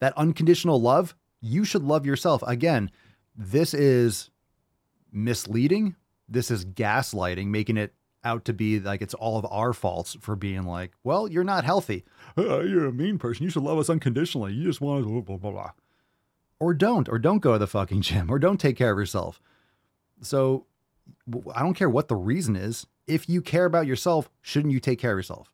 That 0.00 0.16
unconditional 0.16 0.80
love, 0.80 1.14
you 1.40 1.64
should 1.64 1.82
love 1.82 2.06
yourself. 2.06 2.42
Again, 2.46 2.90
this 3.36 3.74
is 3.74 4.30
misleading. 5.12 5.96
This 6.28 6.50
is 6.50 6.64
gaslighting, 6.64 7.46
making 7.46 7.76
it 7.76 7.94
out 8.24 8.44
to 8.44 8.52
be 8.52 8.80
like 8.80 9.00
it's 9.00 9.14
all 9.14 9.38
of 9.38 9.46
our 9.50 9.72
faults 9.72 10.16
for 10.20 10.36
being 10.36 10.64
like, 10.64 10.92
well, 11.04 11.28
you're 11.28 11.44
not 11.44 11.64
healthy. 11.64 12.04
"Uh, 12.36 12.60
you're 12.60 12.86
a 12.86 12.92
mean 12.92 13.18
person. 13.18 13.44
You 13.44 13.50
should 13.50 13.62
love 13.62 13.78
us 13.78 13.88
unconditionally. 13.88 14.52
You 14.52 14.64
just 14.64 14.80
want 14.80 15.04
to 15.04 15.08
blah, 15.08 15.20
blah, 15.20 15.36
blah, 15.36 15.50
blah. 15.50 15.70
Or 16.60 16.74
don't, 16.74 17.08
or 17.08 17.18
don't 17.18 17.38
go 17.38 17.52
to 17.52 17.58
the 17.58 17.66
fucking 17.66 18.02
gym, 18.02 18.30
or 18.30 18.38
don't 18.38 18.60
take 18.60 18.76
care 18.76 18.90
of 18.92 18.98
yourself. 18.98 19.40
So 20.20 20.66
I 21.54 21.62
don't 21.62 21.74
care 21.74 21.88
what 21.88 22.08
the 22.08 22.16
reason 22.16 22.56
is. 22.56 22.86
If 23.06 23.28
you 23.28 23.40
care 23.40 23.64
about 23.64 23.86
yourself, 23.86 24.28
shouldn't 24.42 24.72
you 24.72 24.80
take 24.80 24.98
care 24.98 25.12
of 25.12 25.18
yourself? 25.18 25.52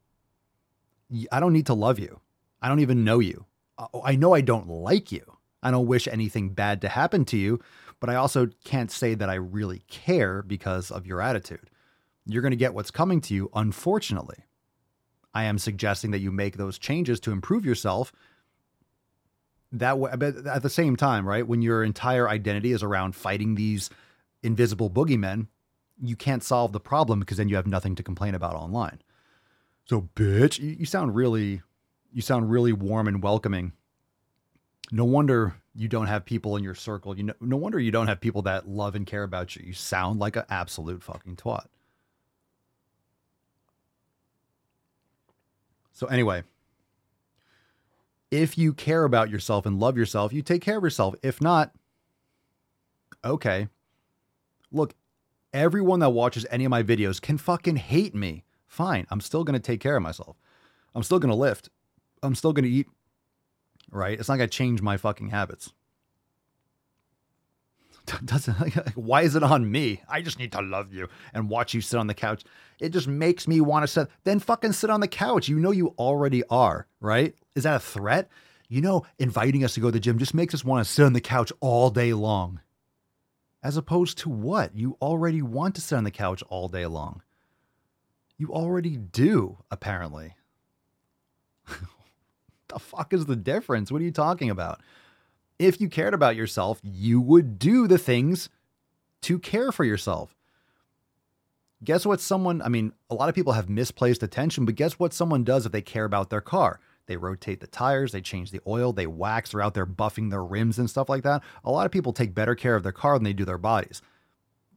I 1.31 1.39
don't 1.41 1.53
need 1.53 1.67
to 1.67 1.75
love 1.75 1.99
you. 1.99 2.21
I 2.61 2.69
don't 2.69 2.81
even 2.81 3.05
know 3.05 3.21
you. 3.21 3.45
I- 3.79 3.87
I 4.05 4.16
know 4.16 4.35
I 4.35 4.41
don't 4.41 4.68
like 4.68 5.11
you. 5.12 5.39
I 5.62 5.70
don't 5.70 5.87
wish 5.87 6.07
anything 6.07 6.51
bad 6.51 6.81
to 6.83 6.89
happen 6.89 7.25
to 7.27 7.37
you, 7.37 7.61
but 8.01 8.11
I 8.11 8.16
also 8.16 8.49
can't 8.64 8.91
say 8.91 9.14
that 9.14 9.31
I 9.31 9.35
really 9.35 9.81
care 9.89 10.43
because 10.43 10.91
of 10.91 11.07
your 11.07 11.20
attitude. 11.22 11.70
You're 12.27 12.43
going 12.43 12.51
to 12.53 12.57
get 12.57 12.75
what's 12.75 12.91
coming 12.91 13.20
to 13.22 13.35
you, 13.35 13.51
unfortunately. 13.55 14.45
I 15.33 15.45
am 15.45 15.59
suggesting 15.59 16.11
that 16.12 16.20
you 16.20 16.31
make 16.31 16.57
those 16.57 16.79
changes 16.79 17.18
to 17.20 17.33
improve 17.33 17.64
yourself. 17.64 18.12
That 19.72 19.99
way, 19.99 20.12
but 20.16 20.47
at 20.47 20.62
the 20.62 20.70
same 20.70 20.97
time, 20.97 21.27
right? 21.27 21.47
When 21.47 21.61
your 21.61 21.83
entire 21.83 22.29
identity 22.29 22.70
is 22.72 22.83
around 22.83 23.16
fighting 23.16 23.57
these 23.57 23.91
invisible 24.43 24.89
boogeymen, 24.89 25.49
you 26.01 26.14
can't 26.14 26.45
solve 26.45 26.72
the 26.72 26.81
problem 26.81 27.20
because 27.20 27.39
then 27.39 27.49
you 27.49 27.57
have 27.57 27.66
nothing 27.66 27.95
to 27.97 28.03
complain 28.03 28.35
about 28.35 28.55
online. 28.55 29.03
So, 29.87 30.09
bitch, 30.14 30.59
you, 30.61 30.77
you 30.81 30.87
sound 30.87 31.14
really, 31.16 31.62
you 32.15 32.23
sound 32.23 32.51
really 32.51 32.73
warm 32.73 33.09
and 33.09 33.23
welcoming. 33.23 33.73
No 34.93 35.05
wonder 35.05 35.57
you 35.75 35.89
don't 35.89 36.07
have 36.07 36.25
people 36.25 36.57
in 36.57 36.62
your 36.62 36.77
circle. 36.77 37.17
You 37.17 37.25
know, 37.25 37.35
no 37.41 37.57
wonder 37.57 37.81
you 37.81 37.91
don't 37.91 38.07
have 38.07 38.21
people 38.21 38.43
that 38.43 38.69
love 38.69 38.95
and 38.95 39.05
care 39.05 39.25
about 39.25 39.57
you. 39.57 39.65
You 39.67 39.73
sound 39.73 40.21
like 40.21 40.37
an 40.37 40.45
absolute 40.49 41.03
fucking 41.03 41.36
twat. 41.36 41.66
So 45.93 46.07
anyway, 46.07 46.45
if 48.31 48.57
you 48.57 48.73
care 48.73 49.05
about 49.05 49.28
yourself 49.28 49.66
and 49.66 49.81
love 49.81 49.99
yourself, 49.99 50.32
you 50.32 50.43
take 50.43 50.62
care 50.62 50.78
of 50.78 50.85
yourself. 50.85 51.16
If 51.23 51.41
not, 51.41 51.73
okay. 53.24 53.69
Look, 54.70 54.95
everyone 55.53 55.99
that 56.01 56.11
watches 56.11 56.47
any 56.49 56.65
of 56.65 56.70
my 56.70 56.85
videos 56.85 57.20
can 57.20 57.39
fucking 57.39 57.77
hate 57.77 58.15
me. 58.15 58.45
Fine. 58.69 59.07
I'm 59.11 59.20
still 59.20 59.43
going 59.43 59.55
to 59.55 59.65
take 59.65 59.81
care 59.81 59.97
of 59.97 60.03
myself. 60.03 60.36
I'm 60.95 61.03
still 61.03 61.19
going 61.19 61.31
to 61.31 61.36
lift. 61.36 61.70
I'm 62.25 62.35
still 62.35 62.53
going 62.53 62.65
to 62.65 62.71
eat. 62.71 62.89
Right? 63.91 64.19
It's 64.19 64.29
not 64.29 64.39
going 64.39 64.49
to 64.49 64.57
change 64.57 64.83
my 64.83 64.97
fucking 64.97 65.31
habits. 65.31 65.73
Doesn't 68.25 68.55
why 68.97 69.23
is 69.23 69.35
it 69.35 69.43
on 69.43 69.71
me? 69.71 70.03
I 70.09 70.21
just 70.21 70.39
need 70.39 70.53
to 70.53 70.61
love 70.61 70.93
you 70.93 71.09
and 71.33 71.49
watch 71.49 71.73
you 71.73 71.81
sit 71.81 71.99
on 71.99 72.07
the 72.07 72.15
couch. 72.15 72.45
It 72.79 72.91
just 72.91 73.09
makes 73.09 73.49
me 73.49 73.61
want 73.61 73.85
to 73.85 73.89
sit. 73.89 74.09
Then 74.25 74.41
fucking 74.41 74.73
sit 74.73 74.91
on 74.91 75.01
the 75.01 75.09
couch. 75.09 75.49
You 75.49 75.59
know 75.59 75.71
you 75.71 75.95
already 75.99 76.43
are, 76.51 76.87
right? 77.01 77.35
Is 77.55 77.63
that 77.63 77.77
a 77.77 77.81
threat? 77.81 78.29
You 78.69 78.81
know, 78.81 79.07
inviting 79.19 79.65
us 79.65 79.75
to 79.75 79.81
go 79.81 79.89
to 79.89 79.93
the 79.93 80.01
gym 80.01 80.19
just 80.19 80.35
makes 80.35 80.55
us 80.55 80.65
want 80.65 80.85
to 80.85 80.93
sit 80.93 81.05
on 81.05 81.13
the 81.13 81.21
couch 81.21 81.53
all 81.61 81.91
day 81.91 82.13
long. 82.13 82.61
As 83.63 83.77
opposed 83.77 84.19
to 84.19 84.29
what? 84.29 84.77
You 84.77 84.99
already 85.01 85.41
want 85.41 85.75
to 85.77 85.81
sit 85.81 85.97
on 85.97 86.05
the 86.05 86.11
couch 86.11 86.43
all 86.49 86.69
day 86.69 86.87
long. 86.87 87.23
You 88.37 88.53
already 88.53 88.97
do, 88.97 89.59
apparently. 89.71 90.35
the 92.75 92.81
fuck 92.81 93.13
is 93.13 93.27
the 93.27 93.37
difference? 93.37 93.91
What 93.91 94.03
are 94.03 94.05
you 94.05 94.11
talking 94.11 94.51
about? 94.51 94.81
If 95.59 95.81
you 95.81 95.89
cared 95.89 96.13
about 96.13 96.37
yourself, 96.37 96.81
you 96.83 97.21
would 97.21 97.59
do 97.59 97.87
the 97.87 97.99
things 97.99 98.51
to 99.23 99.39
care 99.39 99.73
for 99.73 99.85
yourself. 99.85 100.35
Guess 101.83 102.05
what 102.05 102.21
someone, 102.21 102.61
I 102.63 102.69
mean, 102.69 102.93
a 103.11 103.15
lot 103.15 103.29
of 103.29 103.35
people 103.35 103.53
have 103.53 103.69
misplaced 103.69 104.23
attention, 104.23 104.65
but 104.65 104.75
guess 104.75 104.95
what 104.95 105.13
someone 105.13 105.45
does 105.45 105.67
if 105.67 105.73
they 105.73 105.83
care 105.83 106.05
about 106.05 106.31
their 106.31 106.41
car? 106.41 106.81
They 107.07 107.17
rotate 107.17 107.61
the 107.61 107.67
tires, 107.67 108.13
they 108.13 108.23
change 108.23 108.51
the 108.51 108.61
oil, 108.67 108.93
they 108.93 109.07
wax, 109.07 109.53
they're 109.53 109.63
out 109.63 109.75
there 109.75 109.87
buffing 109.87 110.31
their 110.31 110.43
rims 110.43 110.79
and 110.79 110.89
stuff 110.89 111.09
like 111.09 111.23
that. 111.23 111.43
A 111.63 111.71
lot 111.71 111.87
of 111.87 111.93
people 111.93 112.13
take 112.13 112.35
better 112.35 112.55
care 112.55 112.75
of 112.75 112.83
their 112.83 112.93
car 112.93 113.17
than 113.17 113.25
they 113.25 113.35
do 113.35 113.45
their 113.45 113.59
bodies. 113.59 114.03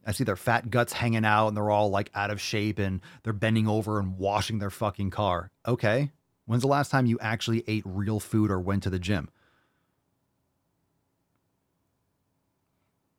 I 0.06 0.12
see 0.12 0.24
their 0.24 0.36
fat 0.36 0.70
guts 0.70 0.92
hanging 0.92 1.24
out 1.24 1.48
and 1.48 1.56
they're 1.56 1.70
all 1.70 1.90
like 1.90 2.10
out 2.14 2.30
of 2.30 2.40
shape 2.40 2.78
and 2.78 3.00
they're 3.22 3.32
bending 3.32 3.66
over 3.66 3.98
and 3.98 4.18
washing 4.18 4.58
their 4.58 4.70
fucking 4.70 5.10
car. 5.10 5.50
Okay. 5.66 6.12
When's 6.48 6.62
the 6.62 6.66
last 6.66 6.90
time 6.90 7.04
you 7.04 7.18
actually 7.20 7.62
ate 7.68 7.82
real 7.84 8.18
food 8.18 8.50
or 8.50 8.58
went 8.58 8.82
to 8.84 8.90
the 8.90 8.98
gym? 8.98 9.28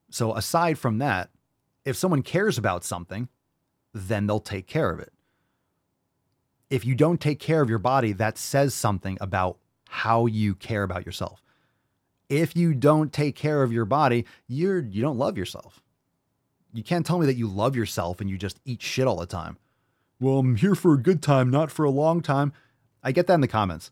So, 0.09 0.33
aside 0.33 0.79
from 0.79 0.97
that, 0.97 1.29
if 1.85 1.95
someone 1.95 2.23
cares 2.23 2.57
about 2.57 2.83
something, 2.83 3.29
then 3.93 4.25
they'll 4.25 4.39
take 4.39 4.65
care 4.65 4.89
of 4.89 4.99
it. 4.99 5.13
If 6.71 6.85
you 6.85 6.95
don't 6.95 7.21
take 7.21 7.39
care 7.39 7.61
of 7.61 7.69
your 7.69 7.77
body, 7.77 8.13
that 8.13 8.39
says 8.39 8.73
something 8.73 9.15
about 9.21 9.59
how 9.89 10.25
you 10.25 10.55
care 10.55 10.81
about 10.81 11.05
yourself. 11.05 11.43
If 12.29 12.55
you 12.55 12.73
don't 12.73 13.13
take 13.13 13.35
care 13.35 13.61
of 13.61 13.71
your 13.71 13.85
body, 13.85 14.25
you're 14.47 14.79
you 14.79 15.03
don't 15.03 15.19
love 15.19 15.37
yourself. 15.37 15.83
You 16.73 16.81
can't 16.81 17.05
tell 17.05 17.19
me 17.19 17.27
that 17.27 17.37
you 17.37 17.47
love 17.47 17.75
yourself 17.75 18.21
and 18.21 18.27
you 18.29 18.39
just 18.39 18.59
eat 18.65 18.81
shit 18.81 19.05
all 19.05 19.17
the 19.17 19.27
time. 19.27 19.57
Well, 20.19 20.39
I'm 20.39 20.55
here 20.55 20.73
for 20.73 20.95
a 20.95 21.01
good 21.01 21.21
time, 21.21 21.51
not 21.51 21.69
for 21.69 21.85
a 21.85 21.91
long 21.91 22.21
time. 22.21 22.53
I 23.03 23.11
get 23.11 23.27
that 23.27 23.35
in 23.35 23.41
the 23.41 23.47
comments. 23.47 23.91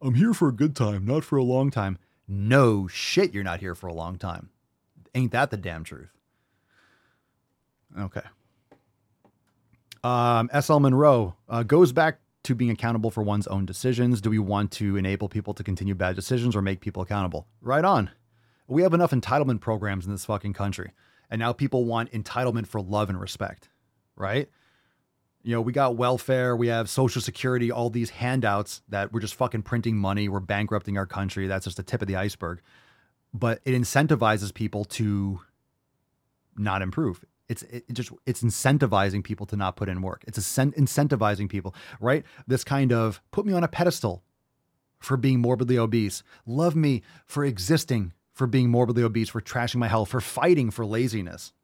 I'm 0.00 0.14
here 0.14 0.34
for 0.34 0.48
a 0.48 0.52
good 0.52 0.76
time, 0.76 1.04
not 1.04 1.24
for 1.24 1.36
a 1.36 1.42
long 1.42 1.70
time. 1.70 1.98
No 2.26 2.86
shit, 2.86 3.32
you're 3.32 3.44
not 3.44 3.60
here 3.60 3.74
for 3.74 3.86
a 3.86 3.92
long 3.92 4.18
time. 4.18 4.50
Ain't 5.14 5.32
that 5.32 5.50
the 5.50 5.56
damn 5.56 5.84
truth? 5.84 6.10
Okay. 7.98 8.22
Um, 10.04 10.50
SL 10.60 10.78
Monroe 10.78 11.34
uh, 11.48 11.62
goes 11.62 11.92
back 11.92 12.20
to 12.44 12.54
being 12.54 12.70
accountable 12.70 13.10
for 13.10 13.22
one's 13.22 13.46
own 13.46 13.66
decisions. 13.66 14.20
Do 14.20 14.30
we 14.30 14.38
want 14.38 14.70
to 14.72 14.96
enable 14.96 15.28
people 15.28 15.54
to 15.54 15.64
continue 15.64 15.94
bad 15.94 16.14
decisions 16.14 16.54
or 16.54 16.62
make 16.62 16.80
people 16.80 17.02
accountable? 17.02 17.46
Right 17.60 17.84
on. 17.84 18.10
We 18.68 18.82
have 18.82 18.94
enough 18.94 19.10
entitlement 19.10 19.60
programs 19.60 20.06
in 20.06 20.12
this 20.12 20.26
fucking 20.26 20.52
country. 20.52 20.92
And 21.30 21.40
now 21.40 21.52
people 21.52 21.84
want 21.84 22.12
entitlement 22.12 22.66
for 22.66 22.80
love 22.80 23.08
and 23.10 23.20
respect, 23.20 23.68
right? 24.16 24.48
You 25.48 25.54
know, 25.54 25.62
we 25.62 25.72
got 25.72 25.96
welfare, 25.96 26.54
we 26.54 26.66
have 26.66 26.90
social 26.90 27.22
security, 27.22 27.72
all 27.72 27.88
these 27.88 28.10
handouts 28.10 28.82
that 28.90 29.14
we're 29.14 29.20
just 29.20 29.34
fucking 29.34 29.62
printing 29.62 29.96
money, 29.96 30.28
we're 30.28 30.40
bankrupting 30.40 30.98
our 30.98 31.06
country. 31.06 31.46
That's 31.46 31.64
just 31.64 31.78
the 31.78 31.82
tip 31.82 32.02
of 32.02 32.06
the 32.06 32.16
iceberg. 32.16 32.60
But 33.32 33.60
it 33.64 33.70
incentivizes 33.70 34.52
people 34.52 34.84
to 34.84 35.40
not 36.58 36.82
improve. 36.82 37.24
It's 37.48 37.62
it 37.62 37.90
just 37.94 38.12
it's 38.26 38.42
incentivizing 38.42 39.24
people 39.24 39.46
to 39.46 39.56
not 39.56 39.74
put 39.76 39.88
in 39.88 40.02
work. 40.02 40.22
It's 40.26 40.38
incentivizing 40.38 41.48
people, 41.48 41.74
right? 41.98 42.26
This 42.46 42.62
kind 42.62 42.92
of 42.92 43.22
put 43.30 43.46
me 43.46 43.54
on 43.54 43.64
a 43.64 43.68
pedestal 43.68 44.22
for 45.00 45.16
being 45.16 45.40
morbidly 45.40 45.78
obese. 45.78 46.22
Love 46.44 46.76
me 46.76 47.00
for 47.24 47.42
existing, 47.42 48.12
for 48.34 48.46
being 48.46 48.68
morbidly 48.68 49.02
obese, 49.02 49.30
for 49.30 49.40
trashing 49.40 49.76
my 49.76 49.88
health, 49.88 50.10
for 50.10 50.20
fighting 50.20 50.70
for 50.70 50.84
laziness. 50.84 51.54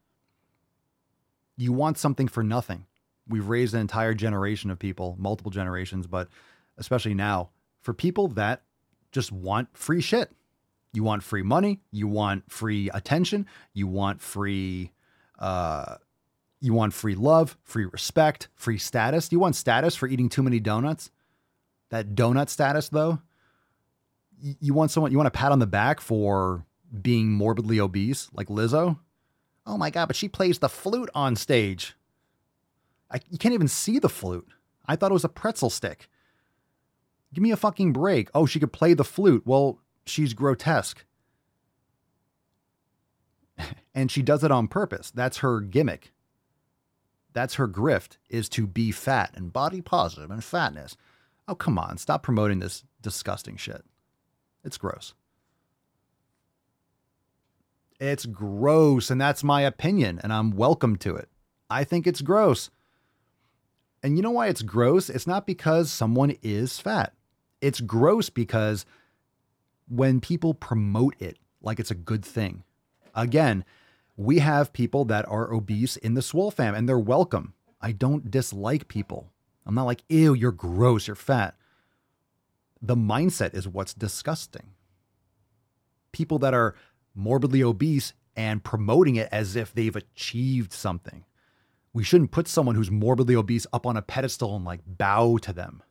You 1.59 1.74
want 1.74 1.98
something 1.98 2.28
for 2.28 2.43
nothing. 2.43 2.86
We've 3.28 3.48
raised 3.48 3.74
an 3.74 3.80
entire 3.80 4.14
generation 4.14 4.70
of 4.70 4.78
people, 4.78 5.16
multiple 5.18 5.51
generations, 5.51 6.06
but 6.06 6.28
especially 6.76 7.14
now, 7.14 7.51
for 7.80 7.94
people 7.94 8.28
that 8.28 8.62
just 9.12 9.32
want 9.32 9.68
free 9.76 10.01
shit. 10.01 10.30
You 10.92 11.02
want 11.02 11.22
free 11.22 11.42
money, 11.42 11.80
you 11.90 12.06
want 12.06 12.51
free 12.51 12.88
attention, 12.90 13.46
you 13.72 13.86
want 13.86 14.20
free 14.20 14.92
uh, 15.38 15.96
you 16.64 16.72
want 16.72 16.94
free 16.94 17.14
love, 17.14 17.59
free 17.62 17.84
respect, 17.84 18.48
free 18.55 18.78
status. 18.78 19.30
You 19.30 19.38
want 19.38 19.55
status 19.55 19.94
for 19.94 20.09
eating 20.09 20.30
too 20.30 20.42
many 20.42 20.60
donuts? 20.60 21.10
That 21.90 22.14
donut 22.14 22.48
status, 22.48 22.88
though. 22.88 23.20
You 24.40 24.72
want 24.72 24.90
someone, 24.90 25.12
you 25.12 25.18
want 25.18 25.26
a 25.26 25.30
pat 25.30 25.52
on 25.52 25.59
the 25.59 25.66
back 25.66 26.01
for 26.01 26.64
being 27.02 27.30
morbidly 27.30 27.80
obese, 27.80 28.30
like 28.32 28.48
Lizzo? 28.48 28.98
Oh 29.66 29.76
my 29.76 29.90
God, 29.90 30.06
but 30.06 30.16
she 30.16 30.26
plays 30.26 30.59
the 30.59 30.70
flute 30.70 31.10
on 31.14 31.36
stage. 31.36 31.94
I, 33.14 33.20
you 33.30 33.38
can't 33.38 33.54
even 33.54 33.68
see 33.68 34.00
the 34.00 34.08
flute. 34.08 34.48
I 34.86 34.96
thought 34.96 35.12
it 35.12 35.14
was 35.14 35.24
a 35.24 35.28
pretzel 35.28 35.70
stick. 35.70 36.08
Give 37.32 37.42
me 37.42 37.52
a 37.52 37.56
fucking 37.56 37.92
break. 37.92 38.28
Oh, 38.34 38.44
she 38.44 38.60
could 38.60 38.72
play 38.72 38.92
the 38.92 39.04
flute. 39.04 39.44
Well, 39.46 39.78
she's 40.04 40.34
grotesque. 40.34 41.04
and 43.94 44.10
she 44.10 44.20
does 44.20 44.42
it 44.42 44.50
on 44.50 44.68
purpose. 44.68 45.12
That's 45.12 45.38
her 45.38 45.60
gimmick. 45.60 46.12
That's 47.32 47.54
her 47.54 47.68
grift 47.68 48.18
is 48.28 48.48
to 48.50 48.66
be 48.66 48.92
fat 48.92 49.30
and 49.34 49.52
body 49.52 49.80
positive 49.80 50.30
and 50.30 50.42
fatness. 50.42 50.96
Oh, 51.46 51.54
come 51.54 51.78
on. 51.78 51.98
Stop 51.98 52.22
promoting 52.22 52.58
this 52.58 52.84
disgusting 53.00 53.56
shit. 53.56 53.84
It's 54.64 54.78
gross. 54.78 55.14
It's 58.00 58.26
gross, 58.26 59.10
and 59.10 59.20
that's 59.20 59.44
my 59.44 59.62
opinion, 59.62 60.20
and 60.22 60.32
I'm 60.32 60.50
welcome 60.50 60.96
to 60.96 61.14
it. 61.14 61.28
I 61.70 61.84
think 61.84 62.06
it's 62.06 62.22
gross. 62.22 62.70
And 64.05 64.16
you 64.16 64.22
know 64.22 64.31
why 64.31 64.47
it's 64.47 64.62
gross? 64.62 65.10
It's 65.10 65.26
not 65.26 65.47
because 65.47 65.90
someone 65.90 66.36
is 66.43 66.78
fat. 66.78 67.12
It's 67.60 67.81
gross 67.81 68.31
because 68.31 68.86
when 69.89 70.20
people 70.20 70.55
promote 70.55 71.16
it 71.18 71.39
like 71.60 71.81
it's 71.81 71.90
a 71.90 71.97
good 71.97 72.24
thing, 72.24 72.62
Again, 73.14 73.64
we 74.16 74.40
have 74.40 74.72
people 74.72 75.05
that 75.06 75.26
are 75.28 75.52
obese 75.52 75.97
in 75.97 76.14
the 76.14 76.22
Swole 76.22 76.51
fam 76.51 76.74
and 76.74 76.89
they're 76.89 76.98
welcome. 76.98 77.55
I 77.81 77.93
don't 77.93 78.31
dislike 78.31 78.89
people. 78.89 79.31
I'm 79.66 79.74
not 79.74 79.85
like, 79.85 80.02
ew, 80.09 80.35
you're 80.35 80.52
gross, 80.52 81.06
you're 81.06 81.14
fat. 81.14 81.55
The 82.82 82.97
mindset 82.97 83.55
is 83.55 83.68
what's 83.68 83.94
disgusting. 83.94 84.74
People 86.12 86.39
that 86.40 86.55
are 86.55 86.74
morbidly 87.14 87.62
obese 87.62 88.12
and 88.36 88.64
promoting 88.64 89.16
it 89.16 89.28
as 89.31 89.56
if 89.56 89.72
they've 89.72 89.94
achieved 89.97 90.72
something. 90.72 91.24
We 91.94 92.04
shouldn't 92.04 92.32
put 92.32 92.48
someone 92.48 92.74
who's 92.74 92.90
morbidly 92.90 93.36
obese 93.36 93.66
up 93.72 93.86
on 93.86 93.96
a 93.96 94.02
pedestal 94.02 94.56
and 94.56 94.64
like 94.64 94.80
bow 94.84 95.38
to 95.38 95.52
them. 95.52 95.82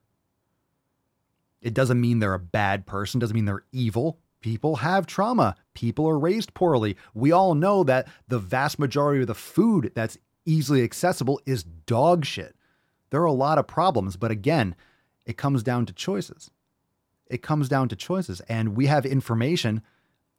It 1.62 1.74
doesn't 1.74 2.00
mean 2.00 2.20
they're 2.20 2.34
a 2.34 2.40
bad 2.40 2.86
person, 2.86 3.20
doesn't 3.20 3.34
mean 3.34 3.46
they're 3.46 3.64
evil. 3.72 4.20
People 4.42 4.76
have 4.76 5.08
trauma. 5.08 5.56
People 5.74 6.06
are 6.08 6.20
raised 6.20 6.54
poorly. 6.54 6.98
We 7.14 7.32
all 7.32 7.56
know 7.56 7.86
that 7.86 8.10
the 8.28 8.38
vast 8.38 8.78
majority 8.78 9.22
of 9.22 9.28
the 9.28 9.34
food 9.34 9.94
that's 9.96 10.18
easily 10.46 10.84
accessible 10.84 11.40
is 11.46 11.64
dog 11.64 12.26
shit. 12.26 12.54
There 13.10 13.22
are 13.22 13.26
a 13.26 13.32
lot 13.32 13.58
of 13.58 13.68
problems, 13.68 14.18
but 14.18 14.32
again, 14.32 14.76
it 15.26 15.38
comes 15.38 15.64
down 15.64 15.86
to 15.86 15.94
choices. 15.94 16.52
It 17.28 17.42
comes 17.42 17.70
down 17.70 17.88
to 17.88 17.96
choices. 17.96 18.42
And 18.50 18.76
we 18.76 18.88
have 18.88 19.06
information, 19.06 19.82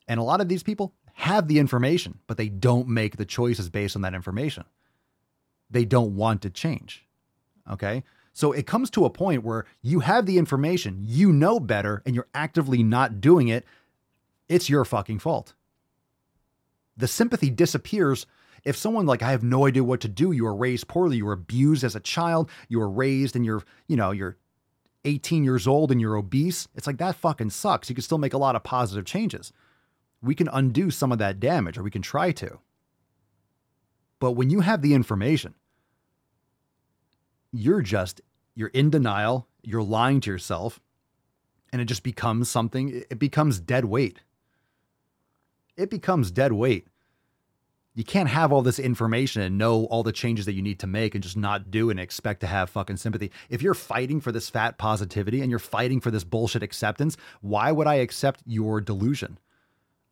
and 0.06 0.20
a 0.20 0.24
lot 0.24 0.42
of 0.42 0.48
these 0.50 0.62
people 0.62 0.92
have 1.14 1.48
the 1.48 1.58
information, 1.58 2.18
but 2.26 2.36
they 2.36 2.50
don't 2.50 2.88
make 2.88 3.16
the 3.16 3.24
choices 3.24 3.70
based 3.70 3.96
on 3.96 4.02
that 4.02 4.12
information. 4.12 4.64
They 5.70 5.84
don't 5.84 6.16
want 6.16 6.42
to 6.42 6.50
change. 6.50 7.06
Okay. 7.70 8.04
So 8.32 8.52
it 8.52 8.66
comes 8.66 8.90
to 8.90 9.04
a 9.04 9.10
point 9.10 9.44
where 9.44 9.64
you 9.80 10.00
have 10.00 10.26
the 10.26 10.38
information, 10.38 10.98
you 11.02 11.32
know 11.32 11.60
better, 11.60 12.02
and 12.04 12.14
you're 12.14 12.28
actively 12.34 12.82
not 12.82 13.20
doing 13.20 13.48
it 13.48 13.64
it's 14.48 14.68
your 14.68 14.84
fucking 14.84 15.18
fault. 15.20 15.54
The 16.96 17.08
sympathy 17.08 17.50
disappears 17.50 18.26
if 18.64 18.76
someone 18.76 19.06
like 19.06 19.22
I 19.22 19.30
have 19.30 19.42
no 19.42 19.66
idea 19.66 19.84
what 19.84 20.00
to 20.00 20.08
do, 20.08 20.32
you 20.32 20.44
were 20.44 20.54
raised 20.54 20.88
poorly, 20.88 21.18
you 21.18 21.26
were 21.26 21.32
abused 21.32 21.84
as 21.84 21.94
a 21.94 22.00
child, 22.00 22.50
you 22.68 22.78
were 22.78 22.88
raised 22.88 23.36
and 23.36 23.44
you're, 23.44 23.62
you 23.88 23.96
know, 23.96 24.10
you're 24.10 24.38
18 25.04 25.44
years 25.44 25.66
old 25.66 25.90
and 25.90 26.00
you're 26.00 26.16
obese. 26.16 26.66
It's 26.74 26.86
like 26.86 26.96
that 26.98 27.16
fucking 27.16 27.50
sucks. 27.50 27.88
You 27.90 27.94
can 27.94 28.02
still 28.02 28.18
make 28.18 28.32
a 28.32 28.38
lot 28.38 28.56
of 28.56 28.62
positive 28.62 29.04
changes. 29.04 29.52
We 30.22 30.34
can 30.34 30.48
undo 30.48 30.90
some 30.90 31.12
of 31.12 31.18
that 31.18 31.40
damage 31.40 31.76
or 31.76 31.82
we 31.82 31.90
can 31.90 32.00
try 32.00 32.32
to. 32.32 32.58
But 34.24 34.32
when 34.32 34.48
you 34.48 34.60
have 34.60 34.80
the 34.80 34.94
information, 34.94 35.52
you're 37.52 37.82
just 37.82 38.22
you're 38.54 38.68
in 38.68 38.88
denial, 38.88 39.48
you're 39.62 39.82
lying 39.82 40.22
to 40.22 40.30
yourself, 40.30 40.80
and 41.70 41.82
it 41.82 41.84
just 41.84 42.02
becomes 42.02 42.48
something 42.48 43.04
it 43.10 43.18
becomes 43.18 43.60
dead 43.60 43.84
weight 43.84 44.20
it 45.76 45.90
becomes 45.90 46.30
dead 46.30 46.52
weight. 46.52 46.86
You 47.94 48.04
can't 48.04 48.28
have 48.28 48.52
all 48.52 48.62
this 48.62 48.78
information 48.78 49.42
and 49.42 49.56
know 49.56 49.84
all 49.84 50.02
the 50.02 50.12
changes 50.12 50.46
that 50.46 50.54
you 50.54 50.62
need 50.62 50.80
to 50.80 50.86
make 50.86 51.14
and 51.14 51.22
just 51.22 51.36
not 51.36 51.70
do 51.70 51.90
and 51.90 52.00
expect 52.00 52.40
to 52.40 52.46
have 52.46 52.70
fucking 52.70 52.96
sympathy. 52.96 53.30
If 53.48 53.62
you're 53.62 53.74
fighting 53.74 54.20
for 54.20 54.32
this 54.32 54.50
fat 54.50 54.78
positivity 54.78 55.42
and 55.42 55.50
you're 55.50 55.60
fighting 55.60 56.00
for 56.00 56.10
this 56.10 56.24
bullshit 56.24 56.62
acceptance, 56.62 57.16
why 57.40 57.70
would 57.70 57.86
I 57.86 57.96
accept 57.96 58.42
your 58.46 58.80
delusion? 58.80 59.38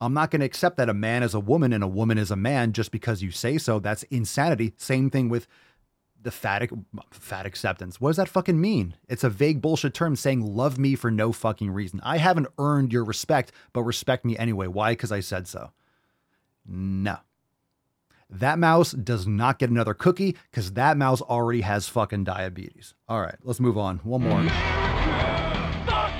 I'm 0.02 0.14
not 0.14 0.32
going 0.32 0.40
to 0.40 0.46
accept 0.46 0.78
that 0.78 0.88
a 0.88 0.94
man 0.94 1.22
is 1.22 1.32
a 1.32 1.38
woman 1.38 1.72
and 1.72 1.84
a 1.84 1.88
woman 1.88 2.18
is 2.18 2.32
a 2.32 2.36
man 2.36 2.72
just 2.72 2.90
because 2.90 3.22
you 3.22 3.30
say 3.30 3.56
so. 3.56 3.78
That's 3.78 4.02
insanity. 4.04 4.74
Same 4.76 5.10
thing 5.10 5.28
with 5.28 5.46
the 6.20 6.32
fat 6.32 6.68
fat 7.12 7.46
acceptance. 7.46 8.00
What 8.00 8.08
does 8.10 8.16
that 8.16 8.28
fucking 8.28 8.60
mean? 8.60 8.96
It's 9.08 9.22
a 9.22 9.30
vague 9.30 9.62
bullshit 9.62 9.94
term 9.94 10.16
saying 10.16 10.40
love 10.44 10.76
me 10.76 10.96
for 10.96 11.12
no 11.12 11.30
fucking 11.30 11.70
reason. 11.70 12.00
I 12.02 12.16
haven't 12.16 12.48
earned 12.58 12.92
your 12.92 13.04
respect, 13.04 13.52
but 13.72 13.84
respect 13.84 14.24
me 14.24 14.36
anyway. 14.36 14.66
Why? 14.66 14.92
Because 14.92 15.12
I 15.12 15.20
said 15.20 15.46
so. 15.46 15.70
No. 16.66 17.18
That 18.28 18.58
mouse 18.58 18.90
does 18.90 19.28
not 19.28 19.60
get 19.60 19.70
another 19.70 19.94
cookie 19.94 20.36
because 20.50 20.72
that 20.72 20.96
mouse 20.96 21.20
already 21.20 21.60
has 21.60 21.86
fucking 21.88 22.24
diabetes. 22.24 22.94
All 23.08 23.20
right, 23.20 23.36
let's 23.44 23.60
move 23.60 23.78
on. 23.78 23.98
One 23.98 24.22
more. 24.22 24.40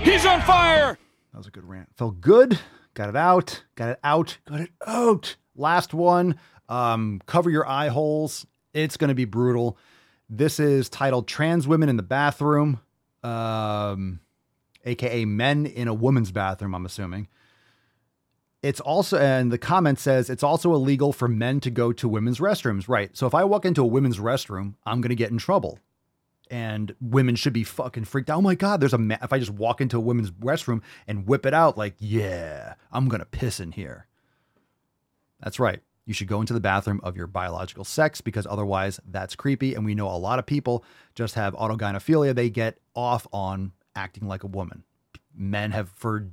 He's 0.02 0.24
on 0.24 0.40
fire. 0.42 0.98
That 1.32 1.38
was 1.38 1.48
a 1.48 1.50
good 1.50 1.64
rant. 1.64 1.88
Felt 1.96 2.20
good. 2.20 2.60
Got 2.94 3.09
it 3.09 3.16
out. 3.16 3.64
Got 3.74 3.90
it 3.90 4.01
out. 4.05 4.39
Got 4.47 4.60
it 4.60 4.70
out. 4.86 5.36
Last 5.56 5.94
one. 5.94 6.39
Um, 6.69 7.20
cover 7.27 7.51
your 7.51 7.66
eye 7.66 7.89
holes. 7.89 8.47
It's 8.74 8.97
going 8.97 9.09
to 9.09 9.14
be 9.14 9.24
brutal. 9.24 9.78
This 10.28 10.59
is 10.59 10.89
titled 10.89 11.28
Trans 11.28 11.69
Women 11.69 11.89
in 11.89 11.97
the 11.97 12.02
Bathroom, 12.02 12.81
um, 13.23 14.20
aka 14.85 15.24
Men 15.27 15.66
in 15.66 15.89
a 15.89 15.94
Woman's 15.94 16.32
Bathroom, 16.32 16.74
I'm 16.74 16.86
assuming. 16.86 17.28
It's 18.62 18.81
also, 18.81 19.19
and 19.19 19.52
the 19.52 19.59
comment 19.59 19.98
says 19.98 20.31
it's 20.31 20.43
also 20.43 20.73
illegal 20.73 21.12
for 21.12 21.28
men 21.28 21.60
to 21.60 21.70
go 21.70 21.93
to 21.93 22.09
women's 22.09 22.39
restrooms. 22.39 22.89
Right. 22.89 23.14
So 23.16 23.27
if 23.27 23.35
I 23.35 23.44
walk 23.44 23.64
into 23.66 23.82
a 23.82 23.86
women's 23.86 24.19
restroom, 24.19 24.74
I'm 24.86 25.01
going 25.01 25.10
to 25.10 25.16
get 25.16 25.31
in 25.31 25.39
trouble. 25.39 25.78
And 26.52 26.94
women 27.00 27.34
should 27.34 27.54
be 27.54 27.64
fucking 27.64 28.04
freaked 28.04 28.28
out. 28.28 28.36
Oh 28.36 28.42
my 28.42 28.54
God, 28.54 28.78
there's 28.78 28.92
a 28.92 28.98
man. 28.98 29.18
If 29.22 29.32
I 29.32 29.38
just 29.38 29.50
walk 29.50 29.80
into 29.80 29.96
a 29.96 30.00
women's 30.00 30.30
restroom 30.30 30.82
and 31.08 31.26
whip 31.26 31.46
it 31.46 31.54
out, 31.54 31.78
like, 31.78 31.94
yeah, 31.98 32.74
I'm 32.92 33.08
going 33.08 33.20
to 33.20 33.26
piss 33.26 33.58
in 33.58 33.72
here. 33.72 34.06
That's 35.42 35.58
right. 35.58 35.80
You 36.04 36.12
should 36.12 36.28
go 36.28 36.40
into 36.40 36.52
the 36.52 36.60
bathroom 36.60 37.00
of 37.02 37.16
your 37.16 37.26
biological 37.26 37.84
sex 37.84 38.20
because 38.20 38.46
otherwise 38.46 39.00
that's 39.08 39.34
creepy. 39.34 39.74
And 39.74 39.82
we 39.82 39.94
know 39.94 40.08
a 40.08 40.18
lot 40.18 40.38
of 40.38 40.44
people 40.44 40.84
just 41.14 41.36
have 41.36 41.54
autogynephilia. 41.54 42.34
They 42.34 42.50
get 42.50 42.76
off 42.94 43.26
on 43.32 43.72
acting 43.96 44.28
like 44.28 44.44
a 44.44 44.48
woman. 44.48 44.84
Men 45.34 45.70
have, 45.70 45.88
for 45.88 46.28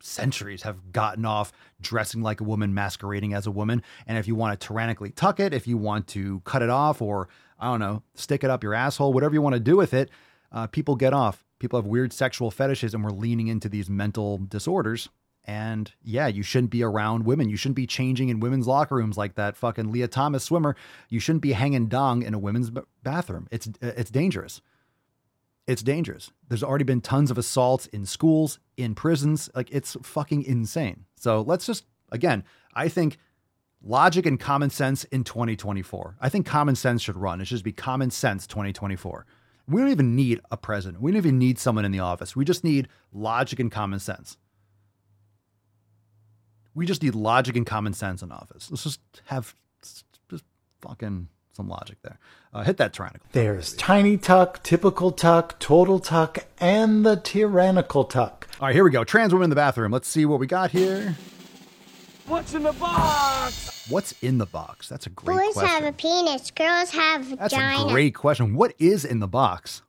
centuries, 0.00 0.62
have 0.62 0.90
gotten 0.92 1.24
off 1.24 1.52
dressing 1.80 2.22
like 2.22 2.40
a 2.40 2.44
woman, 2.44 2.74
masquerading 2.74 3.32
as 3.32 3.46
a 3.46 3.52
woman. 3.52 3.84
And 4.08 4.18
if 4.18 4.26
you 4.26 4.34
want 4.34 4.58
to 4.58 4.66
tyrannically 4.66 5.10
tuck 5.10 5.38
it, 5.38 5.54
if 5.54 5.68
you 5.68 5.76
want 5.76 6.08
to 6.08 6.40
cut 6.40 6.62
it 6.62 6.70
off, 6.70 7.00
or 7.00 7.28
I 7.62 7.70
don't 7.70 7.80
know, 7.80 8.02
stick 8.14 8.44
it 8.44 8.50
up 8.50 8.62
your 8.62 8.74
asshole, 8.74 9.12
whatever 9.12 9.34
you 9.34 9.40
want 9.40 9.54
to 9.54 9.60
do 9.60 9.76
with 9.76 9.94
it, 9.94 10.10
uh, 10.50 10.66
people 10.66 10.96
get 10.96 11.14
off. 11.14 11.44
People 11.58 11.78
have 11.78 11.86
weird 11.86 12.12
sexual 12.12 12.50
fetishes, 12.50 12.92
and 12.92 13.04
we're 13.04 13.10
leaning 13.10 13.46
into 13.46 13.68
these 13.68 13.88
mental 13.88 14.38
disorders 14.38 15.08
and 15.44 15.92
yeah, 16.02 16.28
you 16.28 16.42
shouldn't 16.42 16.70
be 16.70 16.82
around 16.82 17.24
women. 17.24 17.48
You 17.48 17.56
shouldn't 17.56 17.76
be 17.76 17.86
changing 17.86 18.28
in 18.28 18.40
women's 18.40 18.66
locker 18.66 18.94
rooms 18.94 19.16
like 19.16 19.34
that 19.34 19.56
fucking 19.56 19.90
Lia 19.90 20.08
Thomas 20.08 20.44
swimmer. 20.44 20.76
You 21.08 21.18
shouldn't 21.20 21.42
be 21.42 21.52
hanging 21.52 21.88
dong 21.88 22.22
in 22.22 22.34
a 22.34 22.38
women's 22.38 22.70
b- 22.70 22.82
bathroom. 23.02 23.48
It's 23.50 23.68
it's 23.80 24.10
dangerous. 24.10 24.60
It's 25.66 25.82
dangerous. 25.82 26.30
There's 26.48 26.62
already 26.62 26.84
been 26.84 27.00
tons 27.00 27.30
of 27.30 27.38
assaults 27.38 27.86
in 27.86 28.06
schools, 28.06 28.58
in 28.76 28.94
prisons. 28.94 29.50
Like 29.54 29.68
it's 29.72 29.96
fucking 30.02 30.44
insane. 30.44 31.06
So 31.16 31.40
let's 31.40 31.66
just 31.66 31.86
again, 32.12 32.44
I 32.74 32.88
think 32.88 33.18
logic 33.82 34.26
and 34.26 34.38
common 34.38 34.70
sense 34.70 35.04
in 35.04 35.24
2024. 35.24 36.16
I 36.20 36.28
think 36.28 36.46
common 36.46 36.76
sense 36.76 37.02
should 37.02 37.16
run. 37.16 37.40
It 37.40 37.46
should 37.46 37.56
just 37.56 37.64
be 37.64 37.72
common 37.72 38.10
sense 38.10 38.46
2024. 38.46 39.26
We 39.68 39.80
don't 39.80 39.90
even 39.90 40.16
need 40.16 40.40
a 40.50 40.56
president. 40.56 41.02
We 41.02 41.12
don't 41.12 41.18
even 41.18 41.38
need 41.38 41.58
someone 41.58 41.84
in 41.84 41.92
the 41.92 42.00
office. 42.00 42.34
We 42.34 42.44
just 42.44 42.64
need 42.64 42.88
logic 43.12 43.60
and 43.60 43.70
common 43.70 44.00
sense. 44.00 44.36
We 46.74 46.86
just 46.86 47.02
need 47.02 47.14
logic 47.14 47.56
and 47.56 47.66
common 47.66 47.92
sense 47.92 48.22
in 48.22 48.32
office. 48.32 48.70
Let's 48.70 48.82
just 48.84 49.00
have 49.26 49.54
just 50.30 50.44
fucking 50.80 51.28
some 51.52 51.68
logic 51.68 51.98
there. 52.02 52.18
Uh, 52.52 52.64
hit 52.64 52.78
that 52.78 52.92
tyrannical. 52.92 53.26
There's 53.32 53.74
tiny 53.74 54.16
tuck, 54.16 54.62
typical 54.62 55.12
tuck, 55.12 55.58
total 55.58 55.98
tuck, 56.00 56.46
and 56.58 57.04
the 57.04 57.16
tyrannical 57.16 58.04
tuck. 58.04 58.48
All 58.58 58.68
right, 58.68 58.74
here 58.74 58.84
we 58.84 58.90
go. 58.90 59.04
Trans 59.04 59.32
women 59.32 59.44
in 59.44 59.50
the 59.50 59.56
bathroom. 59.56 59.92
Let's 59.92 60.08
see 60.08 60.24
what 60.24 60.40
we 60.40 60.46
got 60.46 60.70
here. 60.70 61.16
What's 62.26 62.54
in 62.54 62.62
the 62.62 62.72
box? 62.72 63.86
What's 63.90 64.12
in 64.22 64.38
the 64.38 64.46
box? 64.46 64.88
That's 64.88 65.06
a 65.06 65.10
great 65.10 65.34
question. 65.34 65.48
Boys 65.48 65.54
question. 65.54 65.84
have 65.84 65.92
a 65.94 65.96
penis, 65.96 66.50
girls 66.52 66.90
have 66.90 67.28
That's 67.30 67.52
vagina. 67.52 67.78
That's 67.78 67.90
a 67.90 67.92
great 67.92 68.14
question. 68.14 68.54
What 68.54 68.74
is 68.78 69.04
in 69.04 69.18
the 69.18 69.26
box? 69.26 69.82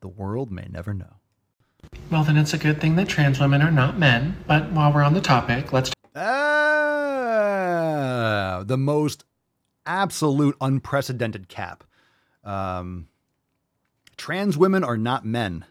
The 0.00 0.08
world 0.08 0.50
may 0.50 0.66
never 0.70 0.94
know. 0.94 1.16
Well, 2.10 2.24
then 2.24 2.36
it's 2.36 2.54
a 2.54 2.58
good 2.58 2.80
thing 2.80 2.96
that 2.96 3.08
trans 3.08 3.40
women 3.40 3.62
are 3.62 3.70
not 3.70 3.98
men. 3.98 4.36
But 4.46 4.72
while 4.72 4.92
we're 4.92 5.02
on 5.02 5.14
the 5.14 5.20
topic, 5.20 5.72
let's. 5.72 5.90
Ah, 6.14 7.42
the 8.64 8.76
most 8.78 9.24
absolute 9.84 10.56
unprecedented 10.60 11.48
cap. 11.48 11.84
Um, 12.44 13.08
trans 14.16 14.56
women 14.56 14.84
are 14.84 14.96
not 14.96 15.24
men. 15.24 15.64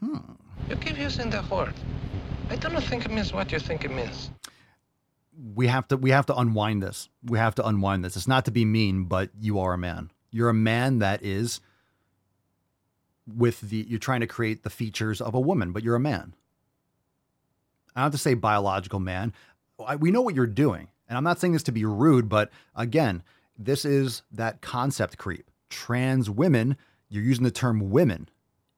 Hmm. 0.00 0.18
You 0.68 0.76
keep 0.76 0.98
using 0.98 1.30
the 1.30 1.42
word. 1.50 1.74
I 2.48 2.56
don't 2.56 2.80
think 2.82 3.04
it 3.04 3.10
means 3.10 3.32
what 3.32 3.52
you 3.52 3.58
think 3.58 3.84
it 3.84 3.90
means. 3.90 4.30
we 5.54 5.66
have 5.66 5.86
to 5.88 5.96
we 5.96 6.10
have 6.10 6.26
to 6.26 6.36
unwind 6.36 6.82
this. 6.82 7.08
We 7.24 7.38
have 7.38 7.54
to 7.56 7.66
unwind 7.66 8.04
this. 8.04 8.16
It's 8.16 8.28
not 8.28 8.44
to 8.46 8.50
be 8.50 8.64
mean, 8.64 9.04
but 9.04 9.30
you 9.38 9.58
are 9.60 9.74
a 9.74 9.78
man. 9.78 10.10
You're 10.30 10.48
a 10.48 10.54
man 10.54 10.98
that 11.00 11.22
is 11.22 11.60
with 13.26 13.60
the 13.60 13.86
you're 13.88 13.98
trying 13.98 14.20
to 14.20 14.26
create 14.26 14.62
the 14.62 14.70
features 14.70 15.20
of 15.20 15.34
a 15.34 15.40
woman, 15.40 15.72
but 15.72 15.82
you're 15.82 15.96
a 15.96 16.00
man. 16.00 16.34
I 17.94 18.00
don't 18.00 18.04
have 18.04 18.12
to 18.12 18.18
say 18.18 18.34
biological 18.34 19.00
man. 19.00 19.32
I, 19.84 19.96
we 19.96 20.10
know 20.10 20.20
what 20.22 20.34
you're 20.34 20.46
doing. 20.46 20.88
And 21.08 21.16
I'm 21.16 21.24
not 21.24 21.40
saying 21.40 21.52
this 21.52 21.62
to 21.64 21.72
be 21.72 21.84
rude, 21.84 22.28
but 22.28 22.50
again, 22.74 23.22
this 23.58 23.84
is 23.84 24.22
that 24.32 24.60
concept 24.60 25.18
creep. 25.18 25.50
Trans 25.70 26.28
women, 26.28 26.76
you're 27.08 27.22
using 27.22 27.44
the 27.44 27.50
term 27.50 27.90
women. 27.90 28.28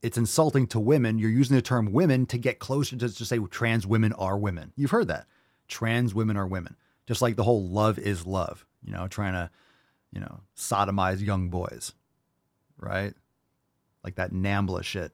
It's 0.02 0.18
insulting 0.18 0.66
to 0.68 0.80
women. 0.80 1.18
You're 1.18 1.30
using 1.30 1.56
the 1.56 1.62
term 1.62 1.92
women 1.92 2.26
to 2.26 2.38
get 2.38 2.58
closer 2.60 2.96
to 2.96 3.08
just 3.08 3.28
say 3.28 3.38
trans 3.50 3.86
women 3.86 4.12
are 4.12 4.38
women. 4.38 4.72
You've 4.76 4.92
heard 4.92 5.08
that. 5.08 5.26
Trans 5.66 6.14
women 6.14 6.36
are 6.36 6.46
women. 6.46 6.76
Just 7.06 7.22
like 7.22 7.36
the 7.36 7.42
whole 7.42 7.66
love 7.68 7.98
is 7.98 8.26
love, 8.26 8.66
you 8.84 8.92
know, 8.92 9.08
trying 9.08 9.32
to, 9.32 9.50
you 10.12 10.20
know, 10.20 10.40
sodomize 10.56 11.24
young 11.24 11.48
boys, 11.48 11.92
right? 12.78 13.14
Like 14.04 14.16
that 14.16 14.32
NAMBLA 14.32 14.84
shit. 14.84 15.12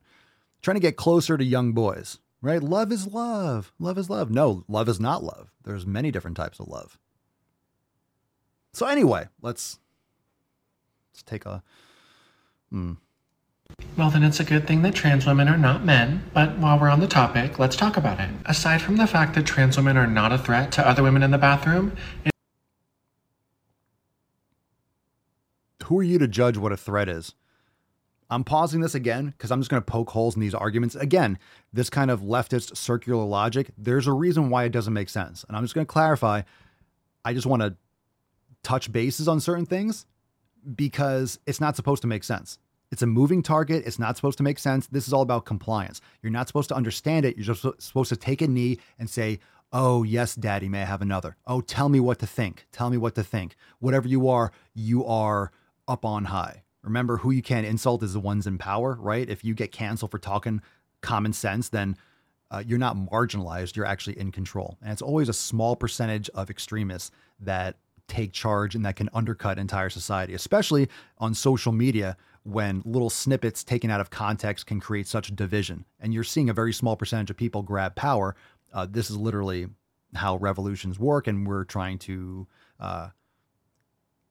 Trying 0.61 0.77
to 0.77 0.81
get 0.81 0.97
closer 0.97 1.39
to 1.39 1.45
young 1.45 1.73
boys, 1.73 2.19
right? 2.43 2.63
Love 2.63 2.91
is 2.91 3.07
love. 3.07 3.73
Love 3.79 3.97
is 3.97 4.11
love. 4.11 4.31
No, 4.31 4.65
love 4.69 4.89
is 4.89 5.01
not 5.01 5.23
love. 5.23 5.53
There's 5.63 5.87
many 5.87 6.11
different 6.11 6.37
types 6.37 6.59
of 6.59 6.69
love. 6.69 6.99
So 8.73 8.87
anyway, 8.87 9.29
let's 9.41 9.79
let's 11.13 11.23
take 11.23 11.47
a 11.47 11.63
hmm. 12.71 12.95
Well, 13.97 14.11
then 14.11 14.25
it's 14.25 14.41
a 14.41 14.45
good 14.45 14.67
thing 14.67 14.83
that 14.83 14.95
trans 14.95 15.25
women 15.25 15.49
are 15.49 15.57
not 15.57 15.85
men. 15.85 16.25
But 16.33 16.59
while 16.59 16.79
we're 16.79 16.91
on 16.91 17.01
the 17.01 17.07
topic, 17.07 17.59
let's 17.59 17.77
talk 17.77 17.97
about 17.97 18.19
it. 18.19 18.29
Aside 18.47 18.83
from 18.83 18.97
the 18.97 19.07
fact 19.07 19.35
that 19.35 19.47
trans 19.47 19.77
women 19.77 19.97
are 19.97 20.07
not 20.07 20.33
a 20.33 20.39
threat 20.39 20.73
to 20.73 20.87
other 20.87 21.03
women 21.03 21.23
in 21.23 21.31
the 21.31 21.39
bathroom, 21.39 21.97
who 25.85 25.99
are 25.99 26.03
you 26.03 26.19
to 26.19 26.27
judge 26.27 26.57
what 26.57 26.73
a 26.73 26.77
threat 26.77 27.09
is? 27.09 27.35
I'm 28.31 28.43
pausing 28.43 28.81
this 28.81 28.97
again 28.97 29.27
because 29.27 29.53
I'm 29.53 29.61
just 29.61 29.71
going 29.71 29.83
to 29.83 29.87
poke 29.87 30.11
holes 30.11 30.35
in 30.35 30.41
these 30.41 30.55
arguments. 30.55 30.97
Again, 30.97 31.39
this 31.73 31.89
kind 31.89 32.11
of 32.11 32.23
leftist 32.23 32.77
circular 32.77 33.25
logic, 33.25 33.71
there's 33.79 34.07
a 34.07 34.13
reason 34.13 34.51
why 34.51 34.65
it 34.65 34.73
doesn't 34.73 34.93
make 34.93 35.09
sense. 35.09 35.45
And 35.47 35.57
I'm 35.57 35.63
just 35.63 35.75
going 35.75 35.87
to 35.87 35.93
clarify. 35.93 36.43
I 37.25 37.33
just 37.33 37.47
want 37.47 37.63
to 37.63 37.77
touch 38.65 38.91
bases 38.91 39.29
on 39.29 39.39
certain 39.41 39.67
things 39.67 40.07
because 40.75 41.39
it's 41.47 41.61
not 41.61 41.77
supposed 41.77 42.03
to 42.03 42.09
make 42.09 42.25
sense. 42.25 42.59
It's 42.95 43.03
a 43.03 43.09
moving 43.09 43.43
target. 43.43 43.83
It's 43.87 43.99
not 43.99 44.15
supposed 44.15 44.39
to 44.39 44.45
make 44.45 44.57
sense. 44.57 44.87
This 44.87 45.09
is 45.09 45.13
all 45.13 45.23
about 45.23 45.47
compliance. 45.47 46.01
You're 46.23 46.31
not 46.31 46.47
supposed 46.47 46.69
to 46.69 46.77
understand 46.77 47.27
it. 47.27 47.37
You're 47.37 47.53
just 47.53 47.83
supposed 47.83 48.09
to 48.11 48.17
take 48.17 48.41
a 48.41 48.47
knee 48.47 48.79
and 49.01 49.11
say, 49.11 49.41
Oh, 49.73 50.05
yes, 50.05 50.37
daddy, 50.37 50.69
may 50.69 50.83
I 50.83 50.85
have 50.85 51.03
another? 51.03 51.37
Oh, 51.45 51.61
tell 51.61 51.89
me 51.89 51.99
what 51.99 52.21
to 52.21 52.27
think. 52.29 52.69
Tell 52.71 52.91
me 52.91 52.97
what 52.97 53.17
to 53.17 53.25
think. 53.25 53.57
Whatever 53.81 54.07
you 54.07 54.29
are, 54.29 54.53
you 54.75 55.05
are 55.07 55.51
up 55.89 56.05
on 56.05 56.27
high. 56.27 56.63
Remember, 56.85 57.17
who 57.17 57.33
you 57.33 57.43
can 57.43 57.65
insult 57.65 58.05
is 58.05 58.13
the 58.13 58.21
ones 58.21 58.47
in 58.47 58.59
power, 58.59 58.97
right? 59.01 59.29
If 59.29 59.45
you 59.45 59.55
get 59.55 59.73
canceled 59.73 60.13
for 60.13 60.21
talking 60.21 60.63
common 61.01 61.33
sense, 61.33 61.71
then 61.71 61.97
uh, 62.53 62.63
you're 62.65 62.79
not 62.79 62.97
marginalized. 62.97 63.75
You're 63.75 63.87
actually 63.87 64.21
in 64.21 64.31
control. 64.31 64.79
And 64.81 64.93
it's 64.93 65.03
always 65.03 65.29
a 65.29 65.33
small 65.33 65.75
percentage 65.75 66.31
of 66.31 66.49
extremists 66.49 67.11
that 67.41 67.75
take 68.07 68.33
charge 68.33 68.77
and 68.77 68.85
that 68.87 68.95
can 68.95 69.09
undercut 69.13 69.59
entire 69.59 69.91
society, 69.91 70.35
especially 70.35 70.89
on 71.19 71.35
social 71.35 71.73
media 71.73 72.17
when 72.45 72.83
little 72.85 73.11
snippets 73.11 73.65
taken 73.65 73.91
out 73.91 74.01
of 74.01 74.11
context 74.11 74.67
can 74.67 74.79
create 74.79 75.07
such 75.07 75.35
division. 75.35 75.85
And 75.99 76.15
you're 76.15 76.25
seeing 76.25 76.51
a 76.51 76.55
very 76.55 76.73
small 76.73 76.97
percentage 76.97 77.31
of 77.31 77.37
people 77.37 77.63
grab 77.63 77.97
power. 77.97 78.37
Uh, 78.73 78.87
this 78.89 79.11
is 79.11 79.17
literally 79.17 79.67
how 80.15 80.37
revolutions 80.37 80.99
work. 80.99 81.27
And 81.27 81.47
we're 81.47 81.65
trying 81.65 81.99
to 82.01 82.47
uh, 82.79 83.09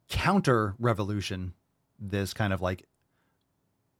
counter 0.10 0.76
revolution 0.80 1.54
this 2.00 2.34
kind 2.34 2.54
of 2.54 2.62
like 2.62 2.88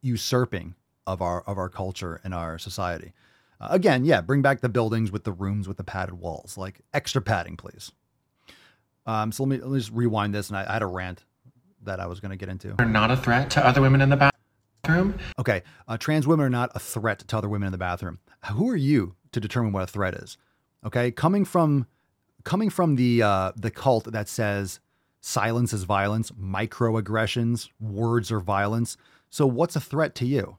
usurping 0.00 0.74
of 1.06 1.20
our 1.20 1.42
of 1.42 1.58
our 1.58 1.68
culture 1.68 2.20
and 2.24 2.32
our 2.32 2.58
society. 2.58 3.12
Uh, 3.60 3.68
again, 3.70 4.04
yeah, 4.04 4.20
bring 4.20 4.42
back 4.42 4.60
the 4.60 4.68
buildings 4.68 5.10
with 5.10 5.24
the 5.24 5.32
rooms 5.32 5.66
with 5.66 5.76
the 5.76 5.84
padded 5.84 6.14
walls, 6.14 6.56
like 6.56 6.80
extra 6.92 7.20
padding, 7.20 7.56
please. 7.56 7.92
Um, 9.06 9.32
so 9.32 9.44
let 9.44 9.48
me, 9.50 9.62
let 9.62 9.70
me 9.70 9.78
just 9.78 9.92
rewind 9.92 10.34
this, 10.34 10.48
and 10.48 10.56
I, 10.56 10.64
I 10.68 10.72
had 10.74 10.82
a 10.82 10.86
rant 10.86 11.24
that 11.84 12.00
I 12.00 12.06
was 12.06 12.20
going 12.20 12.30
to 12.30 12.36
get 12.36 12.48
into. 12.48 12.74
are 12.78 12.84
not 12.84 13.10
a 13.10 13.16
threat 13.16 13.50
to 13.50 13.66
other 13.66 13.80
women 13.80 14.00
in 14.00 14.10
the 14.10 14.30
bathroom. 14.82 15.18
Okay, 15.38 15.62
uh, 15.88 15.96
trans 15.96 16.26
women 16.26 16.46
are 16.46 16.50
not 16.50 16.70
a 16.74 16.78
threat 16.78 17.20
to 17.20 17.36
other 17.36 17.48
women 17.48 17.66
in 17.66 17.72
the 17.72 17.78
bathroom. 17.78 18.18
Who 18.52 18.68
are 18.68 18.76
you 18.76 19.14
to 19.32 19.40
determine 19.40 19.72
what 19.72 19.82
a 19.82 19.86
threat 19.86 20.14
is? 20.14 20.36
Okay, 20.84 21.10
coming 21.10 21.44
from 21.44 21.86
coming 22.44 22.70
from 22.70 22.96
the 22.96 23.22
uh, 23.22 23.52
the 23.56 23.70
cult 23.70 24.10
that 24.12 24.28
says 24.28 24.80
silence 25.20 25.72
is 25.72 25.84
violence, 25.84 26.30
microaggressions, 26.32 27.70
words 27.80 28.30
are 28.30 28.40
violence. 28.40 28.96
So 29.30 29.46
what's 29.46 29.74
a 29.74 29.80
threat 29.80 30.14
to 30.16 30.26
you? 30.26 30.58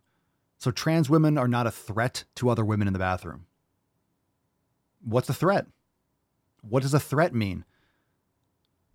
So 0.57 0.72
trans 0.72 1.10
women 1.10 1.38
are 1.38 1.47
not 1.47 1.68
a 1.68 1.72
threat 1.72 2.23
to 2.35 2.49
other 2.49 2.65
women 2.65 2.88
in 2.88 2.93
the 2.93 2.99
bathroom. 2.99 3.45
What's 5.03 5.30
a 5.30 5.34
threat? 5.34 5.68
What 6.61 6.81
does 6.81 6.93
a 6.93 6.99
threat 6.99 7.34
mean? 7.34 7.64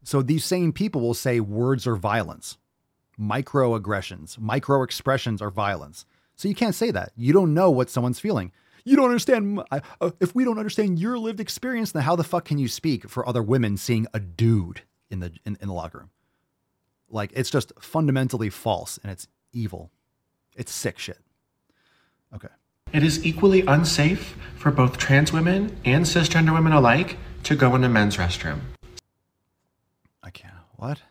So 0.03 0.23
these 0.23 0.45
same 0.45 0.73
people 0.73 1.01
will 1.01 1.15
say 1.15 1.41
words 1.41 1.87
are 1.87 1.97
violence, 1.97 2.59
microaggressions, 3.19 4.39
micro 4.39 4.83
expressions 4.83 5.43
are 5.43 5.51
violence. 5.51 6.07
So 6.37 6.49
you 6.49 6.55
can't 6.55 6.75
say 6.75 6.91
that. 6.91 7.13
You 7.17 7.33
don't 7.33 7.53
know 7.53 7.71
what 7.71 7.91
someone's 7.91 8.19
feeling. 8.19 8.53
You 8.85 8.97
don't 8.97 9.09
understand. 9.09 9.63
Uh, 9.71 10.11
if 10.21 10.35
we 10.35 10.45
don't 10.45 10.59
understand 10.59 10.99
your 10.99 11.19
lived 11.19 11.39
experience, 11.39 11.93
then 11.93 12.03
how 12.03 12.17
the 12.17 12.25
fuck 12.25 12.47
can 12.47 12.59
you 12.59 12.67
speak 12.67 13.09
for 13.11 13.29
other 13.29 13.43
women 13.43 13.77
seeing 13.77 14.07
a 14.15 14.21
dude 14.21 14.83
in 15.11 15.21
the 15.21 15.33
in, 15.45 15.59
in 15.61 15.69
the 15.69 15.75
locker 15.75 15.99
room? 15.99 16.11
Like 17.11 17.31
it's 17.35 17.51
just 17.51 17.73
fundamentally 17.79 18.49
false 18.49 18.99
and 19.03 19.13
it's 19.13 19.29
evil. 19.53 19.91
It's 20.57 20.73
sick 20.73 20.99
shit. 20.99 21.19
Okay. 22.35 22.49
It 22.93 23.03
is 23.03 23.25
equally 23.25 23.61
unsafe 23.63 24.37
for 24.57 24.71
both 24.71 24.99
trans 24.99 25.33
women 25.33 25.77
and 25.85 26.05
cisgender 26.05 26.53
women 26.53 26.73
alike 26.73 27.19
to 27.45 27.55
go 27.55 27.75
in 27.75 27.85
a 27.85 27.89
men's 27.89 28.17
restroom. 28.17 28.61
I 30.23 30.31
can't. 30.31 30.55
What? 30.77 31.03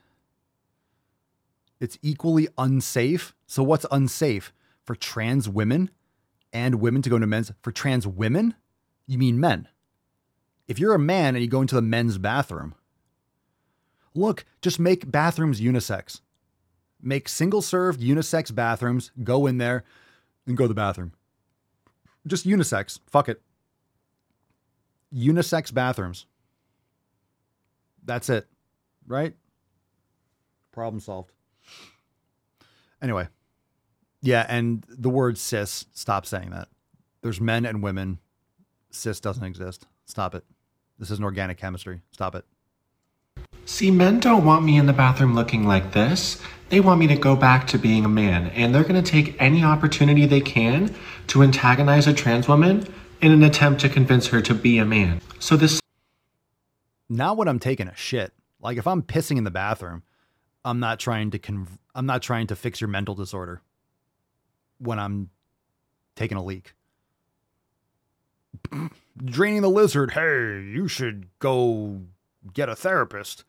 It's 1.80 1.98
equally 2.02 2.48
unsafe. 2.58 3.34
So 3.48 3.64
what's 3.64 3.86
unsafe 3.92 4.54
for 4.84 4.96
trans 4.96 5.48
women 5.48 5.90
and 6.52 6.76
women 6.76 7.02
to 7.02 7.10
go 7.10 7.16
into 7.16 7.28
men's 7.28 7.52
for 7.62 7.72
trans 7.72 8.06
women? 8.06 8.56
You 9.08 9.18
mean 9.18 9.40
men? 9.40 9.68
If 10.68 10.78
you're 10.78 10.94
a 10.94 11.00
man 11.00 11.36
and 11.36 11.44
you 11.44 11.50
go 11.50 11.62
into 11.62 11.76
the 11.76 11.82
men's 11.82 12.18
bathroom, 12.18 12.76
look, 14.14 14.46
just 14.62 14.80
make 14.80 15.10
bathrooms 15.10 15.60
unisex. 15.60 16.22
Make 17.02 17.30
single 17.30 17.62
serve 17.62 17.98
unisex 17.98 18.54
bathrooms, 18.54 19.12
go 19.24 19.48
in 19.48 19.58
there 19.58 19.84
and 20.46 20.58
go 20.58 20.66
to 20.66 20.68
the 20.68 20.74
bathroom. 20.74 21.14
Just 22.28 22.46
unisex. 22.46 23.00
Fuck 23.08 23.30
it. 23.30 23.42
Unisex 25.16 25.74
bathrooms. 25.74 26.26
That's 28.04 28.30
it. 28.30 28.48
Right? 29.10 29.34
Problem 30.72 31.02
solved. 31.02 31.32
Anyway. 33.02 33.28
Yeah, 34.22 34.46
and 34.48 34.86
the 34.88 35.10
word 35.10 35.38
cis, 35.38 35.86
stop 35.94 36.26
saying 36.26 36.52
that. 36.52 36.68
There's 37.22 37.42
men 37.42 37.66
and 37.66 37.82
women. 37.82 38.20
Cis 38.92 39.20
doesn't 39.20 39.44
exist. 39.44 39.88
Stop 40.06 40.36
it. 40.36 40.46
This 40.98 41.10
is 41.10 41.20
an 41.20 41.26
organic 41.26 41.58
chemistry. 41.58 42.02
Stop 42.12 42.36
it. 42.36 42.46
See, 43.66 43.92
men 43.92 44.20
don't 44.20 44.46
want 44.46 44.66
me 44.66 44.78
in 44.78 44.86
the 44.86 44.94
bathroom 44.94 45.36
looking 45.36 45.66
like 45.66 45.94
this. 45.94 46.42
They 46.70 46.80
want 46.82 47.00
me 47.00 47.08
to 47.08 47.16
go 47.16 47.36
back 47.36 47.66
to 47.68 47.78
being 47.78 48.04
a 48.04 48.10
man, 48.10 48.48
and 48.50 48.76
they're 48.76 48.84
going 48.84 49.02
to 49.02 49.12
take 49.12 49.36
any 49.42 49.64
opportunity 49.64 50.26
they 50.26 50.42
can 50.42 50.94
to 51.28 51.42
antagonize 51.42 52.06
a 52.08 52.14
trans 52.14 52.48
woman 52.48 52.86
in 53.22 53.32
an 53.32 53.44
attempt 53.44 53.82
to 53.82 53.90
convince 53.90 54.28
her 54.28 54.42
to 54.42 54.54
be 54.54 54.78
a 54.78 54.86
man. 54.86 55.22
So 55.40 55.56
this. 55.56 55.80
Now, 57.08 57.34
when 57.34 57.48
I'm 57.48 57.60
taking 57.60 57.88
a 57.88 57.96
shit, 57.96 58.34
like 58.62 58.78
if 58.78 58.88
I'm 58.88 59.02
pissing 59.02 59.38
in 59.38 59.44
the 59.44 59.52
bathroom, 59.52 60.04
I'm 60.66 60.80
not 60.80 61.00
trying 61.00 61.32
to 61.32 61.40
conv- 61.40 61.78
I'm 61.96 62.06
not 62.06 62.22
trying 62.22 62.48
to 62.48 62.56
fix 62.56 62.82
your 62.82 62.88
mental 62.88 63.16
disorder. 63.16 63.62
When 64.78 65.00
I'm 65.00 65.30
taking 66.16 66.38
a 66.38 66.44
leak, 66.44 66.74
draining 69.18 69.62
the 69.62 69.70
lizard. 69.70 70.12
Hey, 70.12 70.62
you 70.62 70.88
should 70.88 71.28
go 71.40 72.02
get 72.54 72.70
a 72.70 72.76
therapist. 72.76 73.44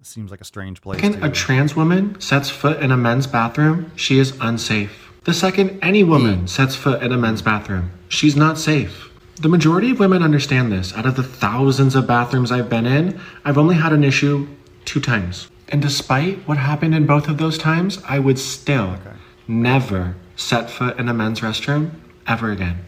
Seems 0.00 0.30
like 0.30 0.40
a 0.40 0.44
strange 0.44 0.80
place. 0.80 1.00
Second, 1.00 1.24
a 1.24 1.30
trans 1.30 1.74
woman 1.74 2.20
sets 2.20 2.48
foot 2.48 2.80
in 2.80 2.92
a 2.92 2.96
men's 2.96 3.26
bathroom, 3.26 3.90
she 3.96 4.18
is 4.18 4.36
unsafe. 4.40 5.12
The 5.24 5.34
second 5.34 5.78
any 5.82 6.04
woman 6.04 6.40
hmm. 6.40 6.46
sets 6.46 6.76
foot 6.76 7.02
in 7.02 7.12
a 7.12 7.18
men's 7.18 7.42
bathroom, 7.42 7.90
she's 8.08 8.36
not 8.36 8.58
safe. 8.58 9.07
The 9.40 9.48
majority 9.48 9.92
of 9.92 10.00
women 10.00 10.24
understand 10.24 10.72
this. 10.72 10.92
Out 10.94 11.06
of 11.06 11.14
the 11.14 11.22
thousands 11.22 11.94
of 11.94 12.08
bathrooms 12.08 12.50
I've 12.50 12.68
been 12.68 12.86
in, 12.86 13.20
I've 13.44 13.56
only 13.56 13.76
had 13.76 13.92
an 13.92 14.02
issue 14.02 14.48
two 14.84 15.00
times. 15.00 15.48
And 15.68 15.80
despite 15.80 16.38
what 16.48 16.58
happened 16.58 16.92
in 16.92 17.06
both 17.06 17.28
of 17.28 17.38
those 17.38 17.56
times, 17.56 18.02
I 18.04 18.18
would 18.18 18.36
still 18.36 18.96
okay. 19.00 19.16
never 19.46 20.16
set 20.34 20.68
foot 20.68 20.98
in 20.98 21.08
a 21.08 21.14
men's 21.14 21.40
restroom 21.40 21.92
ever 22.26 22.50
again. 22.50 22.84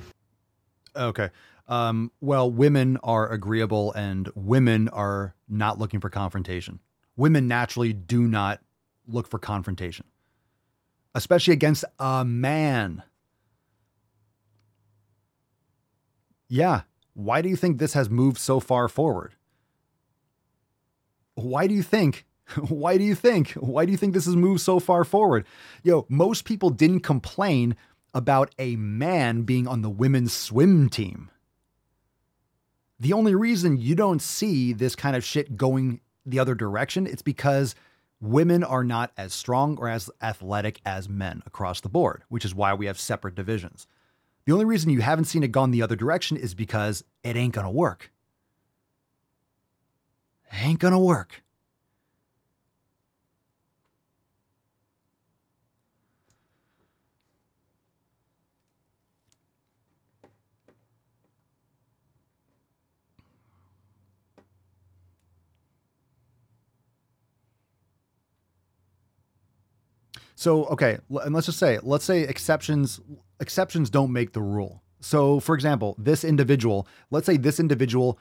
Okay. 0.96 1.30
Um, 1.68 2.10
well, 2.20 2.50
women 2.50 2.98
are 3.04 3.30
agreeable 3.30 3.92
and 3.92 4.28
women 4.34 4.88
are 4.88 5.36
not 5.48 5.78
looking 5.78 6.00
for 6.00 6.10
confrontation. 6.10 6.80
Women 7.16 7.46
naturally 7.46 7.92
do 7.92 8.26
not 8.26 8.60
look 9.06 9.28
for 9.28 9.38
confrontation, 9.38 10.06
especially 11.14 11.52
against 11.52 11.84
a 12.00 12.24
man. 12.24 13.04
Yeah. 16.50 16.82
Why 17.14 17.40
do 17.40 17.48
you 17.48 17.56
think 17.56 17.78
this 17.78 17.94
has 17.94 18.10
moved 18.10 18.38
so 18.38 18.60
far 18.60 18.88
forward? 18.88 19.34
Why 21.36 21.66
do 21.66 21.74
you 21.74 21.82
think? 21.82 22.26
Why 22.68 22.98
do 22.98 23.04
you 23.04 23.14
think? 23.14 23.52
Why 23.52 23.86
do 23.86 23.92
you 23.92 23.96
think 23.96 24.12
this 24.12 24.26
has 24.26 24.36
moved 24.36 24.60
so 24.60 24.80
far 24.80 25.04
forward? 25.04 25.46
Yo, 25.82 26.04
most 26.08 26.44
people 26.44 26.70
didn't 26.70 27.00
complain 27.00 27.76
about 28.12 28.52
a 28.58 28.74
man 28.76 29.42
being 29.42 29.68
on 29.68 29.82
the 29.82 29.88
women's 29.88 30.32
swim 30.32 30.88
team. 30.88 31.30
The 32.98 33.12
only 33.12 33.34
reason 33.34 33.78
you 33.78 33.94
don't 33.94 34.20
see 34.20 34.72
this 34.72 34.96
kind 34.96 35.14
of 35.14 35.24
shit 35.24 35.56
going 35.56 36.00
the 36.26 36.40
other 36.40 36.56
direction, 36.56 37.06
it's 37.06 37.22
because 37.22 37.76
women 38.20 38.64
are 38.64 38.84
not 38.84 39.12
as 39.16 39.32
strong 39.32 39.78
or 39.78 39.88
as 39.88 40.10
athletic 40.20 40.80
as 40.84 41.08
men 41.08 41.42
across 41.46 41.80
the 41.80 41.88
board, 41.88 42.24
which 42.28 42.44
is 42.44 42.54
why 42.54 42.74
we 42.74 42.86
have 42.86 42.98
separate 42.98 43.36
divisions. 43.36 43.86
The 44.46 44.52
only 44.52 44.64
reason 44.64 44.90
you 44.90 45.00
haven't 45.00 45.26
seen 45.26 45.42
it 45.42 45.52
gone 45.52 45.70
the 45.70 45.82
other 45.82 45.96
direction 45.96 46.36
is 46.36 46.54
because 46.54 47.04
it 47.22 47.36
ain't 47.36 47.54
gonna 47.54 47.70
work. 47.70 48.10
It 50.52 50.56
ain't 50.64 50.78
gonna 50.78 50.98
work. 50.98 51.42
So 70.40 70.64
okay, 70.68 70.96
and 71.10 71.34
let's 71.34 71.44
just 71.44 71.58
say, 71.58 71.78
let's 71.82 72.02
say 72.02 72.22
exceptions 72.22 72.98
exceptions 73.40 73.90
don't 73.90 74.12
make 74.12 74.32
the 74.32 74.42
rule. 74.42 74.82
So 75.00 75.40
for 75.40 75.54
example, 75.54 75.96
this 75.98 76.24
individual, 76.24 76.86
let's 77.10 77.26
say 77.26 77.36
this 77.36 77.58
individual 77.58 78.18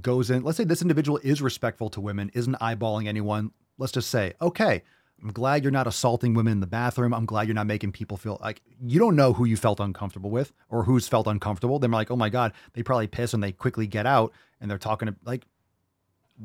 goes 0.00 0.30
in, 0.30 0.42
let's 0.42 0.56
say 0.56 0.64
this 0.64 0.82
individual 0.82 1.18
is 1.22 1.42
respectful 1.42 1.90
to 1.90 2.00
women, 2.00 2.30
isn't 2.34 2.58
eyeballing 2.58 3.06
anyone. 3.06 3.52
Let's 3.78 3.92
just 3.92 4.10
say, 4.10 4.32
okay, 4.40 4.82
I'm 5.22 5.32
glad 5.32 5.62
you're 5.62 5.70
not 5.70 5.86
assaulting 5.86 6.34
women 6.34 6.52
in 6.52 6.60
the 6.60 6.66
bathroom. 6.66 7.14
I'm 7.14 7.24
glad 7.24 7.46
you're 7.46 7.54
not 7.54 7.66
making 7.66 7.92
people 7.92 8.16
feel 8.16 8.38
like 8.42 8.60
you 8.82 8.98
don't 8.98 9.16
know 9.16 9.32
who 9.32 9.44
you 9.44 9.56
felt 9.56 9.80
uncomfortable 9.80 10.30
with 10.30 10.52
or 10.68 10.84
who's 10.84 11.08
felt 11.08 11.26
uncomfortable. 11.26 11.78
They're 11.78 11.90
like, 11.90 12.10
oh 12.10 12.16
my 12.16 12.28
God, 12.28 12.52
they 12.74 12.82
probably 12.82 13.06
piss 13.06 13.32
and 13.32 13.42
they 13.42 13.52
quickly 13.52 13.86
get 13.86 14.06
out 14.06 14.32
and 14.60 14.70
they're 14.70 14.78
talking 14.78 15.08
to 15.08 15.16
like 15.24 15.46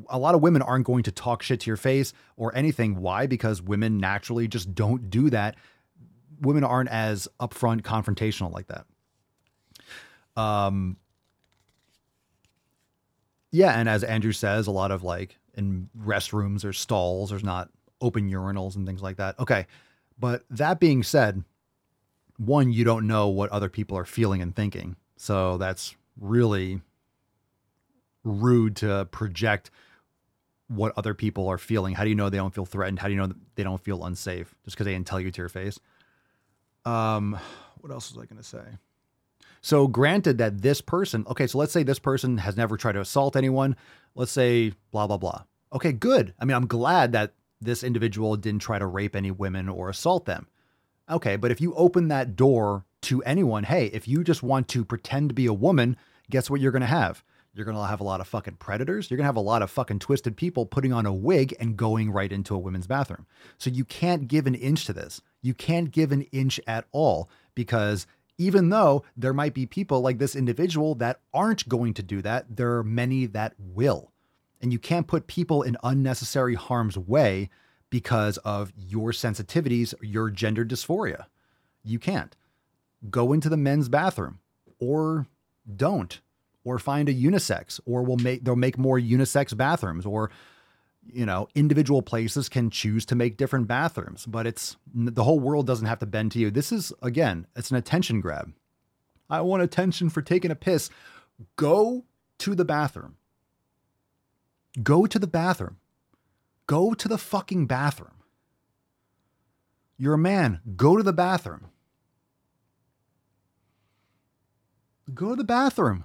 a 0.08 0.18
lot 0.18 0.34
of 0.34 0.40
women 0.40 0.62
aren't 0.62 0.86
going 0.86 1.02
to 1.02 1.12
talk 1.12 1.42
shit 1.42 1.60
to 1.60 1.66
your 1.70 1.76
face 1.76 2.14
or 2.36 2.54
anything. 2.56 2.96
Why? 2.96 3.26
Because 3.26 3.60
women 3.60 3.98
naturally 3.98 4.48
just 4.48 4.74
don't 4.74 5.10
do 5.10 5.28
that. 5.30 5.56
Women 6.42 6.64
aren't 6.64 6.90
as 6.90 7.28
upfront 7.40 7.80
confrontational 7.82 8.52
like 8.52 8.66
that. 8.66 8.84
Um, 10.36 10.96
yeah, 13.50 13.78
and 13.78 13.88
as 13.88 14.04
Andrew 14.04 14.32
says, 14.32 14.66
a 14.66 14.70
lot 14.70 14.90
of 14.90 15.02
like 15.02 15.38
in 15.54 15.88
restrooms 15.98 16.64
or 16.64 16.72
stalls, 16.72 17.30
there's 17.30 17.44
not 17.44 17.70
open 18.00 18.30
urinals 18.30 18.76
and 18.76 18.86
things 18.86 19.02
like 19.02 19.16
that. 19.16 19.38
Okay, 19.38 19.66
but 20.18 20.44
that 20.50 20.80
being 20.80 21.02
said, 21.02 21.44
one, 22.38 22.72
you 22.72 22.84
don't 22.84 23.06
know 23.06 23.28
what 23.28 23.50
other 23.50 23.68
people 23.68 23.96
are 23.96 24.04
feeling 24.04 24.42
and 24.42 24.54
thinking, 24.54 24.96
so 25.16 25.56
that's 25.58 25.94
really 26.20 26.80
rude 28.24 28.76
to 28.76 29.06
project 29.10 29.70
what 30.68 30.92
other 30.96 31.14
people 31.14 31.48
are 31.48 31.58
feeling. 31.58 31.94
How 31.94 32.04
do 32.04 32.08
you 32.08 32.14
know 32.16 32.30
they 32.30 32.38
don't 32.38 32.54
feel 32.54 32.64
threatened? 32.64 32.98
How 32.98 33.08
do 33.08 33.14
you 33.14 33.20
know 33.20 33.32
they 33.54 33.62
don't 33.62 33.82
feel 33.82 34.04
unsafe 34.04 34.54
just 34.64 34.76
because 34.76 34.86
they 34.86 34.92
didn't 34.92 35.06
tell 35.06 35.20
you 35.20 35.30
to 35.30 35.42
your 35.42 35.48
face? 35.48 35.78
Um, 36.84 37.38
what 37.80 37.92
else 37.92 38.12
was 38.12 38.22
I 38.22 38.26
going 38.26 38.42
to 38.42 38.48
say? 38.48 38.64
So, 39.60 39.86
granted 39.86 40.38
that 40.38 40.62
this 40.62 40.80
person, 40.80 41.24
okay, 41.28 41.46
so 41.46 41.58
let's 41.58 41.72
say 41.72 41.82
this 41.84 42.00
person 42.00 42.38
has 42.38 42.56
never 42.56 42.76
tried 42.76 42.92
to 42.92 43.00
assault 43.00 43.36
anyone. 43.36 43.76
Let's 44.14 44.32
say 44.32 44.72
blah, 44.90 45.06
blah, 45.06 45.18
blah. 45.18 45.44
Okay, 45.72 45.92
good. 45.92 46.34
I 46.38 46.44
mean, 46.44 46.56
I'm 46.56 46.66
glad 46.66 47.12
that 47.12 47.34
this 47.60 47.84
individual 47.84 48.36
didn't 48.36 48.62
try 48.62 48.78
to 48.78 48.86
rape 48.86 49.14
any 49.14 49.30
women 49.30 49.68
or 49.68 49.88
assault 49.88 50.26
them. 50.26 50.48
Okay, 51.08 51.36
but 51.36 51.50
if 51.50 51.60
you 51.60 51.74
open 51.74 52.08
that 52.08 52.34
door 52.36 52.84
to 53.02 53.22
anyone, 53.22 53.64
hey, 53.64 53.86
if 53.86 54.08
you 54.08 54.24
just 54.24 54.42
want 54.42 54.68
to 54.68 54.84
pretend 54.84 55.30
to 55.30 55.34
be 55.34 55.46
a 55.46 55.52
woman, 55.52 55.96
guess 56.30 56.50
what 56.50 56.60
you're 56.60 56.72
going 56.72 56.80
to 56.80 56.86
have? 56.86 57.22
You're 57.54 57.66
going 57.66 57.76
to 57.76 57.84
have 57.84 58.00
a 58.00 58.04
lot 58.04 58.20
of 58.20 58.28
fucking 58.28 58.56
predators. 58.56 59.10
You're 59.10 59.18
going 59.18 59.24
to 59.24 59.28
have 59.28 59.36
a 59.36 59.40
lot 59.40 59.60
of 59.60 59.70
fucking 59.70 59.98
twisted 59.98 60.36
people 60.36 60.64
putting 60.64 60.92
on 60.92 61.04
a 61.04 61.12
wig 61.12 61.54
and 61.60 61.76
going 61.76 62.10
right 62.10 62.32
into 62.32 62.54
a 62.54 62.58
women's 62.58 62.86
bathroom. 62.86 63.26
So 63.58 63.68
you 63.68 63.84
can't 63.84 64.26
give 64.26 64.46
an 64.46 64.54
inch 64.54 64.86
to 64.86 64.94
this. 64.94 65.20
You 65.42 65.52
can't 65.52 65.90
give 65.90 66.12
an 66.12 66.22
inch 66.32 66.58
at 66.66 66.86
all 66.92 67.28
because 67.54 68.06
even 68.38 68.70
though 68.70 69.04
there 69.16 69.34
might 69.34 69.52
be 69.52 69.66
people 69.66 70.00
like 70.00 70.18
this 70.18 70.34
individual 70.34 70.94
that 70.96 71.20
aren't 71.34 71.68
going 71.68 71.92
to 71.94 72.02
do 72.02 72.22
that, 72.22 72.56
there 72.56 72.76
are 72.78 72.84
many 72.84 73.26
that 73.26 73.54
will. 73.58 74.12
And 74.62 74.72
you 74.72 74.78
can't 74.78 75.06
put 75.06 75.26
people 75.26 75.62
in 75.62 75.76
unnecessary 75.82 76.54
harm's 76.54 76.96
way 76.96 77.50
because 77.90 78.38
of 78.38 78.72
your 78.74 79.10
sensitivities, 79.10 79.92
your 80.00 80.30
gender 80.30 80.64
dysphoria. 80.64 81.26
You 81.84 81.98
can't. 81.98 82.34
Go 83.10 83.34
into 83.34 83.50
the 83.50 83.56
men's 83.58 83.90
bathroom 83.90 84.38
or 84.78 85.26
don't 85.76 86.20
or 86.64 86.78
find 86.78 87.08
a 87.08 87.14
unisex 87.14 87.80
or 87.86 88.02
will 88.02 88.16
make 88.16 88.44
they'll 88.44 88.56
make 88.56 88.78
more 88.78 88.98
unisex 88.98 89.56
bathrooms 89.56 90.06
or 90.06 90.30
you 91.12 91.26
know 91.26 91.48
individual 91.54 92.02
places 92.02 92.48
can 92.48 92.70
choose 92.70 93.04
to 93.06 93.14
make 93.14 93.36
different 93.36 93.66
bathrooms. 93.66 94.26
But 94.26 94.46
it's 94.46 94.76
the 94.94 95.24
whole 95.24 95.40
world 95.40 95.66
doesn't 95.66 95.86
have 95.86 95.98
to 96.00 96.06
bend 96.06 96.32
to 96.32 96.38
you. 96.38 96.50
This 96.50 96.72
is 96.72 96.92
again 97.02 97.46
it's 97.56 97.70
an 97.70 97.76
attention 97.76 98.20
grab. 98.20 98.52
I 99.28 99.40
want 99.40 99.62
attention 99.62 100.10
for 100.10 100.22
taking 100.22 100.50
a 100.50 100.56
piss. 100.56 100.90
Go 101.56 102.04
to 102.38 102.54
the 102.54 102.64
bathroom. 102.64 103.16
Go 104.82 105.06
to 105.06 105.18
the 105.18 105.26
bathroom. 105.26 105.78
Go 106.66 106.94
to 106.94 107.08
the 107.08 107.18
fucking 107.18 107.66
bathroom. 107.66 108.14
You're 109.96 110.14
a 110.14 110.18
man. 110.18 110.60
Go 110.76 110.96
to 110.96 111.02
the 111.02 111.12
bathroom. 111.12 111.68
Go 115.12 115.30
to 115.30 115.36
the 115.36 115.44
bathroom 115.44 116.04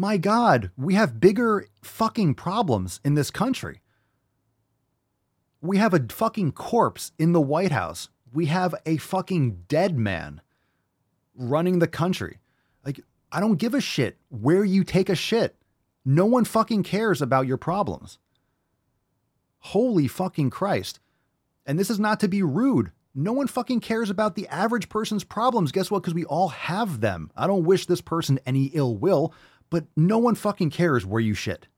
my 0.00 0.16
God, 0.16 0.70
we 0.78 0.94
have 0.94 1.20
bigger 1.20 1.66
fucking 1.82 2.34
problems 2.34 3.00
in 3.04 3.14
this 3.14 3.30
country. 3.30 3.82
We 5.60 5.76
have 5.76 5.92
a 5.92 6.06
fucking 6.08 6.52
corpse 6.52 7.12
in 7.18 7.34
the 7.34 7.40
White 7.40 7.70
House. 7.70 8.08
We 8.32 8.46
have 8.46 8.74
a 8.86 8.96
fucking 8.96 9.64
dead 9.68 9.98
man 9.98 10.40
running 11.34 11.80
the 11.80 11.86
country. 11.86 12.38
Like, 12.82 13.02
I 13.30 13.40
don't 13.40 13.58
give 13.58 13.74
a 13.74 13.80
shit 13.82 14.16
where 14.30 14.64
you 14.64 14.84
take 14.84 15.10
a 15.10 15.14
shit. 15.14 15.56
No 16.02 16.24
one 16.24 16.46
fucking 16.46 16.82
cares 16.82 17.20
about 17.20 17.46
your 17.46 17.58
problems. 17.58 18.18
Holy 19.58 20.08
fucking 20.08 20.48
Christ. 20.48 20.98
And 21.66 21.78
this 21.78 21.90
is 21.90 22.00
not 22.00 22.20
to 22.20 22.28
be 22.28 22.42
rude. 22.42 22.90
No 23.14 23.34
one 23.34 23.48
fucking 23.48 23.80
cares 23.80 24.08
about 24.08 24.34
the 24.34 24.48
average 24.48 24.88
person's 24.88 25.24
problems. 25.24 25.72
Guess 25.72 25.90
what? 25.90 26.00
Because 26.00 26.14
we 26.14 26.24
all 26.24 26.48
have 26.48 27.02
them. 27.02 27.30
I 27.36 27.46
don't 27.46 27.64
wish 27.64 27.84
this 27.84 28.00
person 28.00 28.40
any 28.46 28.66
ill 28.72 28.96
will 28.96 29.34
but 29.70 29.86
no 29.96 30.18
one 30.18 30.34
fucking 30.34 30.70
cares 30.70 31.06
where 31.06 31.20
you 31.20 31.34
shit. 31.34 31.68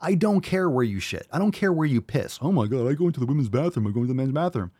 I 0.00 0.14
don't 0.14 0.40
care 0.40 0.70
where 0.70 0.84
you 0.84 1.00
shit. 1.00 1.26
I 1.32 1.38
don't 1.38 1.52
care 1.52 1.72
where 1.72 1.86
you 1.86 2.00
piss. 2.00 2.38
Oh 2.40 2.52
my 2.52 2.66
God, 2.66 2.88
I 2.88 2.94
go 2.94 3.06
into 3.06 3.20
the 3.20 3.26
women's 3.26 3.48
bathroom. 3.48 3.86
I 3.86 3.90
go 3.90 4.00
into 4.00 4.08
the 4.08 4.14
men's 4.14 4.32
bathroom. 4.32 4.70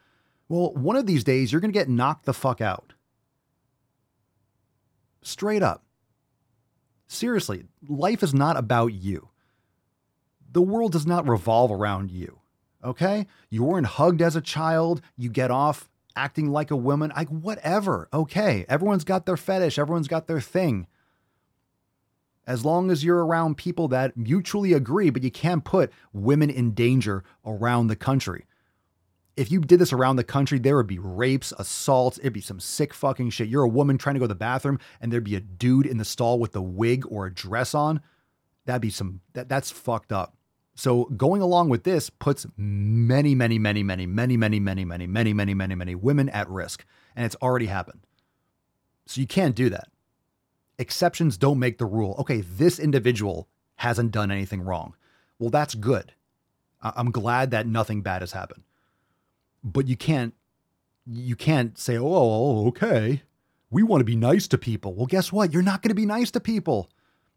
Well, 0.48 0.72
one 0.74 0.96
of 0.96 1.06
these 1.06 1.24
days, 1.24 1.50
you're 1.50 1.60
going 1.60 1.72
to 1.72 1.78
get 1.78 1.88
knocked 1.88 2.26
the 2.26 2.34
fuck 2.34 2.60
out. 2.60 2.92
Straight 5.22 5.62
up. 5.62 5.84
Seriously, 7.06 7.64
life 7.88 8.22
is 8.22 8.34
not 8.34 8.56
about 8.56 8.92
you. 8.92 9.30
The 10.50 10.62
world 10.62 10.92
does 10.92 11.06
not 11.06 11.28
revolve 11.28 11.72
around 11.72 12.10
you. 12.10 12.40
Okay? 12.84 13.26
You 13.48 13.64
weren't 13.64 13.86
hugged 13.86 14.20
as 14.20 14.36
a 14.36 14.40
child. 14.42 15.00
You 15.16 15.30
get 15.30 15.50
off 15.50 15.88
acting 16.14 16.50
like 16.50 16.70
a 16.70 16.76
woman. 16.76 17.12
Like, 17.16 17.28
whatever. 17.28 18.08
Okay. 18.12 18.66
Everyone's 18.68 19.04
got 19.04 19.24
their 19.24 19.38
fetish, 19.38 19.78
everyone's 19.78 20.08
got 20.08 20.26
their 20.26 20.40
thing 20.40 20.86
as 22.46 22.64
long 22.64 22.90
as 22.90 23.02
you're 23.02 23.24
around 23.24 23.56
people 23.56 23.88
that 23.88 24.16
mutually 24.16 24.72
agree, 24.72 25.10
but 25.10 25.22
you 25.22 25.30
can't 25.30 25.64
put 25.64 25.92
women 26.12 26.50
in 26.50 26.72
danger 26.72 27.24
around 27.44 27.86
the 27.86 27.96
country. 27.96 28.46
If 29.36 29.50
you 29.50 29.60
did 29.60 29.80
this 29.80 29.92
around 29.92 30.16
the 30.16 30.24
country, 30.24 30.58
there 30.58 30.76
would 30.76 30.86
be 30.86 30.98
rapes, 30.98 31.52
assaults, 31.58 32.18
it'd 32.18 32.32
be 32.32 32.40
some 32.40 32.60
sick 32.60 32.94
fucking 32.94 33.30
shit. 33.30 33.48
You're 33.48 33.64
a 33.64 33.68
woman 33.68 33.98
trying 33.98 34.14
to 34.14 34.20
go 34.20 34.24
to 34.24 34.28
the 34.28 34.34
bathroom 34.34 34.78
and 35.00 35.12
there'd 35.12 35.24
be 35.24 35.34
a 35.34 35.40
dude 35.40 35.86
in 35.86 35.98
the 35.98 36.04
stall 36.04 36.38
with 36.38 36.54
a 36.54 36.62
wig 36.62 37.04
or 37.08 37.26
a 37.26 37.34
dress 37.34 37.74
on. 37.74 38.00
That'd 38.66 38.82
be 38.82 38.90
some 38.90 39.20
that 39.32 39.48
that's 39.48 39.70
fucked 39.70 40.12
up. 40.12 40.36
So 40.76 41.04
going 41.04 41.42
along 41.42 41.68
with 41.68 41.84
this 41.84 42.10
puts 42.10 42.46
many, 42.56 43.34
many, 43.34 43.58
many, 43.58 43.82
many, 43.82 44.06
many, 44.06 44.36
many, 44.36 44.60
many, 44.60 44.84
many, 44.84 45.06
many, 45.06 45.32
many, 45.32 45.54
many, 45.54 45.74
many 45.74 45.94
women 45.94 46.28
at 46.28 46.48
risk. 46.48 46.84
And 47.16 47.24
it's 47.24 47.36
already 47.42 47.66
happened. 47.66 48.00
So 49.06 49.20
you 49.20 49.26
can't 49.26 49.54
do 49.54 49.68
that 49.70 49.88
exceptions 50.78 51.36
don't 51.36 51.58
make 51.58 51.78
the 51.78 51.86
rule. 51.86 52.16
Okay, 52.20 52.40
this 52.40 52.78
individual 52.78 53.48
hasn't 53.76 54.12
done 54.12 54.30
anything 54.30 54.62
wrong. 54.62 54.94
Well, 55.38 55.50
that's 55.50 55.74
good. 55.74 56.12
I'm 56.82 57.10
glad 57.10 57.50
that 57.50 57.66
nothing 57.66 58.02
bad 58.02 58.22
has 58.22 58.32
happened. 58.32 58.64
But 59.62 59.88
you 59.88 59.96
can't 59.96 60.34
you 61.06 61.36
can't 61.36 61.78
say, 61.78 61.96
"Oh, 61.96 62.04
oh 62.06 62.68
okay. 62.68 63.22
We 63.70 63.82
want 63.82 64.00
to 64.00 64.04
be 64.04 64.16
nice 64.16 64.46
to 64.48 64.58
people." 64.58 64.94
Well, 64.94 65.06
guess 65.06 65.32
what? 65.32 65.52
You're 65.52 65.62
not 65.62 65.82
going 65.82 65.90
to 65.90 65.94
be 65.94 66.06
nice 66.06 66.30
to 66.32 66.40
people. 66.40 66.90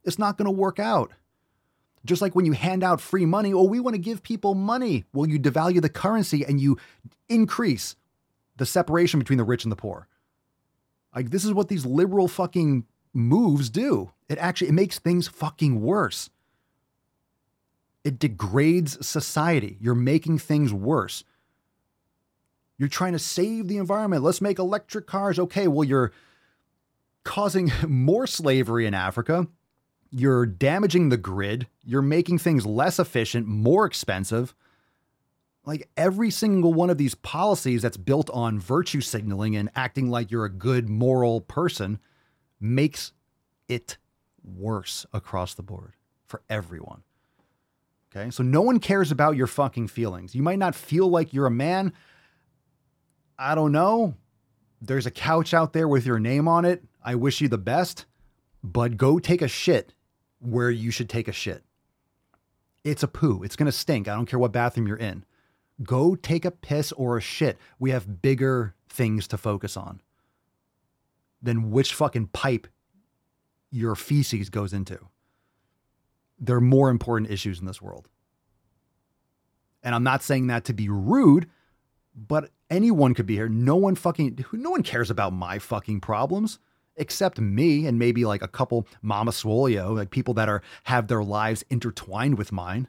It's 0.03 0.19
not 0.19 0.37
going 0.37 0.45
to 0.45 0.51
work 0.51 0.79
out. 0.79 1.11
Just 2.05 2.21
like 2.21 2.35
when 2.35 2.45
you 2.45 2.53
hand 2.53 2.83
out 2.83 3.01
free 3.01 3.25
money, 3.25 3.53
oh, 3.53 3.63
we 3.63 3.79
want 3.79 3.95
to 3.95 4.01
give 4.01 4.23
people 4.23 4.53
money. 4.53 5.05
Well, 5.13 5.27
you 5.27 5.39
devalue 5.39 5.81
the 5.81 5.89
currency 5.89 6.45
and 6.45 6.61
you 6.61 6.77
increase 7.27 7.95
the 8.57 8.65
separation 8.65 9.19
between 9.19 9.37
the 9.37 9.43
rich 9.43 9.63
and 9.65 9.71
the 9.71 9.77
poor. 9.77 10.07
Like 11.15 11.29
this 11.31 11.45
is 11.45 11.53
what 11.53 11.67
these 11.67 11.85
liberal 11.85 12.27
fucking 12.27 12.85
moves 13.17 13.69
do. 13.69 14.11
It 14.29 14.37
actually 14.37 14.69
it 14.69 14.73
makes 14.73 14.99
things 14.99 15.27
fucking 15.27 15.81
worse. 15.81 16.29
It 18.03 18.19
degrades 18.19 19.05
society. 19.05 19.77
You're 19.81 19.95
making 19.95 20.37
things 20.39 20.71
worse. 20.71 21.23
You're 22.77 22.87
trying 22.87 23.13
to 23.13 23.19
save 23.19 23.67
the 23.67 23.77
environment. 23.77 24.23
Let's 24.23 24.39
make 24.39 24.59
electric 24.59 25.07
cars. 25.07 25.39
Okay, 25.39 25.67
well 25.67 25.83
you're 25.83 26.13
causing 27.23 27.71
more 27.87 28.27
slavery 28.27 28.85
in 28.85 28.93
Africa. 28.93 29.47
You're 30.09 30.45
damaging 30.45 31.09
the 31.09 31.17
grid. 31.17 31.67
You're 31.83 32.01
making 32.01 32.37
things 32.37 32.65
less 32.65 32.97
efficient, 32.99 33.45
more 33.47 33.85
expensive. 33.85 34.55
Like 35.65 35.89
every 35.97 36.31
single 36.31 36.73
one 36.73 36.89
of 36.89 36.97
these 36.97 37.15
policies 37.15 37.81
that's 37.81 37.97
built 37.97 38.29
on 38.29 38.57
virtue 38.57 39.01
signaling 39.01 39.57
and 39.57 39.69
acting 39.75 40.09
like 40.09 40.31
you're 40.31 40.45
a 40.45 40.49
good 40.49 40.87
moral 40.87 41.41
person 41.41 41.99
makes 42.59 43.11
it 43.67 43.97
worse 44.43 45.05
across 45.13 45.53
the 45.53 45.63
board 45.63 45.93
for 46.25 46.41
everyone. 46.49 47.03
Okay. 48.15 48.31
So 48.31 48.43
no 48.43 48.61
one 48.61 48.79
cares 48.79 49.11
about 49.11 49.35
your 49.35 49.47
fucking 49.47 49.87
feelings. 49.87 50.33
You 50.33 50.41
might 50.41 50.59
not 50.59 50.75
feel 50.75 51.07
like 51.09 51.33
you're 51.33 51.45
a 51.45 51.51
man. 51.51 51.93
I 53.37 53.55
don't 53.55 53.71
know. 53.71 54.15
There's 54.81 55.05
a 55.05 55.11
couch 55.11 55.53
out 55.53 55.73
there 55.73 55.87
with 55.87 56.05
your 56.05 56.19
name 56.19 56.47
on 56.47 56.65
it. 56.65 56.83
I 57.03 57.15
wish 57.15 57.41
you 57.41 57.47
the 57.47 57.57
best, 57.57 58.05
but 58.63 58.97
go 58.97 59.19
take 59.19 59.41
a 59.41 59.47
shit 59.47 59.93
where 60.39 60.69
you 60.69 60.91
should 60.91 61.09
take 61.09 61.27
a 61.27 61.33
shit. 61.33 61.63
It's 62.83 63.03
a 63.03 63.07
poo. 63.07 63.43
It's 63.43 63.55
going 63.55 63.65
to 63.65 63.71
stink. 63.71 64.07
I 64.07 64.15
don't 64.15 64.27
care 64.27 64.39
what 64.39 64.51
bathroom 64.51 64.87
you're 64.87 64.97
in. 64.97 65.25
Go 65.83 66.15
take 66.15 66.45
a 66.45 66.51
piss 66.51 66.91
or 66.93 67.17
a 67.17 67.21
shit. 67.21 67.57
We 67.79 67.91
have 67.91 68.21
bigger 68.21 68.75
things 68.89 69.27
to 69.27 69.37
focus 69.37 69.75
on 69.75 70.01
than 71.47 71.71
which 71.71 71.93
fucking 71.93 72.27
pipe 72.27 72.67
your 73.71 73.95
feces 73.95 74.49
goes 74.49 74.73
into. 74.73 74.99
There 76.39 76.57
are 76.57 76.61
more 76.61 76.89
important 76.89 77.31
issues 77.31 77.59
in 77.59 77.65
this 77.65 77.81
world. 77.81 78.07
And 79.81 79.95
I'm 79.95 80.03
not 80.03 80.23
saying 80.23 80.47
that 80.47 80.65
to 80.65 80.73
be 80.73 80.89
rude, 80.89 81.47
but 82.15 82.49
anyone 82.69 83.13
could 83.13 83.25
be 83.25 83.35
here. 83.35 83.49
No 83.49 83.75
one 83.75 83.95
fucking, 83.95 84.43
no 84.51 84.69
one 84.69 84.83
cares 84.83 85.09
about 85.09 85.33
my 85.33 85.59
fucking 85.59 86.01
problems 86.01 86.59
except 86.97 87.39
me 87.39 87.85
and 87.85 87.97
maybe 87.97 88.25
like 88.25 88.41
a 88.41 88.47
couple 88.47 88.87
Mama 89.01 89.31
Swolio, 89.31 89.95
like 89.95 90.09
people 90.09 90.33
that 90.33 90.49
are 90.49 90.61
have 90.83 91.07
their 91.07 91.23
lives 91.23 91.63
intertwined 91.69 92.37
with 92.37 92.51
mine. 92.51 92.87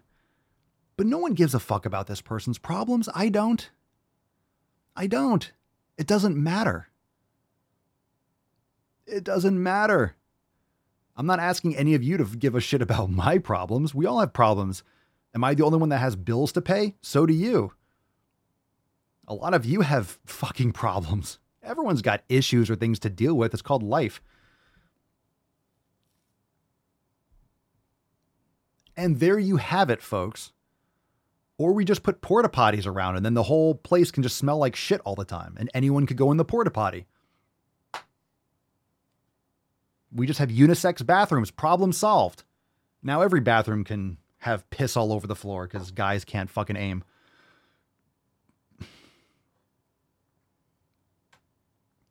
But 0.96 1.06
no 1.06 1.18
one 1.18 1.34
gives 1.34 1.54
a 1.54 1.60
fuck 1.60 1.86
about 1.86 2.06
this 2.08 2.20
person's 2.20 2.58
problems. 2.58 3.08
I 3.14 3.28
don't. 3.28 3.70
I 4.96 5.06
don't. 5.06 5.52
It 5.96 6.06
doesn't 6.06 6.36
matter. 6.36 6.88
It 9.08 9.24
doesn't 9.24 9.60
matter. 9.62 10.16
I'm 11.16 11.26
not 11.26 11.40
asking 11.40 11.76
any 11.76 11.94
of 11.94 12.02
you 12.02 12.16
to 12.18 12.24
give 12.24 12.54
a 12.54 12.60
shit 12.60 12.82
about 12.82 13.10
my 13.10 13.38
problems. 13.38 13.94
We 13.94 14.06
all 14.06 14.20
have 14.20 14.32
problems. 14.32 14.84
Am 15.34 15.42
I 15.42 15.54
the 15.54 15.64
only 15.64 15.78
one 15.78 15.88
that 15.88 15.98
has 15.98 16.14
bills 16.14 16.52
to 16.52 16.60
pay? 16.60 16.94
So 17.02 17.26
do 17.26 17.34
you. 17.34 17.72
A 19.26 19.34
lot 19.34 19.54
of 19.54 19.66
you 19.66 19.80
have 19.80 20.18
fucking 20.26 20.72
problems. 20.72 21.38
Everyone's 21.62 22.02
got 22.02 22.22
issues 22.28 22.70
or 22.70 22.76
things 22.76 22.98
to 23.00 23.10
deal 23.10 23.34
with. 23.34 23.52
It's 23.52 23.62
called 23.62 23.82
life. 23.82 24.22
And 28.96 29.20
there 29.20 29.38
you 29.38 29.56
have 29.56 29.90
it, 29.90 30.02
folks. 30.02 30.52
Or 31.56 31.72
we 31.72 31.84
just 31.84 32.02
put 32.02 32.20
porta 32.20 32.48
potties 32.48 32.86
around 32.86 33.16
and 33.16 33.24
then 33.24 33.34
the 33.34 33.42
whole 33.44 33.74
place 33.74 34.10
can 34.10 34.22
just 34.22 34.36
smell 34.36 34.58
like 34.58 34.76
shit 34.76 35.00
all 35.04 35.14
the 35.14 35.24
time 35.24 35.56
and 35.58 35.70
anyone 35.74 36.06
could 36.06 36.16
go 36.16 36.30
in 36.30 36.36
the 36.36 36.44
porta 36.44 36.70
potty. 36.70 37.06
We 40.12 40.26
just 40.26 40.38
have 40.38 40.48
unisex 40.48 41.04
bathrooms. 41.04 41.50
Problem 41.50 41.92
solved. 41.92 42.44
Now 43.02 43.20
every 43.20 43.40
bathroom 43.40 43.84
can 43.84 44.18
have 44.38 44.68
piss 44.70 44.96
all 44.96 45.12
over 45.12 45.26
the 45.26 45.36
floor 45.36 45.66
because 45.66 45.90
guys 45.90 46.24
can't 46.24 46.50
fucking 46.50 46.76
aim. 46.76 47.04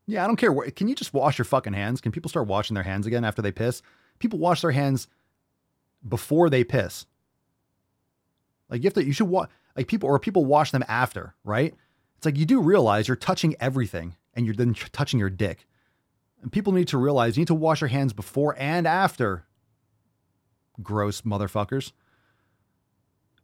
Yeah, 0.05 0.23
I 0.23 0.27
don't 0.27 0.37
care. 0.37 0.53
Can 0.71 0.87
you 0.87 0.95
just 0.95 1.13
wash 1.13 1.37
your 1.37 1.45
fucking 1.45 1.73
hands? 1.73 1.99
Can 1.99 2.13
people 2.13 2.29
start 2.29 2.47
washing 2.47 2.75
their 2.75 2.83
hands 2.83 3.05
again 3.07 3.25
after 3.25 3.41
they 3.41 3.51
piss? 3.51 3.81
People 4.19 4.39
wash 4.39 4.61
their 4.61 4.71
hands 4.71 5.07
before 6.07 6.49
they 6.49 6.63
piss. 6.63 7.05
Like 8.69 8.83
you 8.83 8.87
have 8.87 8.93
to, 8.93 9.05
you 9.05 9.11
should 9.11 9.27
wash, 9.27 9.49
like 9.75 9.87
people, 9.87 10.07
or 10.07 10.17
people 10.17 10.45
wash 10.45 10.71
them 10.71 10.85
after, 10.87 11.35
right? 11.43 11.75
It's 12.17 12.25
like 12.25 12.37
you 12.37 12.45
do 12.45 12.61
realize 12.61 13.07
you're 13.07 13.17
touching 13.17 13.55
everything 13.59 14.15
and 14.33 14.45
you're 14.45 14.55
then 14.55 14.73
touching 14.73 15.19
your 15.19 15.29
dick. 15.29 15.67
And 16.41 16.51
people 16.51 16.73
need 16.73 16.87
to 16.89 16.97
realize 16.97 17.37
you 17.37 17.41
need 17.41 17.47
to 17.47 17.55
wash 17.55 17.81
your 17.81 17.87
hands 17.87 18.13
before 18.13 18.55
and 18.57 18.87
after. 18.87 19.45
Gross 20.81 21.21
motherfuckers. 21.21 21.91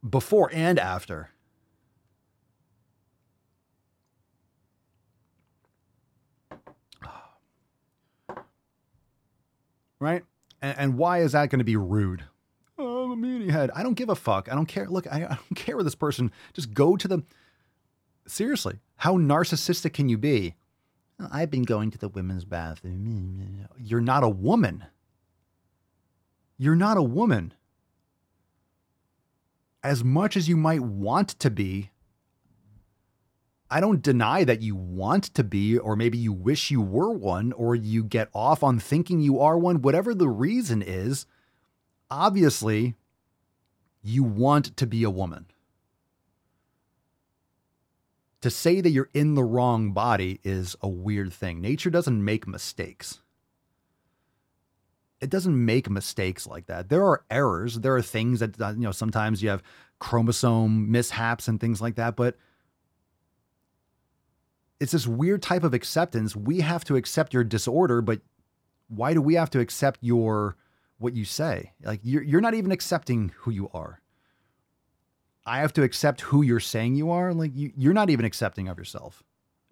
Before 0.07 0.49
and 0.53 0.79
after. 0.79 1.29
Right? 9.99 10.23
And, 10.61 10.77
and 10.77 10.97
why 10.97 11.21
is 11.21 11.31
that 11.31 11.49
going 11.49 11.59
to 11.59 11.65
be 11.65 11.77
rude? 11.77 12.25
Oh, 12.77 13.11
I'm 13.11 13.11
a 13.11 13.27
meanie 13.27 13.49
head. 13.49 13.71
I 13.73 13.83
don't 13.83 13.93
give 13.93 14.09
a 14.09 14.15
fuck. 14.15 14.51
I 14.51 14.55
don't 14.55 14.65
care. 14.65 14.87
Look, 14.87 15.07
I, 15.07 15.23
I 15.23 15.27
don't 15.35 15.55
care 15.55 15.77
with 15.77 15.85
this 15.85 15.95
person. 15.95 16.31
Just 16.53 16.73
go 16.73 16.97
to 16.97 17.07
the. 17.07 17.23
Seriously, 18.27 18.79
how 18.97 19.17
narcissistic 19.17 19.93
can 19.93 20.09
you 20.09 20.17
be? 20.17 20.55
I've 21.31 21.51
been 21.51 21.63
going 21.63 21.91
to 21.91 21.97
the 21.97 22.09
women's 22.09 22.45
bathroom. 22.45 23.67
You're 23.77 24.01
not 24.01 24.23
a 24.23 24.29
woman. 24.29 24.85
You're 26.57 26.75
not 26.75 26.97
a 26.97 27.03
woman. 27.03 27.53
As 29.83 30.03
much 30.03 30.37
as 30.37 30.47
you 30.47 30.55
might 30.55 30.81
want 30.81 31.29
to 31.39 31.49
be, 31.49 31.91
I 33.69 33.79
don't 33.79 34.03
deny 34.03 34.43
that 34.43 34.61
you 34.61 34.75
want 34.75 35.23
to 35.33 35.43
be, 35.43 35.77
or 35.77 35.95
maybe 35.95 36.17
you 36.17 36.31
wish 36.31 36.69
you 36.69 36.79
were 36.81 37.11
one, 37.11 37.51
or 37.53 37.75
you 37.75 38.03
get 38.03 38.29
off 38.33 38.61
on 38.63 38.79
thinking 38.79 39.19
you 39.19 39.39
are 39.39 39.57
one, 39.57 39.81
whatever 39.81 40.13
the 40.13 40.29
reason 40.29 40.83
is, 40.83 41.25
obviously 42.11 42.95
you 44.03 44.23
want 44.23 44.77
to 44.77 44.85
be 44.85 45.03
a 45.03 45.09
woman. 45.09 45.47
To 48.43 48.49
say 48.49 48.81
that 48.81 48.89
you're 48.89 49.09
in 49.13 49.35
the 49.35 49.43
wrong 49.43 49.93
body 49.93 50.41
is 50.43 50.75
a 50.81 50.89
weird 50.89 51.31
thing. 51.31 51.61
Nature 51.61 51.89
doesn't 51.89 52.25
make 52.25 52.45
mistakes. 52.45 53.21
It 55.21 55.29
doesn't 55.29 55.65
make 55.65 55.89
mistakes 55.89 56.45
like 56.45 56.65
that. 56.65 56.89
There 56.89 57.05
are 57.05 57.23
errors. 57.31 57.79
There 57.79 57.95
are 57.95 58.01
things 58.01 58.41
that, 58.41 58.59
uh, 58.59 58.71
you 58.71 58.81
know, 58.81 58.91
sometimes 58.91 59.41
you 59.41 59.47
have 59.47 59.63
chromosome 59.99 60.91
mishaps 60.91 61.47
and 61.47 61.57
things 61.57 61.81
like 61.81 61.95
that, 61.95 62.17
but 62.17 62.35
it's 64.81 64.91
this 64.91 65.07
weird 65.07 65.41
type 65.41 65.63
of 65.63 65.73
acceptance. 65.73 66.35
We 66.35 66.59
have 66.59 66.83
to 66.83 66.97
accept 66.97 67.33
your 67.33 67.45
disorder, 67.45 68.01
but 68.01 68.19
why 68.89 69.13
do 69.13 69.21
we 69.21 69.35
have 69.35 69.51
to 69.51 69.61
accept 69.61 69.99
your 70.01 70.57
what 70.97 71.13
you 71.13 71.23
say? 71.23 71.71
Like 71.81 72.01
you're 72.03 72.23
you're 72.23 72.41
not 72.41 72.55
even 72.55 72.73
accepting 72.73 73.31
who 73.37 73.51
you 73.51 73.69
are. 73.73 74.01
I 75.45 75.59
have 75.59 75.73
to 75.73 75.83
accept 75.83 76.21
who 76.21 76.41
you're 76.41 76.59
saying 76.59 76.95
you 76.95 77.11
are. 77.11 77.33
Like 77.33 77.51
you, 77.53 77.71
you're 77.75 77.93
not 77.93 78.09
even 78.09 78.25
accepting 78.25 78.67
of 78.67 78.77
yourself. 78.77 79.23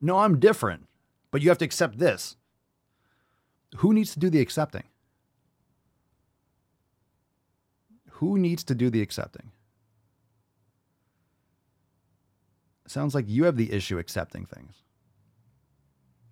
No, 0.02 0.20
I'm 0.20 0.40
different, 0.40 0.88
but 1.32 1.42
you 1.42 1.50
have 1.50 1.58
to 1.60 1.66
accept 1.66 1.98
this. 1.98 2.36
Who 3.78 3.94
needs 3.94 4.14
to 4.14 4.20
do 4.20 4.30
the 4.30 4.42
accepting? 4.42 4.84
Who 8.16 8.38
needs 8.38 8.64
to 8.66 8.76
do 8.76 8.90
the 8.90 9.02
accepting? 9.02 9.52
Sounds 12.88 13.16
like 13.16 13.30
you 13.30 13.46
have 13.46 13.56
the 13.56 13.72
issue 13.72 13.98
accepting 13.98 14.46
things. 14.46 14.84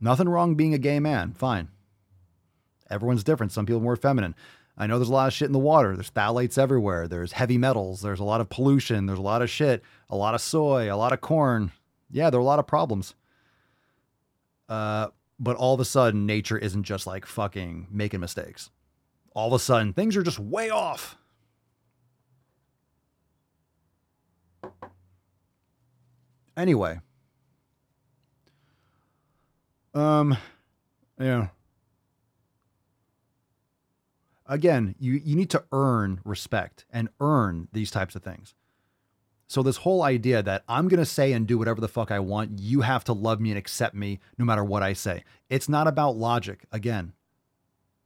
Nothing 0.02 0.28
wrong 0.28 0.56
being 0.56 0.74
a 0.74 0.78
gay 0.78 0.99
man. 0.99 1.34
Fine. 1.34 1.70
Everyone's 2.90 3.24
different. 3.24 3.52
Some 3.52 3.66
people 3.66 3.80
are 3.80 3.84
more 3.84 3.95
feminine. 3.95 4.36
I 4.80 4.88
know 4.88 4.97
there's 4.97 5.10
a 5.10 5.14
lot 5.14 5.27
of 5.27 5.34
shit 5.34 5.47
in 5.47 5.51
the 5.51 5.60
water. 5.60 5.93
There's 5.93 6.10
phthalates 6.10 6.57
everywhere. 6.57 7.07
There's 7.07 7.34
heavy 7.34 7.57
metals. 7.57 8.01
There's 8.01 8.22
a 8.22 8.23
lot 8.23 8.39
of 8.39 8.49
pollution. 8.49 9.06
There's 9.06 9.19
a 9.19 9.23
lot 9.23 9.41
of 9.41 9.49
shit. 9.49 9.84
A 10.10 10.15
lot 10.15 10.34
of 10.35 10.41
soy. 10.41 10.91
A 10.91 10.95
lot 10.95 11.11
of 11.11 11.19
corn. 11.19 11.73
Yeah, 12.10 12.30
there 12.30 12.39
are 12.39 12.41
a 12.41 12.45
lot 12.45 12.60
of 12.60 12.65
problems. 12.68 13.14
Uh, 14.69 15.07
but 15.38 15.57
all 15.57 15.73
of 15.73 15.81
a 15.81 15.85
sudden, 15.85 16.26
nature 16.26 16.57
isn't 16.57 16.84
just 16.84 17.06
like 17.06 17.26
fucking 17.26 17.88
making 17.91 18.22
mistakes. 18.22 18.69
All 19.34 19.47
of 19.47 19.53
a 19.53 19.60
sudden, 19.60 19.93
things 19.93 20.15
are 20.15 20.23
just 20.23 20.39
way 20.39 20.69
off. 20.69 21.18
Anyway, 26.57 26.99
um, 29.93 30.38
yeah. 31.19 31.47
Again, 34.49 34.95
you, 34.99 35.21
you 35.23 35.35
need 35.35 35.51
to 35.51 35.63
earn 35.71 36.19
respect 36.26 36.85
and 36.91 37.07
earn 37.21 37.67
these 37.71 37.91
types 37.91 38.15
of 38.15 38.23
things. 38.23 38.55
So, 39.47 39.63
this 39.63 39.77
whole 39.77 40.03
idea 40.03 40.43
that 40.43 40.63
I'm 40.67 40.88
going 40.88 40.99
to 40.99 41.05
say 41.05 41.34
and 41.34 41.47
do 41.47 41.57
whatever 41.57 41.81
the 41.81 41.88
fuck 41.88 42.11
I 42.11 42.19
want, 42.19 42.59
you 42.59 42.81
have 42.81 43.03
to 43.05 43.13
love 43.13 43.39
me 43.39 43.49
and 43.49 43.57
accept 43.57 43.95
me 43.95 44.19
no 44.38 44.45
matter 44.45 44.63
what 44.63 44.84
I 44.84 44.93
say. 44.93 45.23
It's 45.49 45.69
not 45.69 45.88
about 45.88 46.17
logic. 46.17 46.65
Again, 46.71 47.13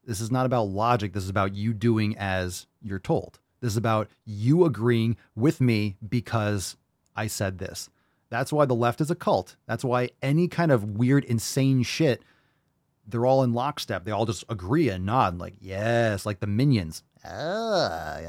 this 0.05 0.21
is 0.21 0.31
not 0.31 0.45
about 0.45 0.65
logic. 0.65 1.13
This 1.13 1.23
is 1.23 1.29
about 1.29 1.55
you 1.55 1.73
doing 1.73 2.15
as 2.17 2.67
you're 2.81 2.99
told. 2.99 3.39
This 3.61 3.71
is 3.71 3.77
about 3.77 4.09
you 4.25 4.65
agreeing 4.65 5.15
with 5.35 5.61
me 5.61 5.95
because 6.07 6.75
I 7.15 7.27
said 7.27 7.57
this. 7.57 7.89
That's 8.29 8.51
why 8.51 8.65
the 8.65 8.73
left 8.73 8.99
is 8.99 9.11
a 9.11 9.15
cult. 9.15 9.55
That's 9.65 9.83
why 9.83 10.09
any 10.21 10.47
kind 10.47 10.71
of 10.71 10.97
weird, 10.97 11.23
insane 11.23 11.83
shit, 11.83 12.21
they're 13.07 13.25
all 13.25 13.43
in 13.43 13.53
lockstep. 13.53 14.05
They 14.05 14.11
all 14.11 14.25
just 14.25 14.43
agree 14.49 14.89
and 14.89 15.05
nod, 15.05 15.39
like, 15.39 15.55
yes, 15.59 16.25
like 16.25 16.39
the 16.39 16.47
minions. 16.47 17.03
Ah, 17.25 18.19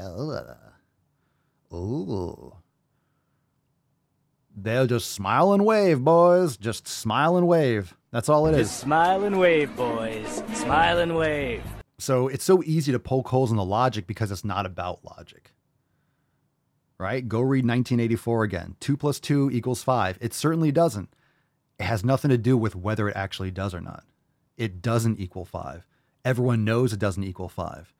ooh. 1.73 2.53
They'll 4.57 4.87
just 4.87 5.11
smile 5.11 5.51
and 5.53 5.65
wave, 5.65 6.01
boys. 6.01 6.55
Just 6.55 6.87
smile 6.87 7.35
and 7.35 7.47
wave. 7.47 7.95
That's 8.11 8.29
all 8.29 8.47
it 8.47 8.53
is. 8.53 8.69
Just 8.69 8.79
smile 8.79 9.23
and 9.25 9.37
wave, 9.39 9.75
boys. 9.75 10.43
Smile 10.53 10.99
and 10.99 11.17
wave. 11.17 11.63
So 11.97 12.29
it's 12.29 12.45
so 12.45 12.63
easy 12.63 12.91
to 12.93 12.99
poke 12.99 13.27
holes 13.27 13.51
in 13.51 13.57
the 13.57 13.65
logic 13.65 14.07
because 14.07 14.31
it's 14.31 14.45
not 14.45 14.65
about 14.65 15.03
logic 15.03 15.51
right? 16.97 17.27
Go 17.27 17.41
read 17.41 17.65
1984 17.65 18.43
again. 18.43 18.75
Two 18.79 18.97
plus 18.97 19.19
two 19.19 19.49
equals 19.51 19.83
five. 19.83 20.17
It 20.21 20.33
certainly 20.33 20.71
doesn't. 20.71 21.09
It 21.79 21.83
has 21.83 22.05
nothing 22.05 22.29
to 22.29 22.37
do 22.37 22.57
with 22.57 22.75
whether 22.75 23.09
it 23.09 23.15
actually 23.15 23.51
does 23.51 23.73
or 23.73 23.81
not. 23.81 24.03
It 24.57 24.81
doesn't 24.81 25.19
equal 25.19 25.45
five. 25.45 25.85
Everyone 26.23 26.63
knows 26.63 26.93
it 26.93 26.99
doesn't 26.99 27.23
equal 27.23 27.49
five. 27.49 27.93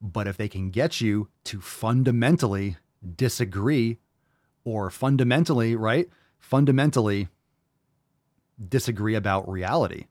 But 0.00 0.26
if 0.26 0.36
they 0.36 0.48
can 0.48 0.70
get 0.70 1.00
you 1.00 1.28
to 1.44 1.60
fundamentally 1.60 2.76
disagree 3.16 3.98
or 4.64 4.90
fundamentally, 4.90 5.74
right? 5.74 6.08
Fundamentally 6.38 7.28
disagree 8.68 9.14
about 9.14 9.48
reality. 9.48 10.06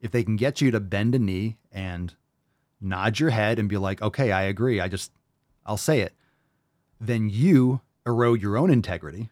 If 0.00 0.10
they 0.10 0.22
can 0.22 0.36
get 0.36 0.60
you 0.60 0.70
to 0.70 0.80
bend 0.80 1.14
a 1.14 1.18
knee 1.18 1.56
and 1.72 2.14
nod 2.80 3.18
your 3.18 3.30
head 3.30 3.58
and 3.58 3.68
be 3.68 3.76
like, 3.76 4.00
okay, 4.00 4.32
I 4.32 4.42
agree. 4.42 4.80
I 4.80 4.88
just, 4.88 5.12
I'll 5.66 5.76
say 5.76 6.00
it 6.00 6.14
then 7.00 7.28
you 7.30 7.80
erode 8.06 8.42
your 8.42 8.56
own 8.56 8.70
integrity. 8.70 9.30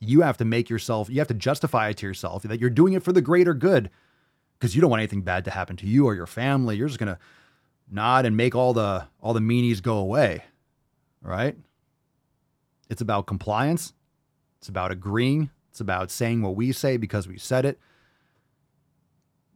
You 0.00 0.20
have 0.22 0.36
to 0.38 0.44
make 0.44 0.70
yourself, 0.70 1.08
you 1.10 1.18
have 1.18 1.28
to 1.28 1.34
justify 1.34 1.88
it 1.88 1.96
to 1.98 2.06
yourself 2.06 2.44
that 2.44 2.60
you're 2.60 2.70
doing 2.70 2.92
it 2.92 3.02
for 3.02 3.12
the 3.12 3.22
greater 3.22 3.54
good 3.54 3.90
because 4.58 4.74
you 4.74 4.80
don't 4.80 4.90
want 4.90 5.00
anything 5.00 5.22
bad 5.22 5.44
to 5.44 5.50
happen 5.50 5.76
to 5.76 5.86
you 5.86 6.06
or 6.06 6.14
your 6.14 6.26
family. 6.26 6.76
You're 6.76 6.88
just 6.88 6.98
to 6.98 7.18
nod 7.90 8.26
and 8.26 8.36
make 8.36 8.54
all 8.54 8.72
the 8.72 9.06
all 9.20 9.32
the 9.32 9.40
meanies 9.40 9.82
go 9.82 9.98
away. 9.98 10.44
Right? 11.22 11.56
It's 12.88 13.00
about 13.00 13.26
compliance. 13.26 13.92
It's 14.58 14.68
about 14.68 14.90
agreeing. 14.90 15.50
It's 15.70 15.80
about 15.80 16.10
saying 16.10 16.42
what 16.42 16.56
we 16.56 16.72
say 16.72 16.96
because 16.96 17.28
we 17.28 17.38
said 17.38 17.64
it. 17.64 17.78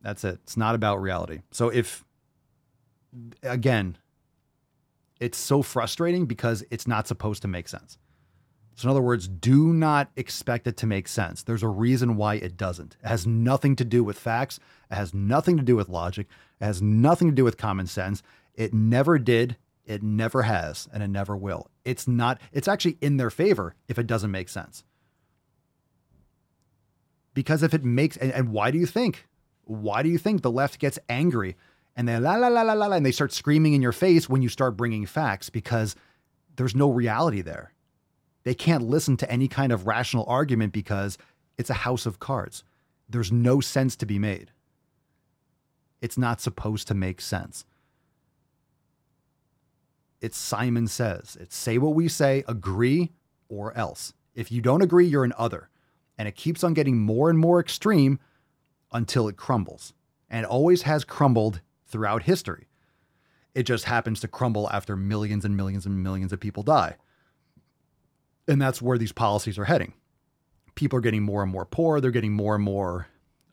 That's 0.03 0.24
it. 0.24 0.41
It's 0.43 0.57
not 0.57 0.74
about 0.74 1.01
reality. 1.01 1.43
So 1.51 1.69
if 1.69 2.05
again, 3.43 3.97
it's 5.20 5.39
so 5.39 5.62
frustrating 5.62 6.27
because 6.27 6.65
it's 6.70 6.87
not 6.87 7.07
supposed 7.07 7.43
to 7.43 7.49
make 7.49 7.69
sense. 7.69 7.99
So, 8.74 8.89
in 8.89 8.90
other 8.90 9.03
words, 9.03 9.28
do 9.28 9.73
not 9.73 10.11
expect 10.16 10.66
it 10.66 10.77
to 10.78 10.86
make 10.86 11.07
sense. 11.07 11.43
There's 11.43 11.62
a 11.62 11.69
reason 11.69 12.16
why 12.16 12.36
it 12.36 12.57
doesn't. 12.57 12.97
It 13.03 13.07
has 13.07 13.27
nothing 13.27 13.77
to 13.77 13.85
do 13.85 14.03
with 14.03 14.19
facts. 14.19 14.59
It 14.90 14.94
has 14.94 15.12
nothing 15.12 15.57
to 15.59 15.62
do 15.62 15.77
with 15.77 15.89
logic. 15.89 16.27
It 16.61 16.65
has 16.65 16.81
nothing 16.81 17.28
to 17.28 17.35
do 17.35 17.44
with 17.44 17.59
common 17.59 17.86
sense. 17.86 18.23
It 18.55 18.73
never 18.73 19.19
did. 19.19 19.57
It 19.85 20.03
never 20.03 20.43
has. 20.43 20.89
And 20.93 21.03
it 21.03 21.09
never 21.09 21.36
will. 21.36 21.69
It's 21.85 22.09
not, 22.09 22.40
it's 22.53 22.69
actually 22.69 22.97
in 23.01 23.19
their 23.19 23.31
favor 23.31 23.74
if 23.89 23.99
it 23.99 24.07
doesn't 24.07 24.31
make 24.31 24.49
sense. 24.49 24.85
Because 27.35 27.62
if 27.62 27.74
it 27.74 27.85
makes, 27.85 28.16
and, 28.16 28.32
and 28.32 28.53
why 28.53 28.70
do 28.70 28.78
you 28.78 28.86
think? 28.86 29.27
Why 29.65 30.03
do 30.03 30.09
you 30.09 30.19
think 30.19 30.43
the 30.43 30.51
left 30.51 30.78
gets 30.78 30.99
angry 31.09 31.57
and 31.97 32.09
then 32.09 32.23
la 32.23 32.36
la 32.36 32.49
la 32.49 32.62
la 32.62 32.73
la, 32.73 32.93
and 32.93 33.05
they 33.05 33.12
start 33.12 33.32
screaming 33.32 33.74
in 33.74 33.82
your 33.82 33.93
face 33.93 34.28
when 34.28 34.43
you 34.43 34.49
start 34.49 34.77
bringing 34.77 35.07
facts 35.07 35.51
because 35.51 35.94
there's 36.57 36.74
no 36.74 36.90
reality 36.90 37.43
there. 37.43 37.73
They 38.44 38.55
can't 38.55 38.82
listen 38.89 39.16
to 39.19 39.31
any 39.31 39.48
kind 39.48 39.73
of 39.73 39.86
rational 39.86 40.24
argument 40.27 40.73
because 40.73 41.19
it's 41.59 41.70
a 41.70 41.74
house 41.74 42.06
of 42.06 42.19
cards. 42.19 42.64
There's 43.09 43.31
no 43.31 43.60
sense 43.60 43.94
to 43.97 44.06
be 44.06 44.19
made. 44.19 44.51
It's 46.01 46.19
not 46.19 46.40
supposed 46.40 46.89
to 46.89 46.94
make 46.94 47.20
sense. 47.20 47.64
It's 50.20 50.36
Simon 50.36 50.86
says. 50.89 51.36
It's 51.40 51.56
say 51.56 51.78
what 51.78 51.94
we 51.94 52.09
say, 52.09 52.44
agree 52.48 53.12
or 53.48 53.77
else. 53.77 54.12
If 54.35 54.51
you 54.51 54.60
don't 54.60 54.82
agree, 54.82 55.06
you're 55.06 55.24
an 55.24 55.35
other. 55.36 55.69
And 56.16 56.27
it 56.27 56.36
keeps 56.36 56.64
on 56.64 56.74
getting 56.74 56.98
more 56.98 57.28
and 57.31 57.39
more 57.39 57.60
extreme 57.60 58.19
until 58.93 59.28
it 59.28 59.36
crumbles. 59.36 59.94
and 60.32 60.47
always 60.47 60.82
has 60.82 61.05
crumbled 61.05 61.60
throughout 61.86 62.23
history. 62.23 62.66
It 63.55 63.64
just 63.64 63.85
happens 63.85 64.19
to 64.20 64.28
crumble 64.28 64.69
after 64.70 64.97
millions 64.97 65.44
and 65.44 65.55
millions 65.55 65.85
and 65.85 66.02
millions 66.02 66.32
of 66.32 66.40
people 66.40 66.62
die. 66.62 66.97
And 68.53 68.61
that's 68.61 68.83
where 68.83 68.99
these 68.99 69.12
policies 69.12 69.59
are 69.59 69.65
heading. 69.65 69.95
People 70.74 70.99
are 70.99 71.01
getting 71.01 71.23
more 71.23 71.43
and 71.43 71.51
more 71.51 71.65
poor. 71.65 72.03
They're 72.03 72.11
getting 72.11 72.35
more 72.35 72.55
and 72.55 72.62
more, 72.62 73.07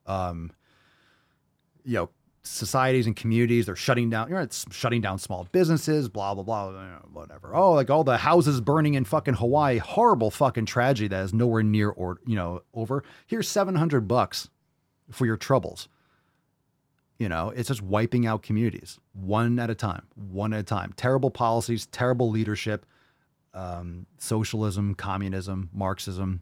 um, 0.05 0.51
you 1.85 1.93
know, 1.93 2.09
societies 2.43 3.07
and 3.07 3.15
communities. 3.15 3.67
They're 3.67 3.77
shutting 3.77 4.09
down, 4.09 4.27
you 4.27 4.33
know, 4.35 4.41
it's 4.41 4.65
shutting 4.71 4.99
down 4.99 5.17
small 5.17 5.47
businesses, 5.53 6.09
blah, 6.09 6.33
blah, 6.33 6.43
blah, 6.43 6.73
whatever. 7.13 7.55
Oh, 7.55 7.71
like 7.71 7.89
all 7.89 8.03
the 8.03 8.17
houses 8.17 8.59
burning 8.59 8.95
in 8.95 9.05
fucking 9.05 9.35
Hawaii. 9.35 9.77
Horrible 9.77 10.31
fucking 10.31 10.65
tragedy 10.65 11.07
that 11.07 11.23
is 11.23 11.33
nowhere 11.33 11.63
near 11.63 11.91
or, 11.91 12.17
you 12.25 12.35
know, 12.35 12.61
over. 12.73 13.05
Here's 13.25 13.47
700 13.47 14.05
bucks 14.05 14.49
for 15.11 15.25
your 15.25 15.37
troubles. 15.37 15.87
You 17.19 17.29
know, 17.29 17.53
it's 17.55 17.69
just 17.69 17.81
wiping 17.81 18.27
out 18.27 18.43
communities 18.43 18.99
one 19.13 19.59
at 19.59 19.69
a 19.69 19.75
time, 19.75 20.07
one 20.15 20.51
at 20.51 20.59
a 20.59 20.63
time. 20.63 20.93
Terrible 20.97 21.31
policies, 21.31 21.85
terrible 21.85 22.29
leadership, 22.29 22.85
um, 23.53 24.05
socialism, 24.17 24.95
communism, 24.95 25.69
Marxism. 25.73 26.41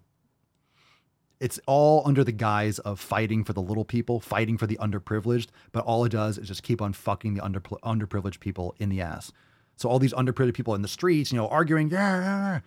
It's 1.39 1.59
all 1.67 2.01
under 2.05 2.23
the 2.23 2.31
guise 2.31 2.79
of 2.79 2.99
fighting 2.99 3.43
for 3.43 3.53
the 3.53 3.61
little 3.61 3.85
people, 3.85 4.19
fighting 4.19 4.57
for 4.57 4.65
the 4.65 4.77
underprivileged. 4.77 5.47
But 5.71 5.83
all 5.85 6.03
it 6.03 6.11
does 6.11 6.37
is 6.37 6.47
just 6.47 6.63
keep 6.63 6.81
on 6.81 6.93
fucking 6.93 7.35
the 7.35 7.43
under, 7.43 7.59
underprivileged 7.59 8.39
people 8.39 8.75
in 8.79 8.89
the 8.89 9.01
ass. 9.01 9.31
So 9.75 9.87
all 9.87 9.99
these 9.99 10.13
underprivileged 10.13 10.55
people 10.55 10.73
in 10.73 10.81
the 10.81 10.87
streets, 10.87 11.31
you 11.31 11.37
know, 11.37 11.47
arguing, 11.47 11.91
yeah, 11.91 12.19
yeah, 12.19 12.53
yeah. 12.53 12.59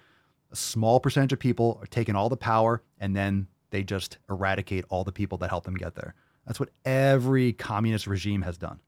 a 0.52 0.56
small 0.56 1.00
percentage 1.00 1.32
of 1.32 1.40
people 1.40 1.78
are 1.80 1.86
taking 1.86 2.14
all 2.14 2.28
the 2.28 2.36
power, 2.36 2.82
and 3.00 3.16
then 3.16 3.48
they 3.70 3.82
just 3.82 4.18
eradicate 4.28 4.84
all 4.88 5.02
the 5.02 5.12
people 5.12 5.36
that 5.38 5.50
help 5.50 5.64
them 5.64 5.74
get 5.74 5.96
there. 5.96 6.14
That's 6.46 6.60
what 6.60 6.70
every 6.84 7.52
communist 7.52 8.06
regime 8.06 8.42
has 8.42 8.56
done. 8.56 8.78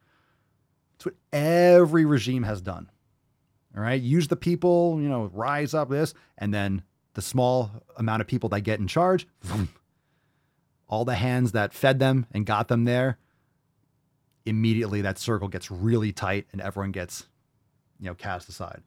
That's 0.92 1.06
what 1.06 1.14
every 1.32 2.04
regime 2.04 2.44
has 2.44 2.60
done. 2.60 2.88
All 3.76 3.82
right. 3.82 4.00
Use 4.00 4.28
the 4.28 4.36
people, 4.36 4.98
you 5.00 5.08
know, 5.08 5.30
rise 5.32 5.74
up 5.74 5.88
this, 5.88 6.14
and 6.38 6.52
then 6.52 6.82
the 7.14 7.22
small 7.22 7.70
amount 7.96 8.20
of 8.20 8.26
people 8.26 8.48
that 8.50 8.60
get 8.62 8.80
in 8.80 8.86
charge, 8.86 9.26
all 10.88 11.04
the 11.04 11.14
hands 11.14 11.52
that 11.52 11.72
fed 11.72 11.98
them 11.98 12.26
and 12.32 12.46
got 12.46 12.68
them 12.68 12.84
there, 12.84 13.18
immediately 14.44 15.02
that 15.02 15.18
circle 15.18 15.48
gets 15.48 15.70
really 15.70 16.12
tight 16.12 16.46
and 16.52 16.60
everyone 16.60 16.90
gets, 16.90 17.26
you 18.00 18.06
know, 18.06 18.14
cast 18.14 18.48
aside. 18.48 18.82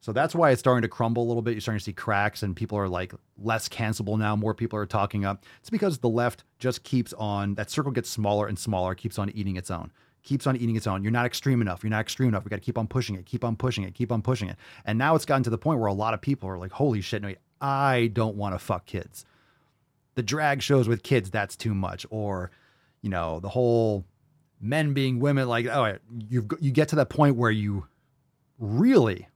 So 0.00 0.12
that's 0.12 0.34
why 0.34 0.50
it's 0.50 0.58
starting 0.58 0.82
to 0.82 0.88
crumble 0.88 1.22
a 1.22 1.28
little 1.28 1.42
bit. 1.42 1.52
You're 1.52 1.60
starting 1.60 1.78
to 1.78 1.84
see 1.84 1.92
cracks 1.92 2.42
and 2.42 2.56
people 2.56 2.76
are 2.76 2.88
like 2.88 3.14
less 3.38 3.68
cancelable 3.68 4.18
now. 4.18 4.34
More 4.34 4.52
people 4.52 4.76
are 4.78 4.86
talking 4.86 5.24
up. 5.24 5.44
It's 5.60 5.70
because 5.70 5.98
the 5.98 6.08
left 6.08 6.42
just 6.58 6.82
keeps 6.82 7.12
on, 7.12 7.54
that 7.54 7.70
circle 7.70 7.92
gets 7.92 8.10
smaller 8.10 8.48
and 8.48 8.58
smaller, 8.58 8.96
keeps 8.96 9.16
on 9.16 9.30
eating 9.30 9.54
its 9.54 9.70
own, 9.70 9.92
keeps 10.22 10.46
on 10.46 10.56
eating 10.56 10.76
its 10.76 10.86
own. 10.86 11.02
You're 11.02 11.12
not 11.12 11.26
extreme 11.26 11.60
enough. 11.60 11.82
You're 11.82 11.90
not 11.90 12.00
extreme 12.00 12.28
enough. 12.28 12.44
We 12.44 12.48
got 12.48 12.56
to 12.56 12.62
keep 12.62 12.78
on 12.78 12.86
pushing 12.86 13.16
it, 13.16 13.26
keep 13.26 13.44
on 13.44 13.56
pushing 13.56 13.84
it, 13.84 13.94
keep 13.94 14.12
on 14.12 14.22
pushing 14.22 14.48
it. 14.48 14.56
And 14.84 14.98
now 14.98 15.14
it's 15.14 15.24
gotten 15.24 15.42
to 15.44 15.50
the 15.50 15.58
point 15.58 15.80
where 15.80 15.88
a 15.88 15.92
lot 15.94 16.14
of 16.14 16.20
people 16.20 16.48
are 16.48 16.58
like, 16.58 16.72
holy 16.72 17.00
shit, 17.00 17.22
no, 17.22 17.34
I 17.60 18.10
don't 18.12 18.36
want 18.36 18.54
to 18.54 18.58
fuck 18.58 18.86
kids. 18.86 19.24
The 20.14 20.22
drag 20.22 20.62
shows 20.62 20.88
with 20.88 21.02
kids, 21.02 21.30
that's 21.30 21.56
too 21.56 21.74
much. 21.74 22.06
Or, 22.10 22.50
you 23.00 23.10
know, 23.10 23.40
the 23.40 23.48
whole 23.48 24.04
men 24.60 24.94
being 24.94 25.20
women, 25.20 25.48
like, 25.48 25.66
oh, 25.66 25.98
you 26.28 26.46
you 26.60 26.70
get 26.70 26.88
to 26.88 26.96
that 26.96 27.08
point 27.08 27.36
where 27.36 27.50
you 27.50 27.86
really 28.58 29.28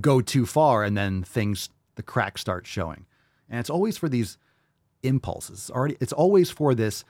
go 0.00 0.20
too 0.20 0.46
far 0.46 0.84
and 0.84 0.96
then 0.96 1.22
things 1.22 1.68
the 1.94 2.02
cracks 2.02 2.40
start 2.40 2.66
showing 2.66 3.06
and 3.48 3.60
it's 3.60 3.70
always 3.70 3.96
for 3.96 4.08
these 4.08 4.38
impulses 5.02 5.58
it's 5.58 5.70
already 5.70 5.96
it's 6.00 6.12
always 6.12 6.50
for 6.50 6.74
this 6.74 7.04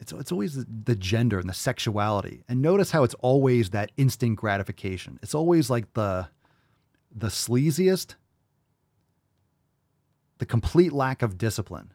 it's 0.00 0.12
it's 0.12 0.32
always 0.32 0.64
the, 0.64 0.96
gender 0.96 1.38
and 1.38 1.48
the 1.48 1.54
sexuality 1.54 2.44
and 2.48 2.62
notice 2.62 2.90
how 2.90 3.02
it's 3.04 3.14
always 3.14 3.70
that 3.70 3.92
instant 3.96 4.36
gratification 4.36 5.18
it's 5.22 5.34
always 5.34 5.70
like 5.70 5.92
the 5.94 6.28
the 7.14 7.28
sleaziest 7.28 8.14
the 10.38 10.46
complete 10.46 10.92
lack 10.92 11.22
of 11.22 11.36
discipline 11.36 11.92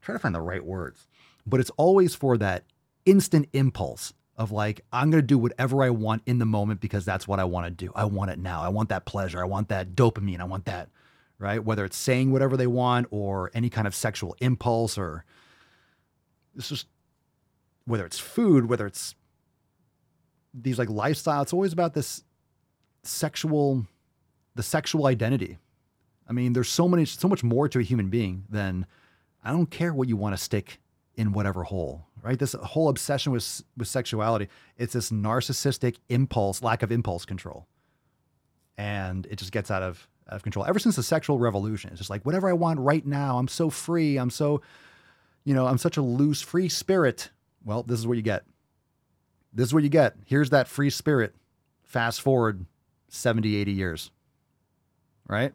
try 0.00 0.12
to 0.12 0.18
find 0.18 0.34
the 0.34 0.40
right 0.40 0.64
words 0.64 1.06
but 1.46 1.60
it's 1.60 1.70
always 1.76 2.14
for 2.14 2.36
that 2.36 2.64
instant 3.04 3.48
impulse 3.52 4.12
of 4.36 4.52
like 4.52 4.82
I'm 4.92 5.10
going 5.10 5.22
to 5.22 5.26
do 5.26 5.38
whatever 5.38 5.82
I 5.82 5.90
want 5.90 6.22
in 6.26 6.38
the 6.38 6.44
moment 6.44 6.80
because 6.80 7.04
that's 7.04 7.26
what 7.26 7.40
I 7.40 7.44
want 7.44 7.66
to 7.66 7.70
do. 7.70 7.90
I 7.94 8.04
want 8.04 8.30
it 8.30 8.38
now. 8.38 8.62
I 8.62 8.68
want 8.68 8.90
that 8.90 9.06
pleasure. 9.06 9.40
I 9.40 9.44
want 9.44 9.68
that 9.68 9.94
dopamine. 9.94 10.40
I 10.40 10.44
want 10.44 10.66
that, 10.66 10.90
right? 11.38 11.64
Whether 11.64 11.84
it's 11.84 11.96
saying 11.96 12.32
whatever 12.32 12.56
they 12.56 12.66
want 12.66 13.06
or 13.10 13.50
any 13.54 13.70
kind 13.70 13.86
of 13.86 13.94
sexual 13.94 14.36
impulse 14.40 14.98
or 14.98 15.24
it's 16.56 16.68
just 16.68 16.86
whether 17.84 18.04
it's 18.04 18.18
food, 18.18 18.68
whether 18.68 18.86
it's 18.86 19.14
these 20.52 20.78
like 20.78 20.88
lifestyle, 20.88 21.42
it's 21.42 21.52
always 21.52 21.72
about 21.72 21.94
this 21.94 22.24
sexual 23.02 23.86
the 24.54 24.62
sexual 24.62 25.06
identity. 25.06 25.58
I 26.28 26.32
mean, 26.32 26.54
there's 26.54 26.68
so 26.68 26.88
many 26.88 27.04
so 27.04 27.28
much 27.28 27.44
more 27.44 27.68
to 27.68 27.78
a 27.78 27.82
human 27.82 28.08
being 28.08 28.44
than 28.48 28.86
I 29.44 29.52
don't 29.52 29.70
care 29.70 29.92
what 29.94 30.08
you 30.08 30.16
want 30.16 30.36
to 30.36 30.42
stick 30.42 30.80
in 31.14 31.32
whatever 31.32 31.62
hole, 31.62 32.06
right? 32.22 32.38
This 32.38 32.52
whole 32.52 32.88
obsession 32.88 33.32
with 33.32 33.62
with 33.76 33.88
sexuality, 33.88 34.48
it's 34.76 34.94
this 34.94 35.10
narcissistic 35.10 35.96
impulse, 36.08 36.62
lack 36.62 36.82
of 36.82 36.90
impulse 36.90 37.24
control. 37.24 37.66
And 38.76 39.26
it 39.26 39.36
just 39.36 39.52
gets 39.52 39.70
out 39.70 39.82
of 39.82 40.08
out 40.28 40.36
of 40.36 40.42
control. 40.42 40.66
Ever 40.66 40.78
since 40.78 40.96
the 40.96 41.02
sexual 41.02 41.38
revolution, 41.38 41.90
it's 41.90 41.98
just 41.98 42.10
like 42.10 42.24
whatever 42.24 42.48
I 42.48 42.52
want 42.52 42.80
right 42.80 43.04
now. 43.06 43.38
I'm 43.38 43.48
so 43.48 43.70
free. 43.70 44.16
I'm 44.16 44.30
so, 44.30 44.62
you 45.46 45.54
know, 45.54 45.66
I'm 45.66 45.78
such 45.78 45.96
a 45.96 46.02
loose, 46.02 46.42
free 46.42 46.68
spirit. 46.68 47.30
Well, 47.64 47.84
this 47.84 48.00
is 48.00 48.06
what 48.06 48.16
you 48.16 48.22
get. 48.22 48.44
This 49.52 49.68
is 49.68 49.74
what 49.74 49.84
you 49.84 49.88
get. 49.88 50.16
Here's 50.26 50.50
that 50.50 50.66
free 50.66 50.90
spirit. 50.90 51.36
Fast 51.84 52.20
forward 52.20 52.66
70, 53.08 53.54
80 53.56 53.72
years. 53.72 54.10
Right? 55.28 55.54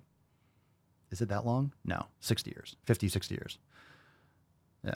Is 1.12 1.20
it 1.20 1.28
that 1.28 1.46
long? 1.46 1.74
No, 1.84 2.06
60 2.22 2.52
years, 2.52 2.78
50, 2.86 3.10
60 3.10 3.36
years. 3.36 3.60
Yeah. 4.84 4.96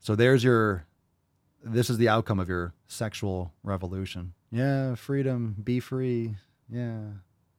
So 0.00 0.14
there's 0.14 0.44
your 0.44 0.84
this 1.64 1.88
is 1.88 1.96
the 1.96 2.10
outcome 2.10 2.38
of 2.38 2.48
your 2.48 2.74
sexual 2.86 3.54
revolution. 3.64 4.34
Yeah, 4.52 4.94
freedom, 4.96 5.56
be 5.64 5.80
free. 5.80 6.36
Yeah. 6.68 7.00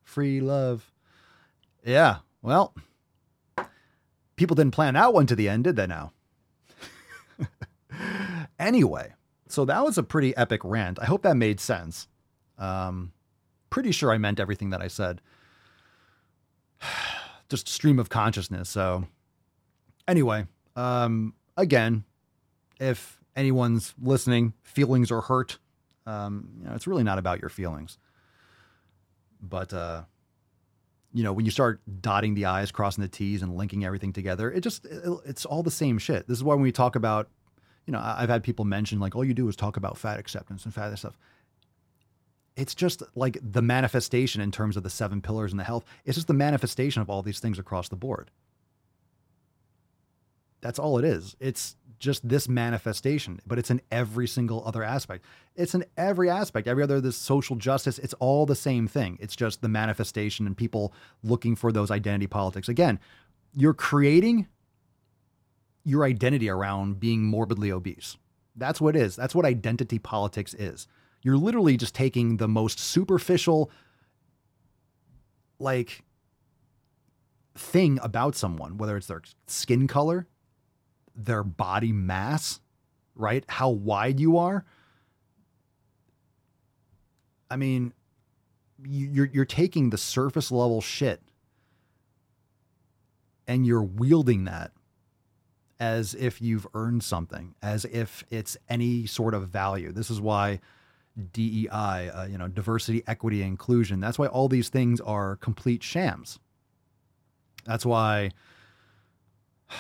Free 0.04 0.40
love. 0.40 0.94
Yeah. 1.84 2.18
Well, 2.44 2.76
people 4.36 4.56
didn't 4.56 4.74
plan 4.76 4.94
that 4.94 5.12
one 5.12 5.26
to 5.26 5.36
the 5.36 5.50
end, 5.50 5.64
did 5.64 5.76
they 5.76 5.88
now? 5.88 6.14
anyway, 8.60 9.14
so 9.48 9.66
that 9.66 9.84
was 9.84 9.98
a 9.98 10.04
pretty 10.04 10.36
epic 10.36 10.62
rant. 10.64 11.00
I 11.02 11.06
hope 11.06 11.24
that 11.24 11.36
made 11.38 11.60
sense. 11.60 12.08
Um, 12.58 13.14
pretty 13.70 13.92
sure 13.92 14.12
I 14.12 14.18
meant 14.18 14.40
everything 14.40 14.72
that 14.72 14.82
I 14.82 14.88
said. 14.88 15.22
Just 17.50 17.68
stream 17.68 17.98
of 17.98 18.10
consciousness. 18.10 18.70
So, 18.70 19.08
anyway, 20.08 20.48
um, 20.76 21.34
again, 21.56 22.04
if 22.80 23.20
anyone's 23.36 23.94
listening, 24.02 24.54
feelings 24.64 25.12
are 25.12 25.22
hurt, 25.22 25.58
um, 26.06 26.50
you 26.60 26.68
know, 26.68 26.76
it's 26.76 26.88
really 26.88 27.04
not 27.04 27.18
about 27.18 27.40
your 27.40 27.50
feelings. 27.50 27.98
But 29.42 29.74
uh, 29.74 30.04
you 31.14 31.24
know, 31.24 31.34
when 31.34 31.46
you 31.46 31.52
start 31.52 31.82
dotting 32.02 32.34
the 32.36 32.46
i's, 32.46 32.72
crossing 32.72 33.02
the 33.02 33.08
t's, 33.08 33.42
and 33.42 33.56
linking 33.56 33.86
everything 33.86 34.14
together, 34.14 34.52
it 34.52 34.62
just 34.62 34.86
it, 34.86 35.04
it's 35.26 35.46
all 35.46 35.64
the 35.64 35.72
same 35.72 35.98
shit. 35.98 36.28
This 36.28 36.38
is 36.38 36.44
why 36.44 36.54
when 36.56 36.64
we 36.64 36.72
talk 36.72 36.96
about, 36.96 37.30
you 37.86 37.94
know, 37.94 38.02
I've 38.04 38.30
had 38.30 38.44
people 38.44 38.66
mention 38.66 39.00
like 39.00 39.16
all 39.16 39.24
you 39.24 39.34
do 39.34 39.48
is 39.48 39.56
talk 39.56 39.78
about 39.78 39.98
fat 39.98 40.20
acceptance 40.20 40.66
and 40.66 40.74
fat 40.74 40.98
stuff. 40.98 41.18
It's 42.56 42.74
just 42.74 43.04
like 43.16 43.38
the 43.42 43.62
manifestation 43.62 44.42
in 44.42 44.52
terms 44.52 44.78
of 44.78 44.84
the 44.84 44.90
seven 44.90 45.22
pillars 45.22 45.52
and 45.52 45.60
the 45.60 45.64
health. 45.64 45.86
It's 46.06 46.16
just 46.16 46.28
the 46.28 46.34
manifestation 46.34 47.02
of 47.02 47.10
all 47.10 47.22
these 47.22 47.40
things 47.40 47.60
across 47.60 47.88
the 47.88 47.96
board. 47.96 48.32
That's 50.62 50.80
all 50.80 50.98
it 50.98 51.06
is. 51.06 51.36
It's 51.40 51.76
just 52.00 52.28
this 52.28 52.48
manifestation, 52.48 53.40
but 53.48 53.58
it's 53.58 53.72
in 53.72 53.82
every 53.92 54.28
single 54.28 54.64
other 54.66 54.84
aspect. 54.84 55.26
It's 55.56 55.74
in 55.74 55.86
every 55.98 56.30
aspect, 56.30 56.68
every 56.68 56.84
other 56.84 57.02
this 57.02 57.18
social 57.18 57.56
justice. 57.56 57.98
It's 58.00 58.14
all 58.16 58.46
the 58.46 58.56
same 58.56 58.88
thing. 58.88 59.18
It's 59.20 59.36
just 59.36 59.62
the 59.62 59.70
manifestation 59.70 60.46
and 60.46 60.56
people 60.56 60.94
looking 61.24 61.56
for 61.56 61.72
those 61.72 61.90
identity 61.90 62.28
politics. 62.28 62.70
Again, 62.70 63.00
you're 63.56 63.74
creating 63.74 64.48
your 65.84 66.04
identity 66.04 66.50
around 66.50 67.00
being 67.00 67.24
morbidly 67.24 67.72
obese. 67.72 68.18
That's 68.56 68.82
what 68.82 68.96
it 68.96 69.02
is. 69.02 69.16
That's 69.16 69.34
what 69.34 69.46
identity 69.46 70.00
politics 70.00 70.54
is. 70.54 70.88
You're 71.24 71.38
literally 71.38 71.78
just 71.78 71.96
taking 71.96 72.38
the 72.38 72.48
most 72.48 72.80
superficial, 72.80 73.72
like, 75.60 76.04
thing 77.56 77.98
about 78.04 78.36
someone, 78.36 78.78
whether 78.78 78.98
it's 78.98 79.08
their 79.08 79.24
skin 79.48 79.88
color, 79.88 80.28
their 81.18 81.44
body 81.44 81.92
mass, 81.92 82.62
right? 83.16 83.44
How 83.48 83.70
wide 83.70 84.20
you 84.20 84.38
are. 84.38 84.64
I 87.50 87.56
mean, 87.56 87.94
you're 88.86 89.26
you're 89.26 89.46
taking 89.46 89.90
the 89.90 89.98
surface 89.98 90.52
level 90.52 90.82
shit 90.82 91.22
and 93.48 93.66
you're 93.66 93.84
wielding 93.84 94.44
that 94.44 94.72
as 95.80 96.14
if 96.16 96.42
you've 96.42 96.68
earned 96.74 97.04
something, 97.04 97.56
as 97.62 97.86
if 97.86 98.24
it's 98.30 98.58
any 98.70 99.06
sort 99.06 99.34
of 99.34 99.48
value. 99.48 99.92
This 99.92 100.10
is 100.10 100.20
why 100.20 100.60
DEI, 101.34 101.70
uh, 101.70 102.26
you 102.26 102.38
know, 102.38 102.48
diversity, 102.48 103.04
equity, 103.08 103.42
inclusion. 103.42 104.00
That's 104.00 104.20
why 104.20 104.28
all 104.28 104.48
these 104.48 104.70
things 104.70 105.00
are 105.02 105.36
complete 105.38 105.84
shams. 105.84 106.40
That's 107.66 107.86
why 107.86 108.32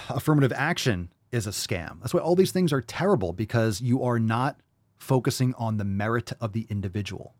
affirmative 0.09 0.53
action 0.55 1.09
is 1.31 1.47
a 1.47 1.51
scam. 1.51 1.99
That's 1.99 2.13
why 2.13 2.21
all 2.21 2.35
these 2.35 2.51
things 2.51 2.71
are 2.73 2.81
terrible 2.81 3.33
because 3.33 3.81
you 3.81 4.03
are 4.03 4.19
not 4.19 4.59
focusing 4.97 5.53
on 5.55 5.77
the 5.77 5.85
merit 5.85 6.31
of 6.39 6.53
the 6.53 6.65
individual. 6.69 7.35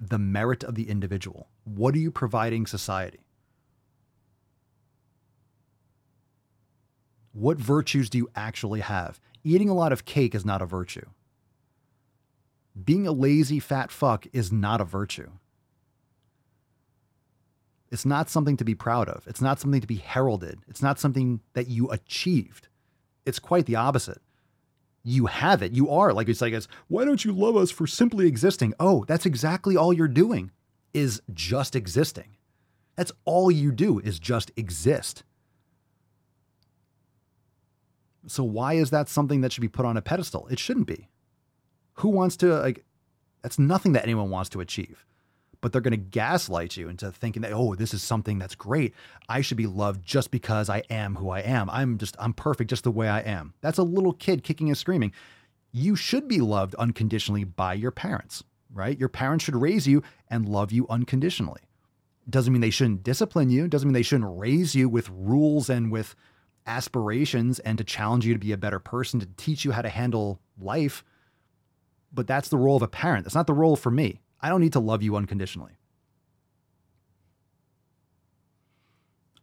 The 0.00 0.18
merit 0.18 0.62
of 0.62 0.74
the 0.74 0.88
individual. 0.88 1.48
What 1.64 1.94
are 1.94 1.98
you 1.98 2.10
providing 2.10 2.66
society? 2.66 3.20
What 7.32 7.58
virtues 7.58 8.10
do 8.10 8.18
you 8.18 8.28
actually 8.34 8.80
have? 8.80 9.20
Eating 9.44 9.68
a 9.68 9.74
lot 9.74 9.92
of 9.92 10.04
cake 10.04 10.34
is 10.34 10.44
not 10.44 10.62
a 10.62 10.66
virtue. 10.66 11.06
Being 12.84 13.06
a 13.06 13.12
lazy 13.12 13.60
fat 13.60 13.90
fuck 13.90 14.26
is 14.32 14.52
not 14.52 14.80
a 14.80 14.84
virtue. 14.84 15.30
It's 17.90 18.04
not 18.04 18.28
something 18.28 18.56
to 18.58 18.64
be 18.64 18.74
proud 18.74 19.08
of. 19.08 19.26
It's 19.26 19.40
not 19.40 19.58
something 19.58 19.80
to 19.80 19.86
be 19.86 19.96
heralded. 19.96 20.60
It's 20.68 20.82
not 20.82 21.00
something 21.00 21.40
that 21.54 21.68
you 21.68 21.88
achieved. 21.90 22.68
It's 23.24 23.38
quite 23.38 23.66
the 23.66 23.76
opposite. 23.76 24.20
You 25.04 25.26
have 25.26 25.62
it. 25.62 25.72
You 25.72 25.90
are 25.90 26.12
like 26.12 26.28
it's 26.28 26.40
like 26.40 26.52
it's 26.52 26.68
why 26.88 27.04
don't 27.04 27.24
you 27.24 27.32
love 27.32 27.56
us 27.56 27.70
for 27.70 27.86
simply 27.86 28.26
existing? 28.26 28.74
Oh, 28.78 29.04
that's 29.06 29.24
exactly 29.24 29.76
all 29.76 29.92
you're 29.92 30.08
doing 30.08 30.50
is 30.92 31.22
just 31.32 31.74
existing. 31.74 32.36
That's 32.96 33.12
all 33.24 33.50
you 33.50 33.72
do 33.72 34.00
is 34.00 34.18
just 34.18 34.50
exist. 34.56 35.22
So 38.26 38.44
why 38.44 38.74
is 38.74 38.90
that 38.90 39.08
something 39.08 39.40
that 39.40 39.52
should 39.52 39.62
be 39.62 39.68
put 39.68 39.86
on 39.86 39.96
a 39.96 40.02
pedestal? 40.02 40.46
It 40.48 40.58
shouldn't 40.58 40.86
be. 40.86 41.08
Who 41.94 42.08
wants 42.08 42.36
to 42.38 42.58
like 42.58 42.84
that's 43.42 43.58
nothing 43.58 43.92
that 43.92 44.02
anyone 44.02 44.30
wants 44.30 44.50
to 44.50 44.60
achieve. 44.60 45.06
But 45.60 45.72
they're 45.72 45.80
going 45.80 45.92
to 45.92 45.96
gaslight 45.96 46.76
you 46.76 46.88
into 46.88 47.10
thinking 47.10 47.42
that 47.42 47.52
oh, 47.52 47.74
this 47.74 47.92
is 47.92 48.02
something 48.02 48.38
that's 48.38 48.54
great. 48.54 48.94
I 49.28 49.40
should 49.40 49.56
be 49.56 49.66
loved 49.66 50.04
just 50.04 50.30
because 50.30 50.70
I 50.70 50.84
am 50.88 51.16
who 51.16 51.30
I 51.30 51.40
am. 51.40 51.68
I'm 51.70 51.98
just 51.98 52.16
I'm 52.18 52.32
perfect 52.32 52.70
just 52.70 52.84
the 52.84 52.90
way 52.90 53.08
I 53.08 53.20
am. 53.20 53.54
That's 53.60 53.78
a 53.78 53.82
little 53.82 54.12
kid 54.12 54.44
kicking 54.44 54.68
and 54.68 54.78
screaming. 54.78 55.12
You 55.72 55.96
should 55.96 56.28
be 56.28 56.40
loved 56.40 56.74
unconditionally 56.76 57.44
by 57.44 57.74
your 57.74 57.90
parents, 57.90 58.44
right? 58.72 58.98
Your 58.98 59.08
parents 59.08 59.44
should 59.44 59.56
raise 59.56 59.86
you 59.86 60.02
and 60.28 60.48
love 60.48 60.72
you 60.72 60.86
unconditionally. 60.88 61.60
Doesn't 62.30 62.52
mean 62.52 62.60
they 62.60 62.70
shouldn't 62.70 63.02
discipline 63.02 63.50
you, 63.50 63.68
doesn't 63.68 63.88
mean 63.88 63.94
they 63.94 64.02
shouldn't 64.02 64.38
raise 64.38 64.74
you 64.74 64.88
with 64.88 65.10
rules 65.10 65.68
and 65.68 65.90
with 65.90 66.14
aspirations 66.66 67.58
and 67.60 67.78
to 67.78 67.84
challenge 67.84 68.26
you 68.26 68.34
to 68.34 68.38
be 68.38 68.52
a 68.52 68.58
better 68.58 68.78
person, 68.78 69.18
to 69.20 69.28
teach 69.36 69.64
you 69.64 69.72
how 69.72 69.82
to 69.82 69.88
handle 69.88 70.38
life. 70.60 71.02
But 72.12 72.26
that's 72.26 72.48
the 72.48 72.58
role 72.58 72.76
of 72.76 72.82
a 72.82 72.88
parent. 72.88 73.24
That's 73.24 73.34
not 73.34 73.46
the 73.46 73.54
role 73.54 73.76
for 73.76 73.90
me. 73.90 74.20
I 74.40 74.48
don't 74.48 74.60
need 74.60 74.74
to 74.74 74.80
love 74.80 75.02
you 75.02 75.16
unconditionally. 75.16 75.72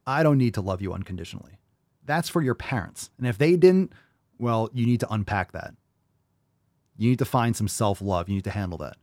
I 0.07 0.23
don't 0.23 0.37
need 0.37 0.53
to 0.53 0.61
love 0.61 0.81
you 0.81 0.93
unconditionally. 0.93 1.59
That's 2.05 2.29
for 2.29 2.41
your 2.41 2.55
parents. 2.55 3.09
And 3.17 3.27
if 3.27 3.37
they 3.37 3.55
didn't, 3.55 3.91
well, 4.37 4.69
you 4.73 4.85
need 4.85 4.99
to 4.99 5.11
unpack 5.11 5.51
that. 5.53 5.73
You 6.97 7.09
need 7.09 7.19
to 7.19 7.25
find 7.25 7.55
some 7.55 7.67
self 7.67 8.01
love. 8.01 8.29
You 8.29 8.35
need 8.35 8.43
to 8.43 8.51
handle 8.51 8.77
that. 8.77 8.97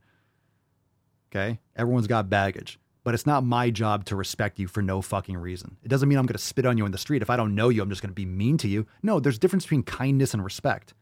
Okay? 1.31 1.59
Everyone's 1.77 2.06
got 2.06 2.31
baggage 2.31 2.78
but 3.05 3.14
it's 3.14 3.27
not 3.27 3.44
my 3.44 3.70
job 3.70 4.05
to 4.06 4.16
respect 4.16 4.59
you 4.59 4.69
for 4.69 4.82
no 4.82 5.02
fucking 5.02 5.36
reason. 5.36 5.77
It 5.82 5.89
doesn't 5.89 6.09
mean 6.09 6.19
I'm 6.19 6.27
going 6.27 6.35
to 6.35 6.43
spit 6.43 6.66
on 6.66 6.78
you 6.78 6.86
in 6.86 6.93
the 6.93 6.98
street. 6.98 7.23
If 7.23 7.31
I 7.31 7.36
don't 7.36 7.55
know 7.55 7.69
you, 7.69 7.82
I'm 7.82 7.89
just 7.89 8.02
going 8.02 8.10
to 8.10 8.14
be 8.14 8.27
mean 8.27 8.59
to 8.59 8.69
you. 8.69 8.86
No, 9.02 9.19
there's 9.19 9.36
a 9.36 9.40
difference 9.40 9.64
between 9.64 9.82
kindness 9.82 10.35
and 10.35 10.44
respect. 10.44 10.94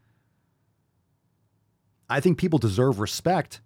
I 2.08 2.20
think 2.20 2.38
people 2.38 2.58
deserve 2.58 3.00
respect, 3.00 3.60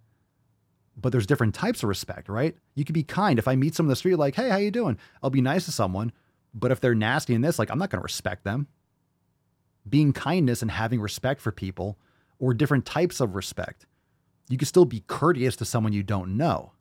but 0.97 1.11
there's 1.11 1.27
different 1.27 1.53
types 1.53 1.83
of 1.83 1.89
respect, 1.89 2.29
right? 2.29 2.55
You 2.73 2.85
can 2.85 2.93
be 2.93 3.03
kind. 3.03 3.37
If 3.37 3.47
I 3.47 3.55
meet 3.55 3.75
someone 3.75 3.89
in 3.89 3.91
the 3.91 3.97
street, 3.97 4.15
like, 4.15 4.35
hey, 4.35 4.49
how 4.49 4.57
you 4.57 4.71
doing? 4.71 4.97
I'll 5.21 5.29
be 5.29 5.41
nice 5.41 5.65
to 5.65 5.71
someone. 5.71 6.11
But 6.53 6.71
if 6.71 6.79
they're 6.79 6.95
nasty 6.95 7.33
in 7.33 7.41
this, 7.41 7.59
like, 7.59 7.69
I'm 7.69 7.77
not 7.77 7.89
going 7.89 7.99
to 7.99 8.03
respect 8.03 8.43
them. 8.43 8.67
Being 9.87 10.13
kindness 10.13 10.61
and 10.61 10.71
having 10.71 11.01
respect 11.01 11.41
for 11.41 11.51
people, 11.51 11.97
or 12.39 12.53
different 12.53 12.85
types 12.85 13.19
of 13.19 13.35
respect. 13.35 13.85
You 14.49 14.57
can 14.57 14.67
still 14.67 14.85
be 14.85 15.03
courteous 15.07 15.55
to 15.57 15.65
someone 15.65 15.93
you 15.93 16.03
don't 16.03 16.37
know. 16.37 16.71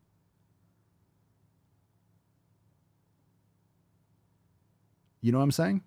You 5.20 5.32
know 5.32 5.38
what 5.38 5.44
I'm 5.44 5.52
saying? 5.52 5.82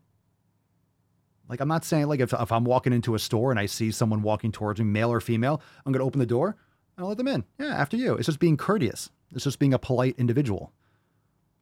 Like, 1.47 1.61
I'm 1.61 1.67
not 1.67 1.85
saying, 1.85 2.07
like, 2.07 2.19
if, 2.19 2.33
if 2.33 2.51
I'm 2.51 2.65
walking 2.65 2.91
into 2.91 3.15
a 3.15 3.19
store 3.19 3.51
and 3.51 3.59
I 3.59 3.67
see 3.67 3.91
someone 3.91 4.21
walking 4.21 4.51
towards 4.51 4.79
me, 4.79 4.85
male 4.85 5.11
or 5.11 5.21
female, 5.21 5.61
I'm 5.85 5.93
going 5.93 6.01
to 6.01 6.05
open 6.05 6.19
the 6.19 6.25
door 6.25 6.57
and 6.97 7.03
I'll 7.03 7.09
let 7.09 7.17
them 7.17 7.27
in. 7.27 7.43
Yeah, 7.59 7.67
after 7.67 7.95
you. 7.95 8.15
It's 8.15 8.25
just 8.25 8.39
being 8.39 8.57
courteous, 8.57 9.09
it's 9.33 9.43
just 9.43 9.59
being 9.59 9.73
a 9.73 9.79
polite 9.79 10.15
individual. 10.17 10.73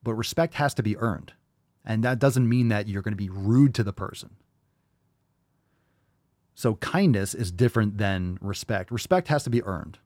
But 0.04 0.14
respect 0.14 0.56
has 0.56 0.74
to 0.76 0.84
be 0.84 0.98
earned. 0.98 1.34
And 1.84 2.04
that 2.04 2.20
doesn't 2.20 2.48
mean 2.48 2.70
that 2.70 2.88
you're 2.88 3.02
going 3.02 3.12
to 3.12 3.18
be 3.18 3.30
rude 3.30 3.76
to 3.76 3.84
the 3.84 3.94
person. 3.94 4.32
So, 6.56 6.76
kindness 6.76 7.36
is 7.36 7.52
different 7.52 7.98
than 7.98 8.38
respect. 8.42 8.90
Respect 8.90 9.28
has 9.28 9.44
to 9.44 9.50
be 9.50 9.62
earned. 9.64 10.00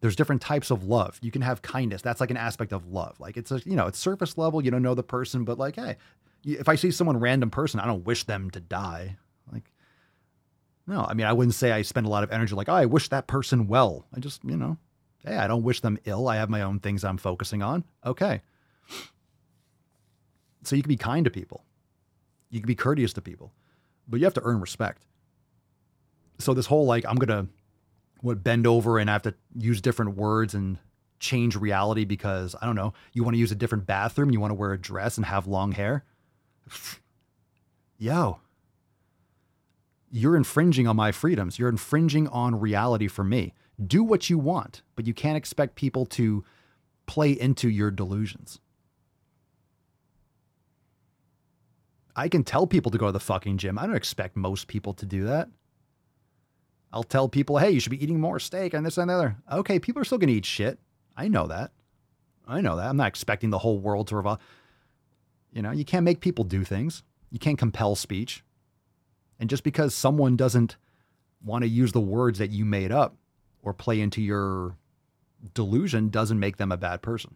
There's 0.00 0.16
different 0.16 0.42
types 0.42 0.72
of 0.72 0.84
love. 0.84 1.20
You 1.22 1.30
can 1.30 1.42
have 1.42 1.62
kindness. 1.62 2.02
That's 2.02 2.20
like 2.20 2.32
an 2.32 2.36
aspect 2.36 2.72
of 2.72 2.88
love. 2.88 3.20
Like 3.20 3.36
it's 3.36 3.52
a, 3.52 3.62
you 3.64 3.76
know, 3.76 3.86
it's 3.86 4.00
surface 4.00 4.36
level. 4.36 4.62
You 4.62 4.72
don't 4.72 4.82
know 4.82 4.96
the 4.96 5.04
person, 5.04 5.44
but 5.44 5.58
like, 5.58 5.76
hey, 5.76 5.96
if 6.44 6.68
I 6.68 6.74
see 6.74 6.90
someone 6.90 7.20
random 7.20 7.50
person, 7.50 7.78
I 7.78 7.86
don't 7.86 8.04
wish 8.04 8.24
them 8.24 8.50
to 8.50 8.60
die. 8.60 9.16
Like, 9.52 9.71
no, 10.86 11.04
I 11.08 11.14
mean, 11.14 11.26
I 11.26 11.32
wouldn't 11.32 11.54
say 11.54 11.72
I 11.72 11.82
spend 11.82 12.06
a 12.06 12.10
lot 12.10 12.24
of 12.24 12.32
energy 12.32 12.54
like, 12.54 12.68
oh, 12.68 12.74
I 12.74 12.86
wish 12.86 13.08
that 13.08 13.26
person 13.26 13.68
well. 13.68 14.06
I 14.14 14.20
just, 14.20 14.44
you 14.44 14.56
know, 14.56 14.78
hey, 15.24 15.36
I 15.36 15.46
don't 15.46 15.62
wish 15.62 15.80
them 15.80 15.98
ill. 16.04 16.28
I 16.28 16.36
have 16.36 16.50
my 16.50 16.62
own 16.62 16.80
things 16.80 17.04
I'm 17.04 17.18
focusing 17.18 17.62
on. 17.62 17.84
Okay. 18.04 18.42
So 20.64 20.76
you 20.76 20.82
can 20.82 20.88
be 20.88 20.96
kind 20.96 21.24
to 21.24 21.30
people. 21.30 21.64
You 22.50 22.60
can 22.60 22.66
be 22.66 22.74
courteous 22.74 23.12
to 23.14 23.22
people, 23.22 23.52
but 24.08 24.20
you 24.20 24.26
have 24.26 24.34
to 24.34 24.42
earn 24.44 24.60
respect. 24.60 25.06
So 26.38 26.54
this 26.54 26.66
whole 26.66 26.86
like, 26.86 27.04
I'm 27.06 27.16
going 27.16 27.46
to 27.46 27.52
what 28.20 28.42
bend 28.42 28.66
over 28.66 28.98
and 28.98 29.08
I 29.10 29.14
have 29.14 29.22
to 29.22 29.34
use 29.56 29.80
different 29.80 30.16
words 30.16 30.54
and 30.54 30.78
change 31.18 31.56
reality 31.56 32.04
because 32.04 32.54
I 32.60 32.66
don't 32.66 32.76
know, 32.76 32.92
you 33.12 33.22
want 33.24 33.34
to 33.34 33.38
use 33.38 33.52
a 33.52 33.56
different 33.56 33.86
bathroom, 33.86 34.30
you 34.30 34.40
want 34.40 34.50
to 34.50 34.56
wear 34.56 34.72
a 34.72 34.78
dress 34.78 35.16
and 35.16 35.26
have 35.26 35.46
long 35.46 35.72
hair. 35.72 36.04
Yo, 37.98 38.40
you're 40.12 40.36
infringing 40.36 40.86
on 40.86 40.94
my 40.94 41.10
freedoms. 41.10 41.58
You're 41.58 41.70
infringing 41.70 42.28
on 42.28 42.60
reality 42.60 43.08
for 43.08 43.24
me. 43.24 43.54
Do 43.84 44.04
what 44.04 44.28
you 44.28 44.38
want, 44.38 44.82
but 44.94 45.06
you 45.06 45.14
can't 45.14 45.38
expect 45.38 45.74
people 45.74 46.04
to 46.06 46.44
play 47.06 47.32
into 47.32 47.68
your 47.68 47.90
delusions. 47.90 48.60
I 52.14 52.28
can 52.28 52.44
tell 52.44 52.66
people 52.66 52.90
to 52.92 52.98
go 52.98 53.06
to 53.06 53.12
the 53.12 53.20
fucking 53.20 53.56
gym. 53.56 53.78
I 53.78 53.86
don't 53.86 53.96
expect 53.96 54.36
most 54.36 54.68
people 54.68 54.92
to 54.94 55.06
do 55.06 55.24
that. 55.24 55.48
I'll 56.92 57.02
tell 57.02 57.26
people, 57.26 57.56
hey, 57.56 57.70
you 57.70 57.80
should 57.80 57.88
be 57.88 58.02
eating 58.04 58.20
more 58.20 58.38
steak 58.38 58.74
and 58.74 58.84
this 58.84 58.98
and 58.98 59.08
the 59.08 59.14
other. 59.14 59.36
Okay, 59.50 59.78
people 59.78 60.02
are 60.02 60.04
still 60.04 60.18
going 60.18 60.28
to 60.28 60.34
eat 60.34 60.44
shit. 60.44 60.78
I 61.16 61.28
know 61.28 61.46
that. 61.46 61.70
I 62.46 62.60
know 62.60 62.76
that. 62.76 62.86
I'm 62.86 62.98
not 62.98 63.08
expecting 63.08 63.48
the 63.48 63.58
whole 63.58 63.78
world 63.78 64.08
to 64.08 64.16
revolve. 64.16 64.40
You 65.54 65.62
know, 65.62 65.70
you 65.70 65.86
can't 65.86 66.04
make 66.04 66.20
people 66.20 66.44
do 66.44 66.64
things. 66.64 67.02
You 67.30 67.38
can't 67.38 67.56
compel 67.56 67.94
speech. 67.94 68.44
And 69.42 69.50
just 69.50 69.64
because 69.64 69.92
someone 69.92 70.36
doesn't 70.36 70.76
want 71.44 71.62
to 71.62 71.68
use 71.68 71.90
the 71.90 72.00
words 72.00 72.38
that 72.38 72.50
you 72.50 72.64
made 72.64 72.92
up 72.92 73.16
or 73.60 73.74
play 73.74 74.00
into 74.00 74.22
your 74.22 74.76
delusion 75.52 76.10
doesn't 76.10 76.38
make 76.38 76.58
them 76.58 76.70
a 76.70 76.76
bad 76.76 77.02
person. 77.02 77.34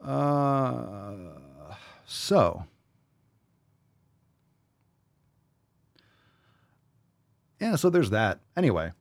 Uh, 0.00 1.12
so 2.06 2.64
yeah, 7.58 7.74
so 7.74 7.90
there's 7.90 8.10
that. 8.10 8.38
Anyway, 8.56 8.92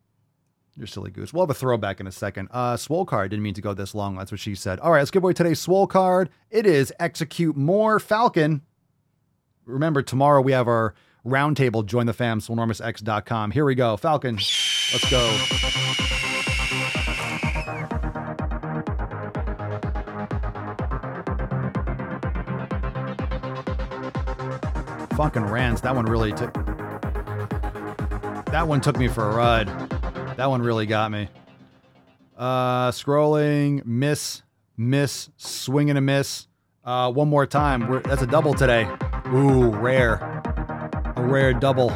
you're 0.75 0.87
silly 0.87 1.11
goose. 1.11 1.31
We'll 1.33 1.43
have 1.43 1.51
a 1.51 1.53
throwback 1.53 1.99
in 1.99 2.07
a 2.07 2.11
second. 2.11 2.47
Uh, 2.49 2.77
swole 2.77 3.05
card 3.05 3.29
didn't 3.29 3.43
mean 3.43 3.53
to 3.53 3.61
go 3.61 3.75
this 3.75 3.93
long. 3.93 4.15
That's 4.17 4.31
what 4.31 4.39
she 4.39 4.55
said. 4.55 4.79
All 4.79 4.91
right, 4.91 5.01
let's 5.01 5.11
give 5.11 5.23
away 5.23 5.33
today's 5.33 5.59
swole 5.59 5.85
card. 5.85 6.31
It 6.49 6.65
is 6.65 6.91
execute 6.99 7.55
more 7.55 7.99
Falcon. 7.99 8.63
Remember, 9.65 10.01
tomorrow 10.01 10.41
we 10.41 10.51
have 10.51 10.67
our 10.67 10.93
roundtable. 11.25 11.85
Join 11.85 12.05
the 12.05 12.13
fam, 12.13 12.39
swolenormousx.com. 12.39 13.51
Here 13.51 13.65
we 13.65 13.75
go. 13.75 13.97
Falcon, 13.97 14.35
let's 14.35 15.09
go. 15.09 15.29
Fucking 25.15 25.43
Rans. 25.43 25.81
That 25.81 25.95
one 25.95 26.05
really 26.05 26.31
took. 26.31 26.53
That 28.45 28.67
one 28.67 28.81
took 28.81 28.97
me 28.97 29.07
for 29.07 29.29
a 29.29 29.35
ride. 29.35 29.67
That 30.37 30.49
one 30.49 30.61
really 30.61 30.87
got 30.87 31.11
me. 31.11 31.29
Uh, 32.35 32.89
scrolling, 32.89 33.85
miss, 33.85 34.41
miss, 34.75 35.29
swing 35.37 35.89
and 35.89 35.97
a 35.99 36.01
miss. 36.01 36.47
Uh, 36.83 37.11
one 37.11 37.29
more 37.29 37.45
time. 37.45 37.87
We're, 37.87 37.99
that's 37.99 38.23
a 38.23 38.27
double 38.27 38.55
today. 38.55 38.89
Ooh, 39.33 39.69
rare. 39.69 40.15
A 41.15 41.21
rare 41.23 41.53
double. 41.53 41.89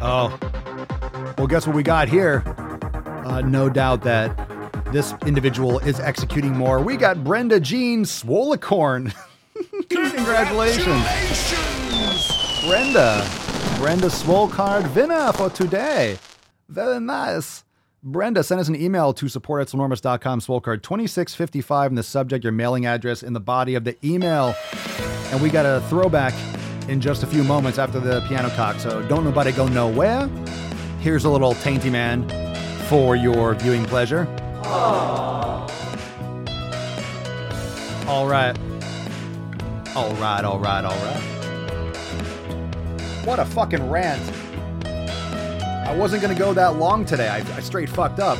Oh. 0.00 0.38
Well, 1.36 1.46
guess 1.46 1.66
what 1.66 1.76
we 1.76 1.82
got 1.82 2.08
here? 2.08 2.42
Uh, 3.26 3.42
no 3.42 3.68
doubt 3.68 4.02
that 4.02 4.34
this 4.92 5.14
individual 5.26 5.78
is 5.80 6.00
executing 6.00 6.52
more. 6.52 6.80
We 6.80 6.96
got 6.96 7.22
Brenda 7.22 7.60
Jean 7.60 8.04
Swolicorn. 8.04 9.14
Congratulations. 9.90 10.86
Brenda. 12.66 13.28
Brenda 13.78 14.06
Swolcard 14.06 14.94
winner 14.94 15.32
for 15.32 15.50
today. 15.50 16.18
Very 16.68 17.00
nice. 17.00 17.64
Brenda, 18.04 18.42
send 18.42 18.60
us 18.60 18.66
an 18.66 18.74
email 18.74 19.12
to 19.12 19.28
support 19.28 19.62
at 19.62 19.68
swolenormous.com, 19.68 20.40
Swolcard 20.40 20.82
2655 20.82 21.92
in 21.92 21.94
the 21.94 22.02
subject, 22.02 22.42
your 22.42 22.52
mailing 22.52 22.84
address 22.84 23.22
in 23.22 23.32
the 23.32 23.38
body 23.38 23.76
of 23.76 23.84
the 23.84 23.96
email. 24.04 24.56
And 25.30 25.40
we 25.40 25.50
got 25.50 25.66
a 25.66 25.80
throwback 25.88 26.34
in 26.88 27.00
just 27.00 27.22
a 27.22 27.28
few 27.28 27.44
moments 27.44 27.78
after 27.78 28.00
the 28.00 28.20
piano 28.22 28.50
cock, 28.50 28.80
so 28.80 29.06
don't 29.06 29.22
nobody 29.22 29.52
go 29.52 29.68
nowhere. 29.68 30.26
Here's 30.98 31.26
a 31.26 31.30
little 31.30 31.54
Tainty 31.54 31.92
Man 31.92 32.28
for 32.88 33.14
your 33.14 33.54
viewing 33.54 33.84
pleasure. 33.84 34.26
All 38.08 38.26
right. 38.26 38.58
All 39.94 40.12
right, 40.14 40.44
all 40.44 40.58
right, 40.58 40.84
all 40.84 41.04
right. 41.04 41.22
What 43.24 43.38
a 43.38 43.44
fucking 43.44 43.88
rant. 43.88 44.20
I 45.84 45.94
wasn't 45.96 46.22
going 46.22 46.34
to 46.34 46.38
go 46.38 46.54
that 46.54 46.76
long 46.76 47.04
today. 47.04 47.28
I, 47.28 47.38
I 47.56 47.60
straight 47.60 47.88
fucked 47.88 48.20
up. 48.20 48.38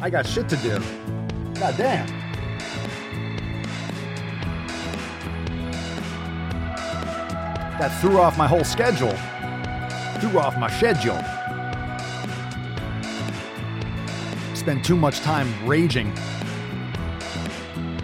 I 0.00 0.10
got 0.10 0.26
shit 0.26 0.48
to 0.50 0.56
do. 0.56 0.78
God 1.54 1.76
damn. 1.76 2.06
That 7.78 7.98
threw 8.00 8.18
off 8.18 8.38
my 8.38 8.46
whole 8.46 8.64
schedule. 8.64 9.16
Threw 10.20 10.38
off 10.38 10.56
my 10.58 10.70
schedule. 10.70 11.18
Spent 14.54 14.84
too 14.84 14.96
much 14.96 15.20
time 15.20 15.48
raging. 15.66 16.12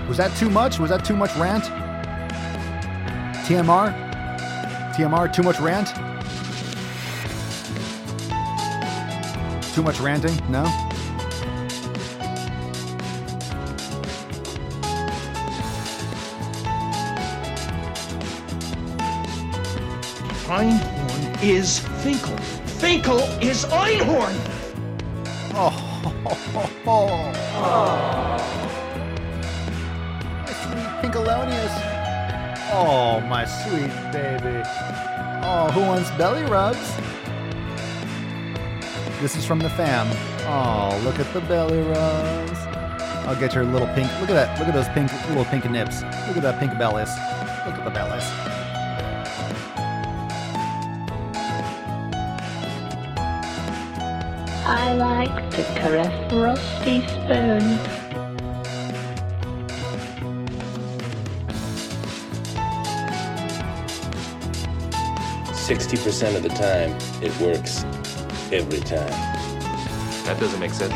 Was 0.09 0.17
that 0.17 0.35
too 0.37 0.51
much? 0.51 0.79
Was 0.79 0.91
that 0.91 1.05
too 1.05 1.17
much 1.17 1.35
rant? 1.37 1.65
TMR? 3.47 3.95
TMR, 4.95 5.33
too 5.33 5.43
much 5.43 5.61
rant? 5.61 6.10
Too 9.75 9.83
much 9.83 10.01
ranting? 10.01 10.37
No? 10.51 10.65
Einhorn 20.49 21.43
is 21.43 21.79
Finkel. 22.03 22.37
Finkel 22.81 23.21
is 23.41 23.65
Einhorn! 23.67 24.35
Oh, 25.55 25.73
oh, 26.27 26.39
oh, 26.57 26.71
oh. 26.87 27.33
My 30.43 30.53
sweet 30.53 30.91
Pinkalonius. 31.01 31.75
Oh, 32.73 33.21
my 33.29 33.45
sweet 33.45 33.93
baby. 34.13 34.63
Oh, 35.45 35.71
who 35.73 35.81
wants 35.83 36.11
belly 36.13 36.45
rubs? 36.45 36.91
This 39.21 39.37
is 39.37 39.45
from 39.45 39.59
the 39.59 39.69
fam. 39.69 40.09
Oh, 40.49 40.99
look 41.05 41.19
at 41.19 41.31
the 41.35 41.43
belly 41.43 41.83
rubs. 41.83 42.59
I'll 43.27 43.39
get 43.39 43.55
your 43.55 43.65
little 43.65 43.87
pink. 43.89 44.11
Look 44.19 44.31
at 44.31 44.33
that. 44.33 44.59
Look 44.59 44.67
at 44.67 44.73
those 44.73 44.89
pink 44.89 45.13
little 45.29 45.45
pink 45.45 45.71
nips. 45.71 46.01
Look 46.27 46.39
at 46.39 46.43
that 46.43 46.59
pink 46.59 46.79
bellies. 46.79 47.11
Look 47.67 47.77
at 47.77 47.85
the 47.85 47.91
bellies. 47.91 48.25
I 54.67 54.95
like 54.95 55.51
to 55.51 55.63
caress 55.75 56.33
rusty 56.33 57.07
spoons. 57.07 57.79
Sixty 65.55 65.99
percent 65.99 66.37
of 66.37 66.43
the 66.43 66.49
time, 66.49 66.97
it 67.23 67.39
works 67.39 67.85
every 68.53 68.81
time. 68.81 69.09
That 70.25 70.39
doesn't 70.41 70.59
make 70.59 70.73
sense. 70.73 70.93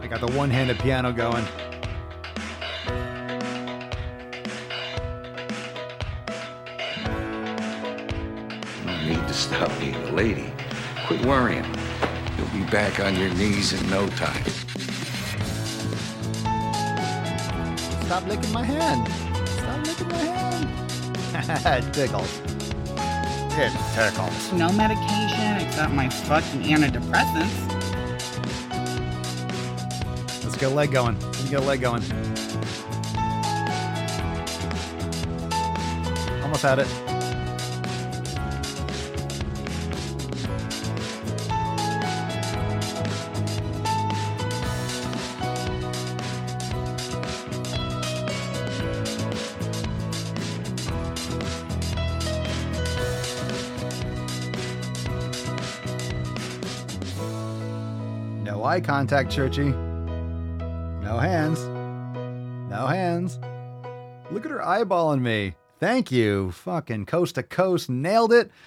I 0.00 0.06
got 0.06 0.20
the 0.20 0.30
one-handed 0.36 0.78
piano 0.80 1.12
going. 1.12 1.44
No 8.84 9.06
need 9.06 9.26
to 9.26 9.34
stop 9.34 9.70
being 9.78 9.94
a 9.94 10.12
lady. 10.12 10.52
Quit 11.06 11.24
worrying. 11.24 11.64
You'll 12.36 12.64
be 12.64 12.70
back 12.70 13.00
on 13.00 13.16
your 13.16 13.32
knees 13.34 13.72
in 13.72 13.88
no 13.88 14.06
time. 14.08 14.44
Stop 18.10 18.26
licking 18.26 18.52
my 18.52 18.64
hand. 18.64 19.06
Stop 19.50 19.86
licking 19.86 20.08
my 20.08 20.16
hand. 20.16 21.86
it 21.86 21.94
tickles. 21.94 22.40
It 23.56 23.72
tickles. 23.94 24.52
No 24.52 24.72
medication 24.72 25.58
except 25.58 25.92
my 25.92 26.08
fucking 26.08 26.62
antidepressants. 26.62 27.68
Let's 30.42 30.56
get 30.56 30.72
a 30.72 30.74
leg 30.74 30.90
going. 30.90 31.20
Let's 31.20 31.50
get 31.50 31.60
a 31.60 31.64
leg 31.64 31.82
going. 31.82 32.02
Almost 36.42 36.62
had 36.62 36.80
it. 36.80 37.09
Eye 58.80 58.86
contact, 58.86 59.30
Churchy. 59.30 59.70
No 59.70 61.18
hands. 61.18 61.60
No 62.70 62.86
hands. 62.86 63.38
Look 64.30 64.44
at 64.44 64.50
her 64.50 64.60
eyeballing 64.60 65.20
me. 65.20 65.54
Thank 65.78 66.10
you. 66.10 66.52
Fucking 66.52 67.06
coast 67.06 67.34
to 67.34 67.42
coast. 67.42 67.88
Nailed 67.88 68.32
it. 68.32 68.50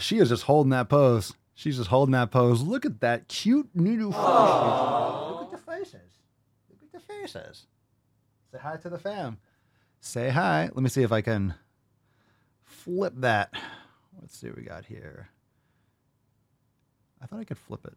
She 0.00 0.18
is 0.18 0.30
just 0.30 0.44
holding 0.44 0.70
that 0.70 0.88
pose. 0.88 1.34
She's 1.54 1.76
just 1.76 1.90
holding 1.90 2.12
that 2.12 2.30
pose. 2.30 2.62
Look 2.62 2.86
at 2.86 3.00
that 3.00 3.28
cute 3.28 3.68
new 3.74 4.10
face. 4.10 4.20
Look 4.20 5.42
at 5.42 5.50
the 5.50 5.58
faces. 5.58 6.12
Look 6.70 6.80
at 6.82 6.92
the 6.92 7.00
faces. 7.00 7.66
Say 8.52 8.58
hi 8.58 8.76
to 8.76 8.88
the 8.88 8.98
fam. 8.98 9.36
Say 10.00 10.30
hi. 10.30 10.70
Let 10.72 10.82
me 10.82 10.88
see 10.88 11.02
if 11.02 11.12
I 11.12 11.20
can 11.20 11.54
flip 12.64 13.12
that. 13.18 13.52
Let's 14.18 14.38
see 14.38 14.48
what 14.48 14.56
we 14.56 14.62
got 14.62 14.86
here. 14.86 15.28
I 17.20 17.26
thought 17.26 17.40
I 17.40 17.44
could 17.44 17.58
flip 17.58 17.84
it. 17.84 17.96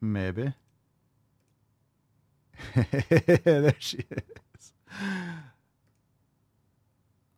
Maybe. 0.00 0.52
there 3.44 3.74
she 3.78 3.98
is. 3.98 4.72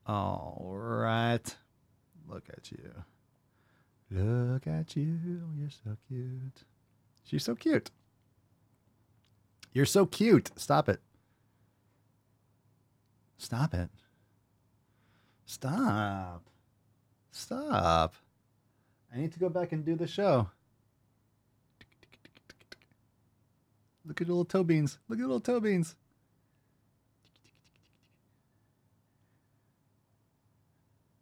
All 0.07 0.73
right. 0.75 1.57
Look 2.29 2.45
at 2.57 2.71
you. 2.71 2.93
Look 4.11 4.67
at 4.67 4.97
you. 4.97 5.19
You're 5.59 5.71
so 5.71 5.97
cute. 6.09 6.65
She's 7.25 7.45
so 7.45 7.55
cute. 7.55 7.91
You're 9.73 9.87
so 9.87 10.07
cute. 10.07 10.51
Stop 10.57 10.89
it. 10.89 11.01
Stop 13.39 13.75
it. 13.75 13.91
Stop. 15.47 16.45
Stop. 17.31 18.15
I 19.13 19.19
need 19.19 19.33
to 19.33 19.39
go 19.39 19.49
back 19.49 19.73
and 19.73 19.85
do 19.85 19.97
the 19.97 20.07
show. 20.07 20.49
Look 24.05 24.21
at 24.21 24.27
the 24.27 24.33
little 24.33 24.45
toe 24.45 24.65
beans. 24.65 24.99
Look 25.09 25.19
at 25.19 25.23
the 25.23 25.29
little 25.29 25.41
toe 25.41 25.61
beans. 25.61 25.95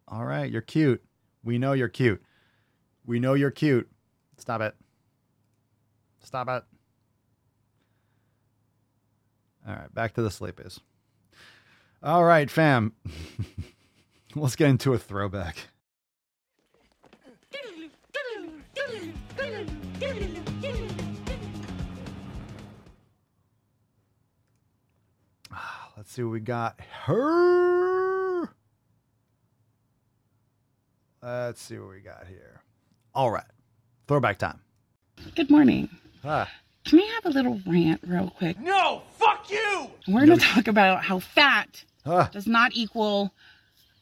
All 0.07 0.25
right, 0.25 0.51
you're 0.51 0.61
cute. 0.61 1.01
We 1.43 1.57
know 1.57 1.73
you're 1.73 1.87
cute. 1.87 2.21
We 3.05 3.19
know 3.19 3.33
you're 3.33 3.51
cute. 3.51 3.89
Stop 4.37 4.61
it. 4.61 4.75
Stop 6.19 6.49
it. 6.49 6.63
All 9.67 9.75
right, 9.75 9.93
back 9.93 10.13
to 10.15 10.21
the 10.21 10.29
sleepies. 10.29 10.79
All 12.03 12.23
right, 12.23 12.49
fam. 12.49 12.93
Let's 14.35 14.55
get 14.55 14.69
into 14.69 14.93
a 14.93 14.97
throwback. 14.97 15.57
Let's 26.11 26.17
see 26.17 26.23
what 26.23 26.31
we 26.33 26.39
got. 26.41 26.77
Her. 27.05 28.49
Let's 31.23 31.61
see 31.61 31.77
what 31.79 31.91
we 31.91 32.01
got 32.01 32.27
here. 32.27 32.59
All 33.15 33.31
right. 33.31 33.45
Throwback 34.09 34.37
time. 34.37 34.59
Good 35.37 35.49
morning. 35.49 35.87
Can 36.21 36.47
we 36.91 37.07
have 37.07 37.27
a 37.27 37.29
little 37.29 37.61
rant 37.65 38.01
real 38.05 38.29
quick? 38.37 38.59
No, 38.59 39.03
fuck 39.19 39.49
you! 39.49 39.89
We're 40.09 40.25
going 40.25 40.37
to 40.37 40.45
talk 40.45 40.67
about 40.67 41.01
how 41.05 41.19
fat 41.19 41.85
Ah. 42.05 42.29
does 42.33 42.45
not 42.45 42.73
equal 42.73 43.31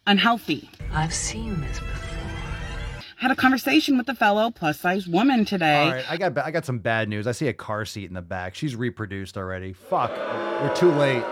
unhealthy. 0.07 0.67
I've 0.91 1.13
seen 1.13 1.61
this 1.61 1.77
before. 1.77 3.03
Had 3.17 3.29
a 3.29 3.35
conversation 3.35 3.99
with 3.99 4.09
a 4.09 4.15
fellow 4.15 4.49
plus 4.49 4.79
size 4.79 5.07
woman 5.07 5.45
today. 5.45 5.83
All 5.83 5.91
right, 5.91 6.05
I 6.11 6.17
got 6.17 6.33
ba- 6.33 6.43
I 6.43 6.49
got 6.49 6.65
some 6.65 6.79
bad 6.79 7.07
news. 7.07 7.27
I 7.27 7.33
see 7.33 7.49
a 7.49 7.53
car 7.53 7.85
seat 7.85 8.05
in 8.05 8.15
the 8.15 8.21
back. 8.23 8.55
She's 8.55 8.75
reproduced 8.75 9.37
already. 9.37 9.73
Fuck. 9.73 10.09
We're 10.09 10.73
too 10.75 10.89
late. 10.91 11.23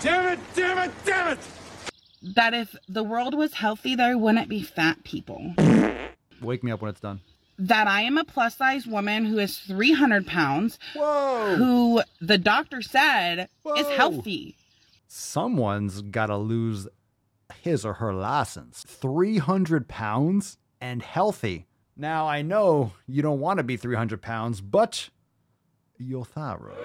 Damn 0.00 0.32
it, 0.32 0.38
damn 0.54 0.78
it, 0.78 0.90
damn 1.04 1.32
it! 1.32 1.38
That 2.34 2.54
if 2.54 2.74
the 2.88 3.02
world 3.02 3.34
was 3.34 3.54
healthy, 3.54 3.94
there 3.94 4.16
wouldn't 4.18 4.48
be 4.48 4.62
fat 4.62 5.02
people. 5.04 5.54
Wake 6.40 6.62
me 6.62 6.72
up 6.72 6.82
when 6.82 6.90
it's 6.90 7.00
done. 7.00 7.20
That 7.58 7.86
I 7.86 8.02
am 8.02 8.18
a 8.18 8.24
plus 8.24 8.56
size 8.56 8.86
woman 8.86 9.24
who 9.26 9.38
is 9.38 9.58
300 9.58 10.26
pounds, 10.26 10.78
Whoa. 10.94 11.54
who 11.56 12.02
the 12.20 12.36
doctor 12.38 12.82
said 12.82 13.48
is 13.76 13.86
healthy. 13.88 14.56
Someone's 15.06 16.02
got 16.02 16.26
to 16.26 16.36
lose 16.36 16.88
his 17.62 17.84
or 17.84 17.94
her 17.94 18.12
license. 18.12 18.84
300 18.88 19.86
pounds 19.86 20.58
and 20.80 21.02
healthy. 21.02 21.66
Now, 21.96 22.26
I 22.26 22.42
know 22.42 22.92
you 23.06 23.22
don't 23.22 23.38
want 23.38 23.58
to 23.58 23.62
be 23.62 23.76
300 23.76 24.20
pounds, 24.20 24.60
but 24.60 25.10
your 25.96 26.24
thyroid. 26.24 26.76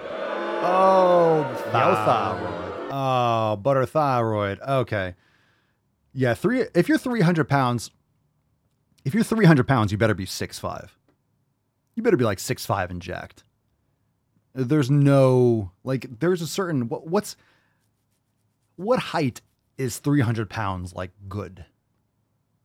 Oh, 0.62 1.44
your 1.72 1.94
thyroid. 2.04 2.69
Oh, 2.90 3.56
butter 3.56 3.86
thyroid. 3.86 4.60
Okay. 4.60 5.14
Yeah, 6.12 6.34
three. 6.34 6.64
If 6.74 6.88
you're 6.88 6.98
300 6.98 7.48
pounds, 7.48 7.90
if 9.04 9.14
you're 9.14 9.22
300 9.24 9.66
pounds, 9.66 9.92
you 9.92 9.98
better 9.98 10.14
be 10.14 10.26
six 10.26 10.58
five. 10.58 10.96
You 11.94 12.02
better 12.02 12.16
be 12.16 12.24
like 12.24 12.38
6'5 12.38 12.90
and 12.90 13.02
jacked. 13.02 13.44
There's 14.54 14.90
no, 14.90 15.70
like, 15.84 16.20
there's 16.20 16.40
a 16.40 16.46
certain, 16.46 16.88
what, 16.88 17.06
what's, 17.06 17.36
what 18.76 18.98
height 18.98 19.42
is 19.76 19.98
300 19.98 20.48
pounds 20.48 20.94
like 20.94 21.10
good? 21.28 21.64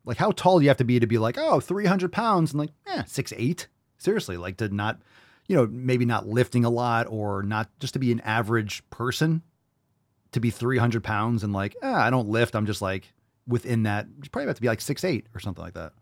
Like, 0.04 0.16
how 0.16 0.30
tall 0.30 0.58
do 0.58 0.64
you 0.64 0.70
have 0.70 0.78
to 0.78 0.84
be 0.84 0.98
to 1.00 1.06
be 1.06 1.18
like, 1.18 1.36
oh, 1.38 1.60
300 1.60 2.12
pounds 2.12 2.52
and 2.52 2.60
like, 2.60 2.70
eh, 2.86 3.02
six 3.06 3.32
eight? 3.36 3.68
Seriously, 3.98 4.36
like 4.36 4.56
to 4.58 4.68
not, 4.68 5.00
you 5.48 5.56
know, 5.56 5.66
maybe 5.66 6.04
not 6.04 6.26
lifting 6.26 6.64
a 6.64 6.70
lot 6.70 7.06
or 7.08 7.42
not 7.42 7.68
just 7.78 7.92
to 7.92 7.98
be 7.98 8.12
an 8.12 8.20
average 8.20 8.88
person 8.90 9.42
to 10.32 10.40
be 10.40 10.50
300 10.50 11.02
pounds 11.02 11.42
and 11.44 11.52
like, 11.52 11.76
eh, 11.82 11.92
I 11.92 12.10
don't 12.10 12.28
lift. 12.28 12.54
I'm 12.54 12.66
just 12.66 12.82
like 12.82 13.12
within 13.46 13.84
that. 13.84 14.06
Probably 14.30 14.46
have 14.46 14.56
to 14.56 14.62
be 14.62 14.68
like 14.68 14.80
six 14.80 15.04
eight 15.04 15.26
or 15.34 15.40
something 15.40 15.62
like 15.64 15.74
that. 15.74 15.92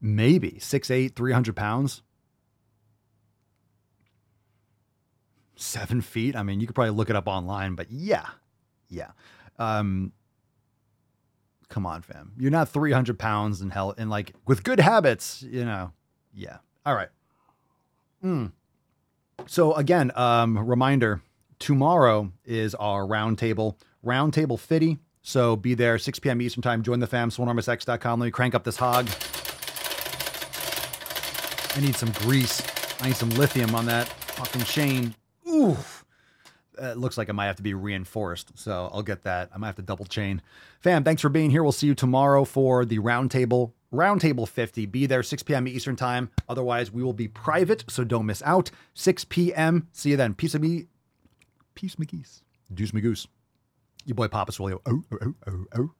Maybe 0.00 0.58
six 0.60 0.90
eight, 0.90 1.16
300 1.16 1.56
pounds. 1.56 2.02
Seven 5.56 6.00
feet. 6.00 6.36
I 6.36 6.44
mean, 6.44 6.60
you 6.60 6.66
could 6.66 6.74
probably 6.74 6.92
look 6.92 7.10
it 7.10 7.16
up 7.16 7.26
online, 7.26 7.74
but 7.74 7.90
yeah, 7.90 8.26
yeah. 8.88 9.10
Um, 9.58 10.12
come 11.68 11.84
on, 11.84 12.02
fam. 12.02 12.32
You're 12.38 12.52
not 12.52 12.68
300 12.68 13.18
pounds 13.18 13.60
and 13.60 13.72
hell 13.72 13.92
and 13.98 14.08
like 14.08 14.34
with 14.46 14.62
good 14.62 14.78
habits, 14.78 15.42
you 15.42 15.64
know. 15.64 15.92
Yeah. 16.32 16.58
All 16.86 16.94
right. 16.94 17.08
Mm. 18.24 18.52
So 19.46 19.74
again, 19.74 20.12
um, 20.14 20.58
reminder: 20.58 21.22
tomorrow 21.58 22.32
is 22.44 22.74
our 22.76 23.04
roundtable, 23.06 23.78
roundtable 24.04 24.58
fitty. 24.58 24.98
So 25.22 25.56
be 25.56 25.74
there 25.74 25.98
6 25.98 26.18
p.m. 26.20 26.40
Eastern 26.40 26.62
time. 26.62 26.82
Join 26.82 27.00
the 27.00 27.06
fam. 27.06 27.30
SwolenormousX.com. 27.30 28.20
Let 28.20 28.26
me 28.26 28.30
crank 28.30 28.54
up 28.54 28.64
this 28.64 28.76
hog. 28.76 29.08
I 31.76 31.80
need 31.80 31.96
some 31.96 32.10
grease. 32.12 32.62
I 33.00 33.08
need 33.08 33.16
some 33.16 33.30
lithium 33.30 33.74
on 33.74 33.86
that 33.86 34.08
fucking 34.08 34.62
chain. 34.62 35.14
Uh, 36.80 36.86
it 36.92 36.96
looks 36.96 37.18
like 37.18 37.28
it 37.28 37.32
might 37.34 37.46
have 37.46 37.56
to 37.56 37.62
be 37.62 37.74
reinforced. 37.74 38.52
So 38.58 38.88
I'll 38.92 39.02
get 39.02 39.24
that. 39.24 39.50
I 39.54 39.58
might 39.58 39.66
have 39.66 39.76
to 39.76 39.82
double 39.82 40.04
chain. 40.04 40.40
Fam, 40.80 41.04
thanks 41.04 41.20
for 41.20 41.28
being 41.28 41.50
here. 41.50 41.62
We'll 41.62 41.72
see 41.72 41.88
you 41.88 41.94
tomorrow 41.94 42.44
for 42.44 42.84
the 42.84 42.98
roundtable. 42.98 43.72
Roundtable 43.92 44.46
50. 44.48 44.86
Be 44.86 45.06
there 45.06 45.22
6 45.22 45.42
p.m. 45.42 45.66
Eastern 45.68 45.96
time. 45.96 46.30
Otherwise, 46.48 46.90
we 46.92 47.02
will 47.02 47.12
be 47.12 47.28
private, 47.28 47.84
so 47.88 48.04
don't 48.04 48.26
miss 48.26 48.42
out. 48.42 48.70
6 48.94 49.24
p.m. 49.24 49.88
See 49.92 50.10
you 50.10 50.16
then. 50.16 50.34
Peace 50.34 50.54
of 50.54 50.62
me. 50.62 50.86
Peace 51.78 51.94
McGeese. 51.94 52.42
Deuce 52.74 52.90
McGoose. 52.90 53.28
Your 54.04 54.16
boy 54.16 54.26
Papa 54.26 54.50
Swolio. 54.50 54.80
Oh, 54.84 55.04
oh, 55.12 55.18
oh, 55.22 55.34
oh, 55.46 55.64
oh. 55.76 55.90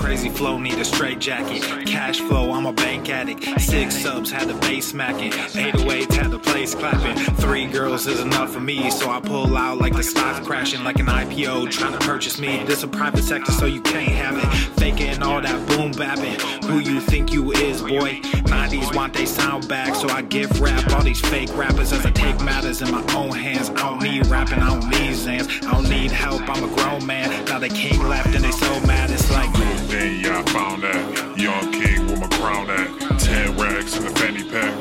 Crazy 0.00 0.30
flow, 0.30 0.58
need 0.58 0.78
a 0.78 0.84
straight 0.84 1.18
jacket. 1.18 1.62
Cash 1.86 2.20
flow, 2.20 2.52
I'm 2.52 2.64
a 2.64 2.72
bank 2.72 3.10
addict. 3.10 3.44
Six 3.60 3.94
subs, 3.94 4.30
had 4.30 4.48
the 4.48 4.54
bass 4.54 4.88
smacking. 4.88 5.30
808s, 5.30 6.14
had 6.14 6.30
the 6.30 6.38
place 6.38 6.74
clapping. 6.74 7.22
Three 7.34 7.66
girls 7.66 8.06
is 8.06 8.18
enough 8.18 8.50
for 8.50 8.60
me, 8.60 8.90
so 8.90 9.10
I 9.10 9.20
pull 9.20 9.54
out 9.58 9.76
like 9.76 9.94
the 9.94 10.02
stock 10.02 10.42
crashing, 10.42 10.82
like 10.84 10.98
an 10.98 11.06
IPO 11.06 11.70
trying 11.70 11.92
to 11.92 11.98
purchase 11.98 12.40
me. 12.40 12.64
This 12.64 12.82
a 12.82 12.88
private 12.88 13.22
sector, 13.22 13.52
so 13.52 13.66
you 13.66 13.82
can't 13.82 14.12
have 14.12 14.38
it. 14.38 14.46
Faking 14.80 15.22
all 15.22 15.42
that 15.42 15.68
boom 15.68 15.92
bapping. 15.92 16.40
Who 16.64 16.78
you 16.78 16.98
think 17.00 17.30
you 17.30 17.52
is, 17.52 17.82
boy? 17.82 18.20
90s 18.48 18.96
want 18.96 19.12
they 19.12 19.26
sound 19.26 19.68
back, 19.68 19.94
so 19.94 20.08
I 20.08 20.22
give 20.22 20.62
rap 20.62 20.90
all 20.94 21.02
these 21.02 21.20
fake 21.20 21.54
rappers 21.54 21.92
as 21.92 22.06
I 22.06 22.10
take 22.10 22.40
matters 22.40 22.80
in 22.80 22.90
my 22.90 23.04
own 23.14 23.32
hands. 23.32 23.68
I 23.68 23.90
don't 23.90 24.02
need 24.02 24.26
rapping, 24.28 24.60
I 24.60 24.70
don't 24.70 24.88
need 24.88 25.12
Xans. 25.12 25.62
I 25.66 25.72
don't 25.72 25.90
need 25.90 26.10
help, 26.10 26.40
I'm 26.48 26.64
a 26.64 26.74
grown 26.74 27.04
man. 27.04 27.44
Now 27.44 27.58
they 27.58 27.68
left 27.98 28.34
and 28.34 28.42
they 28.42 28.50
so 28.50 28.80
mad, 28.86 29.09
then 29.90 30.24
I 30.24 30.42
found 30.52 30.84
that 30.84 31.36
young 31.36 31.72
king 31.72 32.06
with 32.06 32.20
my 32.20 32.28
crown 32.28 32.70
at 32.70 33.18
ten 33.18 33.56
racks 33.56 33.96
in 33.96 34.04
the 34.04 34.10
fanny 34.10 34.44
pack. 34.44 34.79